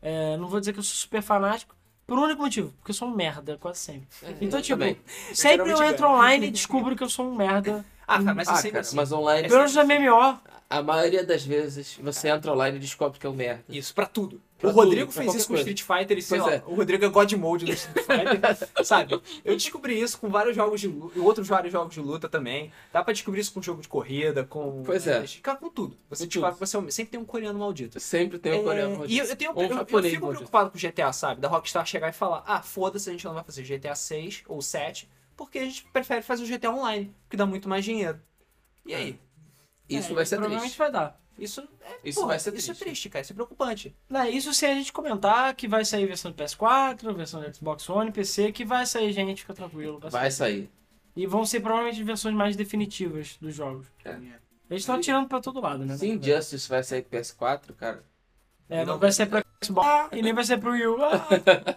é, 0.00 0.36
não 0.38 0.48
vou 0.48 0.60
dizer 0.60 0.72
que 0.72 0.78
eu 0.78 0.82
sou 0.82 0.94
super 0.96 1.20
fanático. 1.22 1.74
Por 2.06 2.18
um 2.18 2.22
único 2.22 2.42
motivo, 2.42 2.70
porque 2.78 2.90
eu 2.90 2.94
sou 2.94 3.08
um 3.08 3.14
merda, 3.14 3.56
quase 3.58 3.78
sempre. 3.80 4.06
Então, 4.40 4.58
eu 4.58 4.62
tipo, 4.62 4.78
também. 4.78 4.98
sempre 5.32 5.70
eu 5.70 5.82
entro 5.82 6.02
ganho. 6.06 6.14
online 6.18 6.46
e 6.46 6.50
descubro 6.50 6.94
que 6.94 7.02
eu 7.02 7.08
sou 7.08 7.26
um 7.26 7.34
merda. 7.34 7.84
Ah, 8.06 8.22
cara, 8.22 8.34
mas 8.34 8.46
é 8.48 8.50
Ah, 8.52 8.56
sempre 8.56 8.70
cara, 8.72 8.80
assim. 8.82 8.96
mas 8.96 9.10
online, 9.12 9.48
Pelo 9.48 9.60
menos 9.60 9.74
na 9.74 9.84
MMO. 9.84 10.38
A 10.68 10.82
maioria 10.82 11.24
das 11.24 11.44
vezes, 11.44 11.98
você 12.02 12.28
entra 12.28 12.52
online 12.52 12.76
e 12.76 12.80
descobre 12.80 13.18
que 13.18 13.26
é 13.26 13.30
um 13.30 13.34
merda. 13.34 13.64
Isso, 13.68 13.94
pra 13.94 14.06
tudo. 14.06 14.40
Pra 14.58 14.70
o 14.70 14.72
Rodrigo 14.72 15.12
tudo, 15.12 15.22
fez 15.22 15.34
isso 15.34 15.48
com 15.48 15.54
qualquer 15.54 15.70
Street 15.72 15.82
Fighter 16.00 16.18
e 16.18 16.22
sei 16.22 16.38
Pois 16.38 16.50
lá, 16.50 16.56
é. 16.56 16.62
o 16.66 16.74
Rodrigo 16.74 17.04
é 17.04 17.08
God 17.08 17.32
Mode 17.34 17.64
no 17.66 17.72
Street 17.72 18.06
Fighter, 18.06 18.68
sabe? 18.84 19.20
Eu 19.44 19.54
descobri 19.56 20.00
isso 20.00 20.18
com 20.18 20.28
vários 20.30 20.56
jogos 20.56 20.80
de 20.80 20.88
luta, 20.88 21.20
outros 21.20 21.46
vários 21.46 21.72
jogos 21.72 21.92
de 21.94 22.00
luta 22.00 22.28
também. 22.28 22.72
Dá 22.92 23.04
pra 23.04 23.12
descobrir 23.12 23.40
isso 23.40 23.52
com 23.52 23.60
jogo 23.60 23.82
de 23.82 23.88
corrida, 23.88 24.44
com... 24.44 24.82
Pois 24.84 25.06
é. 25.06 25.24
Cara, 25.42 25.58
com 25.58 25.68
tudo. 25.68 25.96
Você 26.08 26.26
que 26.26 26.38
você 26.38 26.76
é 26.78 26.90
sempre 26.90 27.10
tem 27.12 27.20
um 27.20 27.24
coreano 27.24 27.58
maldito. 27.58 28.00
Sempre 28.00 28.38
tem 28.38 28.52
um 28.52 28.60
É, 28.60 28.62
coreano. 28.62 29.06
e 29.06 29.18
eu, 29.18 29.26
eu 29.26 29.36
tenho, 29.36 29.52
um 29.52 29.60
eu, 29.60 29.68
eu 29.70 29.78
fico 29.84 29.92
maldito. 29.92 30.20
preocupado 30.28 30.70
com 30.70 30.78
o 30.78 30.80
GTA, 30.80 31.12
sabe? 31.12 31.40
Da 31.40 31.48
Rockstar 31.48 31.84
chegar 31.84 32.08
e 32.08 32.12
falar, 32.12 32.42
ah, 32.46 32.62
foda-se, 32.62 33.08
a 33.10 33.12
gente 33.12 33.24
não 33.24 33.34
vai 33.34 33.44
fazer 33.44 33.62
GTA 33.62 33.94
6 33.94 34.44
ou 34.48 34.62
7, 34.62 35.08
porque 35.36 35.58
a 35.58 35.64
gente 35.64 35.84
prefere 35.92 36.22
fazer 36.22 36.42
o 36.44 36.46
GTA 36.46 36.70
Online, 36.70 37.14
que 37.28 37.36
dá 37.36 37.44
muito 37.44 37.68
mais 37.68 37.84
dinheiro. 37.84 38.18
E 38.86 38.94
aí? 38.94 39.18
Isso 39.88 40.12
É, 40.12 40.14
vai 40.14 40.24
ser 40.26 40.36
Provavelmente 40.36 40.62
triste. 40.62 40.78
vai 40.78 40.90
dar. 40.92 41.20
Isso 41.36 41.60
é, 41.82 41.98
Isso 42.08 42.20
porra, 42.20 42.28
vai 42.28 42.38
ser 42.38 42.54
Isso 42.54 42.70
é 42.70 42.74
triste. 42.74 42.84
triste, 42.84 43.08
cara. 43.10 43.22
Isso 43.22 43.32
é 43.32 43.34
preocupante. 43.34 43.96
Não, 44.08 44.24
isso 44.28 44.54
sem 44.54 44.70
a 44.70 44.74
gente 44.74 44.92
comentar 44.92 45.52
que 45.54 45.66
vai 45.66 45.84
sair 45.84 46.06
versão 46.06 46.30
de 46.30 46.36
PS4, 46.36 47.12
versão 47.14 47.40
de 47.42 47.52
Xbox 47.56 47.88
One, 47.90 48.12
PC, 48.12 48.52
que 48.52 48.64
vai 48.64 48.86
sair, 48.86 49.12
gente, 49.12 49.42
fica 49.42 49.52
tranquilo. 49.54 49.98
Vai 49.98 50.10
Vai 50.10 50.30
sair. 50.30 50.52
sair. 50.62 50.70
E 51.16 51.26
vão 51.26 51.44
ser 51.44 51.60
provavelmente 51.60 52.02
versões 52.02 52.34
mais 52.34 52.56
definitivas 52.56 53.36
dos 53.40 53.54
jogos. 53.54 53.86
É. 54.04 54.10
Eles 54.70 54.82
estão 54.82 55.00
tirando 55.00 55.28
pra 55.28 55.40
todo 55.40 55.60
lado, 55.60 55.84
né? 55.84 55.96
Sim, 55.96 56.20
Justice 56.22 56.68
vai 56.68 56.82
sair 56.82 57.02
pro 57.02 57.18
PS4, 57.18 57.74
cara. 57.76 58.04
É, 58.68 58.84
não 58.84 58.98
vai 58.98 59.12
ser 59.12 59.26
pro 59.26 59.44
Xbox 59.62 60.08
e 60.16 60.22
nem 60.22 60.32
vai 60.32 60.42
ser 60.44 60.58
pro 60.58 60.72
Wii 60.72 60.86
U. 60.86 60.96
Ah, 61.04 61.26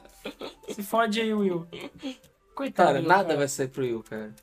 se 0.73 0.81
fode 0.81 1.19
aí, 1.19 1.33
Wii 1.33 1.51
U. 1.51 1.67
Coitado. 2.55 2.87
Cara, 2.87 2.99
Wii 2.99 3.05
U, 3.05 3.09
nada 3.09 3.23
cara. 3.25 3.37
vai 3.37 3.47
sair 3.47 3.67
pro 3.67 3.83
Wii, 3.83 4.03
cara. 4.03 4.33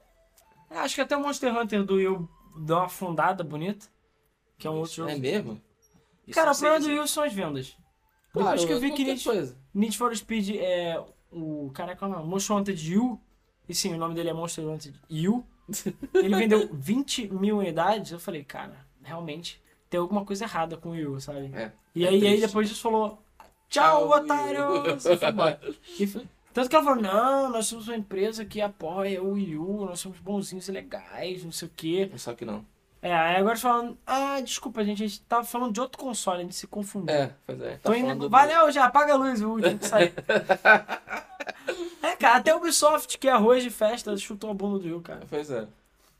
Acho 0.71 0.95
que 0.97 1.01
até 1.01 1.17
o 1.17 1.21
Monster 1.21 1.57
Hunter 1.57 1.85
do 1.85 1.95
Wii 1.95 2.29
U 2.55 2.61
dá 2.61 2.77
uma 2.79 2.87
afundada 2.87 3.43
bonita. 3.45 3.87
Que 4.59 4.67
é 4.67 4.71
um 4.71 4.79
outro 4.79 4.95
jogo. 4.95 5.11
É 5.11 5.17
mesmo? 5.17 5.61
Isso 6.27 6.35
Cara, 6.35 6.53
o 6.53 6.55
sei 6.55 6.69
problema 6.71 6.97
do 6.97 7.03
U 7.03 7.09
são 7.09 7.25
as 7.25 7.33
vendas. 7.33 7.77
Claro, 8.33 8.51
Depois 8.59 8.65
que 8.65 8.73
eu 8.73 8.81
vi 8.81 8.93
que 8.93 9.05
Need, 9.05 9.25
coisa. 9.25 9.57
Need 9.75 9.97
for 9.99 10.17
Speed 10.17 10.57
é 10.57 11.03
o. 11.31 11.71
Caraca, 11.73 12.09
não, 12.09 12.27
Monster 12.27 12.57
Hunter 12.57 12.77
U. 13.01 13.21
E 13.69 13.75
sim, 13.75 13.95
o 13.95 13.97
nome 13.97 14.15
dele 14.15 14.31
é 14.31 14.33
Monster 14.33 14.67
Hunter 14.67 14.93
U. 15.11 15.45
Ele 16.15 16.37
vendeu 16.37 16.69
20 16.73 17.29
mil 17.29 17.59
unidades. 17.59 18.13
Eu 18.13 18.19
falei, 18.19 18.45
cara, 18.45 18.87
realmente 19.03 19.63
tem 19.89 20.01
alguma 20.01 20.25
coisa 20.25 20.45
errada 20.45 20.77
com 20.77 20.91
o 20.91 20.93
Wii 20.93 21.07
U, 21.07 21.21
sabe? 21.21 21.51
É. 21.55 21.73
E 21.95 22.05
é 22.05 22.09
aí, 22.09 22.27
aí 22.27 22.41
depois 22.41 22.69
disso 22.69 22.83
falou: 22.83 23.23
Tchau, 23.69 23.69
Tchau, 23.69 24.03
Wii 24.03 24.11
U." 24.11 24.25
otários! 24.25 25.05
E 25.99 26.07
foi- 26.07 26.27
Tanto 26.55 26.71
que 26.71 26.77
ela 26.77 26.85
falou: 26.85 27.03
Não, 27.03 27.51
nós 27.51 27.67
somos 27.67 27.89
uma 27.89 27.97
empresa 27.97 28.45
que 28.45 28.61
apoia 28.63 29.23
o 29.23 29.33
Wii 29.33 29.57
U, 29.59 29.85
nós 29.87 30.01
somos 30.01 30.19
bonzinhos 30.21 30.67
e 30.69 30.73
legais, 30.73 31.45
não 31.45 31.53
sei 31.53 31.69
o 31.69 31.71
quê. 31.77 32.11
Só 32.17 32.33
que 32.33 32.45
não. 32.47 32.65
É, 33.03 33.13
aí 33.15 33.37
agora 33.37 33.57
falando: 33.57 33.99
Ah, 34.07 34.41
desculpa, 34.41 34.83
gente, 34.85 35.03
a 35.03 35.07
gente 35.07 35.21
tava 35.23 35.45
falando 35.45 35.73
de 35.75 35.81
outro 35.81 35.99
console, 35.99 36.39
a 36.39 36.43
gente 36.43 36.55
se 36.55 36.67
confundiu. 36.67 37.15
É, 37.15 37.33
pois 37.45 37.61
é. 37.61 37.77
Tô 37.83 37.91
Tá 37.91 37.99
indo... 37.99 38.15
do- 38.21 38.31
Valeu, 38.31 38.71
já 38.71 38.85
apaga 38.87 39.13
a 39.13 39.17
luz, 39.17 39.43
o 39.43 39.51
último 39.51 39.79
que 39.79 39.87
saiu. 39.87 40.13
é, 42.03 42.17
cara, 42.17 42.37
até 42.39 42.55
o 42.55 42.59
Ubisoft, 42.59 43.19
que 43.19 43.29
é 43.29 43.33
arroz 43.33 43.63
de 43.63 43.71
festa, 43.71 44.17
chutou 44.17 44.51
a 44.51 44.55
bunda 44.55 44.79
do 44.79 44.85
Rio, 44.85 45.01
cara. 45.01 45.23
Pois 45.29 45.51
é. 45.51 45.67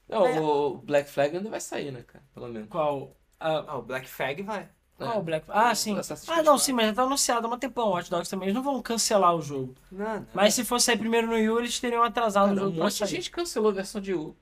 Não, 0.09 0.27
É. 0.27 0.41
o 0.41 0.75
Black 0.79 1.09
Flag 1.09 1.37
ainda 1.37 1.49
vai 1.49 1.61
sair, 1.61 1.91
né, 1.91 2.03
cara? 2.07 2.23
Pelo 2.35 2.49
menos. 2.49 2.69
Qual? 2.69 3.13
Ah, 3.41 3.65
Ah, 3.69 3.79
o 3.79 3.83
Black 3.83 4.07
Flag 4.09 4.43
vai. 4.43 4.69
Qual 4.97 5.19
o 5.19 5.23
Black... 5.23 5.45
Ah, 5.49 5.75
sim. 5.75 5.93
Ah, 6.29 6.37
não, 6.37 6.45
4. 6.45 6.59
sim, 6.59 6.73
mas 6.73 6.87
já 6.87 6.95
tá 6.95 7.03
anunciado 7.03 7.47
há 7.47 7.51
um 7.51 7.59
tempão 7.59 7.89
o 7.89 7.91
Watch 7.93 8.11
Dogs 8.11 8.31
também. 8.31 8.47
Eles 8.47 8.55
não 8.55 8.63
vão 8.63 8.81
cancelar 8.81 9.35
o 9.35 9.43
jogo. 9.43 9.75
Não, 9.91 10.21
não. 10.21 10.27
Mas 10.33 10.55
se 10.55 10.65
fosse 10.65 10.87
sair 10.87 10.97
primeiro 10.97 11.27
no 11.27 11.35
Wii 11.35 11.51
U, 11.51 11.59
eles 11.59 11.81
teriam 11.81 12.03
atrasado 12.03 12.49
Cara, 12.49 12.53
o 12.53 12.55
um 12.55 12.59
jogo 12.59 12.75
pra 12.77 12.85
monte 12.85 13.05
de 13.05 13.11
gente 13.11 13.31
cancelou 13.31 13.71
a 13.71 13.75
versão 13.75 14.01
de 14.01 14.15
U. 14.15 14.37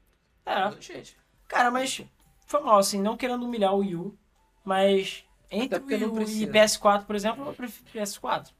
É, 0.45 0.71
gente. 0.81 1.17
cara, 1.49 1.71
mas 1.71 2.03
foi 2.47 2.61
mal, 2.61 2.79
assim, 2.79 3.01
não 3.01 3.17
querendo 3.17 3.45
humilhar 3.45 3.75
o 3.75 3.79
Wii 3.79 3.97
U, 3.97 4.19
mas 4.65 5.25
entre 5.51 5.79
o 5.79 6.01
não 6.01 6.13
U 6.15 6.21
e 6.21 6.25
precisa. 6.25 6.53
PS4, 6.53 7.05
por 7.05 7.17
exemplo, 7.17 7.47
eu 7.47 7.55
prefiro 7.55 7.87
PS4. 7.95 8.51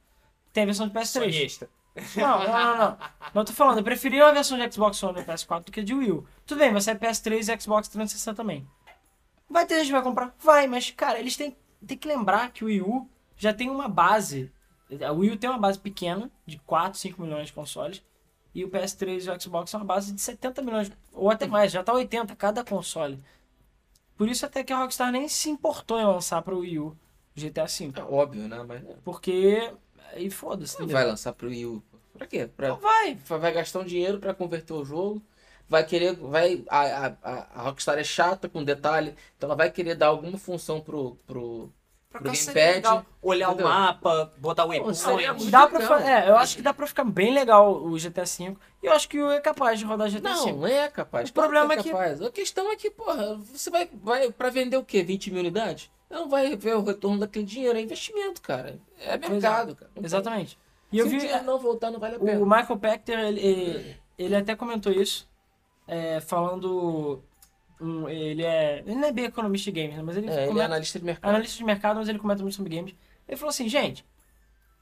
Tem 0.51 0.63
a 0.63 0.65
versão 0.65 0.87
de 0.87 0.93
PS3. 0.93 1.05
Sonhista. 1.05 1.69
Não, 2.15 2.39
não, 2.43 2.47
não, 2.47 2.77
não. 2.77 2.97
Eu 3.35 3.45
tô 3.45 3.53
falando, 3.53 3.77
eu 3.77 3.83
preferia 3.83 4.25
a 4.25 4.31
versão 4.31 4.57
de 4.57 4.71
Xbox 4.71 5.01
One 5.03 5.19
e 5.19 5.23
PS4 5.23 5.65
do 5.65 5.71
que 5.71 5.81
a 5.81 5.83
de 5.83 5.93
Wii 5.93 6.11
U. 6.11 6.27
Tudo 6.45 6.57
bem, 6.57 6.71
vai 6.71 6.81
sair 6.81 6.97
PS3 6.97 7.53
e 7.53 7.61
Xbox 7.61 7.87
360 7.87 8.35
também. 8.35 8.67
Vai 9.49 9.65
ter 9.67 9.75
gente 9.75 9.87
que 9.87 9.91
vai 9.91 10.01
comprar? 10.01 10.33
Vai, 10.39 10.65
mas, 10.65 10.89
cara, 10.89 11.19
eles 11.19 11.37
têm, 11.37 11.55
têm 11.83 11.97
que 11.97 12.07
lembrar 12.07 12.51
que 12.51 12.63
o 12.63 12.67
Wii 12.67 12.81
U 12.81 13.09
já 13.35 13.53
tem 13.53 13.69
uma 13.69 13.87
base. 13.87 14.51
O 14.89 15.19
Wii 15.19 15.31
U 15.31 15.37
tem 15.37 15.49
uma 15.49 15.59
base 15.59 15.79
pequena, 15.79 16.31
de 16.45 16.57
4, 16.59 16.97
5 16.99 17.21
milhões 17.21 17.47
de 17.47 17.53
consoles. 17.53 18.03
E 18.53 18.63
o 18.63 18.69
PS3 18.69 19.25
e 19.25 19.29
o 19.31 19.41
Xbox 19.41 19.71
são 19.71 19.79
uma 19.79 19.85
base 19.85 20.11
de 20.13 20.21
70 20.21 20.61
milhões, 20.61 20.91
ou 21.11 21.29
até 21.31 21.47
mais, 21.47 21.71
já 21.71 21.83
tá 21.83 21.91
80 21.91 22.35
cada 22.35 22.63
console. 22.63 23.19
Por 24.15 24.29
isso 24.29 24.45
até 24.45 24.63
que 24.63 24.71
a 24.71 24.77
Rockstar 24.77 25.11
nem 25.11 25.27
se 25.27 25.49
importou 25.49 25.99
em 25.99 26.05
lançar 26.05 26.41
para 26.43 26.53
o 26.53 26.59
Wii 26.59 26.79
U 26.79 26.97
GTA 27.35 27.65
V. 27.65 27.91
É 27.95 28.03
óbvio, 28.03 28.47
né? 28.47 28.63
Mas 28.67 28.83
não 28.83 28.95
Porque. 29.03 29.73
Aí 30.11 30.29
foda-se, 30.29 30.75
entendeu? 30.75 30.93
vai 30.93 31.05
lançar 31.05 31.33
pro 31.33 31.49
Wii 31.49 31.65
U. 31.65 31.83
Pra 32.13 32.27
quê? 32.27 32.47
Pra... 32.47 32.69
Não 32.69 32.77
vai. 32.77 33.15
Vai 33.15 33.51
gastar 33.51 33.79
um 33.79 33.85
dinheiro 33.85 34.19
pra 34.19 34.33
converter 34.33 34.73
o 34.73 34.85
jogo. 34.85 35.21
Vai 35.73 35.83
querer. 35.83 36.15
Vai, 36.15 36.63
a, 36.69 37.07
a, 37.07 37.13
a- 37.23 37.61
Rockstar 37.63 37.97
é 37.97 38.03
chata 38.03 38.47
com 38.47 38.63
detalhe. 38.63 39.15
Então 39.35 39.47
ela 39.47 39.55
vai 39.55 39.71
querer 39.71 39.95
dar 39.95 40.07
alguma 40.07 40.37
função 40.37 40.79
pro. 40.79 41.17
pro... 41.25 41.71
Pra 42.11 42.21
Pro 42.21 42.29
gamepad, 42.31 42.75
legal 42.75 43.05
olhar 43.23 43.47
entendeu? 43.47 43.65
o 43.65 43.69
mapa, 43.69 44.31
botar 44.37 44.65
o 44.65 44.69
Dá 45.49 45.67
pra 45.67 45.79
legal. 45.79 45.99
fa- 45.99 46.07
é, 46.07 46.29
eu 46.29 46.37
acho 46.37 46.55
que 46.57 46.61
dá 46.61 46.71
pra 46.71 46.85
ficar 46.85 47.03
bem 47.03 47.33
legal 47.33 47.73
o 47.83 47.97
GTA 47.97 48.23
V. 48.23 48.55
E 48.83 48.85
eu 48.85 48.93
acho 48.93 49.09
que 49.09 49.19
o 49.19 49.31
é 49.31 49.41
capaz 49.41 49.79
de 49.79 49.85
rodar 49.85 50.11
GTA 50.11 50.29
Não, 50.29 50.45
V. 50.45 50.51
não 50.51 50.67
é 50.67 50.87
capaz. 50.89 51.29
O 51.29 51.33
Claro 51.33 51.49
problema 51.49 51.73
é 51.73 51.77
que- 51.81 51.89
capaz. 51.89 52.21
A 52.21 52.29
questão 52.29 52.71
é 52.71 52.75
que, 52.75 52.91
porra, 52.91 53.35
você 53.51 53.71
vai, 53.71 53.89
vai 53.91 54.31
pra 54.31 54.51
vender 54.51 54.77
o 54.77 54.83
quê? 54.83 55.01
20 55.01 55.31
mil 55.31 55.39
unidades? 55.39 55.89
Não 56.07 56.29
vai 56.29 56.55
ver 56.55 56.75
o 56.75 56.83
retorno 56.83 57.17
daquele 57.17 57.45
dinheiro. 57.45 57.79
É 57.79 57.81
investimento, 57.81 58.43
cara. 58.43 58.77
É 58.99 59.17
mercado, 59.17 59.75
cara. 59.75 59.89
Não 59.95 60.05
Exatamente. 60.05 60.55
E 60.91 60.99
eu 60.99 61.05
Se 61.05 61.09
vi. 61.09 61.17
o 61.17 61.19
dinheiro 61.19 61.43
não 61.43 61.57
voltar, 61.57 61.89
não 61.89 61.99
vale 61.99 62.17
a 62.17 62.19
pena. 62.19 62.39
O 62.39 62.45
Michael 62.45 62.77
Pachter, 62.77 63.17
ele, 63.17 63.39
ele, 63.39 63.97
ele 64.19 64.35
até 64.35 64.55
comentou 64.55 64.91
isso. 64.91 65.27
É, 65.87 66.19
falando. 66.21 67.21
um, 67.81 68.07
ele 68.09 68.43
é. 68.43 68.79
Ele 68.85 68.95
não 68.95 69.07
é 69.07 69.11
bem 69.11 69.25
economista 69.25 69.71
de 69.71 69.81
games, 69.81 69.97
né, 69.97 70.03
mas 70.03 70.15
ele, 70.17 70.27
É, 70.29 70.33
ele 70.33 70.41
é 70.43 70.47
comenta- 70.47 70.65
analista 70.65 70.99
de 70.99 71.05
mercado. 71.05 71.29
analista 71.29 71.57
de 71.57 71.63
mercado, 71.65 71.97
mas 71.97 72.09
ele 72.09 72.19
comenta 72.19 72.41
muito 72.41 72.55
sobre 72.55 72.75
games. 72.75 72.95
Ele 73.27 73.37
falou 73.37 73.49
assim, 73.49 73.67
gente, 73.69 74.05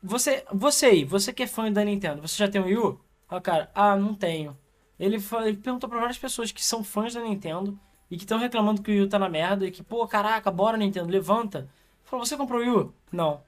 você, 0.04 0.44
você 0.54 0.86
aí, 0.88 1.04
você 1.06 1.32
que 1.34 1.44
é 1.44 1.48
fã 1.48 1.72
da 1.72 1.84
Nintendo, 1.84 2.22
você 2.22 2.36
já 2.38 2.48
tem 2.50 2.62
o 2.62 2.66
Wii 2.66 2.78
U? 2.78 3.00
Ah, 3.30 3.40
cara, 3.42 3.72
ah, 3.74 3.96
não 3.96 4.14
tenho. 4.14 4.58
Ele, 5.00 5.16
ele 5.46 5.58
perguntou 5.58 5.90
pra 5.90 6.00
várias 6.00 6.18
pessoas 6.18 6.52
que 6.52 6.64
são 6.64 6.84
fãs 6.84 7.14
da 7.14 7.22
Nintendo 7.22 7.80
e 8.10 8.18
que 8.18 8.24
estão 8.24 8.38
reclamando 8.38 8.82
que 8.82 8.92
o 8.92 8.94
Wii 8.94 9.04
U 9.04 9.10
tá 9.10 9.18
na 9.18 9.30
merda 9.30 9.66
e 9.66 9.72
que, 9.72 9.82
pô, 9.84 10.06
caraca, 10.08 10.52
bora 10.52 10.78
Nintendo, 10.78 11.10
levanta. 11.10 11.68
Falou, 12.04 12.26
você 12.26 12.36
comprou 12.36 12.60
o 12.60 12.64
Wii 12.64 12.72
U? 12.72 12.94
Não. 13.12 13.42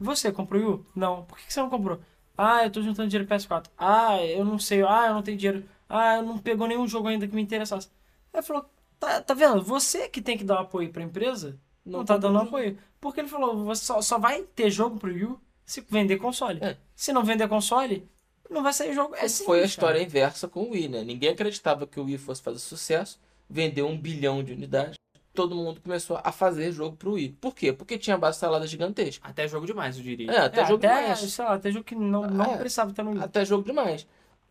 Você 0.00 0.32
comprou 0.32 0.60
o 0.60 0.64
Wii 0.66 0.74
U? 0.74 0.86
Não. 0.94 1.22
Por 1.24 1.38
que 1.38 1.46
que 1.46 1.52
você 1.52 1.60
não 1.60 1.70
comprou? 1.70 2.00
Ah, 2.36 2.64
eu 2.64 2.70
tô 2.70 2.82
juntando 2.82 3.08
dinheiro 3.08 3.26
pro 3.26 3.36
PS4. 3.36 3.66
Ah, 3.78 4.22
eu 4.22 4.44
não 4.44 4.58
sei. 4.58 4.82
Ah, 4.82 5.06
eu 5.08 5.14
não 5.14 5.22
tenho 5.22 5.36
dinheiro. 5.38 5.64
Ah, 5.88 6.16
eu 6.16 6.22
não 6.22 6.38
pegou 6.38 6.66
nenhum 6.66 6.86
jogo 6.86 7.08
ainda 7.08 7.26
que 7.26 7.34
me 7.34 7.42
interessasse. 7.42 7.88
Aí 8.32 8.42
falou, 8.42 8.64
tá, 8.98 9.20
tá 9.22 9.34
vendo? 9.34 9.62
Você 9.62 10.08
que 10.08 10.20
tem 10.20 10.36
que 10.36 10.44
dar 10.44 10.60
apoio 10.60 10.90
pra 10.92 11.02
empresa, 11.02 11.58
não, 11.84 12.04
tá 12.04 12.16
dando 12.16 12.38
apoio. 12.38 12.78
Porque 13.00 13.20
ele 13.20 13.28
falou, 13.28 13.64
você 13.64 13.84
só, 13.84 14.00
só 14.02 14.18
vai 14.18 14.42
ter 14.42 14.70
jogo 14.70 14.98
pro 14.98 15.10
Wii 15.12 15.24
U 15.24 15.40
se 15.64 15.80
vender 15.88 16.18
console. 16.18 16.58
É. 16.62 16.76
Se 16.94 17.12
não 17.12 17.24
vender 17.24 17.48
console, 17.48 18.08
não 18.50 18.62
vai 18.62 18.72
sair 18.72 18.92
jogo. 18.92 19.14
É 19.14 19.20
Foi 19.20 19.28
simples, 19.28 19.62
a 19.62 19.66
história 19.66 19.94
cara. 20.00 20.04
inversa 20.04 20.48
com 20.48 20.60
o 20.64 20.70
Wii, 20.72 20.88
né? 20.88 21.04
Ninguém 21.04 21.30
acreditava 21.30 21.86
que 21.86 21.98
o 22.00 22.04
Wii 22.04 22.18
fosse 22.18 22.42
fazer 22.42 22.58
sucesso, 22.58 23.18
vendeu 23.48 23.86
um 23.86 23.96
bilhão 23.96 24.42
de 24.42 24.52
unidades, 24.52 24.96
todo 25.32 25.54
mundo 25.54 25.80
começou 25.80 26.20
a 26.22 26.32
fazer 26.32 26.72
jogo 26.72 26.96
pro 26.96 27.12
Wii. 27.12 27.36
Por 27.40 27.54
quê? 27.54 27.72
Porque 27.72 27.96
tinha 27.96 28.18
base 28.18 28.36
instalada 28.36 28.66
gigantesca. 28.66 29.26
Até 29.28 29.46
jogo 29.46 29.64
demais, 29.66 29.96
eu 29.96 30.02
diria. 30.02 30.30
É, 30.30 30.38
até 30.40 30.62
É, 30.62 30.66
jogo 30.66 30.84
até, 30.84 31.00
demais. 31.00 31.18
sei 31.20 31.44
lá, 31.44 31.54
até 31.54 31.70
jogo 31.70 31.84
que 31.84 31.94
não, 31.94 32.22
não 32.28 32.44
É. 32.54 32.56
precisava 32.58 32.90
estar 32.90 33.04
no 33.04 33.12
Wii. 33.12 33.22
Até 33.22 33.44
jogo 33.44 33.64
demais. 33.64 34.06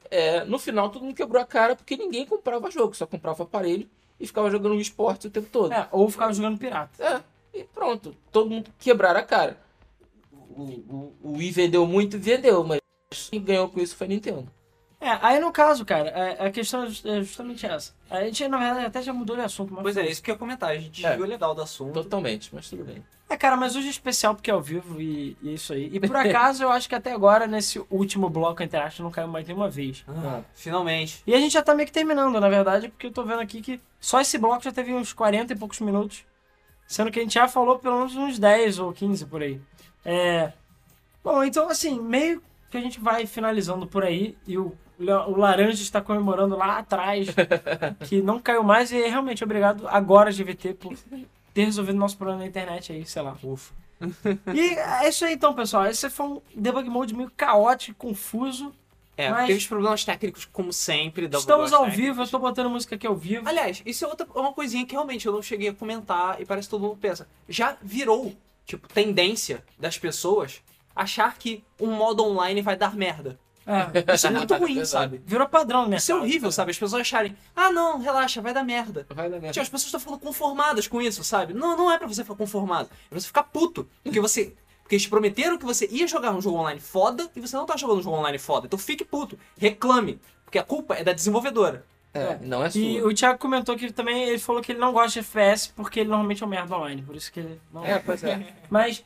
É, 0.09 0.43
no 0.45 0.57
final, 0.57 0.89
todo 0.89 1.03
mundo 1.03 1.15
quebrou 1.15 1.41
a 1.41 1.45
cara 1.45 1.75
porque 1.75 1.97
ninguém 1.97 2.25
comprava 2.25 2.71
jogo, 2.71 2.95
só 2.95 3.05
comprava 3.05 3.43
aparelho 3.43 3.89
e 4.19 4.25
ficava 4.25 4.49
jogando 4.49 4.73
Wii 4.73 4.81
Sports 4.81 5.25
o 5.25 5.29
tempo 5.29 5.47
todo. 5.51 5.71
É, 5.73 5.87
ou 5.91 6.09
ficava 6.09 6.33
jogando 6.33 6.57
pirata. 6.57 7.03
É, 7.03 7.59
e 7.59 7.63
pronto. 7.63 8.15
Todo 8.31 8.49
mundo 8.49 8.71
quebraram 8.79 9.19
a 9.19 9.23
cara. 9.23 9.57
O, 10.31 10.61
o, 10.61 11.15
o 11.23 11.37
Wii 11.37 11.51
vendeu 11.51 11.85
muito, 11.85 12.17
vendeu, 12.17 12.63
mas 12.63 12.79
quem 13.29 13.41
ganhou 13.41 13.69
com 13.69 13.79
isso 13.79 13.95
foi 13.95 14.07
a 14.07 14.09
Nintendo. 14.09 14.56
É, 14.99 15.09
aí 15.21 15.39
no 15.39 15.51
caso, 15.51 15.85
cara, 15.85 16.09
é- 16.09 16.47
a 16.47 16.51
questão 16.51 16.83
é 16.83 16.87
é 16.87 17.21
justamente 17.21 17.65
essa. 17.65 17.93
A 18.09 18.23
gente, 18.23 18.47
na 18.47 18.57
verdade, 18.57 18.85
até 18.87 19.01
já 19.01 19.13
mudou 19.13 19.35
de 19.35 19.43
assunto. 19.43 19.71
Mas 19.73 19.83
Pois 19.83 19.97
é, 19.97 20.09
isso 20.09 20.23
que 20.23 20.31
eu 20.31 20.33
ia 20.35 20.39
comentar. 20.39 20.71
A 20.71 20.75
gente 20.77 21.05
É. 21.05 21.09
desviou 21.09 21.27
legal 21.29 21.53
do 21.53 21.61
assunto. 21.61 21.93
Totalmente, 21.93 22.49
mas 22.53 22.67
tudo 22.69 22.83
bem. 22.83 23.03
É, 23.29 23.37
cara, 23.37 23.55
mas 23.57 23.75
hoje 23.75 23.87
é 23.87 23.89
especial 23.91 24.33
porque 24.33 24.49
é 24.49 24.53
ao 24.53 24.61
vivo 24.61 24.99
e, 24.99 25.37
e 25.43 25.49
é 25.49 25.53
isso 25.53 25.71
aí. 25.73 25.89
E 25.93 25.99
por 25.99 26.15
acaso, 26.15 26.63
eu 26.63 26.71
acho 26.71 26.87
que 26.89 26.95
até 26.95 27.11
agora, 27.11 27.45
nesse 27.45 27.79
último 27.91 28.29
bloco 28.29 28.63
Interact, 28.63 29.01
não 29.03 29.11
caiu 29.11 29.27
mais 29.27 29.45
nenhuma 29.45 29.69
vez. 29.69 30.03
Ah, 30.07 30.41
finalmente. 30.55 31.21
E 31.27 31.35
a 31.35 31.39
gente 31.39 31.51
já 31.53 31.61
tá 31.61 31.75
meio 31.75 31.85
que 31.85 31.93
terminando, 31.93 32.39
na 32.39 32.49
verdade, 32.49 32.87
porque 32.89 33.07
eu 33.07 33.11
tô 33.11 33.23
vendo 33.23 33.41
aqui 33.41 33.61
que 33.61 33.79
só 33.99 34.19
esse 34.21 34.37
bloco 34.37 34.63
já 34.63 34.71
teve 34.71 34.93
uns 34.93 35.13
40 35.13 35.53
e 35.53 35.57
poucos 35.57 35.79
minutos. 35.81 36.23
Sendo 36.87 37.11
que 37.11 37.19
a 37.19 37.21
gente 37.21 37.33
já 37.33 37.47
falou 37.49 37.77
pelo 37.77 37.97
menos 37.97 38.15
uns 38.15 38.39
10 38.39 38.79
ou 38.79 38.93
15 38.93 39.25
por 39.25 39.41
aí. 39.43 39.59
É. 40.05 40.53
Bom, 41.23 41.43
então 41.43 41.69
assim, 41.69 41.99
meio 41.99 42.41
que 42.71 42.77
a 42.77 42.81
gente 42.81 42.99
vai 42.99 43.25
finalizando 43.27 43.85
por 43.85 44.03
aí 44.05 44.37
e 44.47 44.57
o, 44.57 44.73
o 44.99 45.35
Laranja 45.35 45.81
está 45.81 46.01
comemorando 46.01 46.55
lá 46.57 46.79
atrás 46.79 47.27
que 48.07 48.21
não 48.21 48.39
caiu 48.39 48.63
mais 48.63 48.91
e 48.91 49.07
realmente 49.07 49.43
obrigado 49.43 49.87
agora, 49.87 50.31
GVT, 50.31 50.73
por 50.75 50.95
ter 51.53 51.65
resolvido 51.65 51.97
nosso 51.97 52.17
problema 52.17 52.41
na 52.41 52.47
internet 52.47 52.91
aí, 52.91 53.05
sei 53.05 53.21
lá. 53.21 53.35
Ufa. 53.43 53.73
E 54.53 54.59
é 55.03 55.09
isso 55.09 55.25
aí 55.25 55.33
então, 55.33 55.53
pessoal. 55.53 55.85
Esse 55.87 56.09
foi 56.09 56.25
um 56.27 56.41
debug 56.55 56.87
mode 56.89 57.15
meio 57.15 57.31
caótico, 57.35 58.07
confuso. 58.07 58.71
É, 59.19 59.31
Mas- 59.31 59.47
teve 59.47 59.57
os 59.57 59.65
problemas 59.67 60.05
técnicos, 60.05 60.45
como 60.45 60.71
sempre. 60.71 61.27
da 61.27 61.39
Estamos 61.39 61.73
ao 61.73 61.85
Técnicos. 61.85 62.05
vivo, 62.05 62.21
eu 62.21 62.27
tô 62.27 62.37
botando 62.37 62.69
música 62.69 62.93
aqui 62.95 63.07
ao 63.07 63.15
vivo. 63.15 63.49
Aliás, 63.49 63.81
isso 63.83 64.05
é 64.05 64.07
outra, 64.07 64.27
uma 64.35 64.53
coisinha 64.53 64.85
que 64.85 64.91
realmente 64.91 65.25
eu 65.25 65.33
não 65.33 65.41
cheguei 65.41 65.69
a 65.69 65.73
comentar 65.73 66.39
e 66.39 66.45
parece 66.45 66.67
que 66.67 66.71
todo 66.71 66.81
mundo 66.83 66.97
pensa. 67.01 67.27
Já 67.49 67.75
virou, 67.81 68.35
tipo, 68.63 68.87
tendência 68.87 69.63
das 69.79 69.97
pessoas 69.97 70.61
achar 70.95 71.35
que 71.35 71.63
um 71.81 71.91
modo 71.93 72.23
online 72.23 72.61
vai 72.61 72.75
dar 72.77 72.95
merda. 72.95 73.39
É, 73.67 74.13
Isso 74.15 74.27
é 74.27 74.29
muito 74.31 74.53
ruim, 74.55 74.75
Verdade. 74.75 74.89
sabe? 74.89 75.21
virou 75.25 75.47
padrão, 75.47 75.87
né? 75.87 75.97
Isso 75.97 76.11
é 76.11 76.15
horrível, 76.15 76.51
sabe? 76.51 76.71
As 76.71 76.77
pessoas 76.79 77.01
acharem, 77.01 77.35
ah 77.53 77.69
não, 77.69 77.99
relaxa, 77.99 78.41
vai 78.41 78.53
dar 78.53 78.63
merda. 78.63 79.05
Vai 79.09 79.29
dar 79.29 79.39
merda. 79.39 79.51
Tipo, 79.51 79.63
as 79.63 79.69
pessoas 79.69 79.87
estão 79.87 79.99
ficando 79.99 80.19
conformadas 80.19 80.87
com 80.87 81.01
isso, 81.01 81.21
sabe? 81.23 81.53
Não, 81.53 81.75
não 81.75 81.91
é 81.91 81.97
pra 81.97 82.07
você 82.07 82.23
ficar 82.23 82.35
conformado. 82.35 82.89
É 83.07 83.09
pra 83.09 83.19
você 83.19 83.27
ficar 83.27 83.43
puto. 83.43 83.87
Porque 84.03 84.19
você. 84.21 84.53
Porque 84.83 84.95
eles 84.95 85.05
prometeram 85.05 85.57
que 85.57 85.65
você 85.65 85.85
ia 85.91 86.07
jogar 86.07 86.31
um 86.31 86.41
jogo 86.41 86.57
online 86.59 86.79
foda 86.79 87.29
e 87.35 87.41
você 87.41 87.57
não 87.57 87.65
tá 87.65 87.75
jogando 87.75 87.99
um 87.99 88.03
jogo 88.03 88.15
online 88.15 88.37
foda. 88.39 88.67
Então 88.67 88.79
fique 88.79 89.03
puto. 89.03 89.37
Reclame. 89.57 90.17
Porque 90.45 90.57
a 90.57 90.63
culpa 90.63 90.95
é 90.95 91.03
da 91.03 91.11
desenvolvedora. 91.11 91.85
É, 92.13 92.37
não 92.41 92.63
é 92.63 92.69
sua. 92.69 92.79
E 92.79 93.01
o 93.03 93.13
Thiago 93.13 93.37
comentou 93.37 93.75
que 93.75 93.91
também 93.91 94.23
ele 94.23 94.39
falou 94.39 94.61
que 94.61 94.71
ele 94.71 94.79
não 94.79 94.93
gosta 94.93 95.19
de 95.19 95.27
FPS 95.27 95.73
porque 95.75 95.99
ele 95.99 96.09
normalmente 96.09 96.41
é 96.41 96.45
um 96.45 96.49
merda 96.49 96.73
online, 96.73 97.01
por 97.01 97.15
isso 97.17 97.29
que 97.29 97.41
ele 97.41 97.59
não. 97.73 97.85
É, 97.85 97.99
pois 97.99 98.23
é. 98.23 98.47
Mas 98.71 99.03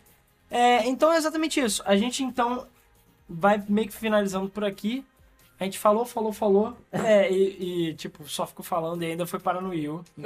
é, 0.52 0.88
então 0.88 1.12
é 1.12 1.18
exatamente 1.18 1.60
isso. 1.60 1.82
A 1.84 1.98
gente 1.98 2.24
então 2.24 2.68
vai 3.34 3.64
meio 3.68 3.88
que 3.88 3.94
finalizando 3.94 4.50
por 4.50 4.64
aqui. 4.64 5.06
A 5.60 5.64
gente 5.64 5.78
falou, 5.78 6.06
falou, 6.06 6.34
falou. 6.34 6.78
É, 6.92 7.32
e, 7.32 7.90
e, 7.90 7.94
tipo, 7.94 8.28
só 8.28 8.46
ficou 8.46 8.64
falando 8.66 9.04
e 9.04 9.08
ainda 9.08 9.26
foi 9.26 9.40
parar 9.40 9.62
no 9.62 9.70
Will. 9.70 10.04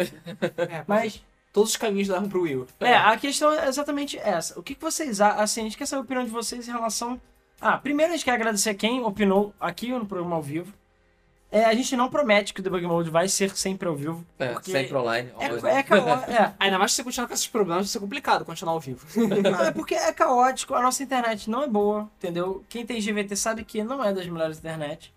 É, 0.57 0.83
Mas 0.87 1.21
Todos 1.55 1.69
os 1.69 1.77
caminhos 1.77 2.09
levam 2.09 2.27
pro 2.27 2.41
Will. 2.41 2.67
É, 2.81 2.93
a 2.93 3.15
questão 3.15 3.49
é 3.53 3.69
exatamente 3.69 4.17
essa. 4.17 4.59
O 4.59 4.61
que, 4.61 4.75
que 4.75 4.81
vocês 4.81 5.21
acham? 5.21 5.39
Assim, 5.39 5.61
a 5.61 5.63
gente 5.63 5.77
quer 5.77 5.85
saber 5.85 6.01
a 6.01 6.03
opinião 6.03 6.25
de 6.25 6.29
vocês 6.29 6.67
em 6.67 6.71
relação. 6.73 7.17
Ah, 7.61 7.77
primeiro 7.77 8.11
a 8.11 8.15
gente 8.17 8.25
quer 8.25 8.33
agradecer 8.33 8.73
quem 8.73 9.01
opinou 9.01 9.53
aqui 9.57 9.89
no 9.89 10.05
programa 10.05 10.35
ao 10.35 10.41
vivo. 10.41 10.73
É, 11.51 11.63
a 11.63 11.73
gente 11.73 11.95
não 11.95 12.09
promete 12.09 12.53
que 12.53 12.59
o 12.59 12.63
Debug 12.63 12.85
Mode 12.85 13.09
vai 13.09 13.29
ser 13.29 13.55
sempre 13.55 13.87
ao 13.87 13.95
vivo. 13.95 14.25
É, 14.37 14.49
porque 14.49 14.71
sempre 14.71 14.95
online. 14.97 15.31
É, 15.39 15.45
always 15.45 15.63
é, 15.63 15.83
caó- 15.83 16.23
é. 16.27 16.53
Ainda 16.59 16.77
mais 16.77 16.91
se 16.91 16.97
você 16.97 17.03
continuar 17.03 17.27
com 17.27 17.33
esses 17.33 17.47
problemas, 17.47 17.85
vai 17.85 17.91
ser 17.91 17.99
complicado 17.99 18.43
continuar 18.43 18.73
ao 18.73 18.79
vivo. 18.79 19.05
Não, 19.15 19.61
é 19.63 19.71
porque 19.71 19.95
é 19.95 20.11
caótico, 20.11 20.73
a 20.73 20.81
nossa 20.81 21.01
internet 21.03 21.49
não 21.49 21.63
é 21.63 21.67
boa, 21.67 22.09
entendeu? 22.17 22.63
Quem 22.67 22.85
tem 22.85 22.99
GVT 22.99 23.35
sabe 23.35 23.63
que 23.63 23.83
não 23.83 24.03
é 24.03 24.11
das 24.11 24.27
melhores 24.27 24.57
internet. 24.57 25.13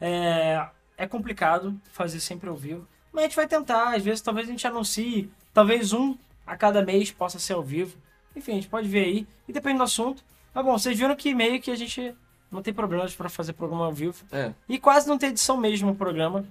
É, 0.00 0.66
é 0.96 1.06
complicado 1.06 1.78
fazer 1.92 2.20
sempre 2.20 2.48
ao 2.48 2.56
vivo. 2.56 2.86
Mas 3.12 3.24
a 3.24 3.26
gente 3.26 3.36
vai 3.36 3.46
tentar, 3.46 3.94
às 3.94 4.02
vezes 4.02 4.20
talvez 4.20 4.48
a 4.48 4.50
gente 4.50 4.66
anuncie, 4.66 5.30
talvez 5.52 5.92
um 5.92 6.16
a 6.46 6.56
cada 6.56 6.82
mês 6.82 7.10
possa 7.10 7.38
ser 7.38 7.54
ao 7.54 7.62
vivo. 7.62 7.96
Enfim, 8.34 8.52
a 8.52 8.54
gente 8.56 8.68
pode 8.68 8.88
ver 8.88 9.04
aí, 9.04 9.26
e 9.48 9.52
depende 9.52 9.78
do 9.78 9.84
assunto. 9.84 10.22
Mas 10.54 10.64
bom, 10.64 10.78
vocês 10.78 10.98
viram 10.98 11.14
que 11.16 11.34
meio 11.34 11.60
que 11.60 11.70
a 11.70 11.76
gente 11.76 12.14
não 12.52 12.62
tem 12.62 12.72
problemas 12.74 13.14
para 13.14 13.28
fazer 13.28 13.52
programa 13.54 13.86
ao 13.86 13.92
vivo. 13.92 14.24
É. 14.30 14.52
E 14.68 14.78
quase 14.78 15.08
não 15.08 15.18
tem 15.18 15.30
edição 15.30 15.56
mesmo 15.56 15.88
no 15.88 15.94
programa. 15.96 16.44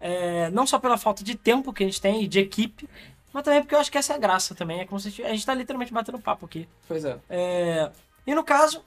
É, 0.00 0.48
não 0.50 0.66
só 0.66 0.78
pela 0.78 0.96
falta 0.96 1.22
de 1.22 1.34
tempo 1.34 1.72
que 1.72 1.82
a 1.82 1.86
gente 1.86 2.00
tem 2.00 2.22
e 2.22 2.28
de 2.28 2.38
equipe, 2.38 2.88
mas 3.32 3.42
também 3.44 3.60
porque 3.60 3.74
eu 3.74 3.78
acho 3.78 3.90
que 3.92 3.98
essa 3.98 4.12
é 4.12 4.16
a 4.16 4.18
graça 4.18 4.54
também. 4.54 4.80
É 4.80 4.84
como 4.86 4.98
se 4.98 5.08
a 5.08 5.10
gente, 5.10 5.22
a 5.24 5.28
gente 5.30 5.44
tá 5.44 5.54
literalmente 5.54 5.92
batendo 5.92 6.18
papo 6.18 6.46
aqui. 6.46 6.66
Pois 6.88 7.04
é. 7.04 7.18
É, 7.28 7.90
e 8.26 8.34
no 8.34 8.42
caso, 8.42 8.82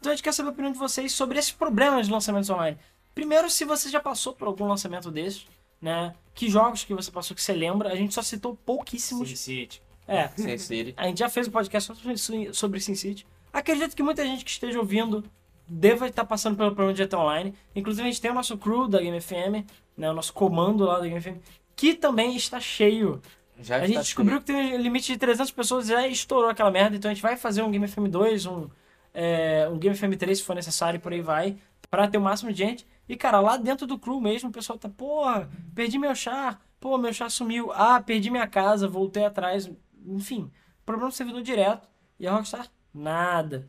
então 0.00 0.10
a 0.12 0.14
gente 0.14 0.22
quer 0.24 0.32
saber 0.32 0.48
a 0.48 0.52
opinião 0.52 0.72
de 0.72 0.78
vocês 0.78 1.12
sobre 1.12 1.38
esses 1.38 1.52
problemas 1.52 2.06
de 2.06 2.12
lançamentos 2.12 2.48
online. 2.48 2.78
Primeiro, 3.14 3.50
se 3.50 3.64
você 3.64 3.88
já 3.90 4.00
passou 4.00 4.32
por 4.32 4.46
algum 4.48 4.66
lançamento 4.66 5.10
desses, 5.10 5.46
né? 5.82 6.14
Que 6.34 6.48
jogos 6.48 6.84
que 6.84 6.94
você 6.94 7.10
passou 7.10 7.34
que 7.34 7.42
você 7.42 7.52
lembra? 7.52 7.92
A 7.92 7.96
gente 7.96 8.14
só 8.14 8.22
citou 8.22 8.56
pouquíssimos. 8.64 9.28
City. 9.38 9.82
É, 10.06 10.28
Sem 10.28 10.56
City. 10.56 10.94
a 10.96 11.06
gente 11.06 11.18
já 11.18 11.28
fez 11.28 11.48
um 11.48 11.50
podcast 11.50 11.94
sobre, 11.94 12.16
Sin- 12.16 12.52
sobre 12.52 12.80
Sin 12.80 12.94
City. 12.94 13.26
Acredito 13.52 13.94
que 13.94 14.02
muita 14.02 14.24
gente 14.24 14.44
que 14.44 14.50
esteja 14.50 14.78
ouvindo 14.78 15.22
deva 15.68 16.06
estar 16.06 16.24
passando 16.24 16.56
pelo 16.56 16.70
problema 16.70 16.92
de 16.92 17.02
GT 17.02 17.16
Online. 17.16 17.54
Inclusive, 17.74 18.08
a 18.08 18.10
gente 18.10 18.20
tem 18.20 18.30
o 18.30 18.34
nosso 18.34 18.56
crew 18.56 18.88
da 18.88 19.00
Game 19.00 19.20
FM, 19.20 19.66
né, 19.96 20.10
o 20.10 20.14
nosso 20.14 20.32
comando 20.32 20.84
lá 20.84 20.98
da 20.98 21.06
Game 21.06 21.20
FM, 21.20 21.38
que 21.76 21.94
também 21.94 22.34
está 22.36 22.58
cheio. 22.58 23.20
Já 23.60 23.76
A 23.76 23.86
gente 23.86 23.98
descobriu 23.98 24.38
que 24.38 24.46
tem 24.46 24.74
um 24.74 24.80
limite 24.80 25.12
de 25.12 25.18
300 25.18 25.50
pessoas 25.50 25.86
e 25.86 25.92
já 25.92 26.06
estourou 26.06 26.48
aquela 26.48 26.70
merda, 26.70 26.96
então 26.96 27.10
a 27.10 27.14
gente 27.14 27.22
vai 27.22 27.36
fazer 27.36 27.62
um 27.62 27.70
Game 27.70 27.86
FM 27.86 28.08
2, 28.08 28.46
um, 28.46 28.68
é, 29.12 29.68
um 29.70 29.78
Game 29.78 29.96
FM 29.96 30.16
3 30.16 30.38
se 30.38 30.44
for 30.44 30.54
necessário 30.54 30.98
e 30.98 31.00
por 31.00 31.12
aí 31.12 31.20
vai, 31.20 31.56
pra 31.90 32.08
ter 32.08 32.18
o 32.18 32.20
máximo 32.20 32.52
de 32.52 32.58
gente. 32.58 32.86
E 33.08 33.16
cara, 33.16 33.40
lá 33.40 33.56
dentro 33.56 33.86
do 33.86 33.98
crew 33.98 34.20
mesmo, 34.20 34.48
o 34.48 34.52
pessoal 34.52 34.78
tá, 34.78 34.88
porra, 34.88 35.50
perdi 35.74 35.98
meu 35.98 36.14
char, 36.14 36.60
pô, 36.78 36.96
meu 36.98 37.12
char 37.12 37.30
sumiu, 37.30 37.72
ah, 37.72 38.00
perdi 38.00 38.30
minha 38.30 38.46
casa, 38.46 38.86
voltei 38.86 39.24
atrás, 39.24 39.68
enfim, 40.06 40.50
problema 40.86 41.10
do 41.10 41.14
servidor 41.14 41.42
direto. 41.42 41.88
E 42.18 42.26
a 42.26 42.32
Rockstar, 42.32 42.68
nada. 42.92 43.68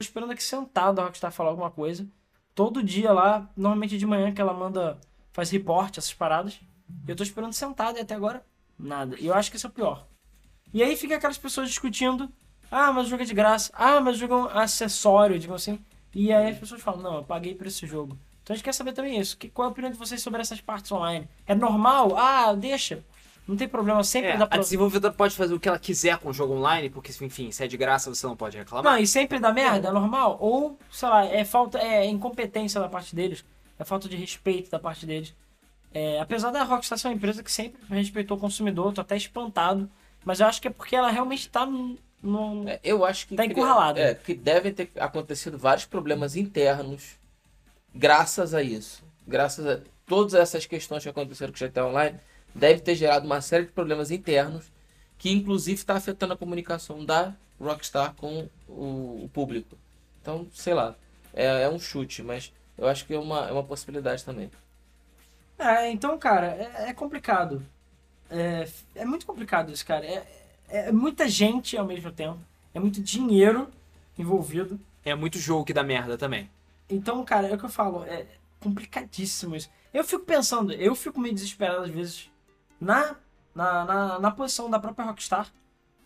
Esperando 0.00 0.32
aqui 0.32 0.42
sentado 0.42 1.00
a 1.00 1.04
Rockstar 1.04 1.30
falar 1.30 1.50
alguma 1.50 1.70
coisa. 1.70 2.08
Todo 2.54 2.82
dia 2.82 3.12
lá, 3.12 3.48
normalmente 3.56 3.98
de 3.98 4.06
manhã 4.06 4.32
que 4.32 4.40
ela 4.40 4.54
manda, 4.54 4.98
faz 5.32 5.50
report, 5.50 5.98
essas 5.98 6.14
paradas. 6.14 6.58
Eu 7.06 7.14
tô 7.14 7.22
esperando 7.22 7.52
sentado 7.52 7.98
e 7.98 8.00
até 8.00 8.14
agora, 8.14 8.44
nada. 8.78 9.16
E 9.20 9.26
eu 9.26 9.34
acho 9.34 9.50
que 9.50 9.56
isso 9.56 9.66
é 9.66 9.70
o 9.70 9.72
pior. 9.72 10.06
E 10.72 10.82
aí 10.82 10.96
fica 10.96 11.16
aquelas 11.16 11.38
pessoas 11.38 11.68
discutindo, 11.68 12.32
ah, 12.70 12.92
mas 12.92 13.06
o 13.06 13.10
jogo 13.10 13.22
é 13.22 13.26
de 13.26 13.34
graça, 13.34 13.70
ah, 13.74 14.00
mas 14.00 14.16
o 14.16 14.18
jogo 14.18 14.34
é 14.34 14.36
um 14.36 14.58
acessório, 14.58 15.38
digam 15.38 15.56
assim. 15.56 15.78
E 16.14 16.32
aí 16.32 16.50
as 16.50 16.58
pessoas 16.58 16.80
falam, 16.80 17.02
não, 17.02 17.16
eu 17.16 17.24
paguei 17.24 17.54
por 17.54 17.66
esse 17.66 17.86
jogo. 17.86 18.18
Então 18.42 18.54
a 18.54 18.56
gente 18.56 18.64
quer 18.64 18.74
saber 18.74 18.92
também 18.92 19.20
isso. 19.20 19.36
Que, 19.36 19.48
qual 19.48 19.66
é 19.66 19.68
a 19.68 19.72
opinião 19.72 19.92
de 19.92 19.98
vocês 19.98 20.22
sobre 20.22 20.40
essas 20.40 20.60
partes 20.60 20.90
online? 20.90 21.28
É 21.46 21.54
normal? 21.54 22.16
Ah, 22.16 22.52
deixa. 22.54 23.04
Não 23.50 23.56
tem 23.56 23.66
problema, 23.68 24.02
sempre 24.04 24.30
É, 24.30 24.36
dá 24.36 24.44
a 24.44 24.46
pra... 24.46 24.58
desenvolvedora 24.58 25.12
pode 25.12 25.34
fazer 25.34 25.52
o 25.54 25.58
que 25.60 25.68
ela 25.68 25.78
quiser 25.78 26.16
com 26.18 26.28
o 26.28 26.32
jogo 26.32 26.54
online, 26.54 26.88
porque, 26.88 27.12
enfim, 27.24 27.50
se 27.50 27.64
é 27.64 27.66
de 27.66 27.76
graça 27.76 28.08
você 28.14 28.26
não 28.26 28.36
pode 28.36 28.56
reclamar. 28.56 28.92
Não, 28.92 28.98
e 29.00 29.06
sempre 29.06 29.38
dá 29.40 29.52
merda, 29.52 29.88
é 29.88 29.92
normal? 29.92 30.36
Ou, 30.40 30.78
sei 30.90 31.08
lá, 31.08 31.24
é 31.26 31.44
falta, 31.44 31.78
é 31.78 32.06
incompetência 32.06 32.80
da 32.80 32.88
parte 32.88 33.14
deles, 33.14 33.44
é 33.78 33.84
falta 33.84 34.08
de 34.08 34.16
respeito 34.16 34.70
da 34.70 34.78
parte 34.78 35.04
deles. 35.04 35.34
É, 35.92 36.20
apesar 36.20 36.52
da 36.52 36.62
Rockstar 36.62 36.96
ser 36.98 37.08
uma 37.08 37.14
empresa 37.14 37.42
que 37.42 37.50
sempre 37.50 37.80
respeitou 37.88 38.36
o 38.36 38.40
consumidor, 38.40 38.92
tô 38.92 39.00
até 39.00 39.16
espantado, 39.16 39.90
mas 40.24 40.38
eu 40.38 40.46
acho 40.46 40.62
que 40.62 40.68
é 40.68 40.70
porque 40.70 40.94
ela 40.94 41.10
realmente 41.10 41.48
tá 41.48 41.66
num... 41.66 41.96
num- 42.22 42.68
É, 42.68 42.78
eu 42.84 43.04
acho 43.04 43.26
que. 43.26 43.34
Tá 43.34 43.44
encurralado. 43.44 43.98
É, 43.98 44.14
que 44.14 44.32
devem 44.34 44.72
ter 44.72 44.88
acontecido 45.00 45.58
vários 45.58 45.84
problemas 45.86 46.36
internos 46.36 47.18
graças 47.94 48.54
a 48.54 48.62
isso. 48.62 49.02
Graças 49.26 49.66
a 49.66 49.80
todas 50.06 50.34
essas 50.34 50.66
questões 50.66 51.02
que 51.02 51.08
aconteceram 51.08 51.52
com 51.52 51.64
o 51.64 51.68
GTA 51.68 51.86
Online, 51.86 52.18
deve 52.54 52.80
ter 52.80 52.94
gerado 52.94 53.26
uma 53.26 53.40
série 53.40 53.66
de 53.66 53.72
problemas 53.72 54.10
internos 54.10 54.70
que, 55.18 55.30
inclusive, 55.30 55.78
está 55.78 55.94
afetando 55.96 56.32
a 56.32 56.36
comunicação 56.36 57.04
da 57.04 57.34
Rockstar 57.60 58.14
com 58.14 58.48
o, 58.68 59.24
o 59.24 59.30
público. 59.32 59.76
Então, 60.22 60.46
sei 60.52 60.74
lá. 60.74 60.94
É, 61.32 61.62
é 61.62 61.68
um 61.68 61.78
chute, 61.78 62.22
mas 62.22 62.52
eu 62.76 62.88
acho 62.88 63.06
que 63.06 63.14
é 63.14 63.18
uma, 63.18 63.48
é 63.48 63.52
uma 63.52 63.62
possibilidade 63.62 64.24
também. 64.24 64.50
É, 65.58 65.90
então, 65.90 66.18
cara, 66.18 66.46
é, 66.46 66.88
é 66.88 66.94
complicado. 66.94 67.64
É, 68.30 68.68
é 68.94 69.04
muito 69.04 69.26
complicado 69.26 69.70
isso, 69.70 69.84
cara. 69.84 70.04
É, 70.06 70.26
é 70.68 70.92
muita 70.92 71.28
gente 71.28 71.76
ao 71.76 71.84
mesmo 71.84 72.10
tempo, 72.10 72.38
é 72.72 72.80
muito 72.80 73.02
dinheiro 73.02 73.68
envolvido. 74.18 74.80
É 75.04 75.14
muito 75.14 75.38
jogo 75.38 75.64
que 75.64 75.72
dá 75.72 75.82
merda 75.82 76.16
também. 76.16 76.50
Então, 76.88 77.24
cara, 77.24 77.48
é 77.48 77.54
o 77.54 77.58
que 77.58 77.64
eu 77.64 77.70
falo, 77.70 78.04
é 78.04 78.26
complicadíssimo 78.58 79.56
isso. 79.56 79.70
Eu 79.92 80.04
fico 80.04 80.24
pensando, 80.24 80.72
eu 80.72 80.94
fico 80.94 81.20
meio 81.20 81.34
desesperado 81.34 81.84
às 81.84 81.90
vezes 81.90 82.29
na, 82.80 83.16
na, 83.54 83.84
na, 83.84 84.18
na 84.18 84.30
posição 84.30 84.70
da 84.70 84.78
própria 84.78 85.04
Rockstar, 85.04 85.52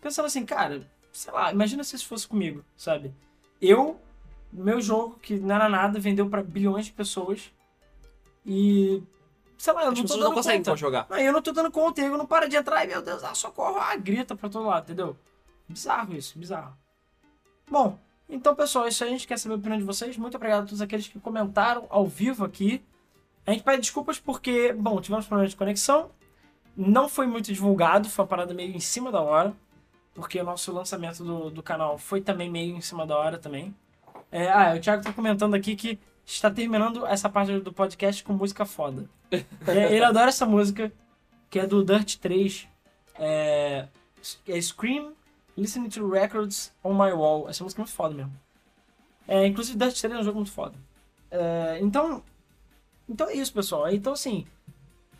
pensando 0.01 0.25
assim, 0.25 0.45
cara, 0.45 0.85
sei 1.11 1.31
lá, 1.31 1.51
imagina 1.51 1.83
se 1.83 1.95
isso 1.95 2.07
fosse 2.07 2.27
comigo, 2.27 2.63
sabe? 2.75 3.13
Eu, 3.61 3.99
meu 4.51 4.81
jogo, 4.81 5.17
que 5.21 5.35
não 5.39 5.55
era 5.55 5.69
nada, 5.69 5.99
vendeu 5.99 6.29
pra 6.29 6.43
bilhões 6.43 6.85
de 6.87 6.91
pessoas 6.91 7.51
e. 8.45 9.01
Sei 9.57 9.71
lá, 9.71 9.85
eu 9.85 9.91
As 9.91 9.97
não 9.97 10.05
tô 10.05 10.13
dando 10.15 10.23
não 10.25 10.33
conseguem 10.33 10.59
conta. 10.63 10.75
jogar. 10.75 11.07
Aí 11.09 11.25
eu 11.25 11.31
não 11.31 11.41
tô 11.41 11.51
dando 11.53 11.71
conta, 11.71 12.01
eu 12.01 12.17
não 12.17 12.25
para 12.25 12.47
de 12.47 12.57
entrar 12.57 12.83
e, 12.83 12.87
meu 12.87 13.01
Deus, 13.01 13.23
ah, 13.23 13.33
socorro, 13.33 13.77
ah, 13.79 13.95
grita 13.95 14.35
pra 14.35 14.49
todo 14.49 14.67
lado, 14.67 14.83
entendeu? 14.83 15.17
Bizarro 15.67 16.13
isso, 16.13 16.37
bizarro. 16.37 16.75
Bom, 17.71 17.97
então, 18.29 18.53
pessoal, 18.53 18.87
isso 18.87 19.03
aí 19.03 19.09
a 19.09 19.13
gente 19.13 19.25
quer 19.25 19.37
saber 19.37 19.55
a 19.55 19.57
opinião 19.57 19.77
de 19.77 19.85
vocês. 19.85 20.17
Muito 20.17 20.35
obrigado 20.35 20.63
a 20.63 20.65
todos 20.65 20.81
aqueles 20.81 21.07
que 21.07 21.19
comentaram 21.19 21.87
ao 21.89 22.05
vivo 22.05 22.43
aqui. 22.43 22.83
A 23.45 23.51
gente 23.51 23.63
pede 23.63 23.81
desculpas 23.81 24.19
porque, 24.19 24.73
bom, 24.73 24.99
tivemos 24.99 25.25
problemas 25.25 25.51
de 25.51 25.57
conexão. 25.57 26.11
Não 26.75 27.07
foi 27.07 27.25
muito 27.25 27.53
divulgado, 27.53 28.09
foi 28.09 28.23
uma 28.23 28.29
parada 28.29 28.53
meio 28.53 28.75
em 28.75 28.79
cima 28.79 29.11
da 29.11 29.21
hora. 29.21 29.53
Porque 30.13 30.39
o 30.39 30.43
nosso 30.45 30.71
lançamento 30.71 31.23
do, 31.23 31.49
do 31.49 31.61
canal 31.61 31.97
foi 31.97 32.21
também 32.21 32.49
meio 32.49 32.75
em 32.75 32.81
cima 32.81 33.05
da 33.05 33.17
hora 33.17 33.37
também. 33.37 33.75
É, 34.31 34.49
ah, 34.49 34.73
o 34.75 34.79
Thiago 34.79 35.03
tá 35.03 35.11
comentando 35.11 35.55
aqui 35.55 35.75
que 35.75 35.99
está 36.25 36.49
terminando 36.49 37.05
essa 37.05 37.29
parte 37.29 37.59
do 37.59 37.71
podcast 37.71 38.23
com 38.23 38.33
música 38.33 38.65
foda. 38.65 39.07
É, 39.67 39.93
ele 39.93 40.05
adora 40.05 40.29
essa 40.29 40.45
música, 40.45 40.91
que 41.49 41.59
é 41.59 41.67
do 41.67 41.83
Dirt 41.83 42.17
3. 42.17 42.67
É, 43.19 43.87
é 44.47 44.61
Scream, 44.61 45.13
Listening 45.57 45.89
to 45.89 46.07
Records 46.09 46.73
on 46.83 46.93
My 46.93 47.11
Wall. 47.11 47.49
Essa 47.49 47.63
música 47.63 47.81
é 47.81 47.83
muito 47.83 47.93
foda 47.93 48.15
mesmo. 48.15 48.33
É, 49.27 49.45
inclusive, 49.45 49.77
Dirt 49.77 49.99
3 49.99 50.13
é 50.13 50.19
um 50.19 50.23
jogo 50.23 50.37
muito 50.37 50.51
foda. 50.51 50.75
É, 51.29 51.79
então, 51.81 52.23
então 53.09 53.27
é 53.27 53.33
isso, 53.33 53.51
pessoal. 53.51 53.89
Então, 53.91 54.13
assim, 54.13 54.45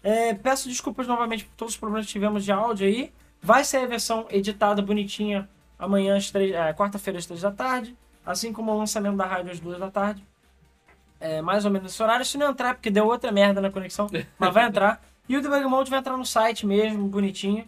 é, 0.05 0.33
peço 0.35 0.69
desculpas 0.69 1.07
novamente 1.07 1.45
por 1.45 1.53
todos 1.55 1.73
os 1.73 1.79
problemas 1.79 2.05
que 2.05 2.11
tivemos 2.11 2.45
de 2.45 2.51
áudio 2.51 2.85
aí. 2.87 3.11
Vai 3.41 3.63
sair 3.63 3.83
a 3.85 3.87
versão 3.87 4.25
editada, 4.29 4.81
bonitinha, 4.81 5.49
amanhã, 5.79 6.15
às 6.15 6.29
três- 6.31 6.53
é, 6.53 6.71
quarta-feira, 6.73 7.17
às 7.19 7.25
3 7.25 7.41
da 7.41 7.51
tarde. 7.51 7.95
Assim 8.25 8.53
como 8.53 8.71
o 8.71 8.77
lançamento 8.77 9.17
da 9.17 9.25
rádio 9.25 9.51
às 9.51 9.59
2 9.59 9.79
da 9.79 9.89
tarde. 9.89 10.23
É, 11.19 11.41
mais 11.41 11.65
ou 11.65 11.71
menos 11.71 11.91
nesse 11.91 12.03
horário. 12.03 12.23
Se 12.25 12.37
não 12.37 12.51
entrar, 12.51 12.75
porque 12.75 12.89
deu 12.91 13.05
outra 13.07 13.31
merda 13.31 13.59
na 13.59 13.71
conexão, 13.71 14.07
mas 14.37 14.53
vai 14.53 14.65
entrar. 14.67 15.03
E 15.27 15.35
o 15.35 15.41
Debug 15.41 15.65
Mode 15.65 15.89
vai 15.89 15.99
entrar 15.99 16.15
no 16.17 16.25
site 16.25 16.65
mesmo, 16.67 17.07
bonitinho. 17.07 17.67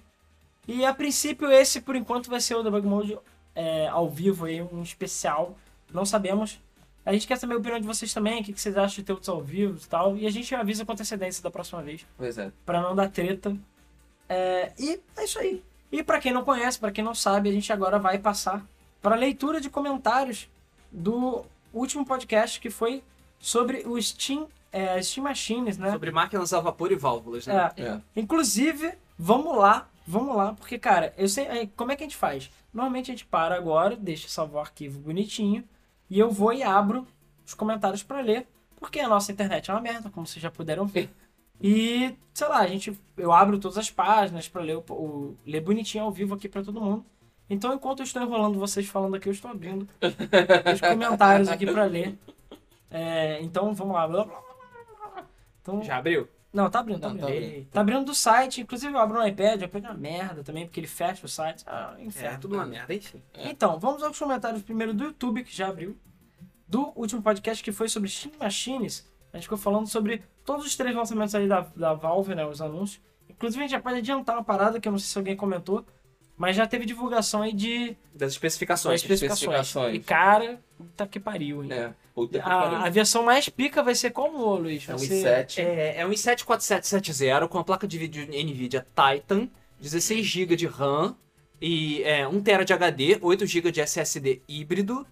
E 0.68 0.86
a 0.86 0.94
princípio, 0.94 1.50
esse 1.52 1.82
por 1.82 1.96
enquanto 1.96 2.30
vai 2.30 2.40
ser 2.40 2.56
o 2.56 2.62
Debug 2.64 2.86
Mode 2.88 3.18
é, 3.56 3.88
ao 3.88 4.08
vivo 4.10 4.46
aí, 4.46 4.62
um 4.62 4.84
especial. 4.84 5.58
Não 5.92 6.06
sabemos. 6.06 6.60
A 7.08 7.14
gente 7.14 7.26
quer 7.26 7.38
saber 7.38 7.54
a 7.54 7.58
opinião 7.58 7.80
de 7.80 7.88
vocês 7.88 8.14
também, 8.14 8.42
o 8.42 8.44
que 8.44 8.52
vocês 8.60 8.76
acham 8.78 8.96
de 8.98 9.04
ter 9.04 9.12
outros 9.14 9.30
ao 9.30 9.42
vivo 9.42 9.80
e 9.82 9.88
tal. 9.88 10.18
E 10.18 10.28
a 10.28 10.30
gente 10.30 10.54
avisa 10.54 10.86
com 10.86 10.92
antecedência 10.92 11.42
da 11.42 11.50
próxima 11.50 11.82
vez, 11.82 12.06
Pois 12.18 12.38
é. 12.38 12.52
pra 12.66 12.82
não 12.82 12.94
dar 12.96 13.10
treta. 13.10 13.56
É, 14.28 14.74
e 14.78 15.00
é 15.16 15.24
isso 15.24 15.40
aí. 15.40 15.64
E 15.92 16.04
pra 16.04 16.20
quem 16.20 16.34
não 16.34 16.44
conhece, 16.44 16.78
pra 16.78 16.92
quem 16.92 17.04
não 17.04 17.16
sabe, 17.16 17.50
a 17.50 17.54
gente 17.54 17.72
agora 17.72 17.98
vai 17.98 18.20
passar 18.20 18.66
para 19.02 19.16
leitura 19.16 19.62
de 19.62 19.70
comentários 19.70 20.50
do 20.92 21.46
último 21.74 22.06
podcast 22.06 22.60
que 22.60 22.70
foi 22.70 23.02
sobre 23.40 23.84
o 23.86 24.02
Steam, 24.02 24.48
é, 24.72 25.02
Steam 25.02 25.24
Machines, 25.24 25.78
né? 25.78 25.92
Sobre 25.92 26.12
máquinas 26.12 26.52
a 26.54 26.60
vapor 26.60 26.92
e 26.92 26.96
válvulas, 26.96 27.48
né? 27.48 27.72
É, 27.78 27.82
É. 27.84 28.02
Inclusive, 28.16 28.94
vamos 29.18 29.56
lá, 29.58 29.88
vamos 30.06 30.36
lá, 30.36 30.54
porque, 30.54 30.78
cara, 30.78 31.14
eu 31.18 31.30
sei. 31.30 31.48
aí, 31.48 31.68
Como 31.76 31.92
é 31.92 31.96
que 31.96 32.04
a 32.04 32.06
gente 32.08 32.18
faz? 32.18 32.50
Normalmente 32.74 33.12
a 33.12 33.14
gente 33.14 33.26
para 33.26 33.56
agora, 33.56 33.96
deixa 33.96 34.28
salvar 34.28 34.58
o 34.58 34.66
arquivo 34.66 35.00
bonitinho, 35.00 35.64
e 36.10 36.20
eu 36.20 36.30
vou 36.32 36.54
e 36.54 36.64
abro 36.64 37.08
os 37.46 37.54
comentários 37.54 38.04
pra 38.04 38.22
ler, 38.22 38.48
porque 38.80 39.00
a 39.00 39.08
nossa 39.08 39.32
internet 39.32 39.70
é 39.70 39.74
uma 39.74 39.82
merda, 39.82 40.10
como 40.10 40.26
vocês 40.28 40.42
já 40.42 40.52
puderam 40.52 40.86
ver. 40.86 41.10
E, 41.62 42.14
sei 42.34 42.48
lá, 42.48 42.60
a 42.60 42.68
gente, 42.68 42.96
eu 43.18 43.32
abro 43.32 43.58
todas 43.58 43.78
as 43.78 43.90
páginas 43.90 44.48
pra 44.48 44.62
ler, 44.62 44.78
o, 44.78 44.84
o- 44.94 45.38
ler 45.46 45.62
bonitinho 45.62 46.04
ao 46.04 46.12
vivo 46.12 46.36
aqui 46.36 46.48
pra 46.48 46.62
todo 46.64 46.80
mundo. 46.82 47.04
Então, 47.50 47.74
enquanto 47.74 48.00
eu 48.00 48.04
estou 48.04 48.22
enrolando 48.22 48.60
vocês 48.60 48.86
falando 48.88 49.16
aqui, 49.16 49.28
eu 49.30 49.34
estou 49.34 49.50
abrindo 49.50 49.88
os 50.74 50.82
comentários 50.82 51.48
aqui 51.50 51.66
pra 51.66 51.86
ler. 51.86 52.18
É, 52.92 53.42
então, 53.42 53.74
vamos 53.74 53.94
lá. 53.96 54.08
Então, 55.62 55.82
Já 55.84 55.98
abriu? 55.98 56.28
Não, 56.58 56.70
tá 56.70 56.80
abrindo, 56.80 57.00
tá 57.00 57.08
Não, 57.10 57.16
abrindo. 57.16 57.26
tá 57.26 57.30
Tá 57.30 57.80
abrindo. 57.80 57.80
abrindo. 57.80 58.06
do 58.06 58.14
site, 58.16 58.62
inclusive 58.62 58.92
eu 58.94 59.00
abro 59.00 59.20
no 59.20 59.28
iPad, 59.28 59.62
o 59.62 59.66
iPad 59.66 59.84
é 59.86 59.88
uma 59.90 59.94
merda 59.98 60.44
também, 60.44 60.66
porque 60.66 60.80
ele 60.80 60.88
fecha 60.88 61.26
o 61.26 61.30
site. 61.30 61.64
Ah, 61.68 61.96
É, 61.98 62.04
inferno. 62.04 62.40
tudo 62.40 62.56
uma 62.56 62.66
merda, 62.66 62.94
enfim. 62.94 63.22
Então, 63.36 63.80
vamos 63.80 64.04
aos 64.04 64.18
comentários 64.18 64.62
primeiro 64.64 64.94
do 64.94 65.06
YouTube, 65.06 65.44
que 65.44 65.56
já 65.56 65.68
abriu. 65.70 65.96
Do 66.68 66.92
último 66.96 67.22
podcast 67.22 67.64
que 67.64 67.72
foi 67.72 67.88
sobre 67.88 68.10
Steam 68.10 68.34
Machines. 68.40 69.08
A 69.32 69.38
gente 69.38 69.44
ficou 69.46 69.58
falando 69.58 69.88
sobre 69.88 70.22
todos 70.44 70.66
os 70.66 70.76
três 70.76 70.94
lançamentos 70.96 71.34
aí 71.36 71.48
da, 71.48 71.62
da 71.76 71.94
Valve, 71.94 72.36
né? 72.36 72.46
Os 72.46 72.62
anúncios. 72.62 73.02
Inclusive, 73.30 73.64
a 73.64 73.68
gente 73.68 73.72
já 73.78 73.80
pode 73.82 73.98
adiantar 73.98 74.36
uma 74.36 74.44
parada 74.44 74.80
que 74.80 74.88
eu 74.88 74.92
não 74.92 75.00
sei 75.00 75.08
se 75.08 75.18
alguém 75.18 75.36
comentou. 75.36 75.86
Mas 76.36 76.56
já 76.56 76.68
teve 76.68 76.86
divulgação 76.86 77.42
aí 77.42 77.52
de 77.54 77.96
Das 78.14 78.34
especificações. 78.34 79.02
especificações. 79.02 79.42
especificações. 79.60 79.96
E 79.96 80.00
cara, 80.00 80.60
puta 80.78 81.08
que 81.08 81.20
pariu, 81.20 81.64
hein? 81.64 81.72
É. 81.72 81.94
Puta 82.18 82.40
que 82.40 82.50
A, 82.50 82.86
a 82.86 82.90
versão 82.90 83.22
mais 83.22 83.48
pica 83.48 83.84
vai 83.84 83.94
ser 83.94 84.10
como, 84.10 84.56
Luiz? 84.56 84.90
É 84.90 84.96
um 84.96 84.98
Vai 84.98 85.06
ser- 85.08 85.46
i7. 85.48 85.60
É, 85.60 85.98
é 86.02 86.06
um 86.08 86.10
i7-4770 86.10 87.48
com 87.48 87.60
a 87.60 87.64
placa 87.64 87.88
de 87.88 87.96
vídeo 87.98 88.26
NVIDIA 88.26 88.84
Titan, 88.96 89.48
16 89.80 90.26
GB 90.26 90.56
de 90.56 90.66
RAM 90.66 91.16
e 91.62 92.02
é, 92.02 92.28
1 92.28 92.42
TB 92.42 92.66
de 92.66 92.74
HD, 92.74 93.20
8 93.22 93.46
GB 93.46 93.72
de 93.72 93.82
SSD 93.82 94.42
híbrido 94.48 95.06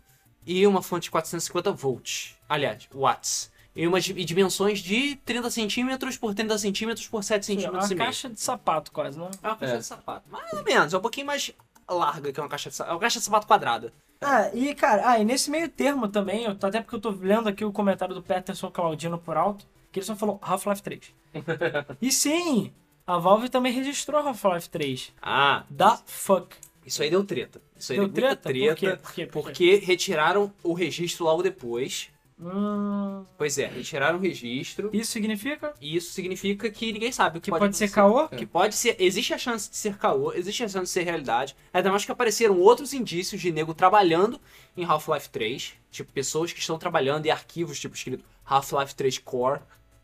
e 0.47 0.65
uma 0.65 0.81
fonte 0.81 1.03
de 1.03 1.11
450 1.11 1.71
volts. 1.73 2.35
Aliás, 2.49 2.87
watts. 2.91 3.51
E 3.75 3.85
umas 3.85 4.03
di- 4.05 4.25
dimensões 4.25 4.79
de 4.79 5.15
30 5.17 5.51
centímetros 5.51 6.17
por 6.17 6.33
30 6.33 6.57
centímetros 6.57 7.07
por 7.07 7.23
7 7.23 7.39
É 7.39 7.43
centímetros 7.43 7.83
uma 7.85 7.91
e 7.93 7.95
meio. 7.95 8.05
caixa 8.07 8.29
de 8.29 8.39
sapato 8.41 8.91
quase, 8.91 9.19
né? 9.19 9.29
É 9.43 9.47
uma 9.47 9.55
caixa 9.57 9.75
É. 9.75 9.77
de 9.77 9.85
sapato. 9.85 10.23
Mais 10.31 10.51
ou 10.53 10.63
menos, 10.63 10.91
é 10.93 10.97
um 10.97 11.01
pouquinho 11.01 11.27
mais 11.27 11.51
larga 11.93 12.31
que 12.31 12.39
uma 12.39 12.49
caixa 12.49 12.69
de 12.69 12.75
sapato. 12.75 12.91
É 12.91 12.95
uma 12.95 13.01
caixa 13.01 13.19
de 13.19 13.25
sapato 13.25 13.47
quadrada. 13.47 13.93
Ah, 14.21 14.49
e 14.53 14.73
cara, 14.73 15.09
ah, 15.09 15.19
e 15.19 15.25
nesse 15.25 15.51
meio 15.51 15.69
termo 15.69 16.07
também, 16.07 16.43
eu, 16.45 16.51
até 16.51 16.81
porque 16.81 16.95
eu 16.95 17.01
tô 17.01 17.09
lendo 17.11 17.47
aqui 17.49 17.63
o 17.65 17.71
comentário 17.71 18.15
do 18.15 18.23
Peterson 18.23 18.71
Claudino 18.71 19.17
por 19.17 19.38
alto, 19.38 19.65
que 19.91 19.99
ele 19.99 20.05
só 20.05 20.15
falou 20.15 20.39
Half-Life 20.41 20.81
3. 20.81 21.13
e 22.01 22.11
sim, 22.11 22.71
a 23.05 23.17
Valve 23.17 23.49
também 23.49 23.71
registrou 23.73 24.25
Half-Life 24.25 24.69
3. 24.69 25.13
Ah, 25.21 25.63
Da 25.69 25.97
fuck. 26.05 26.55
isso 26.86 27.03
aí 27.03 27.09
deu 27.09 27.23
treta. 27.23 27.61
Isso 27.77 27.91
aí 27.91 27.99
Deu 27.99 28.07
deu, 28.07 28.23
muita 28.25 28.36
treta? 28.41 28.67
Por 28.69 28.75
quê? 28.75 28.86
treta. 28.88 29.01
Por 29.03 29.13
quê? 29.13 29.25
Por 29.27 29.43
quê? 29.43 29.49
Porque 29.51 29.75
retiraram 29.86 30.51
o 30.63 30.73
registro 30.73 31.25
logo 31.25 31.43
depois. 31.43 32.09
Hum, 32.38 33.25
Pois 33.38 33.57
é, 33.57 33.67
retiraram 33.67 34.17
o 34.17 34.21
registro. 34.21 34.89
isso 34.91 35.11
significa 35.11 35.73
E 35.79 35.95
isso 35.95 36.11
significa 36.11 36.69
que 36.69 36.91
ninguém 36.91 37.11
sabe 37.11 37.38
o 37.38 37.41
que, 37.41 37.49
que 37.49 37.57
pode, 37.57 37.75
ser 37.77 37.86
acontecer. 37.86 37.95
caô? 37.95 38.27
Que 38.27 38.45
pode 38.45 38.75
ser. 38.75 38.95
Existe 38.99 39.33
a 39.33 39.38
chance 39.38 39.69
de 39.69 39.77
ser 39.77 39.97
caô, 39.97 40.33
existe 40.33 40.63
a 40.63 40.67
chance 40.67 40.83
de 40.86 40.89
ser 40.89 41.03
realidade. 41.03 41.55
Ainda 41.73 41.89
mais 41.91 42.03
que 42.05 42.11
apareceram 42.11 42.59
outros 42.59 42.93
indícios 42.93 43.39
de 43.41 43.51
nego 43.51 43.73
trabalhando 43.73 44.39
em 44.75 44.83
Half-Life 44.83 45.29
3. 45.29 45.73
Tipo, 45.89 46.11
pessoas 46.11 46.51
que 46.51 46.59
estão 46.59 46.77
trabalhando 46.77 47.25
em 47.25 47.29
arquivos, 47.31 47.79
tipo, 47.79 47.95
escrito 47.95 48.23
Half-Life 48.45 48.95
3 48.95 49.17
Core 49.19 49.61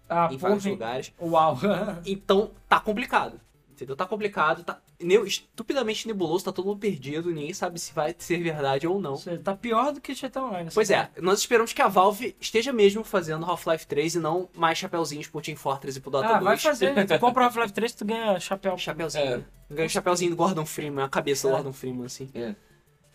Ah, 0.08 0.30
em 0.32 0.38
porra, 0.38 0.50
vários 0.50 0.66
lugares. 0.66 1.14
Uau. 1.22 1.58
Então, 2.06 2.52
tá 2.70 2.80
complicado. 2.80 3.40
Entendeu? 3.70 3.96
Tá 3.96 4.06
complicado, 4.06 4.64
tá 4.64 4.80
estupidamente 5.26 6.08
nebuloso, 6.08 6.46
tá 6.46 6.52
todo 6.52 6.66
mundo 6.66 6.80
perdido, 6.80 7.30
ninguém 7.32 7.54
sabe 7.54 7.80
se 7.80 7.94
vai 7.94 8.16
ser 8.18 8.38
verdade 8.42 8.88
ou 8.88 9.00
não. 9.00 9.16
Você 9.16 9.38
tá 9.38 9.56
pior 9.56 9.92
do 9.94 10.02
que 10.02 10.14
GTA 10.14 10.44
Online. 10.44 10.70
Pois 10.74 10.90
é, 10.90 11.10
nós 11.22 11.40
esperamos 11.40 11.74
que 11.74 11.82
a 11.82 11.88
Valve 11.88 12.36
esteja 12.40 12.72
mesmo 12.74 13.04
fazendo 13.04 13.46
Half-Life 13.46 13.88
3 13.88 14.16
e 14.16 14.20
não 14.20 14.50
mais 14.56 14.78
chapeuzinhos 14.78 15.28
pro 15.28 15.42
Team 15.42 15.56
Fortress 15.58 15.98
e 15.98 16.02
pro 16.02 16.12
Dota 16.12 16.28
Ah, 16.28 16.34
2. 16.34 16.44
vai 16.44 16.58
fazer. 16.58 17.08
Tu 17.08 17.20
compra 17.20 17.44
o 17.44 17.46
Half-Life 17.46 17.74
3, 17.74 17.94
tu 17.94 18.06
ganha 18.06 18.40
chapéu. 18.40 18.78
Chapeuzinho. 18.78 19.46
Ganha 19.70 19.88
o 19.88 19.90
chapeuzinho 19.90 20.32
do 20.32 20.36
Gordon 20.38 20.66
Freeman, 20.66 21.06
a 21.06 21.10
cabeça 21.10 21.48
do 21.48 21.52
É. 21.54 21.56
Gordon 21.58 21.74
Freeman, 21.74 22.06
assim. 22.06 22.30
É. 22.34 22.54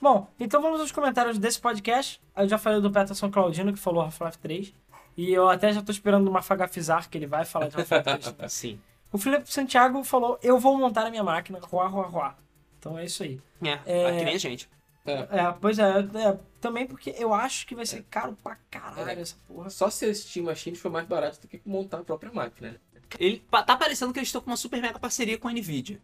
Bom, 0.01 0.29
então 0.39 0.61
vamos 0.61 0.81
aos 0.81 0.93
comentários 0.93 1.39
desse 1.39 1.59
podcast. 1.61 2.21
Eu 2.37 2.49
já 2.49 2.59
falei 2.59 2.81
do 2.81 2.91
Peterson 2.91 3.31
Claudino, 3.31 3.73
que 3.73 3.79
falou 3.79 4.03
Half-Life 4.03 4.39
3. 4.39 4.75
E 5.17 5.33
eu 5.33 5.49
até 5.49 5.73
já 5.73 5.81
tô 5.81 5.91
esperando 5.91 6.29
uma 6.29 6.43
Fagafizar, 6.43 7.09
que 7.09 7.17
ele 7.17 7.27
vai 7.27 7.45
falar 7.47 7.69
de 7.69 7.77
Half-Life 7.77 8.05
3. 8.05 8.25
também. 8.27 8.49
Sim. 8.51 8.79
O 9.17 9.19
Felipe 9.19 9.51
Santiago 9.53 10.05
falou, 10.05 10.39
eu 10.43 10.59
vou 10.59 10.77
montar 10.79 11.07
a 11.07 11.11
minha 11.11 11.25
máquina, 11.25 11.59
ruá, 11.63 11.87
ruá, 11.89 12.07
ruá. 12.07 12.37
Então 12.79 12.99
é 12.99 13.05
isso 13.05 13.23
aí. 13.23 13.41
É, 13.63 13.79
É. 13.87 14.19
que 14.19 14.25
nem 14.25 14.35
a 14.35 14.39
gente. 14.39 14.69
É, 15.07 15.53
pois 15.61 15.79
é, 15.79 16.01
é, 16.01 16.39
também 16.61 16.87
porque 16.87 17.15
eu 17.17 17.33
acho 17.33 17.67
que 17.67 17.75
vai 17.77 17.87
ser 17.87 18.05
caro 18.11 18.37
pra 18.43 18.57
caralho 18.71 19.09
É. 19.19 19.21
essa 19.23 19.37
porra. 19.47 19.71
Só 19.71 19.89
se 19.89 20.05
a 20.05 20.15
Steam 20.15 20.47
Machine 20.47 20.77
for 20.77 20.91
mais 20.91 21.07
barato 21.07 21.41
do 21.41 21.47
que 21.49 21.61
montar 21.65 21.99
a 21.99 22.05
própria 22.05 22.33
máquina. 22.33 22.73
né? 22.73 22.77
Ele, 23.19 23.39
tá 23.51 23.77
parecendo 23.77 24.13
que 24.13 24.19
eles 24.19 24.29
estão 24.29 24.41
com 24.41 24.51
uma 24.51 24.57
super 24.57 24.81
mega 24.83 24.99
parceria 24.99 25.39
com 25.39 25.47
a 25.49 25.53
Nvidia. 25.53 26.01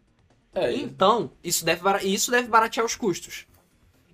É, 0.55 0.73
Então, 0.73 1.31
isso 1.43 1.65
deve, 1.65 1.81
isso 2.07 2.31
deve 2.31 2.47
baratear 2.47 2.85
os 2.85 2.95
custos. 2.95 3.45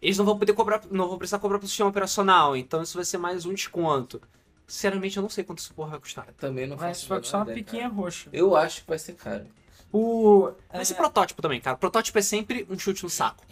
Eles 0.02 0.18
não 0.18 0.26
vão 0.26 0.40
poder 0.40 0.54
cobrar, 0.54 0.82
não 0.90 1.08
vão 1.08 1.18
precisar 1.18 1.40
cobrar 1.40 1.60
pro 1.60 1.68
sistema 1.68 1.90
operacional, 1.90 2.56
então 2.56 2.82
isso 2.82 2.96
vai 2.98 3.06
ser 3.06 3.18
mais 3.18 3.46
um 3.46 3.54
desconto. 3.54 4.22
Sinceramente, 4.70 5.18
eu 5.18 5.24
não 5.24 5.30
sei 5.30 5.44
quanto 5.44 5.60
essa 5.60 5.74
porra 5.74 5.90
vai 5.92 6.00
custar. 6.00 6.28
também 6.38 6.68
não 6.68 6.78
Vai, 6.78 6.90
faço 6.90 7.10
vai 7.10 7.20
custar 7.20 7.40
uma 7.42 7.52
ideia, 7.52 7.58
piquinha 7.66 7.90
cara. 7.90 7.94
roxa. 7.96 8.30
Eu 8.32 8.56
acho 8.56 8.84
que 8.84 8.88
vai 8.88 9.00
ser 9.00 9.14
caro. 9.14 9.46
O. 9.92 10.52
Esse 10.76 10.94
é, 10.94 10.96
protótipo 10.96 11.42
também, 11.42 11.60
cara. 11.60 11.76
Protótipo 11.76 12.20
é 12.20 12.22
sempre 12.22 12.68
um 12.70 12.78
chute 12.78 13.04
no 13.04 13.10
saco. 13.10 13.44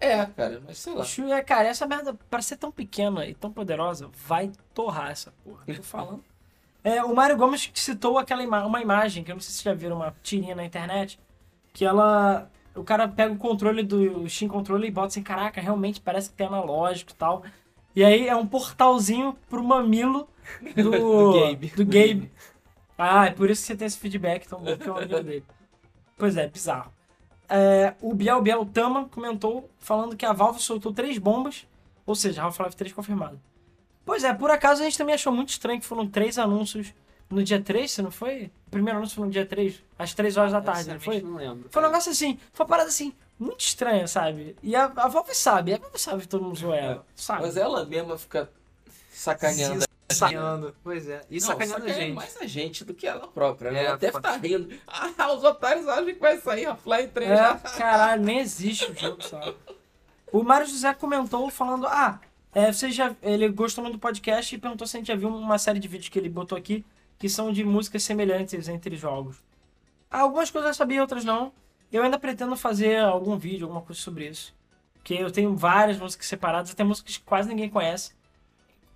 É, 0.00 0.24
cara, 0.24 0.62
mas 0.66 0.78
sei 0.78 0.94
lá. 0.94 1.02
o 1.02 1.04
Shu 1.04 1.30
é, 1.30 1.42
cara, 1.42 1.68
essa 1.68 1.86
merda, 1.86 2.14
pra 2.30 2.40
ser 2.40 2.56
tão 2.56 2.72
pequena 2.72 3.26
e 3.26 3.34
tão 3.34 3.52
poderosa, 3.52 4.08
vai 4.26 4.50
torrar 4.72 5.10
essa 5.10 5.30
porra. 5.44 5.62
Tô 5.66 5.82
falando. 5.82 6.24
É, 6.82 7.04
o 7.04 7.14
Mário 7.14 7.36
Gomes 7.36 7.70
citou 7.74 8.16
aquela 8.16 8.42
ima 8.42 8.64
uma 8.64 8.80
imagem, 8.80 9.22
que 9.22 9.30
eu 9.30 9.34
não 9.34 9.40
sei 9.42 9.50
se 9.50 9.58
vocês 9.62 9.64
já 9.64 9.78
viram 9.78 9.96
uma 9.96 10.14
tirinha 10.22 10.54
na 10.54 10.64
internet, 10.64 11.20
que 11.74 11.84
ela. 11.84 12.50
O 12.74 12.82
cara 12.82 13.06
pega 13.06 13.34
o 13.34 13.36
controle 13.36 13.82
do 13.82 14.26
Steam 14.26 14.48
Controle 14.48 14.88
e 14.88 14.90
bota 14.90 15.08
assim, 15.08 15.22
caraca, 15.22 15.60
realmente 15.60 16.00
parece 16.00 16.30
que 16.30 16.36
tem 16.36 16.46
analógico 16.46 17.10
e 17.10 17.14
tal. 17.14 17.42
E 17.94 18.04
aí 18.04 18.28
é 18.28 18.36
um 18.36 18.46
portalzinho 18.46 19.36
pro 19.48 19.62
mamilo 19.62 20.28
do, 20.76 20.90
Do 20.90 21.32
Gabe. 21.40 21.66
do 21.68 21.84
Gabe. 21.84 22.32
Ah, 22.96 23.26
é 23.26 23.30
por 23.30 23.50
isso 23.50 23.62
que 23.62 23.66
você 23.68 23.76
tem 23.76 23.86
esse 23.86 23.98
feedback 23.98 24.46
tão 24.46 24.60
bom 24.60 24.76
que 24.76 24.88
é 24.88 24.90
o 24.90 24.94
mamilo 24.94 25.22
dele. 25.22 25.44
Pois 26.16 26.36
é, 26.36 26.46
bizarro. 26.46 26.92
É, 27.48 27.94
o 28.00 28.14
Biel 28.14 28.40
Biel 28.42 28.64
Tama 28.66 29.06
comentou 29.08 29.68
falando 29.78 30.16
que 30.16 30.24
a 30.24 30.32
Valve 30.32 30.60
soltou 30.62 30.92
três 30.92 31.18
bombas, 31.18 31.66
ou 32.06 32.14
seja, 32.14 32.42
Half-Life 32.42 32.76
3 32.76 32.92
confirmado. 32.92 33.40
Pois 34.04 34.22
é, 34.22 34.32
por 34.32 34.50
acaso 34.50 34.82
a 34.82 34.84
gente 34.84 34.98
também 34.98 35.14
achou 35.14 35.32
muito 35.32 35.48
estranho 35.48 35.80
que 35.80 35.86
foram 35.86 36.06
três 36.06 36.38
anúncios 36.38 36.92
no 37.28 37.42
dia 37.42 37.60
3, 37.60 37.90
se 37.90 38.02
não 38.02 38.10
foi? 38.10 38.50
O 38.66 38.70
primeiro 38.70 38.98
anúncio 38.98 39.16
foi 39.16 39.26
no 39.26 39.32
dia 39.32 39.46
3, 39.46 39.82
às 39.98 40.14
3 40.14 40.36
horas 40.36 40.52
da 40.52 40.60
tarde, 40.60 40.90
não 40.90 41.00
foi? 41.00 41.20
Não 41.22 41.36
lembro. 41.36 41.68
Foi 41.70 41.82
um 41.82 41.86
negócio 41.86 42.10
assim, 42.12 42.38
foi 42.52 42.64
uma 42.64 42.68
parada 42.70 42.88
assim, 42.88 43.12
muito 43.40 43.60
estranha, 43.60 44.06
sabe? 44.06 44.54
E 44.62 44.76
a, 44.76 44.84
a 44.84 45.08
Valve 45.08 45.34
sabe, 45.34 45.72
a 45.72 45.78
Valve 45.78 45.98
sabe 45.98 46.20
que 46.22 46.28
todo 46.28 46.44
mundo 46.44 46.58
zoou 46.58 46.74
ela, 46.74 47.06
sabe? 47.16 47.42
Mas 47.42 47.56
ela 47.56 47.84
mesma 47.86 48.18
fica 48.18 48.50
sacaneando. 49.10 49.84
Sacaneando. 50.10 50.76
Pois 50.82 51.08
é. 51.08 51.22
E 51.30 51.40
Não, 51.40 51.46
sacaneando 51.46 51.86
a 51.86 51.88
gente. 51.88 52.14
mais 52.14 52.36
a 52.36 52.46
gente 52.46 52.84
do 52.84 52.92
que 52.92 53.06
ela 53.06 53.26
própria, 53.28 53.70
né? 53.70 53.82
É, 53.82 53.86
ela 53.86 53.96
deve 53.96 54.16
estar 54.16 54.36
rindo. 54.36 54.68
Ah, 54.86 55.32
os 55.32 55.42
otários 55.42 55.88
acham 55.88 56.04
que 56.04 56.14
vai 56.14 56.38
sair 56.38 56.66
Half-Life 56.66 57.08
3 57.08 57.30
É, 57.30 57.54
caralho, 57.78 58.22
nem 58.22 58.40
existe 58.40 58.90
o 58.90 58.94
jogo, 58.94 59.22
sabe? 59.22 59.56
O 60.32 60.42
Mário 60.42 60.66
José 60.66 60.92
comentou 60.94 61.48
falando, 61.50 61.86
ah, 61.86 62.20
é, 62.52 62.72
você 62.72 62.90
já, 62.90 63.14
ele 63.22 63.48
gostou 63.48 63.82
muito 63.82 63.96
do 63.96 64.00
podcast 64.00 64.54
e 64.54 64.58
perguntou 64.58 64.86
se 64.86 64.96
a 64.96 65.00
gente 65.00 65.06
já 65.08 65.16
viu 65.16 65.28
uma 65.28 65.58
série 65.58 65.78
de 65.78 65.88
vídeos 65.88 66.08
que 66.08 66.18
ele 66.18 66.28
botou 66.28 66.58
aqui 66.58 66.84
que 67.18 67.28
são 67.28 67.52
de 67.52 67.62
músicas 67.64 68.02
semelhantes 68.02 68.68
entre 68.68 68.96
jogos. 68.96 69.36
Algumas 70.10 70.50
coisas 70.50 70.70
eu 70.70 70.74
sabia, 70.74 71.00
outras 71.02 71.24
não. 71.24 71.52
Eu 71.92 72.02
ainda 72.02 72.18
pretendo 72.18 72.56
fazer 72.56 72.98
algum 72.98 73.36
vídeo, 73.36 73.66
alguma 73.66 73.82
coisa 73.82 74.00
sobre 74.00 74.28
isso. 74.28 74.54
Porque 74.94 75.14
eu 75.14 75.30
tenho 75.30 75.56
várias 75.56 75.98
músicas 75.98 76.26
separadas, 76.26 76.70
até 76.70 76.84
músicas 76.84 77.16
que 77.16 77.24
quase 77.24 77.48
ninguém 77.48 77.68
conhece, 77.68 78.12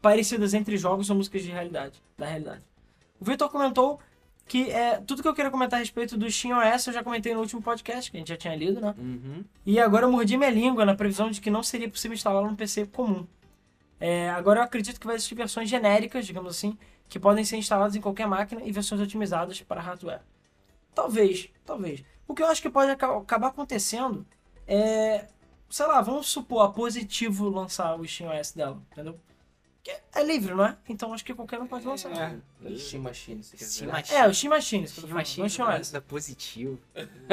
parecidas 0.00 0.52
entre 0.54 0.76
jogos 0.76 1.08
ou 1.08 1.16
músicas 1.16 1.42
de 1.42 1.50
realidade, 1.50 2.00
da 2.16 2.26
realidade. 2.26 2.62
O 3.18 3.24
Vitor 3.24 3.48
comentou 3.48 3.98
que 4.46 4.70
é, 4.70 5.00
tudo 5.00 5.22
que 5.22 5.28
eu 5.28 5.34
queria 5.34 5.50
comentar 5.50 5.78
a 5.78 5.80
respeito 5.80 6.16
do 6.16 6.30
SteamOS 6.30 6.86
eu 6.86 6.92
já 6.92 7.02
comentei 7.02 7.32
no 7.32 7.40
último 7.40 7.62
podcast, 7.62 8.10
que 8.10 8.16
a 8.16 8.20
gente 8.20 8.28
já 8.28 8.36
tinha 8.36 8.54
lido, 8.54 8.80
né? 8.80 8.94
Uhum. 8.98 9.44
E 9.64 9.80
agora 9.80 10.04
eu 10.04 10.12
mordi 10.12 10.36
minha 10.36 10.50
língua 10.50 10.84
na 10.84 10.94
previsão 10.94 11.30
de 11.30 11.40
que 11.40 11.50
não 11.50 11.62
seria 11.62 11.88
possível 11.88 12.14
instalá-lo 12.14 12.46
num 12.48 12.56
PC 12.56 12.86
comum. 12.86 13.26
É, 13.98 14.28
agora 14.30 14.60
eu 14.60 14.64
acredito 14.64 15.00
que 15.00 15.06
vai 15.06 15.16
existir 15.16 15.34
versões 15.34 15.70
genéricas, 15.70 16.26
digamos 16.26 16.50
assim, 16.54 16.76
que 17.08 17.18
podem 17.18 17.44
ser 17.44 17.56
instaladas 17.56 17.96
em 17.96 18.00
qualquer 18.00 18.26
máquina 18.26 18.60
e 18.62 18.70
versões 18.70 19.00
otimizadas 19.00 19.62
para 19.62 19.80
hardware. 19.80 20.20
Talvez, 20.94 21.48
talvez. 21.64 22.04
O 22.26 22.34
que 22.34 22.42
eu 22.42 22.46
acho 22.46 22.62
que 22.62 22.70
pode 22.70 22.90
aca- 22.90 23.16
acabar 23.18 23.48
acontecendo 23.48 24.26
é, 24.66 25.26
sei 25.68 25.86
lá, 25.86 26.00
vamos 26.00 26.26
supor 26.28 26.64
a 26.64 26.68
Positivo 26.70 27.48
lançar 27.48 27.98
o 27.98 28.04
SteamOS 28.04 28.52
dela, 28.52 28.80
entendeu? 28.92 29.18
Que 29.82 29.94
é 30.14 30.22
livre, 30.22 30.54
não 30.54 30.64
é? 30.64 30.76
Então 30.88 31.12
acho 31.12 31.22
que 31.22 31.34
qualquer 31.34 31.60
um 31.60 31.66
pode 31.66 31.86
lançar. 31.86 32.10
É. 32.12 32.76
Steam 32.78 33.02
Machine, 33.02 33.42
quer 33.42 33.56
Steam 33.58 33.68
dizer. 33.68 33.86
Machine. 33.88 34.18
É, 34.18 34.26
o 34.26 34.34
Steam 34.34 34.50
Machine, 34.50 34.88
Steam 34.88 35.08
Machine 35.08 35.50
SteamOS. 35.50 35.90
da 35.90 36.00
positivo. 36.00 36.78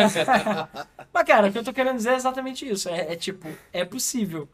Mas, 1.14 1.24
cara, 1.26 1.48
o 1.48 1.52
que 1.54 1.58
eu 1.58 1.64
tô 1.64 1.72
querendo 1.72 1.96
dizer 1.96 2.12
é 2.12 2.16
exatamente 2.16 2.68
isso. 2.70 2.90
É, 2.90 3.14
é 3.14 3.16
tipo, 3.16 3.48
é 3.72 3.86
possível. 3.86 4.50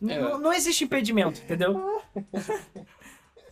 N- 0.00 0.12
É. 0.12 0.18
Não, 0.20 0.38
não 0.40 0.52
existe 0.52 0.82
impedimento, 0.82 1.40
entendeu? 1.40 2.02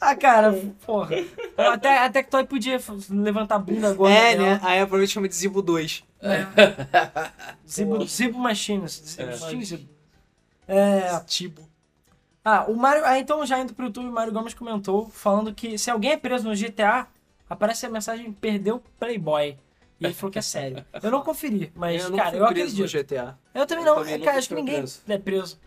ah, 0.00 0.14
cara, 0.16 0.52
porra. 0.84 1.16
Até, 1.56 1.98
até 1.98 2.22
que 2.22 2.30
Toy 2.30 2.44
podia 2.44 2.78
levantar 3.10 3.56
a 3.56 3.58
bunda 3.58 3.90
agora. 3.90 4.12
É, 4.12 4.36
né? 4.36 4.60
Aí 4.62 4.80
a 4.80 4.84
Apple 4.84 5.06
chama 5.06 5.28
de 5.28 5.34
Zibo 5.34 5.62
2. 5.62 6.04
Zibo, 7.68 8.04
Zibo 8.06 8.38
Machines. 8.38 9.02
Zibo, 9.04 9.30
É. 9.30 9.36
Steam 9.36 9.62
Zibo. 9.62 9.88
É, 10.66 11.20
Tibo. 11.26 11.68
Ah, 12.44 12.64
o 12.68 12.74
Mario. 12.76 13.04
Ah, 13.04 13.18
então 13.18 13.44
já 13.46 13.58
indo 13.58 13.74
pro 13.74 13.86
YouTube, 13.86 14.08
o 14.08 14.12
Mário 14.12 14.32
Gomes 14.32 14.54
comentou 14.54 15.08
falando 15.08 15.54
que 15.54 15.78
se 15.78 15.90
alguém 15.90 16.12
é 16.12 16.16
preso 16.16 16.48
no 16.48 16.54
GTA, 16.54 17.06
aparece 17.48 17.86
a 17.86 17.90
mensagem 17.90 18.32
perdeu 18.32 18.82
Playboy. 18.98 19.56
E 20.00 20.06
ele 20.06 20.14
falou 20.14 20.30
que 20.32 20.38
é 20.38 20.42
sério. 20.42 20.84
Eu 21.02 21.10
não 21.10 21.22
conferi, 21.22 21.72
mas, 21.74 22.02
eu 22.04 22.16
cara, 22.16 22.36
eu 22.36 22.46
preso 22.48 22.76
no 22.76 22.84
acredito. 22.84 23.06
GTA. 23.06 23.38
Eu 23.54 23.66
também 23.66 23.84
Eu 23.84 23.94
não, 23.94 24.02
também 24.02 24.20
cara, 24.20 24.38
acho 24.38 24.48
que 24.48 24.54
ninguém 24.54 24.78
preso. 24.78 25.00
é 25.08 25.18
preso. 25.18 25.60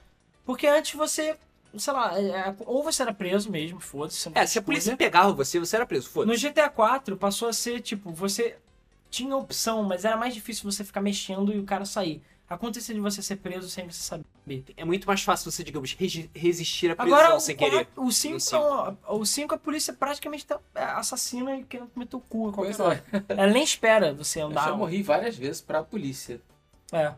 Porque 0.45 0.67
antes 0.67 0.93
você, 0.95 1.37
sei 1.77 1.93
lá, 1.93 2.19
é, 2.19 2.55
ou 2.65 2.83
você 2.83 3.01
era 3.01 3.13
preso 3.13 3.51
mesmo, 3.51 3.79
foda-se. 3.79 4.29
É, 4.35 4.45
se 4.45 4.59
a 4.59 4.61
polícia 4.61 4.95
pegava 4.95 5.31
você, 5.33 5.59
você 5.59 5.75
era 5.75 5.85
preso. 5.85 6.07
No 6.07 6.11
Foda-se. 6.13 6.49
GTA 6.49 6.69
4 6.69 7.17
passou 7.17 7.47
a 7.47 7.53
ser, 7.53 7.81
tipo, 7.81 8.11
você 8.11 8.57
tinha 9.09 9.35
opção, 9.35 9.83
mas 9.83 10.05
era 10.05 10.17
mais 10.17 10.33
difícil 10.33 10.69
você 10.69 10.83
ficar 10.83 11.01
mexendo 11.01 11.53
e 11.53 11.59
o 11.59 11.63
cara 11.63 11.85
sair. 11.85 12.21
Acontecia 12.49 12.95
de 12.95 13.01
você 13.01 13.21
ser 13.21 13.35
preso 13.37 13.69
sem 13.69 13.85
você 13.89 14.01
saber. 14.01 14.23
É 14.77 14.85
muito 14.85 15.05
mais 15.05 15.21
fácil 15.21 15.51
você, 15.51 15.65
digamos, 15.65 15.93
resistir 16.33 16.89
à 16.91 16.95
prisão 16.95 17.17
Agora, 17.19 17.35
o, 17.35 17.39
sem 17.41 17.57
querer. 17.57 17.85
4, 17.87 18.03
o 18.05 18.09
5, 18.11 18.33
No 18.35 18.39
cinco. 18.39 18.97
o 19.09 19.25
5 19.25 19.55
a 19.55 19.57
polícia 19.57 19.93
praticamente 19.93 20.45
tá, 20.45 20.57
é, 20.73 20.83
assassina 20.83 21.57
e 21.57 21.63
querendo 21.65 21.89
comer 21.89 22.05
teu 22.05 22.21
cu 22.21 22.47
a 22.47 22.53
qualquer 22.53 22.75
Pois 22.77 22.79
hora. 22.79 23.03
é. 23.11 23.23
Ela 23.33 23.47
nem 23.51 23.63
espera 23.65 24.13
você 24.13 24.41
Eu 24.41 24.47
andar. 24.47 24.63
já 24.69 24.75
morri 24.77 25.03
várias 25.03 25.35
vezes 25.35 25.59
pra 25.61 25.83
polícia. 25.83 26.39
É. 26.93 27.11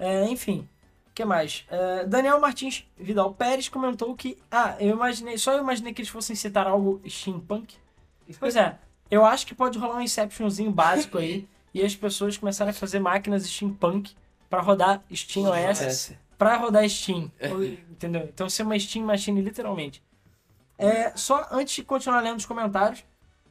É, 0.00 0.24
enfim. 0.24 0.68
O 1.16 1.22
que 1.22 1.24
mais? 1.24 1.64
É, 1.70 2.04
Daniel 2.04 2.38
Martins 2.38 2.86
Vidal 2.94 3.32
Pérez 3.32 3.70
comentou 3.70 4.14
que. 4.14 4.36
Ah, 4.50 4.76
eu 4.78 4.90
imaginei. 4.90 5.38
Só 5.38 5.52
eu 5.54 5.62
imaginei 5.62 5.94
que 5.94 6.02
eles 6.02 6.10
fossem 6.10 6.36
citar 6.36 6.66
algo 6.66 7.00
steampunk. 7.08 7.74
Pois 8.38 8.54
é. 8.54 8.78
Eu 9.10 9.24
acho 9.24 9.46
que 9.46 9.54
pode 9.54 9.78
rolar 9.78 9.96
um 9.96 10.02
Inceptionzinho 10.02 10.70
básico 10.70 11.16
aí. 11.16 11.48
e 11.72 11.82
as 11.82 11.96
pessoas 11.96 12.36
começarem 12.36 12.70
a 12.70 12.74
fazer 12.74 12.98
máquinas 13.00 13.46
steampunk 13.48 14.14
pra 14.50 14.60
rodar 14.60 15.02
Steam 15.10 15.46
OS. 15.48 16.12
Pra 16.36 16.56
rodar 16.58 16.86
Steam. 16.86 17.32
Entendeu? 17.90 18.24
Então 18.24 18.50
ser 18.50 18.64
uma 18.64 18.78
Steam 18.78 19.06
Machine, 19.06 19.40
literalmente. 19.40 20.02
É, 20.76 21.16
só 21.16 21.48
antes 21.50 21.76
de 21.76 21.82
continuar 21.82 22.20
lendo 22.20 22.36
os 22.40 22.44
comentários, 22.44 23.02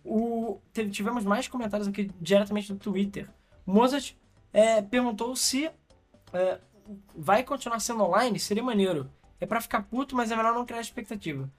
o, 0.03 0.59
teve- 0.71 0.91
tivemos 0.91 1.23
mais 1.25 1.47
comentários 1.47 1.87
aqui 1.87 2.11
diretamente 2.21 2.71
do 2.71 2.77
Twitter. 2.77 3.27
Mozart 3.65 4.13
é, 4.53 4.83
perguntou 4.83 5.35
se 5.35 5.67
é, 6.31 6.59
vai 7.15 7.43
continuar 7.43 7.79
sendo 7.79 8.03
online, 8.03 8.39
seria 8.39 8.63
maneiro. 8.63 9.09
É 9.39 9.45
pra 9.45 9.61
ficar 9.61 9.83
puto, 9.83 10.15
mas 10.15 10.31
é 10.31 10.35
melhor 10.35 10.53
não 10.53 10.65
criar 10.65 10.81
expectativa. 10.81 11.49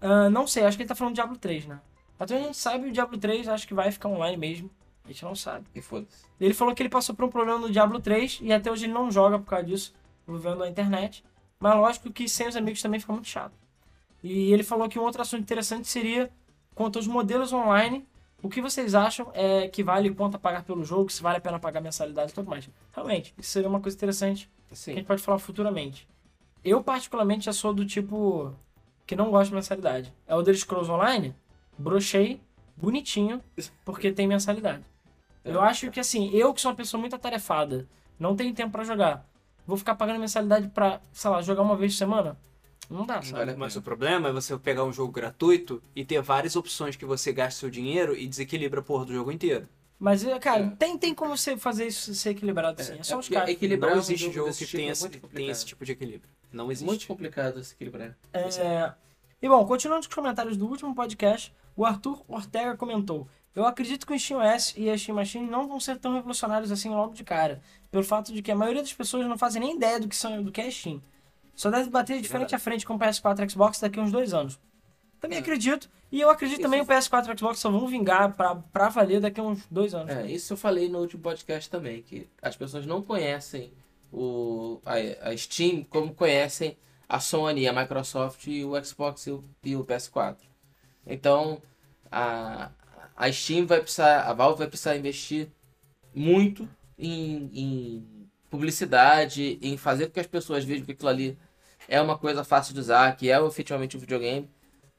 Ah, 0.00 0.30
não 0.30 0.46
sei, 0.46 0.64
acho 0.64 0.76
que 0.76 0.82
ele 0.82 0.88
tá 0.88 0.94
falando 0.94 1.12
do 1.12 1.16
Diablo 1.16 1.36
3, 1.36 1.66
né? 1.66 1.80
Até 2.18 2.36
a 2.36 2.40
gente 2.40 2.56
sabe 2.56 2.88
o 2.88 2.92
Diablo 2.92 3.16
3, 3.18 3.48
acho 3.48 3.66
que 3.66 3.74
vai 3.74 3.90
ficar 3.90 4.08
online 4.08 4.36
mesmo. 4.36 4.70
A 5.04 5.08
gente 5.08 5.24
não 5.24 5.34
sabe. 5.34 5.66
E 5.74 5.80
foda-se. 5.80 6.24
Ele 6.40 6.54
falou 6.54 6.74
que 6.74 6.82
ele 6.82 6.88
passou 6.88 7.14
por 7.14 7.24
um 7.24 7.28
problema 7.28 7.58
no 7.58 7.70
Diablo 7.70 8.00
3 8.00 8.40
e 8.42 8.52
até 8.52 8.70
hoje 8.70 8.86
ele 8.86 8.92
não 8.92 9.10
joga 9.10 9.38
por 9.38 9.46
causa 9.46 9.64
disso, 9.64 9.94
vivendo 10.26 10.58
na 10.58 10.68
internet. 10.68 11.24
Mas 11.58 11.74
lógico 11.76 12.10
que 12.10 12.28
sem 12.28 12.48
os 12.48 12.56
amigos 12.56 12.80
também 12.80 13.00
fica 13.00 13.12
muito 13.12 13.28
chato. 13.28 13.54
E 14.22 14.52
ele 14.52 14.62
falou 14.62 14.88
que 14.88 14.98
um 14.98 15.02
outro 15.02 15.22
assunto 15.22 15.42
interessante 15.42 15.88
seria 15.88 16.30
quanto 16.74 16.98
aos 16.98 17.06
modelos 17.06 17.52
online. 17.52 18.06
O 18.42 18.48
que 18.48 18.62
vocês 18.62 18.94
acham 18.94 19.30
é 19.34 19.68
que 19.68 19.82
vale 19.82 20.14
quanto 20.14 20.36
a 20.36 20.38
pagar 20.38 20.62
pelo 20.64 20.84
jogo, 20.84 21.10
se 21.10 21.22
vale 21.22 21.38
a 21.38 21.40
pena 21.40 21.58
pagar 21.58 21.80
mensalidade 21.80 22.32
e 22.32 22.34
tudo 22.34 22.48
mais. 22.48 22.68
Realmente, 22.92 23.34
isso 23.38 23.50
seria 23.50 23.68
uma 23.68 23.80
coisa 23.80 23.96
interessante 23.96 24.50
que 24.66 24.74
a 24.74 24.76
Sim. 24.76 24.94
gente 24.94 25.06
pode 25.06 25.22
falar 25.22 25.38
futuramente. 25.38 26.08
Eu, 26.64 26.82
particularmente, 26.82 27.44
já 27.44 27.52
sou 27.52 27.74
do 27.74 27.84
tipo 27.84 28.54
que 29.06 29.16
não 29.16 29.30
gosto 29.30 29.50
de 29.50 29.56
mensalidade. 29.56 30.14
É 30.26 30.34
o 30.34 30.38
Elder 30.38 30.56
Scrolls 30.56 30.90
Online, 30.90 31.34
brochei, 31.76 32.40
bonitinho, 32.76 33.42
porque 33.84 34.12
tem 34.12 34.26
mensalidade. 34.26 34.84
Eu 35.44 35.60
acho 35.60 35.90
que, 35.90 36.00
assim, 36.00 36.30
eu 36.30 36.54
que 36.54 36.60
sou 36.60 36.70
uma 36.70 36.76
pessoa 36.76 37.00
muito 37.00 37.16
atarefada, 37.16 37.88
não 38.18 38.36
tenho 38.36 38.54
tempo 38.54 38.72
pra 38.72 38.84
jogar, 38.84 39.26
vou 39.66 39.76
ficar 39.76 39.94
pagando 39.94 40.20
mensalidade 40.20 40.68
pra, 40.68 41.00
sei 41.12 41.30
lá, 41.30 41.42
jogar 41.42 41.62
uma 41.62 41.76
vez 41.76 41.92
por 41.92 41.98
semana? 41.98 42.38
Não 42.90 43.06
dá, 43.06 43.22
sabe? 43.22 43.44
Vale 43.46 43.56
Mas 43.56 43.76
o 43.76 43.82
problema 43.82 44.28
é 44.28 44.32
você 44.32 44.58
pegar 44.58 44.84
um 44.84 44.92
jogo 44.92 45.12
gratuito 45.12 45.80
e 45.94 46.04
ter 46.04 46.20
várias 46.20 46.56
opções 46.56 46.96
que 46.96 47.04
você 47.04 47.32
gasta 47.32 47.60
seu 47.60 47.70
dinheiro 47.70 48.16
e 48.16 48.26
desequilibra 48.26 48.80
a 48.80 48.82
porra 48.82 49.04
do 49.04 49.14
jogo 49.14 49.30
inteiro. 49.30 49.68
Mas, 49.98 50.24
é, 50.24 50.38
cara, 50.38 50.62
É. 50.64 50.70
tem, 50.70 50.96
tem 50.98 51.14
como 51.14 51.36
você 51.36 51.56
fazer 51.56 51.86
isso 51.86 52.14
ser 52.14 52.30
equilibrado 52.30 52.80
assim. 52.80 52.98
É, 52.98 53.02
só 53.02 53.18
os 53.18 53.26
porque 53.26 53.34
caras. 53.34 53.50
equilibrar 53.50 53.90
não 53.90 53.98
um 53.98 54.00
existe 54.00 54.24
jogo 54.24 54.34
jogo 54.34 54.46
desse 54.48 54.58
que 54.60 54.64
tipo 54.66 54.76
tenha 54.78 54.88
é 54.88 54.92
esse, 54.92 55.08
tem 55.08 55.20
complicado. 55.20 55.50
esse 55.50 55.64
tipo 55.66 55.84
de 55.84 55.92
equilíbrio. 55.92 56.30
Não 56.52 56.72
existe. 56.72 56.86
Muito 56.86 57.06
complicado 57.06 57.62
se 57.62 57.74
equilibrar. 57.74 58.16
É... 58.32 58.92
E 59.42 59.48
bom, 59.48 59.64
continuando 59.66 60.00
os 60.00 60.06
comentários 60.12 60.56
do 60.56 60.66
último 60.66 60.94
podcast, 60.94 61.54
o 61.76 61.84
Arthur 61.84 62.22
Ortega 62.26 62.76
comentou: 62.76 63.28
Eu 63.54 63.66
acredito 63.66 64.06
que 64.06 64.12
o 64.14 64.18
SteamOS 64.18 64.74
e 64.76 64.90
a 64.90 64.96
Steam 64.98 65.14
Machine 65.14 65.46
não 65.48 65.68
vão 65.68 65.78
ser 65.78 65.98
tão 65.98 66.14
revolucionários 66.14 66.72
assim 66.72 66.88
logo 66.88 67.14
de 67.14 67.22
cara, 67.22 67.62
pelo 67.90 68.02
fato 68.04 68.32
de 68.32 68.42
que 68.42 68.50
a 68.50 68.56
maioria 68.56 68.82
das 68.82 68.92
pessoas 68.92 69.26
não 69.26 69.38
fazem 69.38 69.60
nem 69.60 69.76
ideia 69.76 70.00
do 70.00 70.08
que, 70.08 70.16
são, 70.16 70.42
do 70.42 70.50
que 70.50 70.60
é 70.60 70.70
Steam. 70.70 71.02
Só 71.60 71.70
deve 71.70 71.90
bater 71.90 72.22
de 72.22 72.26
frente 72.26 72.54
a 72.54 72.58
frente 72.58 72.86
com 72.86 72.94
o 72.94 72.98
PS4 72.98 73.44
e 73.44 73.50
Xbox 73.50 73.80
daqui 73.80 74.00
a 74.00 74.02
uns 74.02 74.10
dois 74.10 74.32
anos. 74.32 74.58
Também 75.20 75.36
É. 75.36 75.40
acredito. 75.42 75.90
E 76.10 76.18
eu 76.18 76.30
acredito 76.30 76.56
Isso. 76.58 76.62
também 76.62 76.82
que 76.82 76.90
o 76.90 76.96
PS4 76.96 77.28
e 77.28 77.32
o 77.34 77.38
Xbox 77.38 77.58
só 77.58 77.70
vão 77.70 77.86
vingar 77.86 78.34
pra, 78.34 78.54
pra 78.56 78.88
valer 78.88 79.20
daqui 79.20 79.40
a 79.40 79.42
uns 79.42 79.66
dois 79.70 79.92
anos. 79.94 80.10
É, 80.10 80.26
isso 80.26 80.54
eu 80.54 80.56
falei 80.56 80.88
no 80.88 81.00
último 81.00 81.22
podcast 81.22 81.68
também, 81.68 82.00
que 82.00 82.26
as 82.40 82.56
pessoas 82.56 82.86
não 82.86 83.02
conhecem 83.02 83.74
o, 84.10 84.80
a, 84.86 85.28
a 85.28 85.36
Steam 85.36 85.84
como 85.84 86.14
conhecem 86.14 86.78
a 87.06 87.20
Sony, 87.20 87.68
a 87.68 87.74
Microsoft, 87.74 88.46
e 88.46 88.64
o 88.64 88.82
Xbox 88.82 89.26
e 89.26 89.30
o, 89.30 89.44
e 89.62 89.76
o 89.76 89.84
PS4. 89.84 90.38
Então, 91.06 91.60
a, 92.10 92.70
a 93.14 93.30
Steam 93.30 93.66
vai 93.66 93.82
precisar, 93.82 94.22
a 94.22 94.32
Valve 94.32 94.60
vai 94.60 94.66
precisar 94.66 94.96
investir 94.96 95.50
muito 96.14 96.66
em, 96.98 97.50
em 97.52 98.30
publicidade, 98.48 99.58
em 99.60 99.76
fazer 99.76 100.06
com 100.06 100.12
que 100.12 100.20
as 100.20 100.26
pessoas 100.26 100.64
vejam 100.64 100.86
que 100.86 100.92
aquilo 100.92 101.10
ali 101.10 101.38
é 101.90 102.00
uma 102.00 102.16
coisa 102.16 102.44
fácil 102.44 102.72
de 102.72 102.80
usar, 102.80 103.14
que 103.16 103.30
é 103.30 103.44
efetivamente 103.44 103.96
um 103.96 104.00
videogame, 104.00 104.48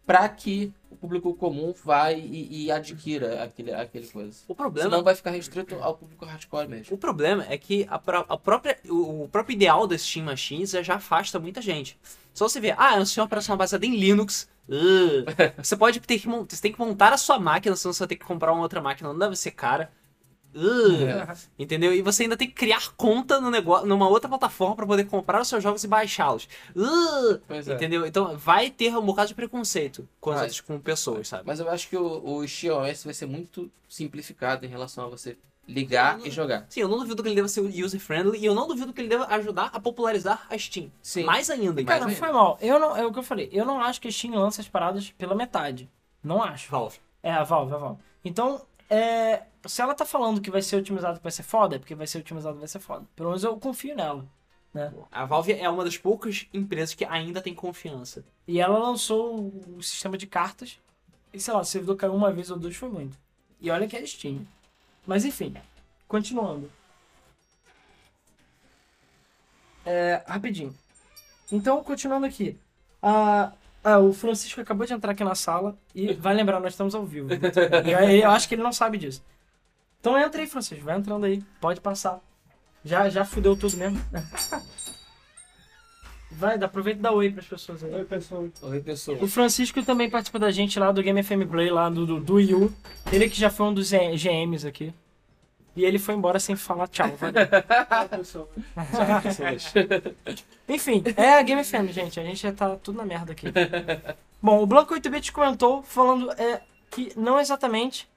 para 0.06 0.28
que 0.28 0.74
o 0.90 0.96
público 0.98 1.34
comum 1.34 1.74
vai 1.86 2.20
e, 2.20 2.66
e 2.66 2.72
adquira 2.72 3.44
aquele, 3.44 3.74
aquele 3.74 4.06
coisa. 4.08 4.38
O 4.46 4.54
problema 4.54 4.90
Senão 4.90 5.04
vai 5.04 5.16
ficar 5.16 5.32
restrito 5.32 5.76
ao 5.76 5.96
público 5.96 6.26
hardcore 6.26 6.68
mesmo. 6.68 6.94
O 6.94 6.98
problema 6.98 7.46
é 7.48 7.58
que 7.58 7.88
a, 7.90 7.96
a 7.96 8.38
própria, 8.38 8.78
o, 8.90 9.24
o 9.24 9.30
próprio 9.30 9.54
ideal 9.54 9.88
das 9.88 10.02
Steam 10.02 10.26
Machines 10.26 10.72
já 10.72 10.96
afasta 10.96 11.40
muita 11.40 11.62
gente. 11.62 11.98
Só 12.34 12.50
você 12.50 12.60
ver, 12.60 12.76
ah, 12.78 12.98
é 12.98 13.00
um 13.00 13.06
sistema 13.06 13.26
operacional 13.26 13.58
baseado 13.58 13.86
em 13.86 13.96
Linux. 13.96 14.50
ugh. 14.68 15.26
você 15.64 15.78
pode 15.78 16.02
ter 16.02 16.20
que, 16.20 16.28
você 16.28 16.62
tem 16.62 16.74
que 16.74 16.80
montar 16.80 17.14
a 17.14 17.18
sua 17.18 17.40
máquina, 17.40 17.76
senão 17.78 17.94
você 17.94 18.00
vai 18.00 18.08
ter 18.10 18.16
que 18.18 18.26
comprar 18.26 18.52
uma 18.52 18.64
outra 18.64 18.82
máquina, 18.82 19.14
não 19.14 19.20
deve 19.20 19.38
ser 19.38 19.52
cara. 19.52 19.90
Ugh. 20.56 21.02
É. 21.03 21.34
Entendeu? 21.57 21.94
E 21.94 22.02
você 22.02 22.23
ainda 22.23 22.38
tem 22.38 22.48
que 22.48 22.53
criar 22.53 22.94
conta 22.95 23.40
no 23.40 23.49
negócio, 23.49 23.88
numa 23.88 24.07
outra 24.07 24.30
plataforma 24.30 24.76
para 24.76 24.86
poder 24.86 25.06
comprar 25.06 25.41
os 25.41 25.48
seus 25.48 25.64
jogos 25.64 25.84
e 25.84 25.88
baixá-los. 25.88 26.48
Pois 27.48 27.68
é. 27.68 27.73
Entendeu? 27.73 28.06
Então 28.06 28.38
vai 28.38 28.69
ter 28.69 28.95
um 28.95 29.06
bocado 29.06 29.30
de 29.30 29.36
preconceito 29.36 30.07
com, 30.19 30.32
as, 30.32 30.60
com 30.60 30.80
pessoas, 30.80 31.28
sabe? 31.28 31.44
Mas 31.45 31.60
eu 31.60 31.69
acho 31.69 31.88
que 31.90 31.98
o, 31.98 32.22
o 32.23 32.48
SteamOS 32.48 33.03
vai 33.03 33.14
ser 33.14 33.26
muito 33.26 33.72
simplificado 33.88 34.65
em 34.65 34.69
relação 34.69 35.06
a 35.06 35.10
você 35.10 35.38
ligar 35.68 36.19
e 36.26 36.30
jogar. 36.30 36.65
Sim, 36.69 36.82
eu 36.82 36.88
não 36.88 36.99
duvido 36.99 37.22
que 37.22 37.30
ele 37.30 37.36
deva 37.36 37.48
ser 37.48 37.61
user-friendly 37.61 38.40
e 38.40 38.45
eu 38.45 38.53
não 38.53 38.68
duvido 38.68 38.91
que 38.91 39.02
ele 39.02 39.07
deva 39.07 39.26
ajudar 39.28 39.69
a 39.73 39.80
popularizar 39.80 40.45
a 40.49 40.57
Steam. 40.57 40.91
Sim. 41.02 41.23
Mais 41.23 41.49
ainda, 41.49 41.84
Cara, 41.84 42.06
não 42.06 42.11
foi 42.11 42.32
mal. 42.32 42.57
Eu 42.61 42.80
não, 42.80 42.95
é 42.95 43.06
o 43.06 43.11
que 43.11 43.19
eu 43.19 43.23
falei. 43.23 43.49
Eu 43.52 43.65
não 43.65 43.80
acho 43.80 44.02
que 44.02 44.07
a 44.07 44.11
Steam 44.11 44.36
lança 44.36 44.61
as 44.61 44.68
paradas 44.68 45.11
pela 45.11 45.36
metade. 45.36 45.90
Não 46.23 46.41
acho. 46.41 46.69
Valve. 46.69 46.99
É, 47.23 47.32
a 47.32 47.44
Valve, 47.44 47.73
a 47.73 47.78
Valve. 47.78 47.99
Então, 48.23 48.61
é, 48.90 49.44
se 49.66 49.82
ela 49.82 49.94
tá 49.94 50.06
falando 50.06 50.42
que 50.42 50.52
vai 50.52 50.62
ser 50.62 50.78
otimizado 50.78 51.18
que 51.18 51.24
vai 51.24 51.32
ser 51.32 51.44
foda, 51.44 51.76
é 51.76 51.80
porque 51.80 51.96
vai 51.96 52.08
ser 52.08 52.20
otimizado 52.20 52.58
vai 52.58 52.68
ser 52.68 52.80
foda. 52.80 53.06
Pelo 53.16 53.30
menos 53.30 53.44
eu 53.44 53.58
confio 53.58 53.96
nela. 53.96 54.26
A 55.12 55.26
Valve 55.26 55.54
é 55.54 55.70
uma 55.70 55.84
das 55.84 55.98
poucas 55.98 56.48
empresas 56.54 56.96
que 56.96 57.04
ainda 57.04 57.42
tem 57.42 57.54
confiança. 57.54 58.24
E 58.48 58.60
ela 58.60 58.80
lançou 58.80 59.52
o 59.76 59.84
sistema 59.84 60.18
de 60.18 60.26
cartas. 60.26 60.80
E 61.34 61.40
sei 61.40 61.54
lá, 61.54 61.60
o 61.60 61.66
servidor 61.66 61.98
caiu 61.98 62.16
uma 62.16 62.32
vez 62.32 62.50
ou 62.50 62.58
duas 62.58 62.76
foi 62.76 62.90
muito. 62.90 63.18
E 63.60 63.70
olha 63.70 63.88
que 63.88 63.98
é 63.98 64.06
Steam. 64.06 64.48
Mas 65.06 65.26
enfim, 65.26 65.54
continuando. 66.08 66.72
É, 69.86 70.24
rapidinho. 70.26 70.74
Então, 71.52 71.84
continuando 71.84 72.26
aqui. 72.26 72.58
Ah, 73.02 73.52
ah, 73.84 74.00
o 74.00 74.14
Francisco 74.14 74.62
acabou 74.62 74.86
de 74.86 74.94
entrar 74.94 75.12
aqui 75.12 75.24
na 75.24 75.36
sala 75.36 75.78
e 75.94 76.14
vai 76.14 76.34
lembrar, 76.34 76.60
nós 76.60 76.74
estamos 76.74 76.96
ao 76.96 77.06
vivo. 77.06 77.30
E 77.86 77.94
aí, 77.94 78.22
eu 78.22 78.30
acho 78.30 78.48
que 78.48 78.56
ele 78.56 78.64
não 78.64 78.72
sabe 78.72 78.98
disso. 78.98 79.24
Então 80.02 80.19
entra 80.19 80.41
aí, 80.41 80.48
Francisco. 80.48 80.84
Vai 80.84 80.98
entrando 80.98 81.26
aí. 81.26 81.41
Pode 81.61 81.80
passar. 81.80 82.19
Já, 82.84 83.07
já 83.07 83.23
fudeu 83.23 83.56
tudo 83.56 83.78
mesmo. 83.78 84.02
Vai, 86.32 86.57
dá- 86.57 86.65
aproveita 86.65 86.99
e 86.99 87.03
dá 87.03 87.11
oi 87.11 87.30
pras 87.30 87.45
pessoas 87.45 87.84
aí. 87.84 87.94
Oi, 87.94 88.06
pessoal. 88.06 88.48
Oi, 88.61 88.80
pessoal. 88.80 89.18
O 89.22 89.28
Francisco 89.28 89.84
também 89.84 90.10
participa 90.10 90.40
da 90.40 90.49
gente 90.49 90.80
lá 90.80 90.91
do 90.91 91.03
Game 91.03 91.22
FM 91.22 91.45
Play, 91.49 91.69
lá 91.69 91.90
do, 91.90 92.06
do, 92.06 92.19
do 92.19 92.36
Wii 92.36 92.56
U. 92.56 92.73
Ele 93.11 93.30
que 93.30 93.38
já 93.38 93.49
foi 93.49 93.68
um 93.68 93.73
dos 93.73 93.91
GMs 93.91 94.65
aqui. 94.65 94.94
E 95.76 95.86
ele 95.86 95.99
foi 95.99 96.15
embora 96.15 96.40
sem 96.40 96.56
falar 96.56 96.88
tchau. 96.88 97.10
valeu. 97.18 97.34
Enfim, 100.68 101.03
é 101.15 101.38
a 101.38 101.41
Game 101.44 101.64
FM, 101.64 101.90
gente. 101.91 102.19
A 102.19 102.23
gente 102.23 102.41
já 102.41 102.52
tá 102.52 102.76
tudo 102.78 102.98
na 102.98 103.06
merda 103.06 103.34
aqui. 103.34 103.48
Bom, 104.41 104.64
o 104.64 104.65
Blanco 104.65 104.95
8-Bit 104.95 105.32
comentou 105.32 105.84
falando 105.84 106.32
é, 106.32 106.61
que 106.90 107.11
não 107.15 107.40
exatamente. 107.40 108.10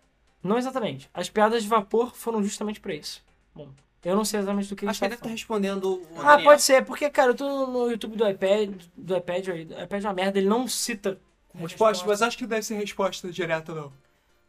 Não 0.44 0.58
exatamente. 0.58 1.10
As 1.14 1.28
piadas 1.30 1.62
de 1.62 1.68
vapor 1.68 2.14
foram 2.14 2.42
justamente 2.42 2.78
pra 2.78 2.94
isso. 2.94 3.24
Bom, 3.54 3.68
eu 4.04 4.14
não 4.14 4.24
sei 4.24 4.40
exatamente 4.40 4.68
do 4.68 4.76
que 4.76 4.86
Acho 4.86 4.98
que 5.00 5.04
ele 5.06 5.14
ele 5.14 5.20
tá 5.20 5.26
deve 5.26 5.36
estar 5.38 5.48
falando. 5.48 5.64
respondendo 5.64 6.14
o 6.14 6.20
Ah, 6.20 6.32
Daniel. 6.32 6.50
pode 6.50 6.62
ser, 6.62 6.84
porque, 6.84 7.08
cara, 7.08 7.30
eu 7.30 7.34
tô 7.34 7.66
no 7.66 7.90
YouTube 7.90 8.16
do 8.16 8.28
iPad, 8.28 8.70
do 8.94 9.16
iPad, 9.16 9.48
aí, 9.48 9.64
do 9.64 9.80
iPad 9.82 10.04
é 10.04 10.06
uma 10.08 10.12
merda, 10.14 10.38
ele 10.38 10.48
não 10.48 10.68
cita 10.68 11.18
Resposta, 11.54 12.04
mas 12.06 12.20
acho 12.20 12.36
que 12.36 12.46
deve 12.46 12.62
ser 12.66 12.74
resposta 12.74 13.30
direta, 13.30 13.72
não. 13.72 13.92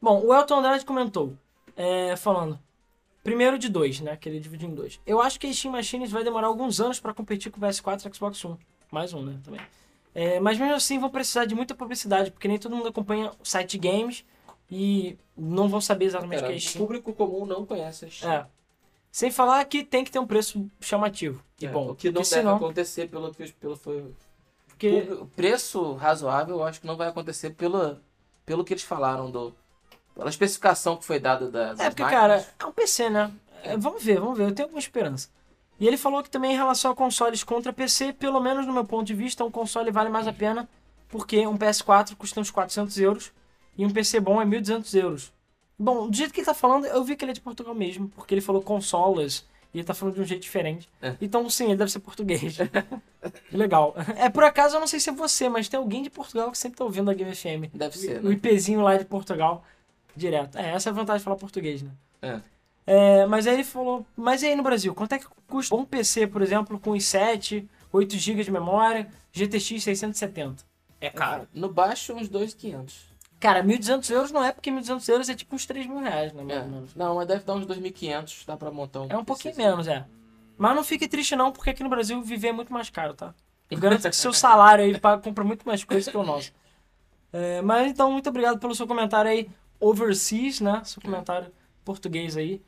Bom, 0.02 0.26
o 0.26 0.34
Elton 0.34 0.58
Andrade 0.58 0.84
comentou, 0.84 1.38
é, 1.78 2.16
falando, 2.16 2.60
primeiro 3.24 3.60
de 3.60 3.70
dois, 3.70 4.02
né, 4.02 4.16
que 4.18 4.28
ele 4.28 4.40
dividiu 4.40 4.68
em 4.70 4.74
dois. 4.74 5.00
Eu 5.06 5.22
acho 5.22 5.40
que 5.40 5.46
a 5.48 5.54
Steam 5.54 5.72
Machines 5.72 6.12
vai 6.12 6.24
demorar 6.24 6.48
alguns 6.48 6.82
anos 6.82 7.00
pra 7.00 7.14
competir 7.14 7.52
com 7.52 7.60
o 7.60 7.62
PS4 7.62 8.10
e 8.12 8.16
Xbox 8.16 8.44
One. 8.44 8.58
Mais 8.92 9.14
um, 9.14 9.22
né, 9.24 9.38
também. 9.44 9.62
É, 10.16 10.40
mas 10.40 10.58
mesmo 10.58 10.74
assim 10.74 10.98
vão 10.98 11.10
precisar 11.12 11.46
de 11.46 11.54
muita 11.54 11.76
publicidade, 11.76 12.32
porque 12.32 12.48
nem 12.48 12.58
todo 12.58 12.76
mundo 12.76 12.88
acompanha 12.90 13.32
o 13.40 13.46
site 13.46 13.78
de 13.78 13.88
games 13.88 14.26
e 14.70 15.18
não 15.38 15.68
vão 15.70 15.82
saber 15.82 16.06
exatamente 16.06 16.44
o 16.44 16.48
que 16.48 16.54
é 16.54 16.56
o 16.56 16.60
Steam. 16.60 16.86
público 16.86 17.14
comum 17.14 17.46
não 17.46 17.66
conhece 17.66 18.06
a 18.06 18.10
Steam. 18.10 18.32
É. 18.32 18.48
Sem 19.12 19.32
falar 19.32 19.64
que 19.66 19.84
tem 19.84 20.04
que 20.04 20.12
ter 20.12 20.20
um 20.20 20.28
preço 20.28 20.70
chamativo. 20.82 21.42
E 21.62 21.66
É, 21.66 21.70
bom, 21.70 21.92
o 21.92 21.96
que 21.96 22.08
não 22.08 22.22
deve 22.22 22.26
senão, 22.26 22.56
acontecer 22.58 23.08
pelo 23.08 23.34
que 23.34 23.52
pelo 23.54 23.76
foi 23.76 24.14
porque 24.68 25.08
o 25.10 25.26
preço 25.28 25.94
razoável, 25.94 26.58
eu 26.58 26.64
acho 26.64 26.82
que 26.82 26.88
não 26.88 26.98
vai 26.98 27.08
acontecer 27.08 27.52
pelo 27.52 27.98
pelo 28.46 28.64
que 28.64 28.74
eles 28.74 28.84
falaram 28.84 29.32
do 29.32 29.54
pela 30.14 30.30
especificação 30.30 30.98
que 30.98 31.06
foi 31.06 31.20
dada 31.20 31.50
da, 31.50 31.72
É, 31.72 31.90
porque, 31.90 32.04
máquinas. 32.04 32.10
cara, 32.10 32.48
é 32.60 32.66
um 32.66 32.72
PC, 32.72 33.10
né? 33.10 33.32
É, 33.64 33.76
vamos 33.78 34.04
ver, 34.04 34.20
vamos 34.20 34.38
ver. 34.38 34.46
Eu 34.46 34.54
tenho 34.54 34.66
alguma 34.68 34.80
esperança. 34.80 35.30
E 35.80 35.88
ele 35.88 35.98
falou 35.98 36.24
que 36.24 36.30
também 36.30 36.54
em 36.54 36.56
relação 36.56 36.92
a 36.92 36.96
consoles 36.96 37.44
contra 37.44 37.74
PC, 37.74 38.14
pelo 38.14 38.40
menos 38.40 38.66
no 38.66 38.72
meu 38.74 38.86
ponto 38.86 39.06
de 39.06 39.14
vista, 39.14 39.44
um 39.44 39.52
console 39.52 39.92
vale 39.92 40.10
mais 40.10 40.28
a 40.28 40.34
pena 40.34 40.70
porque 41.10 41.46
um 41.48 41.58
PS4 41.58 42.16
custa 42.16 42.40
uns 42.40 42.52
400 42.52 42.98
euros 43.00 43.32
e 43.78 43.86
um 43.86 43.90
PC 43.90 44.20
bom 44.20 44.42
é 44.42 44.46
1.200 44.46 45.02
euros. 45.02 45.34
Bom, 45.78 46.10
do 46.10 46.16
jeito 46.16 46.34
que 46.34 46.40
ele 46.40 46.46
tá 46.46 46.54
falando, 46.54 46.86
eu 46.86 47.04
vi 47.04 47.16
que 47.16 47.26
ele 47.26 47.32
é 47.32 47.34
de 47.34 47.42
Portugal 47.42 47.76
mesmo, 47.76 48.08
porque 48.10 48.34
ele 48.34 48.42
falou 48.42 48.62
consolas 48.62 49.46
e 49.74 49.80
ele 49.80 49.86
tá 49.86 49.94
falando 49.94 50.16
de 50.16 50.22
um 50.22 50.26
jeito 50.26 50.42
diferente. 50.42 50.88
É. 51.02 51.16
Então, 51.20 51.50
sim, 51.50 51.66
ele 51.66 51.76
deve 51.76 51.92
ser 51.92 52.00
português. 52.00 52.58
Legal. 53.52 53.94
É, 54.16 54.30
por 54.30 54.44
acaso, 54.44 54.78
eu 54.78 54.80
não 54.80 54.88
sei 54.88 55.02
se 55.02 55.10
é 55.10 55.14
você, 55.14 55.50
mas 55.50 55.68
tem 55.68 55.78
alguém 55.78 56.02
de 56.02 56.10
Portugal 56.10 56.50
que 56.50 56.58
sempre 56.58 56.78
tá 56.78 56.86
ouvindo 56.86 57.12
a 57.12 57.14
Game 57.14 57.36
FM. 57.36 57.74
Deve 57.74 57.98
ser, 57.98 58.20
O 58.22 58.30
né? 58.30 58.32
IPzinho 58.32 58.82
lá 58.82 58.96
de 58.96 59.04
Portugal, 59.04 59.66
direto. 60.16 60.58
É, 60.58 60.72
essa 60.72 60.90
é 60.90 60.92
a 60.92 60.94
vantagem 60.94 61.18
de 61.18 61.24
falar 61.26 61.36
português, 61.36 61.82
né? 61.82 61.92
É. 62.22 62.40
É, 62.88 63.26
mas 63.26 63.48
aí 63.48 63.56
ele 63.56 63.64
falou, 63.64 64.06
mas 64.16 64.44
e 64.44 64.46
aí 64.46 64.56
no 64.56 64.64
Brasil, 64.64 64.94
quanto 64.94 65.14
é 65.14 65.20
que 65.20 65.26
custa 65.48 65.76
um 65.76 65.84
PC, 65.84 66.28
por 66.28 66.42
exemplo, 66.42 66.80
com 66.80 66.92
i7, 66.92 67.66
8 67.92 68.16
GB 68.16 68.44
de 68.44 68.52
memória, 68.52 69.10
GTX 69.34 69.84
670? 69.84 70.64
É 71.02 71.10
caro. 71.10 71.48
No 71.54 71.68
baixo, 71.68 72.14
uns 72.14 72.30
2.500. 72.30 72.94
Cara, 73.46 73.64
1.200 73.64 74.10
euros 74.10 74.32
não 74.32 74.44
é 74.44 74.52
porque 74.52 74.72
1.200 74.72 75.08
euros 75.08 75.30
é 75.30 75.36
tipo 75.36 75.56
uns 75.56 75.68
3 75.68 75.86
mil 75.86 76.00
reais, 76.00 76.34
né? 76.34 76.44
É. 76.52 76.66
Não, 76.96 77.14
mas 77.14 77.28
deve 77.28 77.44
dar 77.44 77.54
uns 77.54 77.68
2.500, 77.68 78.44
dá 78.44 78.58
pra 78.58 78.72
montar 78.72 79.02
um 79.02 79.08
É 79.08 79.16
um 79.16 79.24
pouquinho 79.24 79.54
PC. 79.54 79.68
menos, 79.70 79.88
é. 79.88 80.04
Mas 80.58 80.76
não 80.76 80.84
fique 80.84 81.08
triste 81.08 81.36
não, 81.36 81.52
porque 81.52 81.70
aqui 81.70 81.84
no 81.84 81.90
Brasil 81.90 82.20
viver 82.24 82.48
é 82.48 82.52
muito 82.52 82.74
mais 82.74 82.90
caro, 82.90 83.14
tá? 83.14 83.36
Eu 83.70 83.78
garanto 83.80 84.10
que 84.10 84.16
seu 84.16 84.34
salário 84.34 84.84
aí 84.84 85.00
paga, 85.00 85.22
compra 85.22 85.44
muito 85.44 85.64
mais 85.64 85.84
coisa 85.84 86.10
que 86.10 86.18
o 86.18 86.24
nosso. 86.24 86.52
É, 87.32 87.62
mas 87.62 87.92
então, 87.92 88.12
muito 88.12 88.28
obrigado 88.28 88.58
pelo 88.58 88.74
seu 88.74 88.88
comentário 88.88 89.30
aí, 89.30 89.48
overseas, 89.80 90.60
né? 90.60 90.82
Seu 90.84 91.00
comentário 91.00 91.52
português 91.84 92.36
aí. 92.36 92.60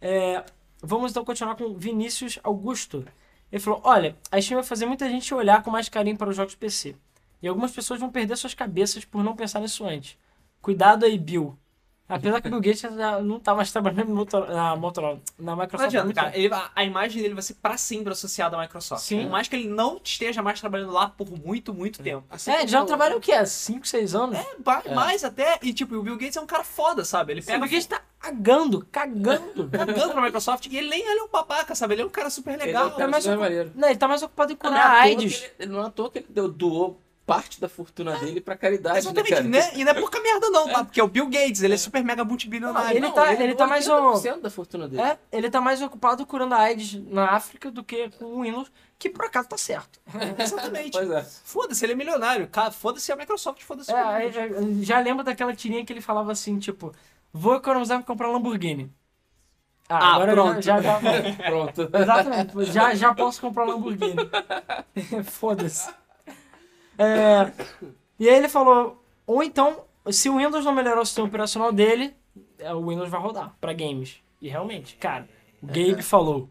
É, 0.00 0.44
vamos 0.80 1.10
então 1.10 1.24
continuar 1.24 1.56
com 1.56 1.74
Vinícius 1.74 2.38
Augusto. 2.44 3.04
Ele 3.50 3.60
falou: 3.60 3.80
Olha, 3.82 4.16
a 4.30 4.40
Steam 4.40 4.60
vai 4.60 4.64
fazer 4.64 4.86
muita 4.86 5.10
gente 5.10 5.34
olhar 5.34 5.60
com 5.64 5.72
mais 5.72 5.88
carinho 5.88 6.16
para 6.16 6.30
os 6.30 6.36
jogos 6.36 6.54
PC. 6.54 6.94
E 7.42 7.48
algumas 7.48 7.70
pessoas 7.72 7.98
vão 8.00 8.10
perder 8.10 8.36
suas 8.36 8.54
cabeças 8.54 9.04
por 9.04 9.22
não 9.24 9.34
pensar 9.34 9.60
nisso 9.60 9.84
antes. 9.86 10.16
Cuidado 10.60 11.04
aí, 11.04 11.18
Bill. 11.18 11.56
Apesar 12.06 12.40
que 12.40 12.48
o 12.48 12.50
Bill 12.50 12.60
Gates 12.60 12.80
já 12.80 13.20
não 13.20 13.38
tá 13.38 13.54
mais 13.54 13.70
trabalhando 13.70 14.08
na 14.08 14.74
Motorola, 14.74 15.20
na 15.38 15.54
Microsoft. 15.54 15.78
Não 15.92 16.00
adianta, 16.00 16.12
cara. 16.12 16.36
Ele- 16.36 16.52
a, 16.52 16.68
a 16.74 16.82
imagem 16.84 17.22
dele 17.22 17.34
vai 17.34 17.42
ser 17.42 17.54
pra 17.54 17.76
sempre 17.76 18.12
associada 18.12 18.56
à 18.56 18.60
Microsoft. 18.60 19.02
Sim. 19.04 19.22
Por 19.22 19.30
mais 19.30 19.46
que 19.46 19.54
ele 19.54 19.68
não 19.68 20.00
esteja 20.02 20.42
mais 20.42 20.58
trabalhando 20.60 20.90
lá 20.92 21.08
por 21.08 21.30
muito, 21.30 21.72
muito 21.72 22.02
tempo. 22.02 22.24
Assim 22.28 22.50
É, 22.50 22.66
já 22.66 22.80
não 22.80 22.86
trabalha 22.86 23.16
o 23.16 23.20
quê? 23.20 23.30
Há 23.30 23.46
5, 23.46 23.86
6 23.86 24.12
anos? 24.16 24.36
É, 24.36 24.44
É. 24.86 24.92
mais 24.94 25.22
até. 25.22 25.60
E 25.62 25.72
tipo, 25.72 25.94
o 25.94 26.02
Bill 26.02 26.16
Gates 26.16 26.36
é 26.36 26.40
um 26.40 26.46
cara 26.46 26.64
foda, 26.64 27.04
sabe? 27.04 27.32
Ele 27.32 27.42
O 27.42 27.44
pega 27.44 27.58
Bill 27.60 27.68
Gates 27.70 27.86
tá 27.86 28.02
cagando, 28.18 28.84
cagando. 28.90 29.68
cagando 29.70 30.12
pra 30.12 30.20
Microsoft 30.22 30.66
e 30.66 30.76
ele 30.76 30.88
nem 30.88 31.00
ele 31.08 31.20
é 31.20 31.22
um 31.22 31.28
babaca, 31.28 31.76
sabe? 31.76 31.94
Ele 31.94 32.02
é 32.02 32.06
um 32.06 32.10
cara 32.10 32.28
super 32.28 32.54
Ele 32.54 32.62
é 32.64 32.66
legal. 32.66 32.88
um 32.88 32.90
cara 32.90 33.20
super 33.20 33.36
o- 33.36 33.40
maneiro. 33.40 33.70
Não, 33.76 33.88
ele 33.88 33.96
tá 33.98 34.08
mais 34.08 34.20
ocupado 34.20 34.50
em 34.52 34.56
Não, 34.56 34.60
curar 34.68 34.76
é 34.76 34.82
a 34.82 35.00
AIDS. 35.02 35.42
ele- 35.44 35.52
ele- 35.60 35.72
não 35.72 35.80
é 35.80 35.86
à 35.86 35.90
toa 35.90 36.10
que 36.10 36.18
ele 36.18 36.26
deu- 36.28 36.48
doou 36.50 37.00
parte 37.26 37.60
da 37.60 37.68
fortuna 37.68 38.18
dele 38.18 38.40
pra 38.40 38.56
caridade, 38.56 38.98
Exatamente, 38.98 39.42
né, 39.42 39.60
né? 39.60 39.70
E 39.74 39.84
não 39.84 39.92
é 39.92 39.94
pouca 39.94 40.20
merda 40.20 40.50
não, 40.50 40.68
tá? 40.68 40.84
Porque 40.84 41.00
é 41.00 41.04
o 41.04 41.06
Bill 41.06 41.26
Gates, 41.28 41.62
ele 41.62 41.74
é 41.74 41.76
super 41.76 42.02
mega 42.02 42.24
multibilionário. 42.24 42.96
Ele 42.96 43.10
tá- 43.12 43.32
ele 43.32 43.54
tá 43.54 43.66
mais 43.68 43.86
um- 43.88 43.92
80% 43.92 44.40
da 44.40 44.50
fortuna 44.50 44.88
dele. 44.88 45.00
É, 45.02 45.18
ele 45.30 45.48
tá 45.48 45.60
mais 45.60 45.80
ocupado 45.80 46.26
curando 46.26 46.54
a 46.54 46.58
AIDS 46.58 46.94
na 47.06 47.26
África 47.30 47.70
do 47.70 47.84
que 47.84 48.08
com 48.18 48.24
o 48.24 48.42
Windows, 48.42 48.70
que 48.98 49.08
por 49.08 49.24
acaso 49.26 49.48
tá 49.48 49.56
certo. 49.56 50.00
Exatamente. 50.38 50.90
Pois 50.92 51.08
é. 51.10 51.22
Foda-se, 51.44 51.84
ele 51.84 51.92
é 51.92 51.96
milionário. 51.96 52.48
Cara, 52.48 52.72
Foda-se 52.72 53.12
a 53.12 53.16
Microsoft, 53.16 53.62
foda-se 53.62 53.92
É, 53.92 53.94
o 53.94 54.08
aí, 54.08 54.30
Windows. 54.30 54.58
aí, 54.58 54.82
já 54.84 54.98
lembro 54.98 55.22
daquela 55.22 55.54
tirinha 55.54 55.84
que 55.84 55.92
ele 55.92 56.00
falava 56.00 56.32
assim, 56.32 56.58
tipo, 56.58 56.92
vou 57.32 57.54
economizar 57.54 57.98
pra 57.98 58.06
comprar 58.06 58.28
um 58.28 58.32
Lamborghini. 58.32 58.92
Ah, 59.88 60.14
agora 60.14 60.32
pronto. 60.32 60.62
Já, 60.62 60.80
já, 60.80 61.00
Pronto. 61.46 61.90
exatamente, 61.92 62.72
já, 62.72 62.94
já 62.94 63.14
posso 63.14 63.40
comprar 63.40 63.64
um 63.66 63.70
Lamborghini. 63.70 64.16
Foda-se. 65.24 65.90
É, 67.02 67.50
e 68.18 68.28
aí 68.28 68.36
ele 68.36 68.48
falou, 68.48 69.02
ou 69.26 69.42
então, 69.42 69.84
se 70.10 70.28
o 70.28 70.36
Windows 70.36 70.64
não 70.64 70.72
melhorar 70.74 71.00
o 71.00 71.06
sistema 71.06 71.26
operacional 71.28 71.72
dele, 71.72 72.14
é, 72.58 72.72
o 72.74 72.86
Windows 72.86 73.08
vai 73.08 73.20
rodar 73.20 73.56
pra 73.60 73.72
games. 73.72 74.18
E 74.40 74.48
realmente, 74.48 74.96
cara, 74.96 75.28
o 75.62 75.66
Gabe 75.66 76.02
falou, 76.02 76.50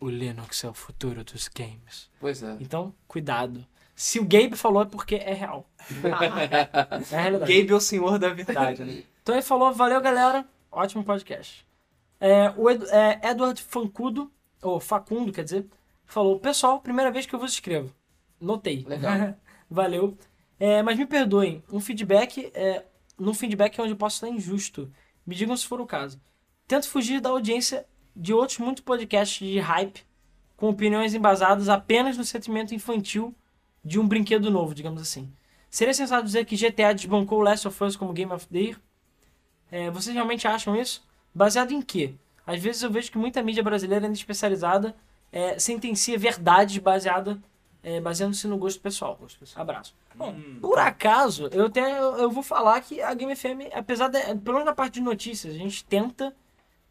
o 0.00 0.08
Linux 0.08 0.64
é 0.64 0.68
o 0.68 0.74
futuro 0.74 1.22
dos 1.22 1.48
games. 1.48 2.10
Pois 2.18 2.42
é. 2.42 2.56
Então, 2.60 2.94
cuidado. 3.06 3.66
Se 3.94 4.18
o 4.18 4.22
Gabe 4.24 4.56
falou 4.56 4.82
é 4.82 4.86
porque 4.86 5.16
é 5.16 5.34
real. 5.34 5.68
é 7.12 7.16
a 7.16 7.20
realidade. 7.20 7.52
Gabe 7.60 7.72
é 7.72 7.74
o 7.76 7.80
senhor 7.80 8.18
da 8.18 8.30
verdade, 8.30 8.84
né? 8.84 9.02
Então 9.22 9.34
ele 9.34 9.42
falou, 9.42 9.70
valeu 9.72 10.00
galera, 10.00 10.46
ótimo 10.72 11.04
podcast. 11.04 11.64
É, 12.18 12.50
o 12.56 12.70
Edu- 12.70 12.86
é, 12.90 13.20
Edward 13.30 13.62
Fancudo, 13.62 14.32
ou 14.62 14.80
Facundo, 14.80 15.30
quer 15.30 15.44
dizer, 15.44 15.66
falou, 16.06 16.40
pessoal, 16.40 16.80
primeira 16.80 17.10
vez 17.12 17.26
que 17.26 17.34
eu 17.34 17.38
vos 17.38 17.52
escrevo. 17.52 17.92
Notei. 18.40 18.84
Legal. 18.88 19.34
valeu. 19.70 20.16
É, 20.58 20.82
mas 20.82 20.98
me 20.98 21.06
perdoem, 21.06 21.62
um 21.72 21.80
feedback, 21.80 22.50
é, 22.54 22.84
no 23.18 23.32
feedback 23.32 23.78
é 23.78 23.82
onde 23.82 23.92
eu 23.92 23.96
posso 23.96 24.16
estar 24.16 24.28
injusto. 24.28 24.90
Me 25.26 25.34
digam 25.34 25.56
se 25.56 25.66
for 25.66 25.80
o 25.80 25.86
caso. 25.86 26.20
Tento 26.66 26.88
fugir 26.88 27.20
da 27.20 27.30
audiência 27.30 27.86
de 28.14 28.34
outros 28.34 28.58
muitos 28.58 28.82
podcasts 28.82 29.46
de 29.46 29.58
hype, 29.58 30.04
com 30.56 30.68
opiniões 30.68 31.14
embasadas 31.14 31.68
apenas 31.68 32.18
no 32.18 32.24
sentimento 32.24 32.74
infantil 32.74 33.34
de 33.82 33.98
um 33.98 34.06
brinquedo 34.06 34.50
novo, 34.50 34.74
digamos 34.74 35.00
assim. 35.00 35.32
Seria 35.70 35.94
sensato 35.94 36.24
dizer 36.24 36.44
que 36.44 36.56
GTA 36.56 36.92
desbancou 36.92 37.40
Last 37.40 37.66
of 37.66 37.84
Us 37.84 37.96
como 37.96 38.12
Game 38.12 38.32
of 38.32 38.46
the 38.48 38.58
Year? 38.58 38.80
É, 39.70 39.90
vocês 39.90 40.14
realmente 40.14 40.46
acham 40.46 40.76
isso? 40.76 41.06
Baseado 41.34 41.72
em 41.72 41.80
quê? 41.80 42.14
Às 42.46 42.60
vezes 42.60 42.82
eu 42.82 42.90
vejo 42.90 43.10
que 43.10 43.16
muita 43.16 43.42
mídia 43.42 43.62
brasileira 43.62 44.04
ainda 44.04 44.16
especializada 44.16 44.96
é, 45.30 45.58
sentencia 45.58 46.18
verdades 46.18 46.78
baseada, 46.78 47.40
é, 47.82 48.00
baseando-se 48.00 48.46
no 48.46 48.58
gosto 48.58 48.80
pessoal. 48.80 49.18
Abraço. 49.56 49.94
Bom, 50.14 50.34
por 50.60 50.78
acaso, 50.78 51.48
eu, 51.52 51.70
tenho, 51.70 51.86
eu, 51.86 52.30
vou 52.30 52.42
falar 52.42 52.80
que 52.80 53.00
a 53.00 53.12
Game 53.14 53.34
FM, 53.34 53.72
apesar 53.72 54.08
de, 54.08 54.20
pelo 54.20 54.58
menos 54.58 54.64
na 54.64 54.74
parte 54.74 54.94
de 54.94 55.00
notícias, 55.00 55.54
a 55.54 55.58
gente 55.58 55.84
tenta, 55.84 56.34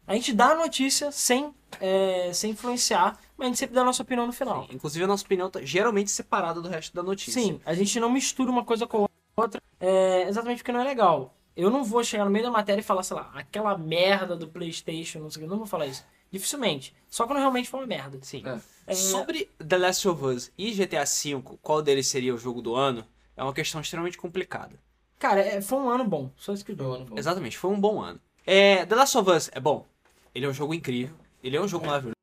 a 0.06 0.14
gente 0.14 0.32
dá 0.32 0.48
a 0.48 0.54
notícia 0.54 1.12
sem, 1.12 1.54
é, 1.80 2.32
sem 2.32 2.52
influenciar, 2.52 3.18
mas 3.36 3.46
a 3.46 3.48
gente 3.48 3.58
sempre 3.58 3.74
dá 3.74 3.82
a 3.82 3.84
nossa 3.84 4.02
opinião 4.02 4.26
no 4.26 4.32
final. 4.32 4.66
Inclusive, 4.70 5.04
a 5.04 5.08
nossa 5.08 5.24
opinião 5.24 5.48
tá 5.50 5.60
geralmente 5.62 6.10
separada 6.10 6.60
do 6.60 6.68
resto 6.68 6.94
da 6.94 7.02
notícia. 7.02 7.40
Sim, 7.40 7.60
a 7.64 7.74
gente 7.74 7.98
não 8.00 8.10
mistura 8.10 8.50
uma 8.50 8.64
coisa 8.64 8.86
com 8.86 9.04
a 9.04 9.08
outra, 9.40 9.62
é, 9.78 10.28
exatamente 10.28 10.58
porque 10.58 10.72
não 10.72 10.80
é 10.80 10.84
legal. 10.84 11.34
Eu 11.56 11.70
não 11.70 11.84
vou 11.84 12.02
chegar 12.04 12.24
no 12.24 12.30
meio 12.30 12.44
da 12.44 12.50
matéria 12.50 12.80
e 12.80 12.84
falar, 12.84 13.02
sei 13.02 13.16
lá, 13.16 13.30
aquela 13.34 13.76
merda 13.76 14.36
do 14.36 14.48
PlayStation, 14.48 15.18
não 15.18 15.30
sei 15.30 15.38
o 15.38 15.40
que, 15.40 15.46
eu 15.46 15.50
não 15.50 15.58
vou 15.58 15.66
falar 15.66 15.86
isso. 15.86 16.04
Dificilmente. 16.30 16.94
Só 17.08 17.26
quando 17.26 17.38
realmente 17.38 17.68
for 17.68 17.78
uma 17.78 17.86
merda. 17.86 18.18
Sim. 18.22 18.42
É. 18.46 18.60
É, 18.86 18.94
Sobre 18.94 19.48
The 19.58 19.78
Last 19.78 20.08
of 20.08 20.24
Us 20.24 20.52
e 20.56 20.70
GTA 20.72 21.04
V, 21.04 21.42
qual 21.60 21.82
deles 21.82 22.06
seria 22.06 22.34
o 22.34 22.38
jogo 22.38 22.62
do 22.62 22.74
ano, 22.74 23.04
é 23.36 23.42
uma 23.42 23.52
questão 23.52 23.80
extremamente 23.80 24.16
complicada. 24.16 24.78
Cara, 25.18 25.40
é, 25.40 25.60
foi 25.60 25.78
um 25.78 25.90
ano 25.90 26.04
bom. 26.04 26.30
Só 26.36 26.52
isso 26.52 26.64
que 26.64 26.72
eu 26.72 26.76
Foi 26.76 26.86
um 26.86 26.94
ano 26.94 27.04
bom. 27.04 27.18
Exatamente, 27.18 27.58
foi 27.58 27.70
um 27.70 27.80
bom 27.80 28.00
ano. 28.00 28.20
É, 28.46 28.86
The 28.86 28.94
Last 28.94 29.18
of 29.18 29.30
Us 29.30 29.50
é 29.52 29.60
bom. 29.60 29.86
Ele 30.34 30.46
é 30.46 30.48
um 30.48 30.54
jogo 30.54 30.72
incrível. 30.72 31.14
Ele 31.42 31.56
é 31.56 31.60
um 31.60 31.68
jogo 31.68 31.86
maravilhoso. 31.86 32.14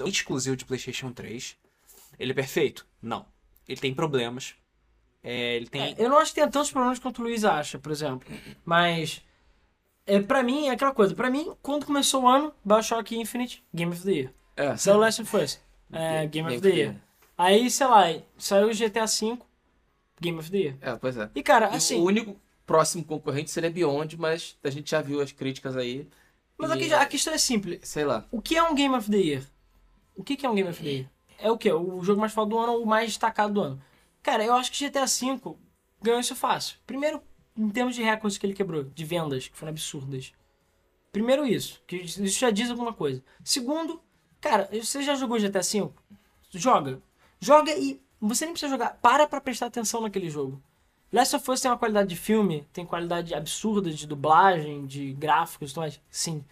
É 0.00 0.04
um 0.04 0.08
exclusivo 0.08 0.56
de 0.56 0.64
PlayStation 0.64 1.12
3. 1.12 1.56
Ele 2.18 2.32
é 2.32 2.34
perfeito? 2.34 2.86
Não. 3.02 3.26
Ele 3.68 3.80
tem 3.80 3.94
problemas. 3.94 4.54
É, 5.26 5.56
ele 5.56 5.66
tem. 5.66 5.82
É, 5.82 5.94
eu 5.98 6.08
não 6.08 6.18
acho 6.18 6.30
que 6.30 6.36
tenha 6.36 6.48
tantos 6.48 6.70
problemas 6.70 7.00
quanto 7.00 7.18
o 7.18 7.24
Luiz 7.24 7.44
acha, 7.44 7.80
por 7.80 7.90
exemplo. 7.90 8.28
Mas, 8.64 9.20
é, 10.06 10.20
pra 10.20 10.40
mim, 10.40 10.68
é 10.68 10.70
aquela 10.70 10.94
coisa. 10.94 11.16
Pra 11.16 11.28
mim, 11.28 11.52
quando 11.60 11.84
começou 11.84 12.22
o 12.22 12.28
ano, 12.28 12.54
Bioshock 12.64 13.18
Infinite, 13.18 13.64
Game 13.74 13.92
of 13.92 14.04
the 14.04 14.12
Year. 14.12 14.32
É. 14.56 14.76
Saiu 14.76 14.98
Last 14.98 15.22
of 15.22 15.36
Us, 15.36 15.60
é, 15.92 16.26
Game 16.28 16.48
of 16.48 16.60
the 16.60 16.68
Year. 16.68 16.94
Aí, 17.36 17.68
sei 17.68 17.86
lá, 17.88 18.04
saiu 18.38 18.68
o 18.68 18.72
GTA 18.72 19.04
V, 19.04 19.36
Game 20.20 20.38
of 20.38 20.48
the 20.48 20.56
Year. 20.56 20.76
É, 20.80 20.94
pois 20.94 21.16
é. 21.16 21.28
E, 21.34 21.42
cara, 21.42 21.70
E 21.72 21.76
assim... 21.76 22.00
O 22.00 22.04
único 22.04 22.40
próximo 22.64 23.04
concorrente 23.04 23.50
seria 23.50 23.68
Beyond, 23.68 24.16
mas 24.16 24.56
a 24.62 24.70
gente 24.70 24.90
já 24.90 25.02
viu 25.02 25.20
as 25.20 25.32
críticas 25.32 25.76
aí. 25.76 26.06
Mas 26.56 26.70
E, 26.70 26.94
a 26.94 27.04
questão 27.04 27.34
é 27.34 27.38
simples. 27.38 27.80
Sei 27.82 28.04
lá. 28.04 28.24
O 28.30 28.40
que 28.40 28.56
é 28.56 28.62
um 28.62 28.74
Game 28.74 28.94
of 28.94 29.10
the 29.10 29.18
Year? 29.18 29.42
O 30.14 30.22
que, 30.22 30.36
que 30.36 30.46
é 30.46 30.48
um 30.48 30.54
Game 30.54 30.70
of 30.70 30.82
the 30.82 30.88
Year? 30.88 31.10
É 31.38 31.50
o 31.50 31.58
quê? 31.58 31.70
O 31.72 32.02
jogo 32.02 32.20
mais 32.20 32.32
falado 32.32 32.50
do 32.50 32.58
ano 32.58 32.72
ou 32.74 32.84
o 32.84 32.86
mais 32.86 33.08
destacado 33.08 33.52
do 33.52 33.60
ano? 33.60 33.82
Cara, 34.26 34.44
eu 34.44 34.54
acho 34.54 34.72
que 34.72 34.84
GTA 34.84 35.06
V 35.06 35.54
ganhou 36.02 36.18
isso 36.18 36.34
fácil. 36.34 36.78
Primeiro, 36.84 37.22
em 37.56 37.70
termos 37.70 37.94
de 37.94 38.02
recordes 38.02 38.36
que 38.36 38.44
ele 38.44 38.54
quebrou, 38.54 38.82
de 38.82 39.04
vendas, 39.04 39.46
que 39.46 39.56
foram 39.56 39.70
absurdas. 39.70 40.32
Primeiro 41.12 41.46
isso, 41.46 41.80
que 41.86 41.94
isso 41.94 42.40
já 42.40 42.50
diz 42.50 42.68
alguma 42.68 42.92
coisa. 42.92 43.22
Segundo, 43.44 44.02
cara, 44.40 44.68
você 44.72 45.00
já 45.00 45.14
jogou 45.14 45.38
GTA 45.38 45.60
V? 45.60 45.90
Joga. 46.50 47.00
Joga 47.38 47.72
e 47.78 48.02
você 48.20 48.46
nem 48.46 48.54
precisa 48.54 48.68
jogar. 48.68 48.98
Para 49.00 49.28
pra 49.28 49.40
prestar 49.40 49.66
atenção 49.66 50.00
naquele 50.00 50.28
jogo. 50.28 50.60
Last 51.12 51.36
of 51.36 51.48
Us 51.48 51.60
tem 51.60 51.70
uma 51.70 51.78
qualidade 51.78 52.08
de 52.08 52.16
filme, 52.16 52.66
tem 52.72 52.84
qualidade 52.84 53.32
absurda 53.32 53.92
de 53.92 54.08
dublagem, 54.08 54.86
de 54.86 55.12
gráficos 55.12 55.70
e 55.70 55.74
tudo 55.74 55.82
mais. 55.82 56.00
Sim. 56.10 56.44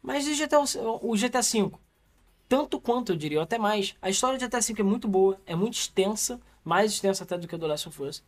Mas 0.00 0.24
e 0.24 0.36
GTA, 0.36 0.60
o 0.60 1.16
GTA 1.16 1.42
V? 1.42 1.72
Tanto 2.48 2.80
quanto, 2.80 3.12
eu 3.12 3.16
diria, 3.16 3.38
ou 3.38 3.42
até 3.44 3.58
mais. 3.58 3.94
A 4.00 4.08
história 4.08 4.38
de 4.38 4.46
GTA 4.46 4.60
V 4.60 4.74
é 4.78 4.82
muito 4.82 5.06
boa, 5.06 5.38
é 5.44 5.54
muito 5.54 5.74
extensa, 5.74 6.40
mais 6.64 6.92
extensa 6.92 7.24
até 7.24 7.36
do 7.36 7.46
que 7.46 7.54
a 7.54 7.58
do 7.58 7.66
Last 7.66 7.88
of 7.88 8.02
Us. 8.02 8.24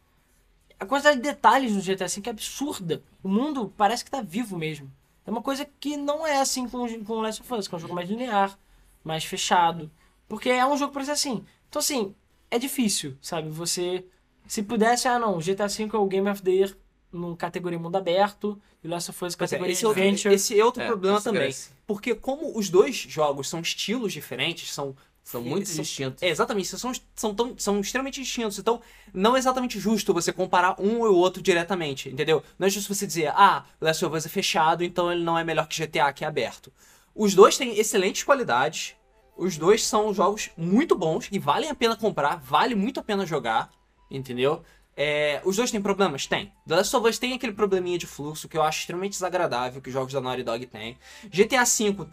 A 0.79 0.87
quantidade 0.87 1.17
de 1.17 1.23
detalhes 1.23 1.73
no 1.73 1.81
GTA 1.81 2.07
V 2.07 2.23
é 2.27 2.31
absurda. 2.31 3.03
O 3.23 3.29
mundo 3.29 3.73
parece 3.77 4.05
que 4.05 4.11
tá 4.11 4.21
vivo 4.21 4.59
mesmo. 4.59 4.91
É 5.27 5.31
uma 5.31 5.43
coisa 5.43 5.67
que 5.79 5.97
não 5.97 6.27
é 6.27 6.41
assim 6.41 6.69
com, 6.69 7.05
com 7.05 7.13
o 7.15 7.21
Last 7.21 7.43
of 7.43 7.55
Us, 7.55 7.69
que 7.69 7.75
é 7.75 7.79
um 7.79 7.81
jogo 7.81 7.95
mais 7.95 8.09
linear, 8.09 8.59
mais 9.05 9.25
fechado. 9.25 9.91
Porque 10.29 10.49
é 10.49 10.67
um 10.67 10.77
jogo 10.77 10.93
pra 10.93 11.05
ser 11.05 11.13
assim. 11.13 11.45
Então, 11.69 11.81
assim, 11.81 12.15
é 12.51 12.59
difícil, 12.59 13.17
sabe? 13.21 13.49
Você. 13.51 14.05
Se 14.47 14.63
pudesse, 14.63 15.07
ah 15.07 15.19
não, 15.19 15.39
GTA 15.39 15.69
V 15.69 15.91
é 15.93 15.97
o 15.97 16.07
Game 16.07 16.29
of 16.29 16.43
the 16.43 16.51
Year 16.51 16.77
num 17.13 17.35
categoria 17.35 17.79
mundo 17.79 17.97
aberto, 17.97 18.61
e 18.83 18.87
o 18.87 18.91
Last 18.91 19.11
of 19.11 19.25
Us 19.25 19.35
é, 19.35 19.37
categoria 19.37 19.73
esse, 19.73 19.85
é 19.85 19.89
outro, 19.89 20.03
Adventure. 20.03 20.35
esse 20.35 20.59
é 20.61 20.65
outro 20.65 20.83
É, 20.83 20.87
problema 20.87 21.17
isso 21.19 21.25
também. 21.25 21.43
cresce. 21.43 21.71
Porque 21.87 22.15
como 22.15 22.57
os 22.57 22.71
dois 22.71 22.95
jogos 22.97 23.49
são 23.49 23.61
estilos 23.61 24.13
diferentes, 24.13 24.73
são 24.73 24.95
São 25.23 25.43
muito 25.43 25.69
são- 25.69 25.83
distintos. 25.83 26.23
É, 26.23 26.29
exatamente, 26.29 26.69
são, 26.69 26.93
são, 27.15 27.35
tão, 27.35 27.55
são 27.59 27.79
extremamente 27.81 28.21
distintos. 28.21 28.59
Então, 28.59 28.81
não 29.13 29.37
é 29.37 29.39
exatamente 29.39 29.79
justo 29.79 30.15
você 30.15 30.33
comparar 30.33 30.75
um 30.81 31.01
ou 31.01 31.13
o 31.13 31.17
outro 31.17 31.43
diretamente, 31.43 32.09
entendeu? 32.09 32.43
Não 32.59 32.67
é 32.67 32.71
justo 32.71 32.93
você 32.95 33.07
dizer, 33.07 33.29
ah, 33.37 33.65
Last 33.81 34.05
of 34.05 34.17
Us 34.17 34.27
é 34.27 34.29
fechado, 34.29 34.83
então 34.83 35.13
ele 35.13 35.23
não 35.23 35.39
é 35.39 35.45
melhor 35.45 35.67
que 35.69 35.77
GTA, 35.77 36.13
que 36.13 36.25
é 36.25 36.29
aberto. 36.29 36.73
Os 37.15 37.35
dois 37.35 37.57
têm 37.59 37.79
excelentes 37.79 38.23
qualidades, 38.23 38.95
os 39.37 39.57
dois 39.57 39.85
são 39.87 40.13
jogos 40.15 40.51
muito 40.57 40.97
bons 40.97 41.29
e 41.31 41.39
valem 41.39 41.71
a 41.71 41.75
pena 41.75 41.97
comprar, 41.97 42.37
vale 42.37 42.75
muito 42.75 42.99
a 42.99 43.03
pena 43.03 43.25
jogar, 43.27 43.71
entendeu? 44.11 44.63
É, 45.03 45.41
os 45.47 45.57
dois 45.57 45.71
têm 45.71 45.81
problemas? 45.81 46.27
Tem. 46.27 46.53
The 46.69 46.77
Last 46.77 46.95
of 46.95 47.09
Us 47.09 47.19
tem 47.19 47.33
aquele 47.33 47.55
probleminha 47.55 47.97
de 47.97 48.07
fluxo 48.07 48.47
que 48.47 48.59
eu 48.59 48.63
acho 48.63 48.81
extremamente 48.81 49.13
desagradável 49.13 49.81
que 49.81 49.89
os 49.89 49.95
jogos 49.95 50.13
da 50.13 50.21
Naughty 50.21 50.43
Dog 50.43 50.67
têm. 50.67 50.99
GTA 51.25 51.65
V 51.65 52.07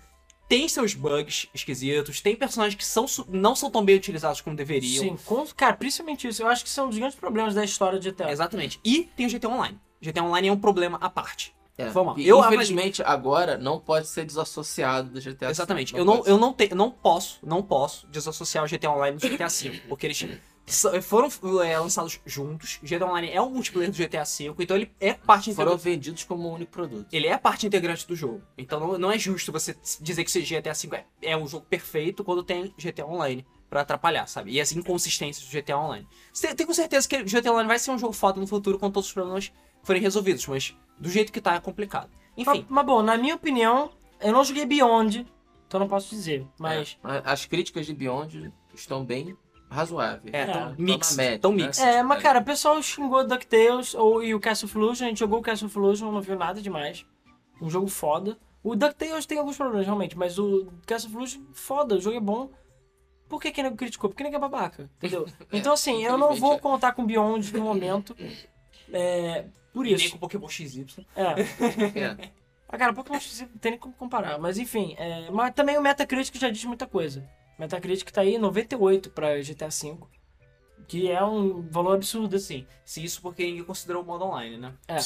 tem 0.48 0.70
seus 0.70 0.94
bugs 0.94 1.48
esquisitos, 1.54 2.22
tem 2.22 2.34
personagens 2.34 2.76
que 2.76 2.86
são, 2.86 3.06
não 3.28 3.58
são 3.58 3.70
tão 3.70 3.84
bem 3.84 3.98
utilizados 3.98 4.40
como 4.40 4.56
deveriam. 4.56 5.04
Sim, 5.04 5.18
com- 5.26 5.46
cara, 5.48 5.74
principalmente 5.74 6.30
isso. 6.30 6.42
Eu 6.42 6.48
acho 6.48 6.64
que 6.64 6.70
são 6.70 6.86
um 6.86 6.90
dos 6.90 6.98
grandes 6.98 7.20
problemas 7.20 7.54
da 7.54 7.66
história 7.66 8.00
de 8.00 8.10
GTA. 8.10 8.32
Exatamente. 8.32 8.80
E 8.86 9.04
tem 9.18 9.26
o 9.26 9.30
GTA 9.30 9.50
Online. 9.50 9.78
GTA 10.02 10.24
Online 10.24 10.48
é 10.48 10.52
um 10.54 10.58
problema 10.58 10.98
à 11.02 11.10
parte. 11.10 11.54
É. 11.78 11.92
E, 12.16 12.26
Eu 12.26 12.40
infelizmente, 12.40 13.04
agora 13.04 13.58
não 13.58 13.82
pode 13.82 14.08
ser 14.08 14.24
desassociado 14.24 15.10
do 15.10 15.20
GTA 15.20 15.48
V. 15.48 15.52
Exatamente. 15.52 15.94
eu 15.94 16.06
não, 16.06 16.26
eu 16.26 16.38
não, 16.38 16.54
te, 16.54 16.74
não 16.74 16.90
posso, 16.90 17.40
não 17.46 17.62
posso 17.62 18.08
desassociar 18.08 18.64
o 18.64 18.68
GTA 18.68 18.90
Online 18.90 19.18
do 19.18 19.30
GTA 19.30 19.50
V, 19.50 19.82
porque 19.90 20.08
eles 20.08 20.26
foram 21.02 21.30
é, 21.64 21.80
lançados 21.80 22.20
juntos. 22.26 22.80
GTA 22.84 23.06
Online 23.06 23.30
é 23.32 23.42
um 23.42 23.50
multiplayer 23.50 23.90
do 23.92 23.98
GTA 23.98 24.24
V, 24.24 24.54
então 24.60 24.76
ele 24.76 24.92
é 25.00 25.14
parte 25.14 25.54
Foram 25.54 25.74
integrante. 25.74 25.84
vendidos 25.84 26.24
como 26.26 26.50
um 26.50 26.54
único 26.54 26.72
produto. 26.72 27.08
Ele 27.12 27.28
é 27.28 27.38
parte 27.38 27.66
integrante 27.66 28.06
do 28.08 28.16
jogo. 28.16 28.42
Então 28.58 28.80
não, 28.80 28.98
não 28.98 29.12
é 29.12 29.18
justo 29.18 29.52
você 29.52 29.76
dizer 30.02 30.24
que 30.26 30.42
GTA 30.42 30.74
V 30.74 30.90
é, 30.98 31.06
é 31.32 31.38
um 31.38 31.48
jogo 31.48 31.66
perfeito 31.70 32.24
quando 32.24 32.44
tem 32.44 32.74
GTA 32.78 33.06
Online 33.06 33.46
pra 33.70 33.82
atrapalhar, 33.82 34.28
sabe? 34.28 34.52
E 34.52 34.62
as 34.62 34.72
inconsistências 34.72 35.46
do 35.48 35.52
GTA 35.52 35.78
Online. 35.78 36.08
Você- 36.34 36.54
Tenho 36.54 36.74
certeza 36.74 37.08
que 37.08 37.18
o 37.18 37.26
GTA 37.26 37.52
Online 37.52 37.68
vai 37.68 37.80
ser 37.80 37.92
um 37.92 37.98
jogo 37.98 38.14
foda 38.14 38.40
no 38.40 38.48
futuro 38.48 38.78
quando 38.78 38.94
todos 38.94 39.08
os 39.08 39.14
problemas 39.14 39.52
forem 39.84 40.02
resolvidos, 40.02 40.46
mas 40.48 40.76
do 41.00 41.10
jeito 41.10 41.32
que 41.32 41.40
tá 41.42 41.56
é 41.56 41.60
complicado. 41.60 42.10
Mas, 42.38 42.48
Enfim, 42.48 42.66
mas, 42.70 42.86
bom, 42.86 43.02
na 43.02 43.18
minha 43.18 43.36
opinião, 43.36 43.90
eu 44.20 44.32
não 44.34 44.44
joguei 44.44 44.66
Beyond, 44.66 45.26
então 45.68 45.80
não 45.80 45.88
posso 45.88 46.10
dizer. 46.10 46.46
Mas 46.60 46.98
É, 47.04 47.22
As 47.26 47.46
críticas 47.46 47.86
de 47.86 47.94
Beyond 47.94 48.52
estão 48.74 49.04
bem 49.04 49.36
razoável. 49.70 50.30
É, 50.34 50.42
É, 50.42 50.46
tão 50.46 50.76
Tô 50.76 50.82
mix, 50.82 51.16
média, 51.16 51.40
tão 51.40 51.52
né? 51.52 51.66
mix. 51.66 51.80
É, 51.80 52.04
mas 52.04 52.22
cara, 52.22 52.40
o 52.40 52.44
pessoal 52.44 52.82
xingou 52.82 53.26
DuckTales 53.26 53.94
ou, 53.94 54.24
e 54.24 54.34
o 54.34 54.40
Castle 54.40 54.70
Fusion, 54.70 55.06
a 55.06 55.10
gente 55.10 55.20
jogou 55.20 55.40
o 55.40 55.42
Castle 55.42 55.70
Fusion, 55.70 56.12
não 56.12 56.22
viu 56.22 56.38
nada 56.38 56.62
demais. 56.62 57.06
Um 57.62 57.70
jogo 57.70 57.88
foda. 57.88 58.38
O 58.64 58.76
DuckTales 58.76 59.26
tem 59.26 59.40
alguns 59.40 59.58
problemas, 59.58 59.86
realmente, 59.86 60.18
mas 60.18 60.38
o 60.38 60.68
Castle 60.86 61.12
Fusion, 61.12 61.42
foda, 61.54 61.96
o 61.96 62.02
jogo 62.02 62.18
é 62.18 62.22
bom. 62.22 62.50
Por 63.30 63.42
que 63.42 63.52
que 63.52 63.62
nego 63.62 63.76
criticou? 63.76 64.10
Porque 64.10 64.24
nego 64.24 64.36
é 64.36 64.40
babaca, 64.40 64.90
entendeu? 64.98 65.26
Então 65.52 65.74
assim, 65.74 66.04
eu 66.04 66.18
não 66.18 66.34
vou 66.34 66.56
é. 66.56 66.60
contar 66.60 66.94
com 66.94 67.06
Beyond 67.06 67.54
no 67.54 67.62
momento. 67.62 68.16
É, 68.92 69.46
por 69.74 69.86
E 69.86 69.90
nem 69.90 69.96
isso. 69.96 70.12
com 70.12 70.18
Pokémon 70.18 70.48
XY. 70.48 71.06
É. 71.16 71.36
É. 72.00 72.38
Ah, 72.70 72.78
cara, 72.78 72.92
Pokémon 72.92 73.18
X 73.18 73.40
não 73.42 73.48
tem 73.60 73.72
nem 73.72 73.80
como 73.80 73.94
comparar. 73.94 74.38
Mas 74.38 74.58
enfim, 74.58 74.94
é, 74.98 75.32
mas 75.32 75.54
também 75.54 75.78
o 75.78 75.82
Metacritic 75.82 76.36
já 76.38 76.50
diz 76.50 76.66
muita 76.66 76.86
coisa. 76.86 77.24
Metacritic 77.58 78.10
tá 78.12 78.22
aí 78.22 78.38
98 78.38 79.10
pra 79.10 79.38
GTA 79.42 79.70
V. 79.70 79.98
Que 80.88 81.12
é 81.12 81.24
um 81.24 81.62
valor 81.70 81.96
absurdo, 81.96 82.36
assim. 82.36 82.66
Sim, 82.86 83.04
isso 83.04 83.22
porque 83.22 83.44
ninguém 83.46 83.64
considerou 83.64 84.04
o 84.04 84.06
modo 84.06 84.24
online, 84.26 84.58
né? 84.58 84.74
É. 84.88 84.98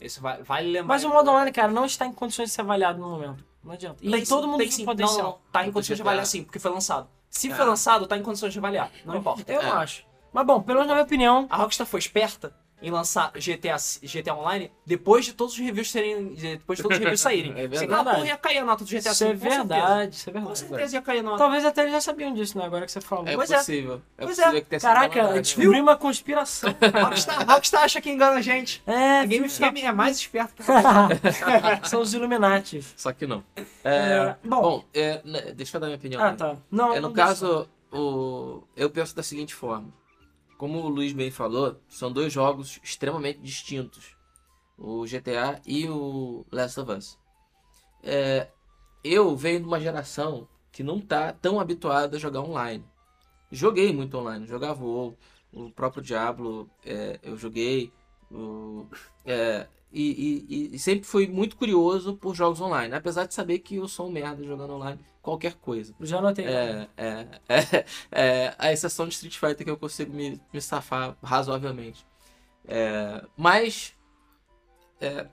Esse 0.00 0.20
vai, 0.20 0.42
vale 0.42 0.68
lembrar. 0.68 0.88
Mas 0.94 1.04
o 1.04 1.08
modo 1.08 1.30
online, 1.30 1.52
cara, 1.52 1.72
não 1.72 1.84
está 1.84 2.06
em 2.06 2.12
condições 2.12 2.46
de 2.50 2.54
ser 2.54 2.60
avaliado 2.62 2.98
no 3.00 3.08
momento. 3.08 3.44
Não 3.62 3.72
adianta. 3.72 3.98
E 4.00 4.10
Tem 4.10 4.24
todo 4.24 4.44
sim, 4.44 4.48
mundo 4.48 4.58
tem 4.58 4.70
sim. 4.70 4.84
potencial. 4.84 5.18
Não, 5.22 5.30
não, 5.32 5.38
tá 5.52 5.66
em 5.66 5.72
condições 5.72 5.96
de 5.96 6.02
avaliar 6.02 6.26
sim, 6.26 6.44
porque 6.44 6.58
foi 6.58 6.70
lançado. 6.70 7.08
Se 7.28 7.50
É. 7.50 7.54
foi 7.54 7.64
lançado, 7.64 8.06
tá 8.06 8.16
em 8.16 8.22
condições 8.22 8.52
de 8.52 8.58
avaliar. 8.58 8.90
Não 9.04 9.16
importa. 9.16 9.50
Eu 9.50 9.60
É. 9.60 9.66
acho. 9.70 10.04
Mas 10.32 10.46
bom, 10.46 10.62
pelo 10.62 10.76
menos 10.78 10.88
na 10.88 10.94
minha 10.94 11.04
opinião, 11.04 11.46
A 11.50 11.56
Rockstar 11.56 11.86
foi 11.86 11.98
esperta 11.98 12.54
em 12.86 12.90
lançar 12.90 13.32
GTA, 13.32 13.76
GTA 14.02 14.34
Online 14.34 14.70
depois 14.86 15.24
de 15.24 15.32
todos 15.32 15.54
os 15.54 15.58
reviews 15.60 15.90
serem. 15.90 16.34
Depois 16.34 16.76
de 16.76 16.82
todos 16.84 16.96
os 16.96 17.00
reviews 17.02 17.20
saírem. 17.22 17.50
É 17.52 17.66
verdade. 17.66 17.78
Senão 17.80 18.00
a 18.00 18.04
porra 18.04 18.26
ia 18.26 18.36
cair 18.36 18.58
a 18.58 18.64
nota 18.64 18.84
do 18.84 18.88
GTA 18.90 19.10
isso 19.10 19.24
é 19.24 19.34
V. 19.34 19.34
com 19.34 19.40
certeza. 19.50 19.64
verdade, 19.74 20.14
isso 20.14 20.30
é 20.30 20.32
Com 20.32 20.38
verdade. 20.38 20.58
certeza 20.60 20.96
ia 20.96 21.02
cair 21.02 21.18
a 21.18 21.22
nota. 21.24 21.38
Talvez 21.38 21.64
até 21.64 21.80
eles 21.82 21.92
já 21.92 22.00
sabiam 22.00 22.32
disso, 22.32 22.56
né? 22.56 22.64
Agora 22.64 22.86
que 22.86 22.92
você 22.92 23.00
falou. 23.00 23.26
É 23.26 23.34
Pois 23.34 23.50
é. 23.50 23.56
possível. 23.58 24.02
É 24.16 24.24
Pois 24.24 24.36
possível 24.36 24.58
é. 24.58 24.60
que 24.60 24.66
tenha 24.68 24.80
sido 24.80 24.88
Caraca, 24.88 25.40
descobri 25.42 25.80
uma 25.80 25.96
conspiração. 25.96 26.74
Rockstar, 27.04 27.46
Rockstar 27.50 27.82
acha 27.82 28.00
que 28.00 28.10
engana 28.10 28.36
a 28.36 28.40
gente. 28.40 28.82
É, 28.86 29.20
A 29.20 29.24
Game 29.24 29.48
FM 29.48 29.82
é 29.82 29.92
mais 29.92 30.16
esperta. 30.18 30.62
da- 30.62 31.82
São 31.88 32.00
os 32.00 32.14
Illuminati. 32.14 32.80
Só 32.96 33.12
que 33.12 33.26
não. 33.26 33.42
É, 33.84 33.96
É, 33.96 34.36
bom. 34.44 34.60
bom, 34.62 34.84
é, 34.94 35.20
né, 35.24 35.40
deixa 35.54 35.76
eu 35.76 35.80
dar 35.80 35.86
minha 35.88 35.96
opinião. 35.96 36.22
Ah, 36.22 36.30
né? 36.30 36.36
tá. 36.36 36.56
Não, 36.70 36.92
É, 36.94 37.00
não 37.00 37.08
no 37.08 37.14
deixa. 37.14 37.28
caso, 37.30 37.68
o, 37.92 38.62
eu 38.76 38.88
penso 38.90 39.14
da 39.16 39.22
seguinte 39.22 39.54
forma. 39.54 39.88
Como 40.58 40.80
o 40.80 40.88
Luiz 40.88 41.12
bem 41.12 41.30
falou, 41.30 41.80
são 41.88 42.10
dois 42.12 42.32
jogos 42.32 42.80
extremamente 42.82 43.40
distintos. 43.40 44.16
O 44.78 45.06
GTA 45.06 45.60
e 45.66 45.88
o 45.88 46.44
Last 46.52 46.80
of 46.80 46.92
Us. 46.92 47.18
É, 48.02 48.48
eu 49.04 49.36
venho 49.36 49.60
de 49.60 49.66
uma 49.66 49.80
geração 49.80 50.48
que 50.72 50.82
não 50.82 51.00
tá 51.00 51.32
tão 51.32 51.60
habituada 51.60 52.16
a 52.16 52.20
jogar 52.20 52.40
online. 52.42 52.84
Joguei 53.50 53.92
muito 53.92 54.16
online, 54.18 54.46
jogava 54.46 54.84
o 54.84 55.16
o 55.52 55.70
próprio 55.70 56.02
Diablo 56.02 56.68
é, 56.84 57.18
eu 57.22 57.36
joguei. 57.36 57.92
o- 58.30 58.86
é, 59.24 59.66
e, 59.98 60.46
e- 60.48 60.74
e 60.74 60.78
sempre 60.78 61.06
fui 61.06 61.26
muito 61.26 61.56
curioso 61.56 62.16
por 62.16 62.34
jogos 62.34 62.60
online. 62.60 62.94
Apesar 62.94 63.24
de 63.26 63.34
saber 63.34 63.60
que 63.60 63.76
eu 63.76 63.88
sou 63.88 64.08
um 64.08 64.12
merda 64.12 64.44
jogando 64.44 64.74
online 64.74 65.00
qualquer 65.22 65.54
coisa. 65.54 65.94
Já 66.00 66.18
anotei. 66.18 66.44
É, 66.46 66.88
é, 66.96 67.26
é, 67.48 67.84
é, 68.12 68.54
a 68.58 68.72
exceção 68.72 69.08
de 69.08 69.14
Street 69.14 69.36
Fighter 69.36 69.64
que 69.64 69.70
eu 69.70 69.76
consigo 69.76 70.12
me, 70.12 70.40
me 70.52 70.60
safar 70.60 71.16
razoavelmente. 71.22 72.06
É, 72.68 73.24
mas 73.36 73.96
é, 75.00 75.26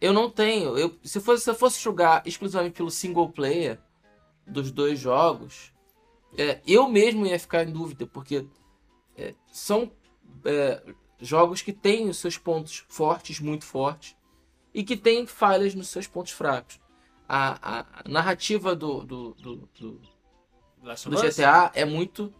eu 0.00 0.12
não 0.12 0.28
tenho. 0.30 0.76
Eu, 0.76 0.98
se, 1.04 1.20
fosse, 1.20 1.44
se 1.44 1.50
eu 1.50 1.54
fosse 1.54 1.80
jogar 1.80 2.22
exclusivamente 2.26 2.74
pelo 2.76 2.90
single 2.90 3.30
player 3.30 3.78
dos 4.46 4.70
dois 4.70 4.98
jogos, 4.98 5.72
é, 6.36 6.60
eu 6.66 6.88
mesmo 6.88 7.26
ia 7.26 7.38
ficar 7.38 7.62
em 7.64 7.72
dúvida, 7.72 8.06
porque 8.06 8.46
é, 9.16 9.34
são 9.50 9.90
é, 10.44 10.82
jogos 11.20 11.62
que 11.62 11.72
têm 11.72 12.08
os 12.08 12.18
seus 12.18 12.36
pontos 12.38 12.84
fortes, 12.88 13.40
muito 13.40 13.64
fortes, 13.64 14.16
e 14.74 14.84
que 14.84 14.96
têm 14.96 15.26
falhas 15.26 15.74
nos 15.74 15.88
seus 15.88 16.06
pontos 16.06 16.32
fracos. 16.32 16.78
A, 17.28 17.80
a- 17.80 17.86
a 18.04 18.08
narrativa 18.08 18.76
do, 18.76 19.02
do, 19.02 19.34
do, 19.34 19.56
do, 19.78 20.00
do? 20.82 21.16
GTA 21.20 21.70
é 21.74 21.84
muito 21.84 22.32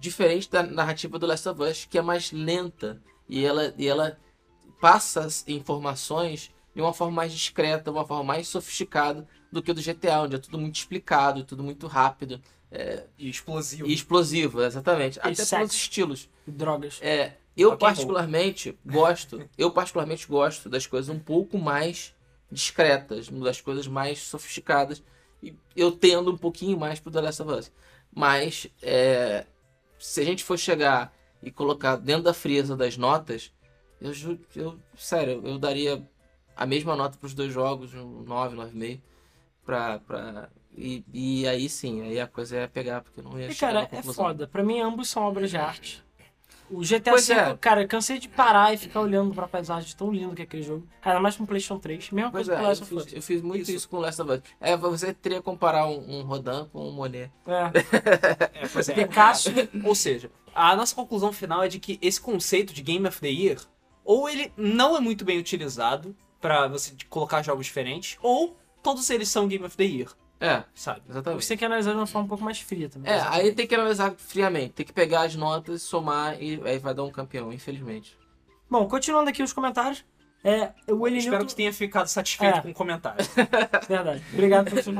diferente 0.00 0.50
da 0.50 0.62
narrativa 0.62 1.18
do 1.18 1.26
Last 1.26 1.48
of 1.48 1.62
Us, 1.62 1.84
que 1.84 1.96
é 1.98 2.02
mais 2.02 2.32
lenta 2.32 3.00
e 3.28 3.44
ela, 3.44 3.72
e 3.78 3.86
ela 3.86 4.18
passa 4.80 5.20
as 5.20 5.46
informações 5.48 6.52
de 6.74 6.80
uma 6.82 6.92
forma 6.92 7.14
mais 7.14 7.32
discreta, 7.32 7.90
uma 7.90 8.04
forma 8.06 8.24
mais 8.24 8.48
sofisticada 8.48 9.26
do 9.50 9.62
que 9.62 9.70
o 9.70 9.74
do 9.74 9.80
GTA, 9.80 10.20
onde 10.22 10.36
é 10.36 10.38
tudo 10.38 10.58
muito 10.58 10.76
explicado, 10.76 11.42
tudo 11.44 11.62
muito 11.62 11.86
rápido 11.86 12.40
E 13.18 13.28
explosivo. 13.30 13.86
e 13.88 13.94
explosivo, 13.94 14.62
exatamente. 14.62 15.18
Até 15.20 15.34
sexy. 15.36 15.56
pelos 15.56 15.74
estilos. 15.74 16.30
Drogas. 16.46 16.98
É, 17.00 17.36
eu 17.62 17.70
roll. 17.70 17.78
particularmente 17.78 18.78
gosto, 18.84 19.48
eu 19.56 19.70
particularmente 19.70 20.26
gosto 20.26 20.68
das 20.68 20.86
coisas 20.86 21.08
um 21.08 21.18
pouco 21.18 21.58
mais 21.58 22.14
discretas, 22.50 23.28
das 23.28 23.60
coisas 23.60 23.86
mais 23.86 24.20
sofisticadas. 24.20 25.02
E 25.42 25.54
eu 25.76 25.92
tendo 25.92 26.32
um 26.32 26.36
pouquinho 26.36 26.78
mais 26.78 26.98
pro 27.00 27.10
The 27.10 27.20
Last 27.20 27.42
of 27.42 27.52
Us. 27.52 27.72
Mas 28.14 28.66
é, 28.82 29.46
se 29.98 30.20
a 30.20 30.24
gente 30.24 30.42
for 30.44 30.58
chegar 30.58 31.12
e 31.42 31.50
colocar 31.50 31.96
dentro 31.96 32.24
da 32.24 32.34
frieza 32.34 32.76
das 32.76 32.96
notas, 32.96 33.52
eu, 34.00 34.12
eu 34.56 34.78
sério, 34.96 35.42
eu 35.44 35.58
daria 35.58 36.02
a 36.56 36.66
mesma 36.66 36.96
nota 36.96 37.18
pros 37.18 37.34
dois 37.34 37.52
jogos, 37.52 37.94
um 37.94 38.22
9, 38.22 38.56
9,5. 38.56 39.00
Pra, 39.64 39.98
pra, 39.98 40.48
e, 40.76 41.04
e 41.12 41.46
aí 41.46 41.68
sim, 41.68 42.00
aí 42.02 42.18
a 42.18 42.26
coisa 42.26 42.56
ia 42.56 42.68
pegar, 42.68 43.02
porque 43.02 43.20
não 43.20 43.38
ia 43.38 43.48
E, 43.48 43.54
chegar 43.54 43.86
cara, 43.86 43.88
é 43.92 44.02
foda. 44.02 44.46
Pra 44.46 44.62
mim, 44.64 44.80
ambos 44.80 45.08
são 45.08 45.24
obras 45.24 45.50
de 45.50 45.56
arte. 45.56 46.02
O 46.70 46.80
GTA 46.80 47.16
V, 47.16 47.32
é. 47.32 47.56
cara, 47.56 47.82
eu 47.82 47.88
cansei 47.88 48.18
de 48.18 48.28
parar 48.28 48.74
e 48.74 48.76
ficar 48.76 49.00
olhando 49.00 49.34
pra 49.34 49.48
paisagem 49.48 49.94
tão 49.96 50.12
lindo 50.12 50.34
que 50.34 50.42
é 50.42 50.44
aquele 50.44 50.62
jogo. 50.62 50.86
Ainda 51.02 51.20
mais 51.20 51.36
com 51.36 51.44
o 51.44 51.46
PlayStation 51.46 51.78
3. 51.78 52.10
Mesma 52.10 52.30
Pois 52.30 52.46
coisa 52.46 52.60
é, 52.60 52.62
com 52.62 52.68
Last 52.68 52.82
of 52.82 52.94
fiz, 52.94 53.06
Us. 53.06 53.12
eu 53.12 53.22
fiz 53.22 53.42
muito 53.42 53.62
Isso. 53.62 53.72
isso, 53.72 53.88
com 53.88 53.96
o 53.96 54.00
Last 54.00 54.20
of 54.20 54.30
Us. 54.32 54.40
É, 54.60 54.76
você 54.76 55.14
teria 55.14 55.38
que 55.38 55.44
comparar 55.44 55.86
um, 55.86 56.18
um 56.18 56.22
Rodin 56.22 56.66
com 56.72 56.88
um 56.88 56.92
Monet. 56.92 57.30
É. 57.46 57.70
É, 58.62 58.68
pois 58.68 58.88
é. 58.88 58.94
Picasso. 58.94 59.50
Ou 59.84 59.94
seja, 59.94 60.30
a 60.54 60.74
nossa 60.76 60.94
conclusão 60.94 61.32
final 61.32 61.62
é 61.62 61.68
de 61.68 61.78
que 61.78 61.98
esse 62.02 62.20
conceito 62.20 62.72
de 62.72 62.82
Game 62.82 63.06
of 63.06 63.20
the 63.20 63.28
Year, 63.28 63.58
ou 64.04 64.28
ele 64.28 64.52
não 64.56 64.96
é 64.96 65.00
muito 65.00 65.24
bem 65.24 65.38
utilizado 65.38 66.14
pra 66.40 66.66
você 66.68 66.92
colocar 67.08 67.42
jogos 67.42 67.66
diferentes, 67.66 68.18
ou 68.22 68.56
todos 68.82 69.08
eles 69.10 69.28
são 69.28 69.48
Game 69.48 69.64
of 69.64 69.76
the 69.76 69.84
Year, 69.84 70.08
É, 70.40 70.62
sabe? 70.74 71.02
exatamente. 71.08 71.42
Você 71.42 71.48
tem 71.48 71.58
que 71.58 71.64
analisar 71.64 71.90
de 71.92 71.96
uma 71.96 72.06
forma 72.06 72.26
um 72.26 72.28
pouco 72.28 72.44
mais 72.44 72.60
fria 72.60 72.88
também. 72.88 73.12
É, 73.12 73.20
aí 73.28 73.52
tem 73.52 73.66
que 73.66 73.74
analisar 73.74 74.14
friamente. 74.16 74.74
Tem 74.74 74.86
que 74.86 74.92
pegar 74.92 75.22
as 75.22 75.34
notas, 75.34 75.82
somar 75.82 76.40
e 76.40 76.60
aí 76.64 76.78
vai 76.78 76.94
dar 76.94 77.02
um 77.04 77.10
campeão, 77.10 77.52
infelizmente. 77.52 78.16
Bom, 78.70 78.86
continuando 78.86 79.30
aqui 79.30 79.42
os 79.42 79.52
comentários. 79.52 80.04
É, 80.44 80.72
o 80.86 81.06
Eli 81.08 81.18
Espero 81.18 81.38
Newton... 81.38 81.48
que 81.48 81.54
tenha 81.56 81.72
ficado 81.72 82.06
satisfeito 82.06 82.58
É. 82.58 82.60
com 82.62 82.70
o 82.70 82.74
comentário. 82.74 83.24
Verdade. 83.88 84.22
Obrigado 84.32 84.70
pelos 84.70 84.84
seus. 84.84 84.96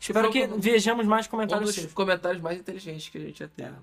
Espero 0.00 0.30
que 0.30 0.44
um- 0.46 0.58
vejamos 0.58 1.06
mais 1.06 1.26
Um 1.26 1.30
comentários 1.30 1.66
dos 1.66 1.74
seus. 1.74 1.92
comentários 1.92 2.40
mais 2.42 2.58
inteligentes 2.58 3.08
que 3.10 3.18
a 3.18 3.20
gente 3.20 3.38
já 3.40 3.48
teve. 3.48 3.74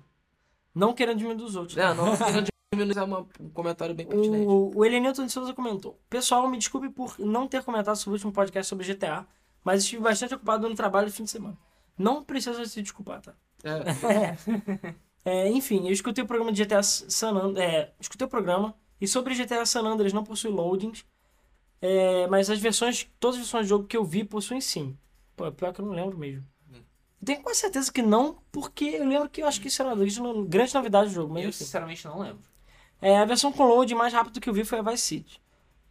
Não 0.74 0.92
querendo 0.92 1.18
diminuir 1.18 1.36
dos 1.38 1.54
outros. 1.54 1.76
É, 1.78 1.94
não, 1.94 2.06
não 2.06 2.16
diminuir 2.74 2.96
é 2.98 3.02
uma- 3.02 3.26
um 3.40 3.48
comentário 3.50 3.94
bem 3.94 4.06
pertinente. 4.06 4.44
O, 4.46 4.72
o 4.74 4.84
Elenilton 4.84 5.26
de 5.26 5.32
Souza 5.32 5.52
comentou: 5.54 5.98
Pessoal, 6.10 6.48
me 6.48 6.58
desculpe 6.58 6.88
por 6.90 7.14
não 7.18 7.46
ter 7.46 7.62
comentado 7.62 7.94
sobre 7.96 8.10
o 8.10 8.14
último 8.14 8.32
podcast 8.32 8.68
sobre 8.68 8.84
GTA, 8.92 9.24
mas 9.64 9.82
estive 9.82 10.02
bastante 10.02 10.34
ocupado 10.34 10.68
no 10.68 10.74
trabalho 10.74 11.06
no 11.06 11.12
fim 11.12 11.24
de 11.24 11.30
semana. 11.30 11.56
Não 11.98 12.24
precisa 12.24 12.64
se 12.66 12.82
desculpar, 12.82 13.20
tá? 13.20 13.34
É, 13.64 14.94
É, 15.24 15.48
enfim, 15.50 15.86
eu 15.86 15.92
escutei 15.92 16.24
o 16.24 16.26
programa 16.26 16.52
de 16.52 16.64
GTA 16.64 16.82
San 16.82 17.30
Andreas. 17.36 17.72
É, 17.72 17.92
escutei 18.00 18.26
o 18.26 18.30
programa. 18.30 18.74
E 19.00 19.06
sobre 19.06 19.34
GTA 19.34 19.64
San 19.64 19.82
Andreas 19.82 20.12
não 20.12 20.24
possui 20.24 20.50
loadings. 20.50 21.04
é, 21.80 22.26
mas 22.28 22.50
as 22.50 22.58
versões, 22.60 23.08
todas 23.20 23.36
as 23.36 23.42
versões 23.42 23.64
de 23.66 23.70
jogo 23.70 23.86
que 23.86 23.96
eu 23.96 24.04
vi 24.04 24.24
possuem 24.24 24.60
sim. 24.60 24.96
Pô, 25.36 25.50
pior 25.52 25.72
que 25.72 25.80
eu 25.80 25.86
não 25.86 25.92
lembro 25.92 26.18
mesmo. 26.18 26.48
Eu 26.72 27.26
tenho 27.26 27.42
quase 27.42 27.60
certeza 27.60 27.92
que 27.92 28.02
não, 28.02 28.38
porque 28.50 28.84
eu 28.84 29.06
lembro 29.08 29.28
que 29.30 29.42
eu 29.42 29.46
acho 29.46 29.60
que 29.60 29.68
isso 29.68 29.80
era 29.82 29.90
uma 29.90 29.96
grande 29.96 30.20
no- 30.20 30.44
grande 30.44 30.74
novidade 30.74 31.08
do 31.10 31.14
jogo. 31.14 31.34
Mas 31.34 31.44
Eu 31.44 31.48
enfim. 31.50 31.58
sinceramente 31.64 32.04
não 32.04 32.18
lembro. 32.20 32.42
É, 33.00 33.18
a 33.18 33.24
versão 33.24 33.52
com 33.52 33.64
load 33.64 33.94
mais 33.94 34.12
rápido 34.12 34.40
que 34.40 34.48
eu 34.50 34.54
vi 34.54 34.64
foi 34.64 34.78
a 34.78 34.82
Vice 34.82 35.02
City. 35.04 35.41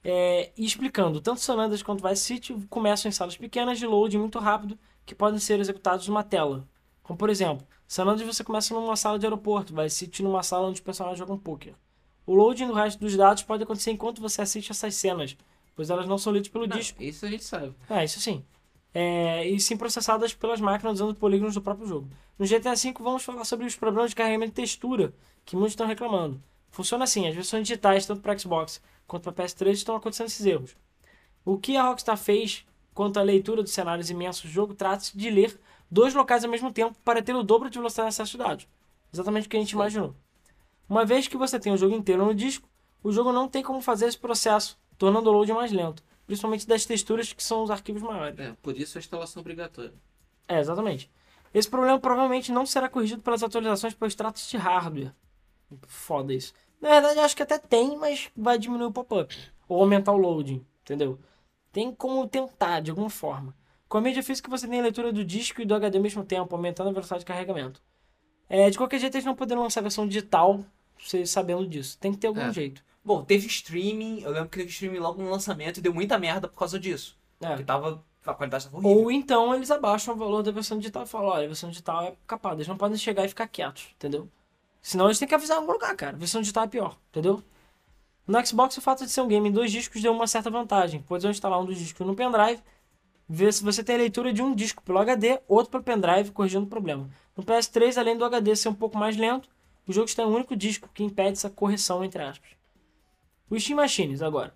É, 0.03 0.51
e 0.57 0.65
explicando, 0.65 1.21
tanto 1.21 1.41
San 1.41 1.55
Andreas 1.55 1.83
quanto 1.83 2.07
Vice 2.07 2.23
City 2.23 2.53
começam 2.69 3.09
em 3.09 3.11
salas 3.11 3.37
pequenas 3.37 3.77
de 3.77 3.85
load 3.85 4.17
muito 4.17 4.39
rápido 4.39 4.77
que 5.05 5.13
podem 5.13 5.39
ser 5.39 5.59
executados 5.59 6.07
numa 6.07 6.23
tela. 6.23 6.67
Como 7.03 7.17
por 7.17 7.29
exemplo, 7.29 7.65
San 7.87 8.05
Andreas 8.05 8.35
você 8.35 8.43
começa 8.43 8.73
numa 8.73 8.95
sala 8.95 9.19
de 9.19 9.25
aeroporto, 9.25 9.75
Vice 9.75 9.97
City 9.97 10.23
numa 10.23 10.41
sala 10.41 10.67
onde 10.67 10.75
os 10.75 10.83
personagens 10.83 11.19
jogam 11.19 11.37
poker. 11.37 11.75
O 12.25 12.33
loading 12.33 12.67
do 12.67 12.73
resto 12.73 12.99
dos 12.99 13.15
dados 13.15 13.43
pode 13.43 13.63
acontecer 13.63 13.91
enquanto 13.91 14.21
você 14.21 14.41
assiste 14.41 14.71
essas 14.71 14.95
cenas, 14.95 15.35
pois 15.75 15.89
elas 15.89 16.07
não 16.07 16.17
são 16.17 16.33
lidas 16.33 16.47
pelo 16.47 16.65
não, 16.65 16.77
disco. 16.77 17.01
isso 17.01 17.25
a 17.25 17.29
gente 17.29 17.43
sabe. 17.43 17.75
É, 17.89 18.03
isso 18.03 18.19
sim. 18.19 18.43
É, 18.93 19.47
e 19.47 19.59
sim 19.59 19.77
processadas 19.77 20.33
pelas 20.33 20.59
máquinas 20.59 20.95
usando 20.95 21.15
polígonos 21.15 21.53
do 21.53 21.61
próprio 21.61 21.87
jogo. 21.87 22.09
No 22.37 22.45
GTA 22.45 22.75
V 22.75 22.93
vamos 22.99 23.23
falar 23.23 23.45
sobre 23.45 23.65
os 23.65 23.75
problemas 23.75 24.11
de 24.11 24.15
carregamento 24.15 24.51
de 24.51 24.55
textura, 24.55 25.13
que 25.45 25.55
muitos 25.55 25.73
estão 25.73 25.87
reclamando. 25.87 26.41
Funciona 26.71 27.03
assim, 27.03 27.27
as 27.27 27.35
versões 27.35 27.67
digitais, 27.67 28.05
tanto 28.05 28.21
para 28.21 28.37
Xbox 28.37 28.81
quanto 29.05 29.31
para 29.31 29.43
PS3, 29.43 29.71
estão 29.73 29.95
acontecendo 29.95 30.27
esses 30.27 30.45
erros. 30.45 30.75
O 31.43 31.57
que 31.57 31.75
a 31.75 31.83
Rockstar 31.83 32.17
fez 32.17 32.65
quanto 32.93 33.19
à 33.19 33.23
leitura 33.23 33.61
dos 33.61 33.73
cenários 33.73 34.09
imensos 34.09 34.43
do 34.43 34.49
jogo 34.49 34.73
trata-se 34.73 35.15
de 35.17 35.29
ler 35.29 35.59
dois 35.89 36.13
locais 36.13 36.43
ao 36.45 36.49
mesmo 36.49 36.71
tempo 36.71 36.97
para 37.03 37.21
ter 37.21 37.35
o 37.35 37.43
dobro 37.43 37.69
de 37.69 37.77
velocidade 37.77 38.07
de 38.07 38.13
acesso 38.15 38.31
de 38.31 38.37
dados. 38.37 38.67
Exatamente 39.13 39.47
o 39.47 39.49
que 39.49 39.57
a 39.57 39.59
gente 39.59 39.71
imaginou. 39.71 40.15
Uma 40.87 41.05
vez 41.05 41.27
que 41.27 41.37
você 41.37 41.59
tem 41.59 41.73
o 41.73 41.77
jogo 41.77 41.95
inteiro 41.95 42.25
no 42.25 42.33
disco, 42.33 42.67
o 43.03 43.11
jogo 43.11 43.33
não 43.33 43.47
tem 43.47 43.63
como 43.63 43.81
fazer 43.81 44.05
esse 44.05 44.17
processo, 44.17 44.79
tornando 44.97 45.29
o 45.29 45.33
load 45.33 45.51
mais 45.51 45.71
lento, 45.71 46.03
principalmente 46.25 46.67
das 46.67 46.85
texturas 46.85 47.33
que 47.33 47.43
são 47.43 47.63
os 47.63 47.71
arquivos 47.71 48.01
maiores. 48.01 48.39
É, 48.39 48.53
por 48.61 48.77
isso 48.77 48.97
a 48.97 48.99
instalação 48.99 49.41
obrigatória. 49.41 49.93
É, 50.47 50.59
exatamente. 50.59 51.09
Esse 51.53 51.69
problema 51.69 51.99
provavelmente 51.99 52.51
não 52.51 52.65
será 52.65 52.87
corrigido 52.87 53.21
pelas 53.21 53.43
atualizações 53.43 53.93
para 53.93 54.05
o 54.05 54.09
status 54.09 54.49
de 54.49 54.57
hardware. 54.57 55.13
Foda 55.87 56.33
isso. 56.33 56.53
Na 56.79 56.89
verdade, 56.89 57.19
acho 57.19 57.35
que 57.35 57.43
até 57.43 57.57
tem, 57.59 57.97
mas 57.97 58.29
vai 58.35 58.57
diminuir 58.57 58.87
o 58.87 58.91
pop-up. 58.91 59.35
Ou 59.67 59.81
aumentar 59.81 60.11
o 60.11 60.17
loading, 60.17 60.65
entendeu? 60.81 61.19
Tem 61.71 61.93
como 61.93 62.27
tentar, 62.27 62.79
de 62.81 62.89
alguma 62.89 63.09
forma. 63.09 63.55
Com 63.87 63.97
a 63.97 64.01
mídia 64.01 64.23
física, 64.23 64.49
você 64.49 64.67
tem 64.67 64.79
a 64.79 64.83
leitura 64.83 65.11
do 65.13 65.23
disco 65.23 65.61
e 65.61 65.65
do 65.65 65.75
HD 65.75 65.97
ao 65.97 66.03
mesmo 66.03 66.23
tempo, 66.23 66.55
aumentando 66.55 66.89
a 66.89 66.93
velocidade 66.93 67.21
de 67.21 67.25
carregamento. 67.25 67.81
É, 68.49 68.69
de 68.69 68.77
qualquer 68.77 68.99
jeito, 68.99 69.15
eles 69.15 69.25
não 69.25 69.35
poderiam 69.35 69.63
lançar 69.63 69.79
a 69.79 69.83
versão 69.83 70.07
digital, 70.07 70.63
você 70.99 71.25
sabendo 71.25 71.65
disso. 71.67 71.97
Tem 71.99 72.11
que 72.11 72.17
ter 72.17 72.27
algum 72.27 72.41
É. 72.41 72.51
jeito. 72.53 72.83
Bom, 73.03 73.23
teve 73.23 73.47
streaming, 73.47 74.21
eu 74.21 74.31
lembro 74.31 74.49
que 74.49 74.57
teve 74.59 74.69
streaming 74.69 74.99
logo 74.99 75.21
no 75.21 75.29
lançamento 75.29 75.77
e 75.77 75.81
deu 75.81 75.93
muita 75.93 76.17
merda 76.19 76.47
por 76.47 76.57
causa 76.57 76.79
disso. 76.79 77.17
É. 77.39 77.47
Porque 77.47 77.63
tava. 77.63 78.03
A 78.25 78.33
qualidade 78.35 78.65
tava 78.65 78.77
horrível. 78.77 79.03
Ou 79.03 79.11
então 79.11 79.55
eles 79.55 79.71
abaixam 79.71 80.13
o 80.13 80.17
valor 80.17 80.43
da 80.43 80.51
versão 80.51 80.77
digital 80.77 81.03
e 81.03 81.07
falam, 81.07 81.29
olha, 81.29 81.45
a 81.45 81.47
versão 81.47 81.69
digital 81.69 82.03
é 82.03 82.15
capada. 82.27 82.57
Eles 82.57 82.67
não 82.67 82.77
podem 82.77 82.95
chegar 82.97 83.25
e 83.25 83.29
ficar 83.29 83.47
quietos, 83.47 83.87
entendeu? 83.95 84.29
Senão 84.81 85.05
eles 85.05 85.19
têm 85.19 85.27
que 85.27 85.35
avisar 85.35 85.57
em 85.57 85.59
algum 85.59 85.73
lugar, 85.73 85.95
cara. 85.95 86.15
A 86.15 86.19
versão 86.19 86.41
digital 86.41 86.63
é 86.63 86.67
pior, 86.67 86.97
entendeu? 87.09 87.43
No 88.25 88.45
Xbox, 88.45 88.77
o 88.77 88.81
fato 88.81 89.05
de 89.05 89.11
ser 89.11 89.21
um 89.21 89.27
game 89.27 89.47
em 89.47 89.51
dois 89.51 89.71
discos 89.71 90.01
deu 90.01 90.11
uma 90.11 90.27
certa 90.27 90.49
vantagem. 90.49 91.03
Pois 91.07 91.23
eu 91.23 91.29
instalar 91.29 91.59
um 91.59 91.65
dos 91.65 91.77
discos 91.77 92.05
no 92.05 92.15
pendrive, 92.15 92.61
ver 93.27 93.53
se 93.53 93.63
você 93.63 93.83
tem 93.83 93.95
a 93.95 93.99
leitura 93.99 94.33
de 94.33 94.41
um 94.41 94.55
disco 94.55 94.81
pelo 94.83 94.99
HD, 94.99 95.39
outro 95.47 95.71
pelo 95.71 95.83
pendrive, 95.83 96.31
corrigindo 96.31 96.65
o 96.65 96.69
problema. 96.69 97.09
No 97.35 97.43
PS3, 97.43 97.97
além 97.97 98.17
do 98.17 98.25
HD 98.25 98.55
ser 98.55 98.69
um 98.69 98.73
pouco 98.73 98.97
mais 98.97 99.15
lento, 99.15 99.49
o 99.87 99.93
jogo 99.93 100.05
está 100.05 100.23
em 100.23 100.25
um 100.25 100.35
único 100.35 100.55
disco, 100.55 100.89
que 100.93 101.03
impede 101.03 101.33
essa 101.33 101.49
correção, 101.49 102.03
entre 102.03 102.21
aspas. 102.23 102.49
O 103.49 103.59
Steam 103.59 103.77
Machines, 103.77 104.21
agora. 104.21 104.53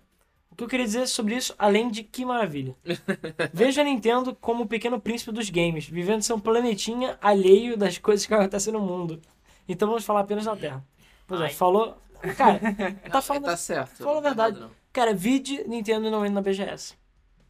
O 0.50 0.56
que 0.56 0.64
eu 0.64 0.68
queria 0.68 0.86
dizer 0.86 1.06
sobre 1.06 1.36
isso, 1.36 1.54
além 1.58 1.90
de 1.90 2.02
que 2.02 2.24
maravilha. 2.24 2.74
Veja 3.52 3.82
a 3.82 3.84
Nintendo 3.84 4.34
como 4.34 4.64
o 4.64 4.66
pequeno 4.66 4.98
príncipe 5.00 5.32
dos 5.32 5.50
games, 5.50 5.86
vivendo 5.86 6.22
seu 6.22 6.38
planetinha 6.38 7.18
alheio 7.20 7.76
das 7.76 7.98
coisas 7.98 8.24
que 8.24 8.32
acontecem 8.32 8.72
no 8.72 8.80
mundo. 8.80 9.20
Então 9.68 9.88
vamos 9.88 10.04
falar 10.04 10.20
apenas 10.20 10.44
da 10.44 10.56
Terra. 10.56 10.84
Pois 11.26 11.40
é, 11.40 11.44
Ai. 11.44 11.52
falou. 11.52 11.96
Cara, 12.36 12.58
tá 13.10 13.14
Não, 13.14 13.22
falando. 13.22 13.44
Tá 13.44 13.56
certo. 13.56 14.02
Fala 14.02 14.18
a 14.18 14.22
tá 14.22 14.28
verdade. 14.28 14.60
não. 14.60 14.70
Cara, 14.92 15.12
vide 15.14 15.62
Nintendo 15.68 16.10
não 16.10 16.24
indo 16.24 16.34
na 16.34 16.40
BGS. 16.40 16.94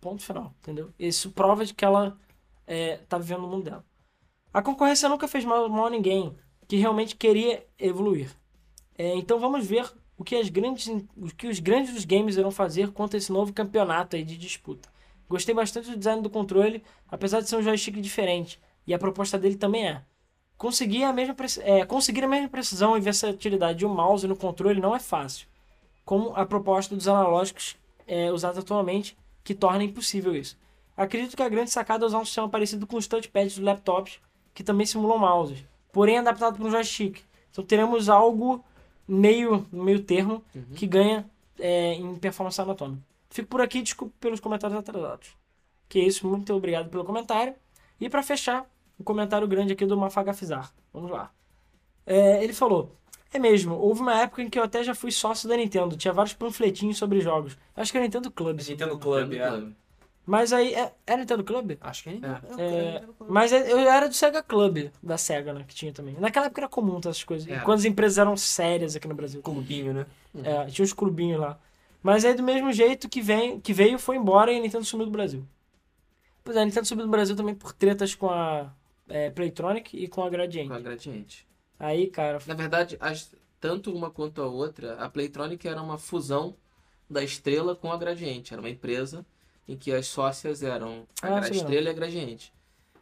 Ponto 0.00 0.22
final, 0.22 0.52
entendeu? 0.60 0.90
Isso 0.98 1.30
prova 1.30 1.64
de 1.64 1.72
que 1.74 1.84
ela 1.84 2.16
é, 2.66 2.98
tá 3.08 3.18
vivendo 3.18 3.42
no 3.42 3.48
mundo 3.48 3.64
dela. 3.64 3.84
A 4.52 4.62
concorrência 4.62 5.08
nunca 5.08 5.28
fez 5.28 5.44
mal, 5.44 5.68
mal 5.68 5.86
a 5.86 5.90
ninguém 5.90 6.36
que 6.66 6.76
realmente 6.76 7.14
queria 7.14 7.64
evoluir. 7.78 8.30
É, 8.98 9.14
então 9.14 9.38
vamos 9.38 9.66
ver 9.66 9.88
o 10.18 10.24
que, 10.24 10.34
as 10.34 10.48
grandes, 10.48 10.88
o 11.16 11.26
que 11.36 11.46
os 11.46 11.60
grandes 11.60 11.92
dos 11.94 12.04
games 12.04 12.36
irão 12.36 12.50
fazer 12.50 12.90
contra 12.92 13.18
esse 13.18 13.30
novo 13.30 13.52
campeonato 13.52 14.16
aí 14.16 14.24
de 14.24 14.36
disputa. 14.36 14.88
Gostei 15.28 15.54
bastante 15.54 15.90
do 15.90 15.96
design 15.96 16.22
do 16.22 16.30
controle, 16.30 16.82
apesar 17.08 17.40
de 17.40 17.48
ser 17.48 17.56
um 17.56 17.62
joystick 17.62 18.00
diferente. 18.00 18.60
E 18.86 18.94
a 18.94 18.98
proposta 18.98 19.38
dele 19.38 19.56
também 19.56 19.86
é. 19.88 20.02
Conseguir 20.56 21.04
a 21.04 21.12
mesma, 21.12 21.36
é, 21.62 21.84
conseguir 21.84 22.24
a 22.24 22.28
mesma 22.28 22.48
precisão 22.48 22.96
e 22.96 23.00
versatilidade 23.00 23.80
de 23.80 23.86
um 23.86 23.94
mouse 23.94 24.26
no 24.26 24.36
controle 24.36 24.80
não 24.80 24.96
é 24.96 24.98
fácil 24.98 25.46
como 26.06 26.32
a 26.36 26.46
proposta 26.46 26.94
dos 26.94 27.08
analógicos 27.08 27.76
é, 28.06 28.30
usados 28.30 28.60
atualmente, 28.60 29.18
que 29.42 29.52
torna 29.52 29.82
impossível 29.82 30.34
isso. 30.34 30.56
Acredito 30.96 31.36
que 31.36 31.42
a 31.42 31.48
grande 31.48 31.70
sacada 31.70 32.04
é 32.04 32.06
usar 32.06 32.20
um 32.20 32.24
sistema 32.24 32.48
parecido 32.48 32.86
com 32.86 32.96
os 32.96 33.08
touchpads 33.08 33.56
dos 33.56 33.64
laptops, 33.64 34.20
que 34.54 34.62
também 34.62 34.86
simulam 34.86 35.18
mouses, 35.18 35.64
porém 35.92 36.18
adaptado 36.18 36.56
para 36.56 36.64
um 36.64 36.70
joystick. 36.70 37.20
Então 37.50 37.64
teremos 37.64 38.08
algo 38.08 38.64
meio, 39.06 39.66
meio 39.72 40.00
termo 40.00 40.42
que 40.76 40.86
ganha 40.86 41.28
é, 41.58 41.94
em 41.94 42.14
performance 42.14 42.60
anatômica. 42.60 43.02
Fico 43.28 43.48
por 43.48 43.60
aqui, 43.60 43.82
desculpe 43.82 44.14
pelos 44.20 44.38
comentários 44.38 44.78
atrasados. 44.78 45.36
Que 45.88 45.98
é 45.98 46.04
isso, 46.04 46.26
muito 46.26 46.54
obrigado 46.54 46.88
pelo 46.88 47.04
comentário. 47.04 47.54
E 48.00 48.08
para 48.08 48.22
fechar, 48.22 48.64
um 48.98 49.04
comentário 49.04 49.46
grande 49.46 49.72
aqui 49.72 49.84
do 49.86 49.96
Mafagafizar. 49.96 50.72
Vamos 50.92 51.10
lá. 51.10 51.30
É, 52.06 52.42
ele 52.42 52.52
falou: 52.52 52.92
É 53.32 53.38
mesmo, 53.38 53.74
houve 53.74 54.00
uma 54.00 54.14
época 54.20 54.42
em 54.42 54.48
que 54.48 54.58
eu 54.58 54.62
até 54.62 54.82
já 54.82 54.94
fui 54.94 55.10
sócio 55.10 55.48
da 55.48 55.56
Nintendo, 55.56 55.96
tinha 55.96 56.12
vários 56.14 56.34
panfletinhos 56.34 56.96
sobre 56.96 57.20
jogos. 57.20 57.56
Acho 57.74 57.92
que 57.92 57.98
é 57.98 58.00
Nintendo 58.00 58.30
Club. 58.30 58.60
se 58.60 58.70
não 58.70 58.72
Nintendo 58.72 58.94
engano. 58.94 59.00
Club, 59.00 59.28
Club. 59.38 59.72
é. 59.72 59.86
Mas 60.28 60.52
aí, 60.52 60.74
é, 60.74 60.92
é 61.06 61.16
Nintendo 61.16 61.44
Club? 61.44 61.76
Acho 61.80 62.02
que 62.02 62.10
é. 62.10 62.12
É. 62.58 62.62
É, 62.62 63.04
mas 63.28 63.52
é- 63.52 63.70
eu 63.72 63.78
era 63.78 64.08
do 64.08 64.14
Sega 64.14 64.42
Club, 64.42 64.90
da 65.00 65.16
Sega, 65.16 65.52
né, 65.52 65.64
que 65.66 65.72
tinha 65.74 65.92
também. 65.92 66.16
Naquela 66.18 66.46
época 66.46 66.62
era 66.62 66.68
comum 66.68 66.98
essas 66.98 67.22
coisas. 67.22 67.46
Era. 67.46 67.60
Quando 67.62 67.78
as 67.78 67.84
empresas 67.84 68.18
eram 68.18 68.36
sérias 68.36 68.96
aqui 68.96 69.06
no 69.06 69.14
Brasil. 69.14 69.40
Clubinho, 69.42 69.92
né? 69.94 70.06
É, 70.42 70.64
tinha 70.66 70.84
uns 70.84 70.92
clubinhos 70.92 71.40
lá. 71.40 71.58
Mas 72.02 72.24
aí 72.24 72.34
do 72.34 72.42
mesmo 72.42 72.72
jeito 72.72 73.08
que, 73.08 73.20
vem, 73.20 73.60
que 73.60 73.72
veio, 73.72 73.98
foi 73.98 74.16
embora 74.16 74.52
e 74.52 74.58
a 74.58 74.60
Nintendo 74.60 74.84
sumiu 74.84 75.06
do 75.06 75.12
Brasil. 75.12 75.44
Pois 76.42 76.56
é, 76.56 76.62
a 76.62 76.64
Nintendo 76.64 76.86
sumiu 76.86 77.04
do 77.04 77.10
Brasil 77.10 77.36
também 77.36 77.54
por 77.54 77.72
tretas 77.72 78.14
com 78.14 78.28
a 78.28 78.70
é, 79.08 79.30
Playtronic 79.30 79.96
e 79.96 80.08
com 80.08 80.22
a 80.22 80.30
Gradiente. 80.30 80.68
Com 80.68 80.74
a 80.74 80.80
gradiente. 80.80 81.46
Aí, 81.78 82.06
cara, 82.08 82.38
Na 82.46 82.54
verdade, 82.54 82.96
as- 83.00 83.34
tanto 83.60 83.94
uma 83.94 84.10
quanto 84.10 84.40
a 84.42 84.46
outra, 84.46 84.94
a 84.96 85.08
Playtronic 85.08 85.66
era 85.66 85.80
uma 85.82 85.98
fusão 85.98 86.56
da 87.08 87.22
Estrela 87.22 87.74
com 87.76 87.92
a 87.92 87.96
Gradiente. 87.96 88.52
Era 88.52 88.60
uma 88.62 88.70
empresa 88.70 89.24
em 89.68 89.76
que 89.76 89.92
as 89.92 90.06
sócias 90.06 90.62
eram 90.62 91.06
a, 91.22 91.38
Ah. 91.38 91.48
Estrela 91.48 91.88
e 91.88 91.90
a 91.90 91.92
Gradiente. 91.92 92.52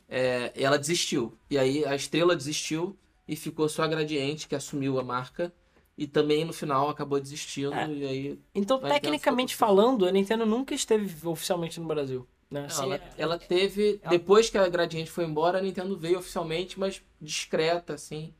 É, 0.08 0.52
e 0.54 0.64
ela 0.64 0.78
desistiu. 0.78 1.36
E 1.50 1.56
aí 1.58 1.84
a 1.84 1.94
Estrela 1.94 2.36
desistiu 2.36 2.96
e 3.26 3.34
ficou 3.36 3.68
só 3.68 3.82
a 3.84 3.86
Gradiente, 3.86 4.46
que 4.48 4.54
assumiu 4.54 4.98
a 4.98 5.04
marca. 5.04 5.52
E 5.96 6.08
também 6.08 6.44
no 6.44 6.52
final 6.52 6.88
acabou 6.88 7.20
desistindo. 7.20 7.72
É. 7.72 7.88
E 7.88 8.04
aí. 8.06 8.38
Então, 8.52 8.80
tecnicamente 8.80 9.54
falando, 9.54 10.04
a 10.04 10.10
Nintendo 10.10 10.44
nunca 10.44 10.74
esteve 10.74 11.08
oficialmente 11.28 11.78
no 11.78 11.86
Brasil. 11.86 12.26
Né? 12.54 12.60
Não, 12.60 12.66
Assim, 12.66 12.82
ela, 12.84 12.94
é- 12.94 13.00
ela 13.18 13.38
teve. 13.38 13.98
ela- 14.02 14.10
Depois 14.10 14.48
que 14.48 14.56
a 14.56 14.68
Gradiente 14.68 15.10
foi 15.10 15.24
embora, 15.24 15.58
a 15.58 15.60
Nintendo 15.60 15.96
veio 15.98 16.18
oficialmente, 16.20 16.78
mas 16.78 17.02
discreta, 17.20 17.94
assim. 17.94 18.32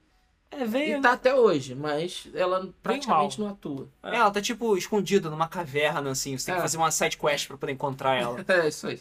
é, 0.53 0.65
veio. 0.65 0.99
E 0.99 1.01
tá 1.01 1.13
até 1.15 1.35
hoje, 1.35 1.75
mas 1.75 2.29
ela 2.33 2.73
praticamente 2.81 3.41
não 3.41 3.49
atua. 3.49 3.89
É, 4.05 4.15
ela 4.17 4.31
tá 4.31 4.41
tipo 4.41 4.77
escondida 4.77 5.29
numa 5.29 5.49
caverna, 5.49 6.11
assim. 6.13 6.39
Você 6.39 6.47
tem 6.47 6.55
que 6.55 6.61
É. 6.61 6.63
fazer 6.63 6.77
uma 6.77 6.93
side 6.93 7.17
quest 7.19 7.49
pra 7.49 7.57
poder 7.59 7.73
encontrar 7.73 8.15
ela. 8.15 8.37
É 8.49 8.69
isso 8.69 8.87
aí. 8.87 9.01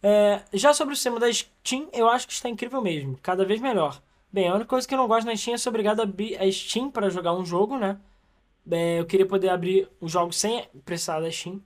É, 0.00 0.42
já 0.52 0.72
sobre 0.72 0.92
o 0.92 0.96
sistema 0.96 1.18
da 1.18 1.32
Steam, 1.32 1.88
eu 1.92 2.08
acho 2.08 2.28
que 2.28 2.32
está 2.32 2.48
incrível 2.48 2.80
mesmo. 2.80 3.18
Cada 3.22 3.44
vez 3.44 3.60
melhor. 3.60 4.00
Bem, 4.32 4.48
a 4.48 4.54
única 4.54 4.68
coisa 4.68 4.86
que 4.86 4.94
eu 4.94 4.98
não 4.98 5.08
gosto 5.08 5.26
na 5.26 5.34
Steam 5.36 5.54
é 5.54 5.58
ser 5.58 5.68
obrigado 5.70 5.98
a 5.98 6.02
abrir 6.04 6.36
a 6.40 6.48
Steam 6.52 6.90
para 6.92 7.10
jogar 7.10 7.32
um 7.34 7.44
jogo, 7.44 7.76
né? 7.76 7.98
É, 8.70 9.00
eu 9.00 9.06
queria 9.06 9.26
poder 9.26 9.48
abrir 9.48 9.88
os 10.00 10.12
jogos 10.12 10.36
sem 10.36 10.68
precisar 10.84 11.18
da 11.20 11.30
Steam. 11.30 11.60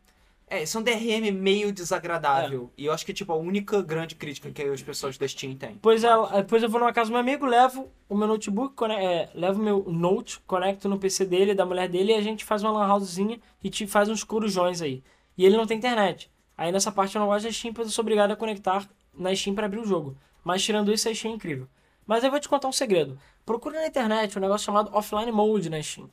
É, 0.51 0.63
isso 0.63 0.79
é 0.79 0.81
um 0.81 0.85
DRM 0.85 1.31
meio 1.33 1.73
desagradável. 1.73 2.71
E 2.77 2.87
eu 2.87 2.93
acho 2.93 3.05
que 3.05 3.13
é 3.13 3.15
tipo 3.15 3.33
a 3.33 3.37
única 3.37 3.83
grande 3.83 4.15
crítica 4.15 4.51
que 4.51 4.63
as 4.63 4.83
pessoas 4.83 5.19
da 5.19 5.29
Steam 5.29 5.55
têm. 5.57 5.73
Depois, 5.75 6.03
ela- 6.05 6.41
depois 6.41 6.63
eu 6.63 6.69
vou 6.71 6.81
numa 6.81 6.93
casa 6.93 7.11
do 7.11 7.13
meu 7.13 7.21
amigo, 7.21 7.45
levo 7.45 7.91
o 8.09 8.17
meu 8.17 8.27
notebook, 8.27 8.75
é, 8.85 9.29
levo 9.35 9.61
o 9.61 9.65
meu 9.65 9.85
Note, 9.89 10.41
conecto 10.47 10.89
no 10.89 10.99
PC 10.99 11.25
dele, 11.27 11.55
da 11.55 11.67
mulher 11.67 11.89
dele, 11.89 12.13
e 12.13 12.15
a 12.15 12.23
gente 12.23 12.45
faz 12.45 12.63
uma 12.63 12.73
lan 12.73 12.93
housezinha 12.93 13.39
e 13.63 13.69
te 13.69 13.87
faz 13.87 14.09
uns 14.09 14.25
corujões 14.25 14.81
aí. 14.81 15.03
E 15.37 15.45
ele 15.45 15.57
não 15.57 15.67
tem 15.67 15.77
internet. 15.77 16.31
Aí 16.57 16.73
nessa 16.73 16.91
parte 16.91 17.15
eu 17.15 17.21
não 17.21 17.29
gosto 17.29 17.45
da 17.45 17.53
Steam, 17.53 17.73
pois 17.75 17.89
eu 17.89 17.93
sou 17.93 18.03
obrigado 18.03 18.31
a 18.33 18.37
conectar 18.37 18.89
na 19.15 19.35
Steam 19.35 19.55
para 19.55 19.67
abrir 19.67 19.81
o 19.81 19.85
jogo. 19.87 20.17
Mas 20.43 20.63
tirando 20.65 20.93
isso, 20.93 21.09
a 21.09 21.15
Steam 21.15 21.33
é 21.33 21.37
incrível. 21.37 21.69
Mas 22.07 22.25
eu 22.25 22.31
vou 22.31 22.41
te 22.41 22.49
contar 22.49 22.69
um 22.69 22.73
segredo. 22.73 23.19
Procura 23.45 23.81
na 23.81 23.87
internet 23.87 24.37
um 24.39 24.41
negócio 24.41 24.65
chamado 24.65 24.91
Offline 24.97 25.31
Mode 25.31 25.69
na 25.69 25.83
Steam. 25.83 26.09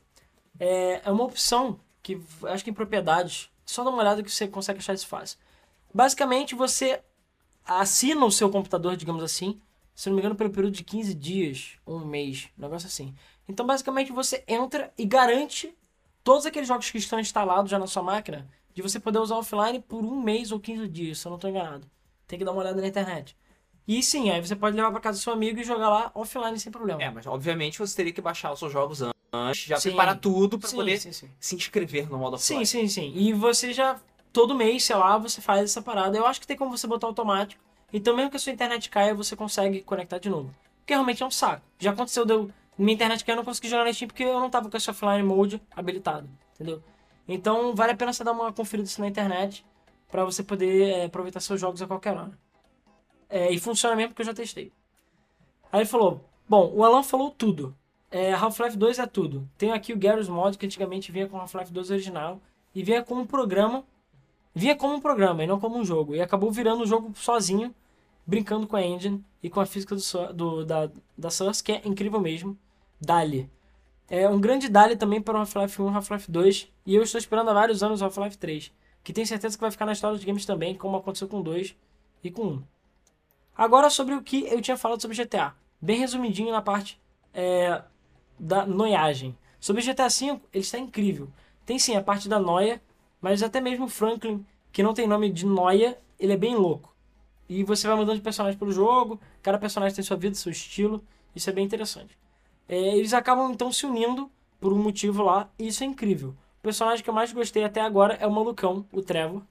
É, 0.60 1.00
é 1.04 1.10
uma 1.10 1.24
opção 1.24 1.80
que 2.02 2.20
acho 2.44 2.62
que 2.62 2.70
em 2.70 2.74
propriedades, 2.74 3.50
só 3.66 3.84
dá 3.84 3.90
uma 3.90 3.98
olhada 3.98 4.22
que 4.22 4.30
você 4.30 4.46
consegue 4.46 4.78
achar 4.78 4.94
isso 4.94 5.06
fácil. 5.06 5.38
Basicamente, 5.92 6.54
você 6.54 7.02
assina 7.64 8.24
o 8.24 8.30
seu 8.30 8.48
computador, 8.48 8.96
digamos 8.96 9.22
assim, 9.22 9.60
se 9.94 10.08
não 10.08 10.14
me 10.14 10.20
engano, 10.20 10.36
pelo 10.36 10.50
período 10.50 10.74
de 10.74 10.84
15 10.84 11.14
dias 11.14 11.72
um 11.86 12.04
mês, 12.04 12.48
um 12.56 12.62
negócio 12.62 12.86
assim. 12.86 13.14
Então, 13.48 13.66
basicamente, 13.66 14.12
você 14.12 14.44
entra 14.46 14.92
e 14.96 15.04
garante 15.04 15.76
todos 16.22 16.46
aqueles 16.46 16.68
jogos 16.68 16.90
que 16.90 16.98
estão 16.98 17.18
instalados 17.18 17.70
já 17.70 17.78
na 17.78 17.86
sua 17.86 18.02
máquina 18.02 18.48
de 18.74 18.82
você 18.82 19.00
poder 19.00 19.18
usar 19.18 19.36
offline 19.36 19.80
por 19.80 20.04
um 20.04 20.20
mês 20.20 20.52
ou 20.52 20.60
15 20.60 20.86
dias, 20.88 21.18
se 21.18 21.26
eu 21.26 21.30
não 21.30 21.36
estou 21.36 21.48
enganado. 21.48 21.90
Tem 22.26 22.38
que 22.38 22.44
dar 22.44 22.52
uma 22.52 22.60
olhada 22.60 22.80
na 22.80 22.86
internet. 22.86 23.36
E 23.88 24.02
sim, 24.02 24.30
aí 24.30 24.40
você 24.40 24.54
pode 24.54 24.76
levar 24.76 24.90
para 24.90 25.00
casa 25.00 25.18
do 25.18 25.22
seu 25.22 25.32
amigo 25.32 25.60
e 25.60 25.64
jogar 25.64 25.88
lá 25.88 26.10
offline 26.14 26.58
sem 26.58 26.72
problema. 26.72 27.02
É, 27.02 27.10
mas 27.10 27.26
obviamente 27.26 27.78
você 27.78 27.96
teria 27.96 28.12
que 28.12 28.20
baixar 28.20 28.52
os 28.52 28.58
seus 28.58 28.72
jogos 28.72 29.00
antes, 29.00 29.15
já 29.52 29.78
Sim. 29.78 29.90
preparar 29.90 30.18
tudo 30.18 30.58
sim, 30.66 30.76
poder 30.76 30.98
sim, 30.98 31.12
sim. 31.12 31.30
se 31.38 31.54
inscrever 31.56 32.10
no 32.10 32.18
modo 32.18 32.34
offline. 32.36 32.66
Sim, 32.66 32.88
sim, 32.88 33.12
sim. 33.12 33.12
E 33.14 33.32
você 33.32 33.72
já, 33.72 34.00
todo 34.32 34.54
mês, 34.54 34.84
sei 34.84 34.96
lá, 34.96 35.18
você 35.18 35.40
faz 35.40 35.64
essa 35.64 35.82
parada. 35.82 36.16
Eu 36.16 36.26
acho 36.26 36.40
que 36.40 36.46
tem 36.46 36.56
como 36.56 36.76
você 36.76 36.86
botar 36.86 37.06
automático. 37.06 37.62
Então, 37.92 38.16
mesmo 38.16 38.30
que 38.30 38.36
a 38.36 38.40
sua 38.40 38.52
internet 38.52 38.90
caia, 38.90 39.14
você 39.14 39.36
consegue 39.36 39.80
conectar 39.82 40.18
de 40.18 40.28
novo. 40.28 40.54
Porque 40.78 40.94
realmente 40.94 41.22
é 41.22 41.26
um 41.26 41.30
saco. 41.30 41.62
Já 41.78 41.92
aconteceu, 41.92 42.24
deu. 42.24 42.50
Minha 42.78 42.94
internet 42.94 43.24
caiu, 43.24 43.34
eu 43.34 43.36
não 43.38 43.44
consegui 43.44 43.68
jogar 43.68 43.84
na 43.84 43.92
Steam 43.92 44.08
porque 44.08 44.22
eu 44.22 44.38
não 44.38 44.50
tava 44.50 44.68
com 44.68 44.76
esse 44.76 44.90
offline 44.90 45.22
mode 45.22 45.60
habilitado. 45.74 46.28
Entendeu? 46.54 46.82
Então, 47.26 47.74
vale 47.74 47.92
a 47.92 47.96
pena 47.96 48.12
você 48.12 48.22
dar 48.22 48.32
uma 48.32 48.52
conferida 48.52 48.88
na 48.98 49.08
internet 49.08 49.64
pra 50.10 50.24
você 50.24 50.42
poder 50.42 50.88
é, 50.90 51.04
aproveitar 51.06 51.40
seus 51.40 51.60
jogos 51.60 51.82
a 51.82 51.86
qualquer 51.86 52.12
hora. 52.16 52.38
É, 53.28 53.50
e 53.50 53.58
funciona 53.58 53.96
mesmo 53.96 54.10
porque 54.10 54.22
eu 54.22 54.26
já 54.26 54.34
testei. 54.34 54.72
Aí 55.72 55.80
ele 55.80 55.88
falou: 55.88 56.24
Bom, 56.48 56.70
o 56.74 56.84
Alan 56.84 57.02
falou 57.02 57.30
tudo. 57.30 57.76
É, 58.16 58.32
Half-Life 58.32 58.78
2 58.78 58.98
é 58.98 59.06
tudo. 59.06 59.46
Tem 59.58 59.72
aqui 59.72 59.92
o 59.92 59.96
Garry's 59.98 60.26
Mod, 60.28 60.56
que 60.56 60.64
antigamente 60.64 61.12
vinha 61.12 61.28
com 61.28 61.36
Half-Life 61.38 61.70
2 61.70 61.90
original. 61.90 62.40
E 62.74 62.82
vinha 62.82 63.02
como 63.02 63.20
um 63.20 63.26
programa. 63.26 63.84
Vinha 64.54 64.74
como 64.74 64.94
um 64.94 65.00
programa 65.00 65.44
e 65.44 65.46
não 65.46 65.60
como 65.60 65.76
um 65.76 65.84
jogo. 65.84 66.14
E 66.14 66.20
acabou 66.22 66.50
virando 66.50 66.82
um 66.82 66.86
jogo 66.86 67.12
sozinho, 67.14 67.74
brincando 68.26 68.66
com 68.66 68.74
a 68.74 68.82
engine 68.82 69.22
e 69.42 69.50
com 69.50 69.60
a 69.60 69.66
física 69.66 69.94
do, 69.94 70.32
do- 70.32 70.64
da, 70.64 70.90
da 71.16 71.28
Source, 71.28 71.62
que 71.62 71.72
é 71.72 71.82
incrível 71.84 72.18
mesmo. 72.18 72.56
Dali. 72.98 73.50
É 74.08 74.26
um 74.28 74.40
grande 74.40 74.68
Dali 74.70 74.96
também 74.96 75.20
para 75.20 75.34
o 75.36 75.40
Half-Life 75.40 75.82
1 75.82 75.90
e 75.90 75.94
Half-Life 75.94 76.30
2. 76.30 76.72
E 76.86 76.94
eu 76.94 77.02
estou 77.02 77.18
esperando 77.18 77.50
há 77.50 77.52
vários 77.52 77.82
anos 77.82 78.00
o 78.00 78.04
Half-Life 78.04 78.38
3. 78.38 78.72
Que 79.04 79.12
tenho 79.12 79.26
certeza 79.26 79.56
que 79.58 79.60
vai 79.60 79.70
ficar 79.70 79.84
na 79.84 79.92
história 79.92 80.16
dos 80.16 80.24
games 80.24 80.46
também, 80.46 80.74
como 80.74 80.96
aconteceu 80.96 81.28
com 81.28 81.40
o 81.40 81.42
2 81.42 81.76
e 82.24 82.30
com 82.30 82.42
o 82.42 82.50
1. 82.54 82.62
Agora 83.58 83.90
sobre 83.90 84.14
o 84.14 84.22
que 84.22 84.46
eu 84.46 84.62
tinha 84.62 84.76
falado 84.78 85.02
sobre 85.02 85.22
GTA. 85.22 85.54
Bem 85.82 85.98
resumidinho 85.98 86.50
na 86.50 86.62
parte 86.62 86.98
é, 87.34 87.82
da 88.38 88.66
noiagem. 88.66 89.36
Sobre 89.60 89.82
o 89.82 89.84
GTA 89.84 90.08
V, 90.08 90.40
ele 90.52 90.64
está 90.64 90.78
incrível. 90.78 91.28
Tem 91.64 91.78
sim 91.78 91.96
a 91.96 92.02
parte 92.02 92.28
da 92.28 92.38
noia, 92.38 92.80
mas 93.20 93.42
até 93.42 93.60
mesmo 93.60 93.88
Franklin, 93.88 94.44
que 94.72 94.82
não 94.82 94.94
tem 94.94 95.06
nome 95.06 95.30
de 95.30 95.46
noia, 95.46 95.98
ele 96.18 96.32
é 96.32 96.36
bem 96.36 96.54
louco. 96.54 96.94
E 97.48 97.64
você 97.64 97.86
vai 97.86 97.96
mudando 97.96 98.16
de 98.16 98.22
personagem 98.22 98.58
pelo 98.58 98.72
jogo, 98.72 99.20
cada 99.42 99.58
personagem 99.58 99.94
tem 99.94 100.04
sua 100.04 100.16
vida, 100.16 100.34
seu 100.34 100.52
estilo, 100.52 101.02
isso 101.34 101.48
é 101.48 101.52
bem 101.52 101.64
interessante. 101.64 102.16
É, 102.68 102.76
eles 102.96 103.12
acabam 103.12 103.50
então 103.52 103.72
se 103.72 103.86
unindo 103.86 104.30
por 104.60 104.72
um 104.72 104.78
motivo 104.78 105.22
lá, 105.22 105.48
e 105.58 105.68
isso 105.68 105.84
é 105.84 105.86
incrível. 105.86 106.30
O 106.58 106.62
personagem 106.62 107.04
que 107.04 107.10
eu 107.10 107.14
mais 107.14 107.32
gostei 107.32 107.62
até 107.64 107.80
agora 107.80 108.14
é 108.14 108.26
o 108.26 108.32
malucão, 108.32 108.84
o 108.92 109.00
Trevor, 109.00 109.42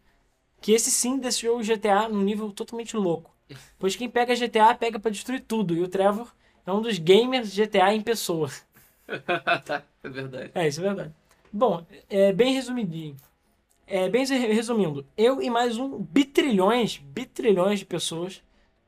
que 0.59 0.73
esse 0.73 0.91
sim 0.91 1.17
deixou 1.17 1.57
o 1.57 1.63
GTA 1.63 2.09
num 2.09 2.21
nível 2.21 2.51
totalmente 2.51 2.97
louco. 2.97 3.33
Pois 3.77 3.95
quem 3.95 4.09
pega 4.09 4.35
GTA 4.35 4.73
pega 4.75 4.99
pra 4.99 5.11
destruir 5.11 5.41
tudo, 5.41 5.75
e 5.75 5.81
o 5.81 5.87
Trevor 5.87 6.33
é 6.65 6.71
um 6.71 6.81
dos 6.81 6.97
gamers 6.97 7.55
GTA 7.55 7.93
em 7.93 8.01
pessoa. 8.01 8.49
é 10.03 10.09
verdade. 10.09 10.51
É, 10.53 10.67
isso 10.67 10.79
é 10.79 10.83
verdade. 10.83 11.13
Bom, 11.51 11.85
é, 12.09 12.33
bem 12.33 12.53
resumidinho. 12.53 13.15
É, 13.87 14.09
bem 14.09 14.25
re- 14.25 14.51
resumindo, 14.53 15.05
eu 15.15 15.41
e 15.41 15.49
mais 15.49 15.77
um 15.77 15.99
bitrilhões, 15.99 16.97
bitrilhões 16.97 17.79
de 17.79 17.85
pessoas 17.85 18.41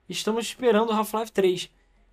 estamos 0.09 0.45
esperando 0.45 0.89
o 0.89 0.93
Half-Life 0.93 1.31
3. 1.31 1.69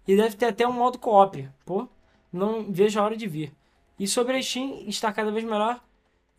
E 0.06 0.16
deve 0.16 0.36
ter 0.36 0.46
até 0.46 0.66
um 0.66 0.72
modo 0.72 0.98
co-op. 0.98 1.48
Pô, 1.64 1.88
não 2.32 2.70
vejo 2.70 3.00
a 3.00 3.02
hora 3.04 3.16
de 3.16 3.26
vir. 3.26 3.52
E 3.98 4.06
sobre 4.06 4.36
a 4.36 4.42
Steam 4.42 4.84
está 4.86 5.12
cada 5.12 5.30
vez 5.30 5.44
melhor. 5.44 5.80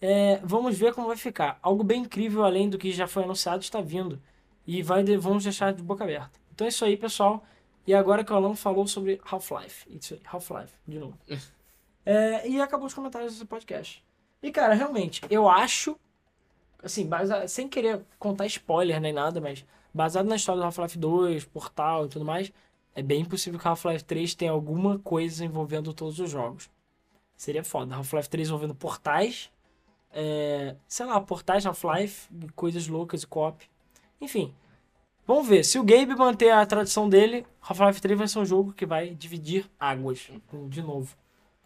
É, 0.02 0.40
vamos 0.44 0.78
ver 0.78 0.94
como 0.94 1.08
vai 1.08 1.18
ficar. 1.18 1.58
Algo 1.64 1.84
bem 1.84 2.02
incrível 2.02 2.44
além 2.44 2.70
do 2.70 2.78
que 2.78 2.92
já 2.92 3.08
foi 3.08 3.24
anunciado 3.24 3.64
está 3.64 3.82
vindo. 3.82 4.22
E 4.68 4.84
vai 4.84 5.04
vamos 5.18 5.44
deixar 5.44 5.74
de 5.74 5.82
boca 5.82 6.04
aberta. 6.04 6.32
Então 6.54 6.66
é 6.66 6.70
isso 6.70 6.86
aí, 6.86 6.96
pessoal. 6.96 7.44
E 7.88 7.94
agora 7.94 8.24
que 8.24 8.34
o 8.34 8.36
Alan 8.36 8.56
falou 8.56 8.88
sobre 8.88 9.22
Half-Life. 9.30 9.86
Isso 9.96 10.14
aí, 10.16 10.22
Half-Life, 10.26 10.74
de 10.88 11.00
novo. 11.00 11.18
É, 12.08 12.48
e 12.48 12.62
acabou 12.62 12.86
os 12.86 12.94
comentários 12.94 13.34
desse 13.34 13.46
podcast. 13.46 14.06
E, 14.44 14.52
cara, 14.52 14.76
realmente, 14.76 15.22
eu 15.28 15.50
acho. 15.50 15.98
Assim, 16.84 17.08
basa- 17.08 17.48
sem 17.48 17.68
querer 17.68 18.00
contar 18.20 18.46
spoiler 18.46 19.02
nem 19.02 19.12
nada, 19.12 19.42
mas 19.42 19.66
baseado 19.92 20.28
na 20.28 20.36
história 20.36 20.62
do 20.62 20.66
Half-Life 20.66 21.00
2, 21.00 21.46
Portal 21.46 22.06
e 22.06 22.10
tudo 22.10 22.24
mais, 22.24 22.52
é 22.94 23.02
bem 23.02 23.26
possível 23.26 23.60
que 23.60 23.68
Half-Life 23.68 24.04
3 24.04 24.36
tenha 24.36 24.52
alguma 24.52 25.00
coisa 25.00 25.44
envolvendo 25.44 25.96
todos 25.96 26.20
os 26.20 26.30
jogos. 26.30 26.70
Seria 27.36 27.64
foda. 27.64 27.96
Half-Life 27.96 28.30
3 28.30 28.50
envolvendo 28.50 28.76
portais. 28.76 29.50
é, 30.12 30.76
sei 30.88 31.08
lá, 31.08 31.20
portais 31.20 31.66
Half-Life, 31.66 32.30
coisas 32.56 32.88
loucas 32.88 33.24
e 33.24 33.28
co-op. 33.28 33.66
Enfim. 34.22 34.54
Vamos 35.28 35.48
ver. 35.48 35.64
Se 35.64 35.80
o 35.80 35.84
Gabe 35.84 36.16
manter 36.16 36.52
a 36.52 36.66
tradição 36.66 37.10
dele, 37.10 37.46
Half-Life 37.62 38.02
3 38.02 38.18
vai 38.18 38.28
ser 38.28 38.40
um 38.40 38.46
jogo 38.46 38.74
que 38.74 38.86
vai 38.86 39.10
dividir 39.10 39.66
águas. 39.80 40.30
De 40.70 40.82
novo. 40.82 41.16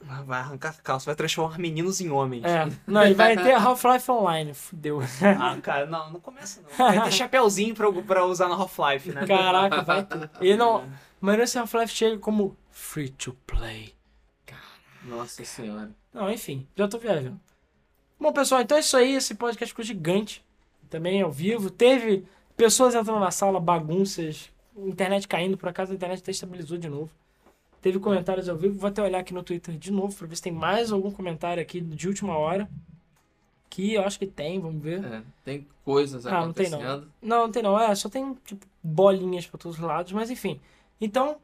Vai 0.02 0.40
arrancar 0.40 0.82
calça, 0.82 1.08
vai 1.08 1.16
transformar 1.16 1.58
meninos 1.58 2.00
em 2.00 2.10
homens. 2.10 2.46
É, 2.46 2.70
não, 2.88 3.06
e 3.06 3.14
vai 3.14 3.36
ter 3.36 3.52
Half-Life 3.52 4.10
Online, 4.10 4.54
fudeu. 4.54 5.02
Ah, 5.22 5.58
cara, 5.62 5.86
não, 5.86 6.14
não 6.14 6.20
começa 6.22 6.62
não. 6.62 6.70
Vai 6.78 7.04
ter 7.04 7.12
chapéuzinho 7.12 7.76
pra, 7.76 7.92
pra 7.92 8.26
usar 8.26 8.48
no 8.48 8.54
Half-Life, 8.54 9.12
né? 9.12 9.28
Caraca, 9.28 9.82
vai 9.82 10.06
ter. 10.06 10.30
E 10.40 10.56
não, 10.56 10.86
mas 11.20 11.38
esse 11.40 11.60
Half-Life 11.60 11.94
chega 11.94 12.18
como 12.18 12.56
free 12.72 13.10
to 13.10 13.36
play. 13.46 13.94
Nossa 15.04 15.44
senhora. 15.44 15.92
Não, 16.14 16.32
enfim, 16.32 16.66
já 16.78 16.88
tô 16.88 16.98
viajando. 16.98 17.40
Bom, 18.20 18.32
pessoal, 18.34 18.62
então 18.62 18.78
é 18.78 18.82
isso 18.82 18.98
aí. 18.98 19.16
Esse 19.16 19.36
podcast 19.36 19.72
ficou 19.72 19.84
gigante. 19.84 20.44
Também 20.90 21.22
ao 21.22 21.32
vivo. 21.32 21.70
Teve 21.70 22.26
pessoas 22.60 22.94
entrando 22.94 23.22
na 23.22 23.32
sala, 23.32 23.58
bagunças, 23.58 24.52
internet 24.76 25.30
caindo. 25.30 25.58
Por 25.58 25.70
acaso 25.70 25.94
a 25.94 25.96
internet 25.96 26.20
até 26.20 26.32
estabilizou 26.32 26.78
de 26.78 26.90
novo. 26.90 27.10
Teve 27.82 27.98
comentários 28.00 28.50
ao 28.50 28.58
vivo. 28.58 28.78
Vou 28.78 28.90
até 28.90 29.02
olhar 29.02 29.20
aqui 29.20 29.34
no 29.34 29.42
Twitter 29.42 29.78
de 29.78 29.90
novo 29.90 30.14
pra 30.14 30.28
ver 30.28 30.36
se 30.36 30.42
tem 30.42 30.52
mais 30.52 30.92
algum 30.92 31.10
comentário 31.10 31.64
aqui 31.64 31.80
de 31.80 32.08
última 32.10 32.38
hora. 32.38 32.70
Que 33.70 33.94
eu 33.94 34.04
acho 34.04 34.20
que 34.20 34.28
tem, 34.28 34.60
vamos 34.60 34.84
ver. 34.84 35.02
É, 35.06 35.22
tem 35.46 35.66
coisas 35.86 36.26
Ah, 36.26 36.46
não 36.46 36.52
tem 36.52 36.68
acontecendo. 36.68 37.08
Não, 37.22 37.38
não 37.44 37.52
tem 37.52 37.64
não. 37.64 37.80
É, 37.80 37.96
só 37.96 38.10
tem 38.10 38.38
tipo, 38.44 38.66
bolinhas 38.84 39.48
pra 39.48 39.58
todos 39.58 39.78
os 39.78 39.84
lados, 39.84 40.12
mas 40.12 40.30
enfim. 40.30 40.60
Então, 41.00 41.38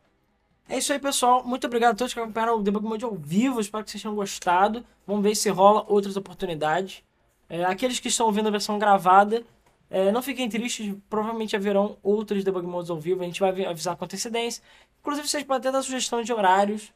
é 0.68 0.78
isso 0.80 0.92
aí, 0.92 1.00
pessoal. 1.00 1.46
Muito 1.46 1.66
obrigado 1.66 1.94
a 1.94 1.96
todos 1.96 2.14
que 2.14 2.20
acompanharam 2.20 2.60
o 2.60 2.62
Debug 2.62 2.86
Mode 2.86 3.06
ao 3.06 3.16
vivo. 3.16 3.62
Espero 3.62 3.86
que 3.86 3.92
vocês 3.92 4.04
tenham 4.04 4.16
gostado. 4.16 4.86
Vamos 5.08 5.24
ver 5.24 5.34
se 5.34 5.50
rola 5.50 5.86
outras 5.88 6.18
oportunidades. 6.18 7.04
É, 7.48 7.64
aqueles 7.64 8.02
que 8.02 8.10
estão 8.10 8.26
ouvindo 8.26 8.50
a 8.50 8.52
versão 8.52 8.78
gravada, 8.78 9.46
é, 9.90 10.12
não 10.12 10.22
fiquem 10.22 10.50
tristes. 10.50 10.94
Provavelmente 11.10 11.56
haverão 11.56 11.98
outros 12.04 12.44
Debug 12.44 12.66
Modes 12.68 12.90
ao 12.90 13.00
vivo. 13.00 13.22
A 13.22 13.26
gente 13.26 13.40
vai 13.40 13.50
avi- 13.50 13.66
avisar 13.66 13.96
com 13.96 14.06
antecedência. 14.06 14.62
Inclusive, 15.02 15.28
vocês 15.28 15.44
podem 15.44 15.60
até 15.60 15.72
dar 15.72 15.82
sugestão 15.84 16.22
de 16.24 16.34
horários 16.34 16.92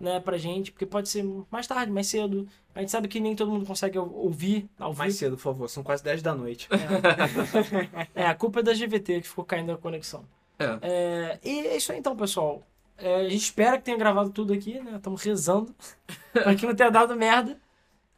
né, 0.00 0.20
pra 0.20 0.36
gente, 0.36 0.70
porque 0.72 0.84
pode 0.84 1.08
ser 1.08 1.24
mais 1.50 1.66
tarde, 1.66 1.90
mais 1.90 2.06
cedo. 2.08 2.46
A 2.74 2.80
gente 2.80 2.90
sabe 2.90 3.08
que 3.08 3.20
nem 3.20 3.34
todo 3.34 3.50
mundo 3.50 3.64
consegue 3.64 3.98
ou- 3.98 4.12
ouvir 4.12 4.68
ao 4.78 4.90
vivo. 4.92 4.98
Mais 4.98 5.14
cedo, 5.16 5.36
por 5.36 5.42
favor, 5.42 5.68
são 5.70 5.82
quase 5.82 6.02
10 6.04 6.20
da 6.22 6.34
noite. 6.34 6.68
É, 8.14 8.26
a 8.26 8.34
culpa 8.34 8.60
é 8.60 8.62
da 8.62 8.72
GVT 8.74 9.20
que 9.22 9.28
ficou 9.28 9.44
caindo 9.44 9.72
a 9.72 9.78
conexão. 9.78 10.24
É. 10.58 10.78
É, 10.82 11.38
e 11.42 11.66
é 11.68 11.76
isso 11.76 11.92
aí 11.92 11.98
então, 11.98 12.16
pessoal. 12.16 12.62
É, 12.96 13.16
a 13.16 13.28
gente 13.28 13.42
espera 13.42 13.76
que 13.78 13.84
tenha 13.84 13.96
gravado 13.96 14.30
tudo 14.30 14.52
aqui, 14.52 14.78
né? 14.80 14.96
Estamos 14.96 15.22
rezando 15.22 15.74
para 16.32 16.54
que 16.54 16.66
não 16.66 16.74
tenha 16.74 16.90
dado 16.90 17.16
merda. 17.16 17.58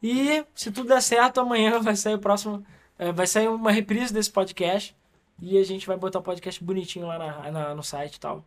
E 0.03 0.45
se 0.55 0.71
tudo 0.71 0.89
der 0.89 1.01
certo, 1.03 1.41
amanhã 1.41 1.81
vai 1.81 1.97
sair 1.97 2.15
o 2.15 2.19
próximo. 2.19 2.65
É, 2.99 3.13
vai 3.13 3.27
sair 3.27 3.49
uma 3.49 3.71
reprise 3.71 4.13
desse 4.13 4.31
podcast. 4.31 4.97
E 5.41 5.59
a 5.59 5.65
gente 5.65 5.87
vai 5.87 5.97
botar 5.99 6.19
o 6.19 6.23
podcast 6.23 6.63
bonitinho 6.65 7.07
lá 7.07 7.19
na, 7.19 7.51
na- 7.51 7.75
no 7.75 7.83
site 7.83 8.15
e 8.17 8.21
tal. 8.21 8.43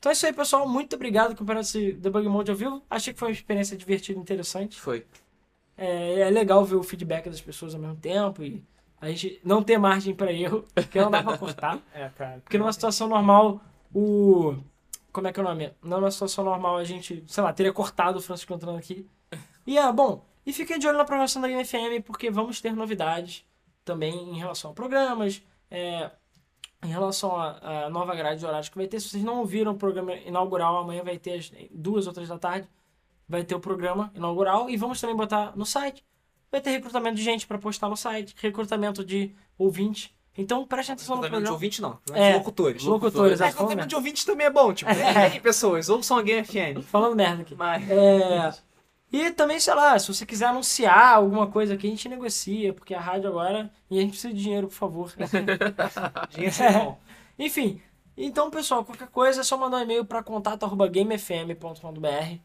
Então 0.00 0.10
é 0.10 0.12
isso 0.12 0.26
aí, 0.26 0.32
pessoal. 0.32 0.68
Muito 0.68 0.96
obrigado 0.96 1.28
por 1.28 1.34
acompanhar 1.34 1.60
esse 1.60 1.92
Debug 1.92 2.28
Mode 2.28 2.50
ao 2.50 2.56
vivo. 2.56 2.82
Achei 2.90 3.12
que 3.12 3.18
foi 3.18 3.28
uma 3.28 3.34
experiência 3.34 3.76
divertida 3.76 4.18
e 4.18 4.22
interessante. 4.22 4.80
Foi. 4.80 5.06
É, 5.76 6.20
é 6.20 6.30
legal 6.30 6.64
ver 6.64 6.74
o 6.76 6.82
feedback 6.82 7.28
das 7.28 7.40
pessoas 7.40 7.74
ao 7.74 7.80
mesmo 7.80 7.96
tempo 7.96 8.42
e 8.42 8.64
a 9.00 9.08
gente 9.08 9.40
não 9.44 9.62
ter 9.62 9.78
margem 9.78 10.12
para 10.12 10.32
erro, 10.32 10.64
porque 10.74 11.00
não 11.00 11.08
dá 11.10 11.22
pra 11.22 11.38
cortar. 11.38 11.78
É, 11.94 12.08
cara. 12.16 12.40
Porque 12.42 12.58
numa 12.58 12.72
situação 12.72 13.06
normal, 13.08 13.60
o. 13.94 14.56
Como 15.12 15.26
é 15.28 15.32
que 15.32 15.38
é 15.38 15.42
o 15.42 15.46
nome? 15.46 15.72
Numa 15.82 16.10
situação 16.10 16.44
normal, 16.44 16.76
a 16.78 16.84
gente, 16.84 17.22
sei 17.28 17.42
lá, 17.44 17.52
teria 17.52 17.72
cortado 17.72 18.18
o 18.18 18.22
Francisco 18.22 18.52
entrando 18.52 18.76
aqui. 18.78 19.06
E 19.66 19.78
é, 19.78 19.92
bom, 19.92 20.24
e 20.44 20.52
fiquem 20.52 20.78
de 20.80 20.86
olho 20.88 20.98
na 20.98 21.04
programação 21.04 21.40
da 21.40 21.48
Game 21.48 21.64
FM, 21.64 22.04
porque 22.04 22.28
vamos 22.30 22.60
ter 22.60 22.72
novidades 22.74 23.44
também 23.88 24.14
em 24.30 24.38
relação 24.38 24.70
a 24.70 24.74
programas, 24.74 25.42
é, 25.70 26.10
em 26.84 26.88
relação 26.88 27.34
à 27.34 27.88
nova 27.90 28.14
grade 28.14 28.40
de 28.40 28.46
horários 28.46 28.68
que 28.68 28.76
vai 28.76 28.86
ter. 28.86 29.00
Se 29.00 29.08
vocês 29.08 29.24
não 29.24 29.38
ouviram 29.38 29.72
o 29.72 29.76
programa 29.76 30.14
inaugural, 30.14 30.76
amanhã 30.76 31.02
vai 31.02 31.18
ter 31.18 31.38
às 31.38 31.50
duas 31.72 32.06
ou 32.06 32.12
três 32.12 32.28
da 32.28 32.38
tarde, 32.38 32.68
vai 33.26 33.42
ter 33.42 33.54
o 33.54 33.60
programa 33.60 34.12
inaugural 34.14 34.68
e 34.68 34.76
vamos 34.76 35.00
também 35.00 35.16
botar 35.16 35.56
no 35.56 35.64
site. 35.64 36.04
Vai 36.52 36.60
ter 36.60 36.70
recrutamento 36.70 37.16
de 37.16 37.22
gente 37.22 37.46
para 37.46 37.58
postar 37.58 37.88
no 37.88 37.96
site, 37.96 38.34
recrutamento 38.38 39.02
de 39.04 39.34
ouvinte. 39.56 40.14
Então 40.36 40.64
preste 40.64 40.92
atenção 40.92 41.16
no 41.16 41.22
Recrutamento 41.22 41.50
de 41.50 41.50
programa. 41.50 41.54
ouvinte 41.54 41.82
não, 41.82 41.98
É, 42.16 42.32
de 42.32 42.38
locutores. 42.38 42.84
Locutores, 42.84 43.40
É, 43.40 43.48
é, 43.48 43.86
de 43.86 43.94
ouvinte 43.96 44.24
também 44.24 44.46
é 44.46 44.50
bom, 44.50 44.72
tipo, 44.72 44.88
aí, 44.92 45.40
pessoas, 45.40 45.88
ouçam 45.88 46.16
a 46.16 46.22
Game 46.22 46.46
FM. 46.46 46.80
falando 46.84 47.16
merda 47.16 47.42
aqui. 47.42 47.56
Mas... 47.56 47.90
É, 47.90 48.52
e 49.10 49.30
também, 49.30 49.58
sei 49.58 49.74
lá, 49.74 49.98
se 49.98 50.12
você 50.12 50.26
quiser 50.26 50.46
anunciar 50.46 51.14
alguma 51.14 51.46
coisa 51.46 51.74
aqui, 51.74 51.86
a 51.86 51.90
gente 51.90 52.08
negocia, 52.08 52.74
porque 52.74 52.94
a 52.94 53.00
rádio 53.00 53.28
agora. 53.28 53.70
E 53.90 53.98
a 53.98 54.02
gente 54.02 54.10
precisa 54.10 54.34
de 54.34 54.42
dinheiro, 54.42 54.68
por 54.68 54.74
favor. 54.74 55.14
Gente, 56.30 56.62
é 56.62 56.72
bom. 56.72 56.98
Enfim, 57.38 57.80
então, 58.16 58.50
pessoal, 58.50 58.84
qualquer 58.84 59.08
coisa 59.08 59.40
é 59.40 59.44
só 59.44 59.56
mandar 59.56 59.78
um 59.78 59.82
e-mail 59.82 60.04
para 60.04 60.22
contato.gamefm.com.br. 60.22 62.38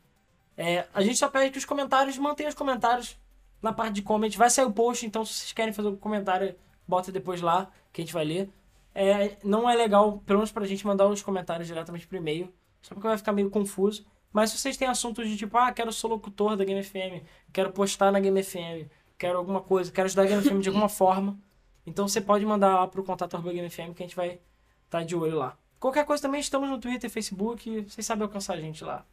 É, 0.56 0.86
a 0.94 1.02
gente 1.02 1.18
só 1.18 1.28
pede 1.28 1.52
que 1.52 1.58
os 1.58 1.66
comentários, 1.66 2.18
mantenham 2.18 2.50
os 2.50 2.56
comentários 2.56 3.18
na 3.62 3.74
parte 3.74 3.96
de 3.96 4.02
comment. 4.02 4.30
Vai 4.38 4.50
sair 4.50 4.66
o 4.66 4.72
post, 4.72 5.06
então 5.06 5.26
se 5.26 5.34
vocês 5.34 5.52
querem 5.52 5.74
fazer 5.74 5.90
um 5.90 5.96
comentário, 5.96 6.56
bota 6.88 7.12
depois 7.12 7.42
lá, 7.42 7.70
que 7.92 8.02
a 8.02 8.06
gente 8.06 8.14
vai 8.14 8.24
ler. 8.24 8.50
É, 8.96 9.38
não 9.44 9.70
é 9.70 9.76
legal, 9.76 10.22
pelo 10.26 10.40
menos 10.40 10.52
pra 10.52 10.66
gente, 10.66 10.86
mandar 10.86 11.08
os 11.08 11.24
comentários 11.24 11.68
diretamente 11.68 12.06
por 12.06 12.16
e-mail, 12.16 12.54
só 12.82 12.94
porque 12.94 13.08
vai 13.08 13.18
ficar 13.18 13.34
meio 13.34 13.50
confuso. 13.50 14.06
Mas 14.34 14.50
se 14.50 14.58
vocês 14.58 14.76
têm 14.76 14.88
assuntos 14.88 15.30
de 15.30 15.38
tipo, 15.38 15.56
ah, 15.58 15.72
quero 15.72 15.94
ser 15.94 16.08
locutor 16.08 16.58
da 16.58 16.66
Game 16.66 16.84
FM, 16.84 17.24
quero 17.54 17.72
postar 17.72 18.12
na 18.12 18.20
Game 18.20 18.44
FM, 18.44 18.90
quero 19.18 19.38
alguma 19.38 19.62
coisa, 19.62 19.92
quero 19.92 20.08
ajudar 20.08 20.24
a 20.24 20.26
Game 20.26 20.44
FM 20.44 20.60
de 20.60 20.70
alguma 20.70 20.90
forma, 20.90 21.40
então 21.86 22.08
você 22.08 22.20
pode 22.20 22.46
mandar 22.46 22.76
lá 22.76 22.88
pro 22.88 23.04
contato 23.04 23.40
Game 23.42 23.70
FM 23.70 23.94
que 23.96 24.04
a 24.04 24.06
gente 24.08 24.16
vai 24.16 24.40
estar 24.86 25.04
de 25.04 25.16
olho 25.16 25.38
lá. 25.38 25.56
Qualquer 25.80 26.06
coisa 26.06 26.24
também 26.24 26.40
estamos 26.42 26.70
no 26.70 26.80
Twitter, 26.80 27.10
Facebook, 27.10 27.82
vocês 27.82 28.06
sabem 28.06 28.24
alcançar 28.24 28.56
a 28.56 28.60
gente 28.60 28.84
lá. 28.84 29.06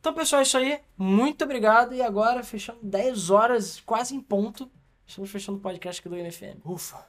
Então, 0.00 0.14
pessoal, 0.14 0.40
é 0.40 0.42
isso 0.42 0.56
aí. 0.56 0.78
Muito 0.96 1.42
obrigado. 1.44 1.94
E 1.94 2.02
agora, 2.02 2.42
fechando 2.44 2.78
10 2.82 3.30
horas, 3.30 3.80
quase 3.80 4.14
em 4.14 4.20
ponto, 4.20 4.70
estamos 5.06 5.30
fechando 5.30 5.58
o 5.58 5.60
podcast 5.60 6.00
aqui 6.00 6.08
do 6.08 6.16
NFM. 6.16 6.60
Ufa. 6.64 7.04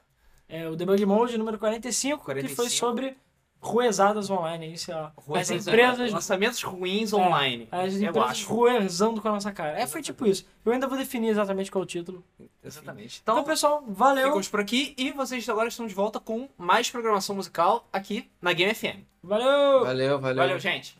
É 0.47 0.67
o 0.67 0.75
Debug 0.75 1.05
Mode 1.05 1.37
número 1.37 1.59
45, 1.59 2.17
que 2.17 2.25
45. 2.25 2.55
foi 2.55 2.69
sobre 2.69 3.17
ruezadas 3.61 4.29
online. 4.29 4.73
Isso, 4.73 4.91
ó. 4.91 5.09
Ruas- 5.17 5.51
As 5.51 5.67
empresas 5.67 6.11
Lançamentos 6.11 6.61
ruins 6.63 7.11
É, 7.11 7.15
online. 7.15 7.67
As 7.71 7.95
eu 8.01 8.09
empresas 8.09 8.31
acho. 8.31 8.47
ruezando 8.53 9.21
com 9.21 9.27
a 9.27 9.31
nossa 9.31 9.51
cara. 9.51 9.79
É, 9.79 9.85
foi 9.85 10.01
tipo 10.01 10.25
isso. 10.25 10.45
Eu 10.65 10.71
ainda 10.71 10.87
vou 10.87 10.97
definir 10.97 11.29
exatamente 11.29 11.69
qual 11.71 11.81
é 11.81 11.83
o 11.83 11.87
título. 11.87 12.23
Exatamente. 12.63 13.19
Então, 13.21 13.35
Então, 13.35 13.43
pessoal, 13.45 13.83
valeu. 13.87 14.25
ficamos 14.27 14.47
por 14.47 14.59
aqui 14.59 14.93
e 14.97 15.11
vocês 15.11 15.47
agora 15.49 15.67
estão 15.67 15.87
de 15.87 15.93
volta 15.93 16.19
com 16.19 16.47
mais 16.57 16.89
programação 16.89 17.35
musical 17.35 17.87
aqui 17.91 18.29
na 18.41 18.53
Game 18.53 18.73
FM. 18.73 19.03
Valeu! 19.21 19.83
Valeu, 19.85 20.19
valeu. 20.19 20.35
Valeu 20.37 20.59
gente. 20.59 20.97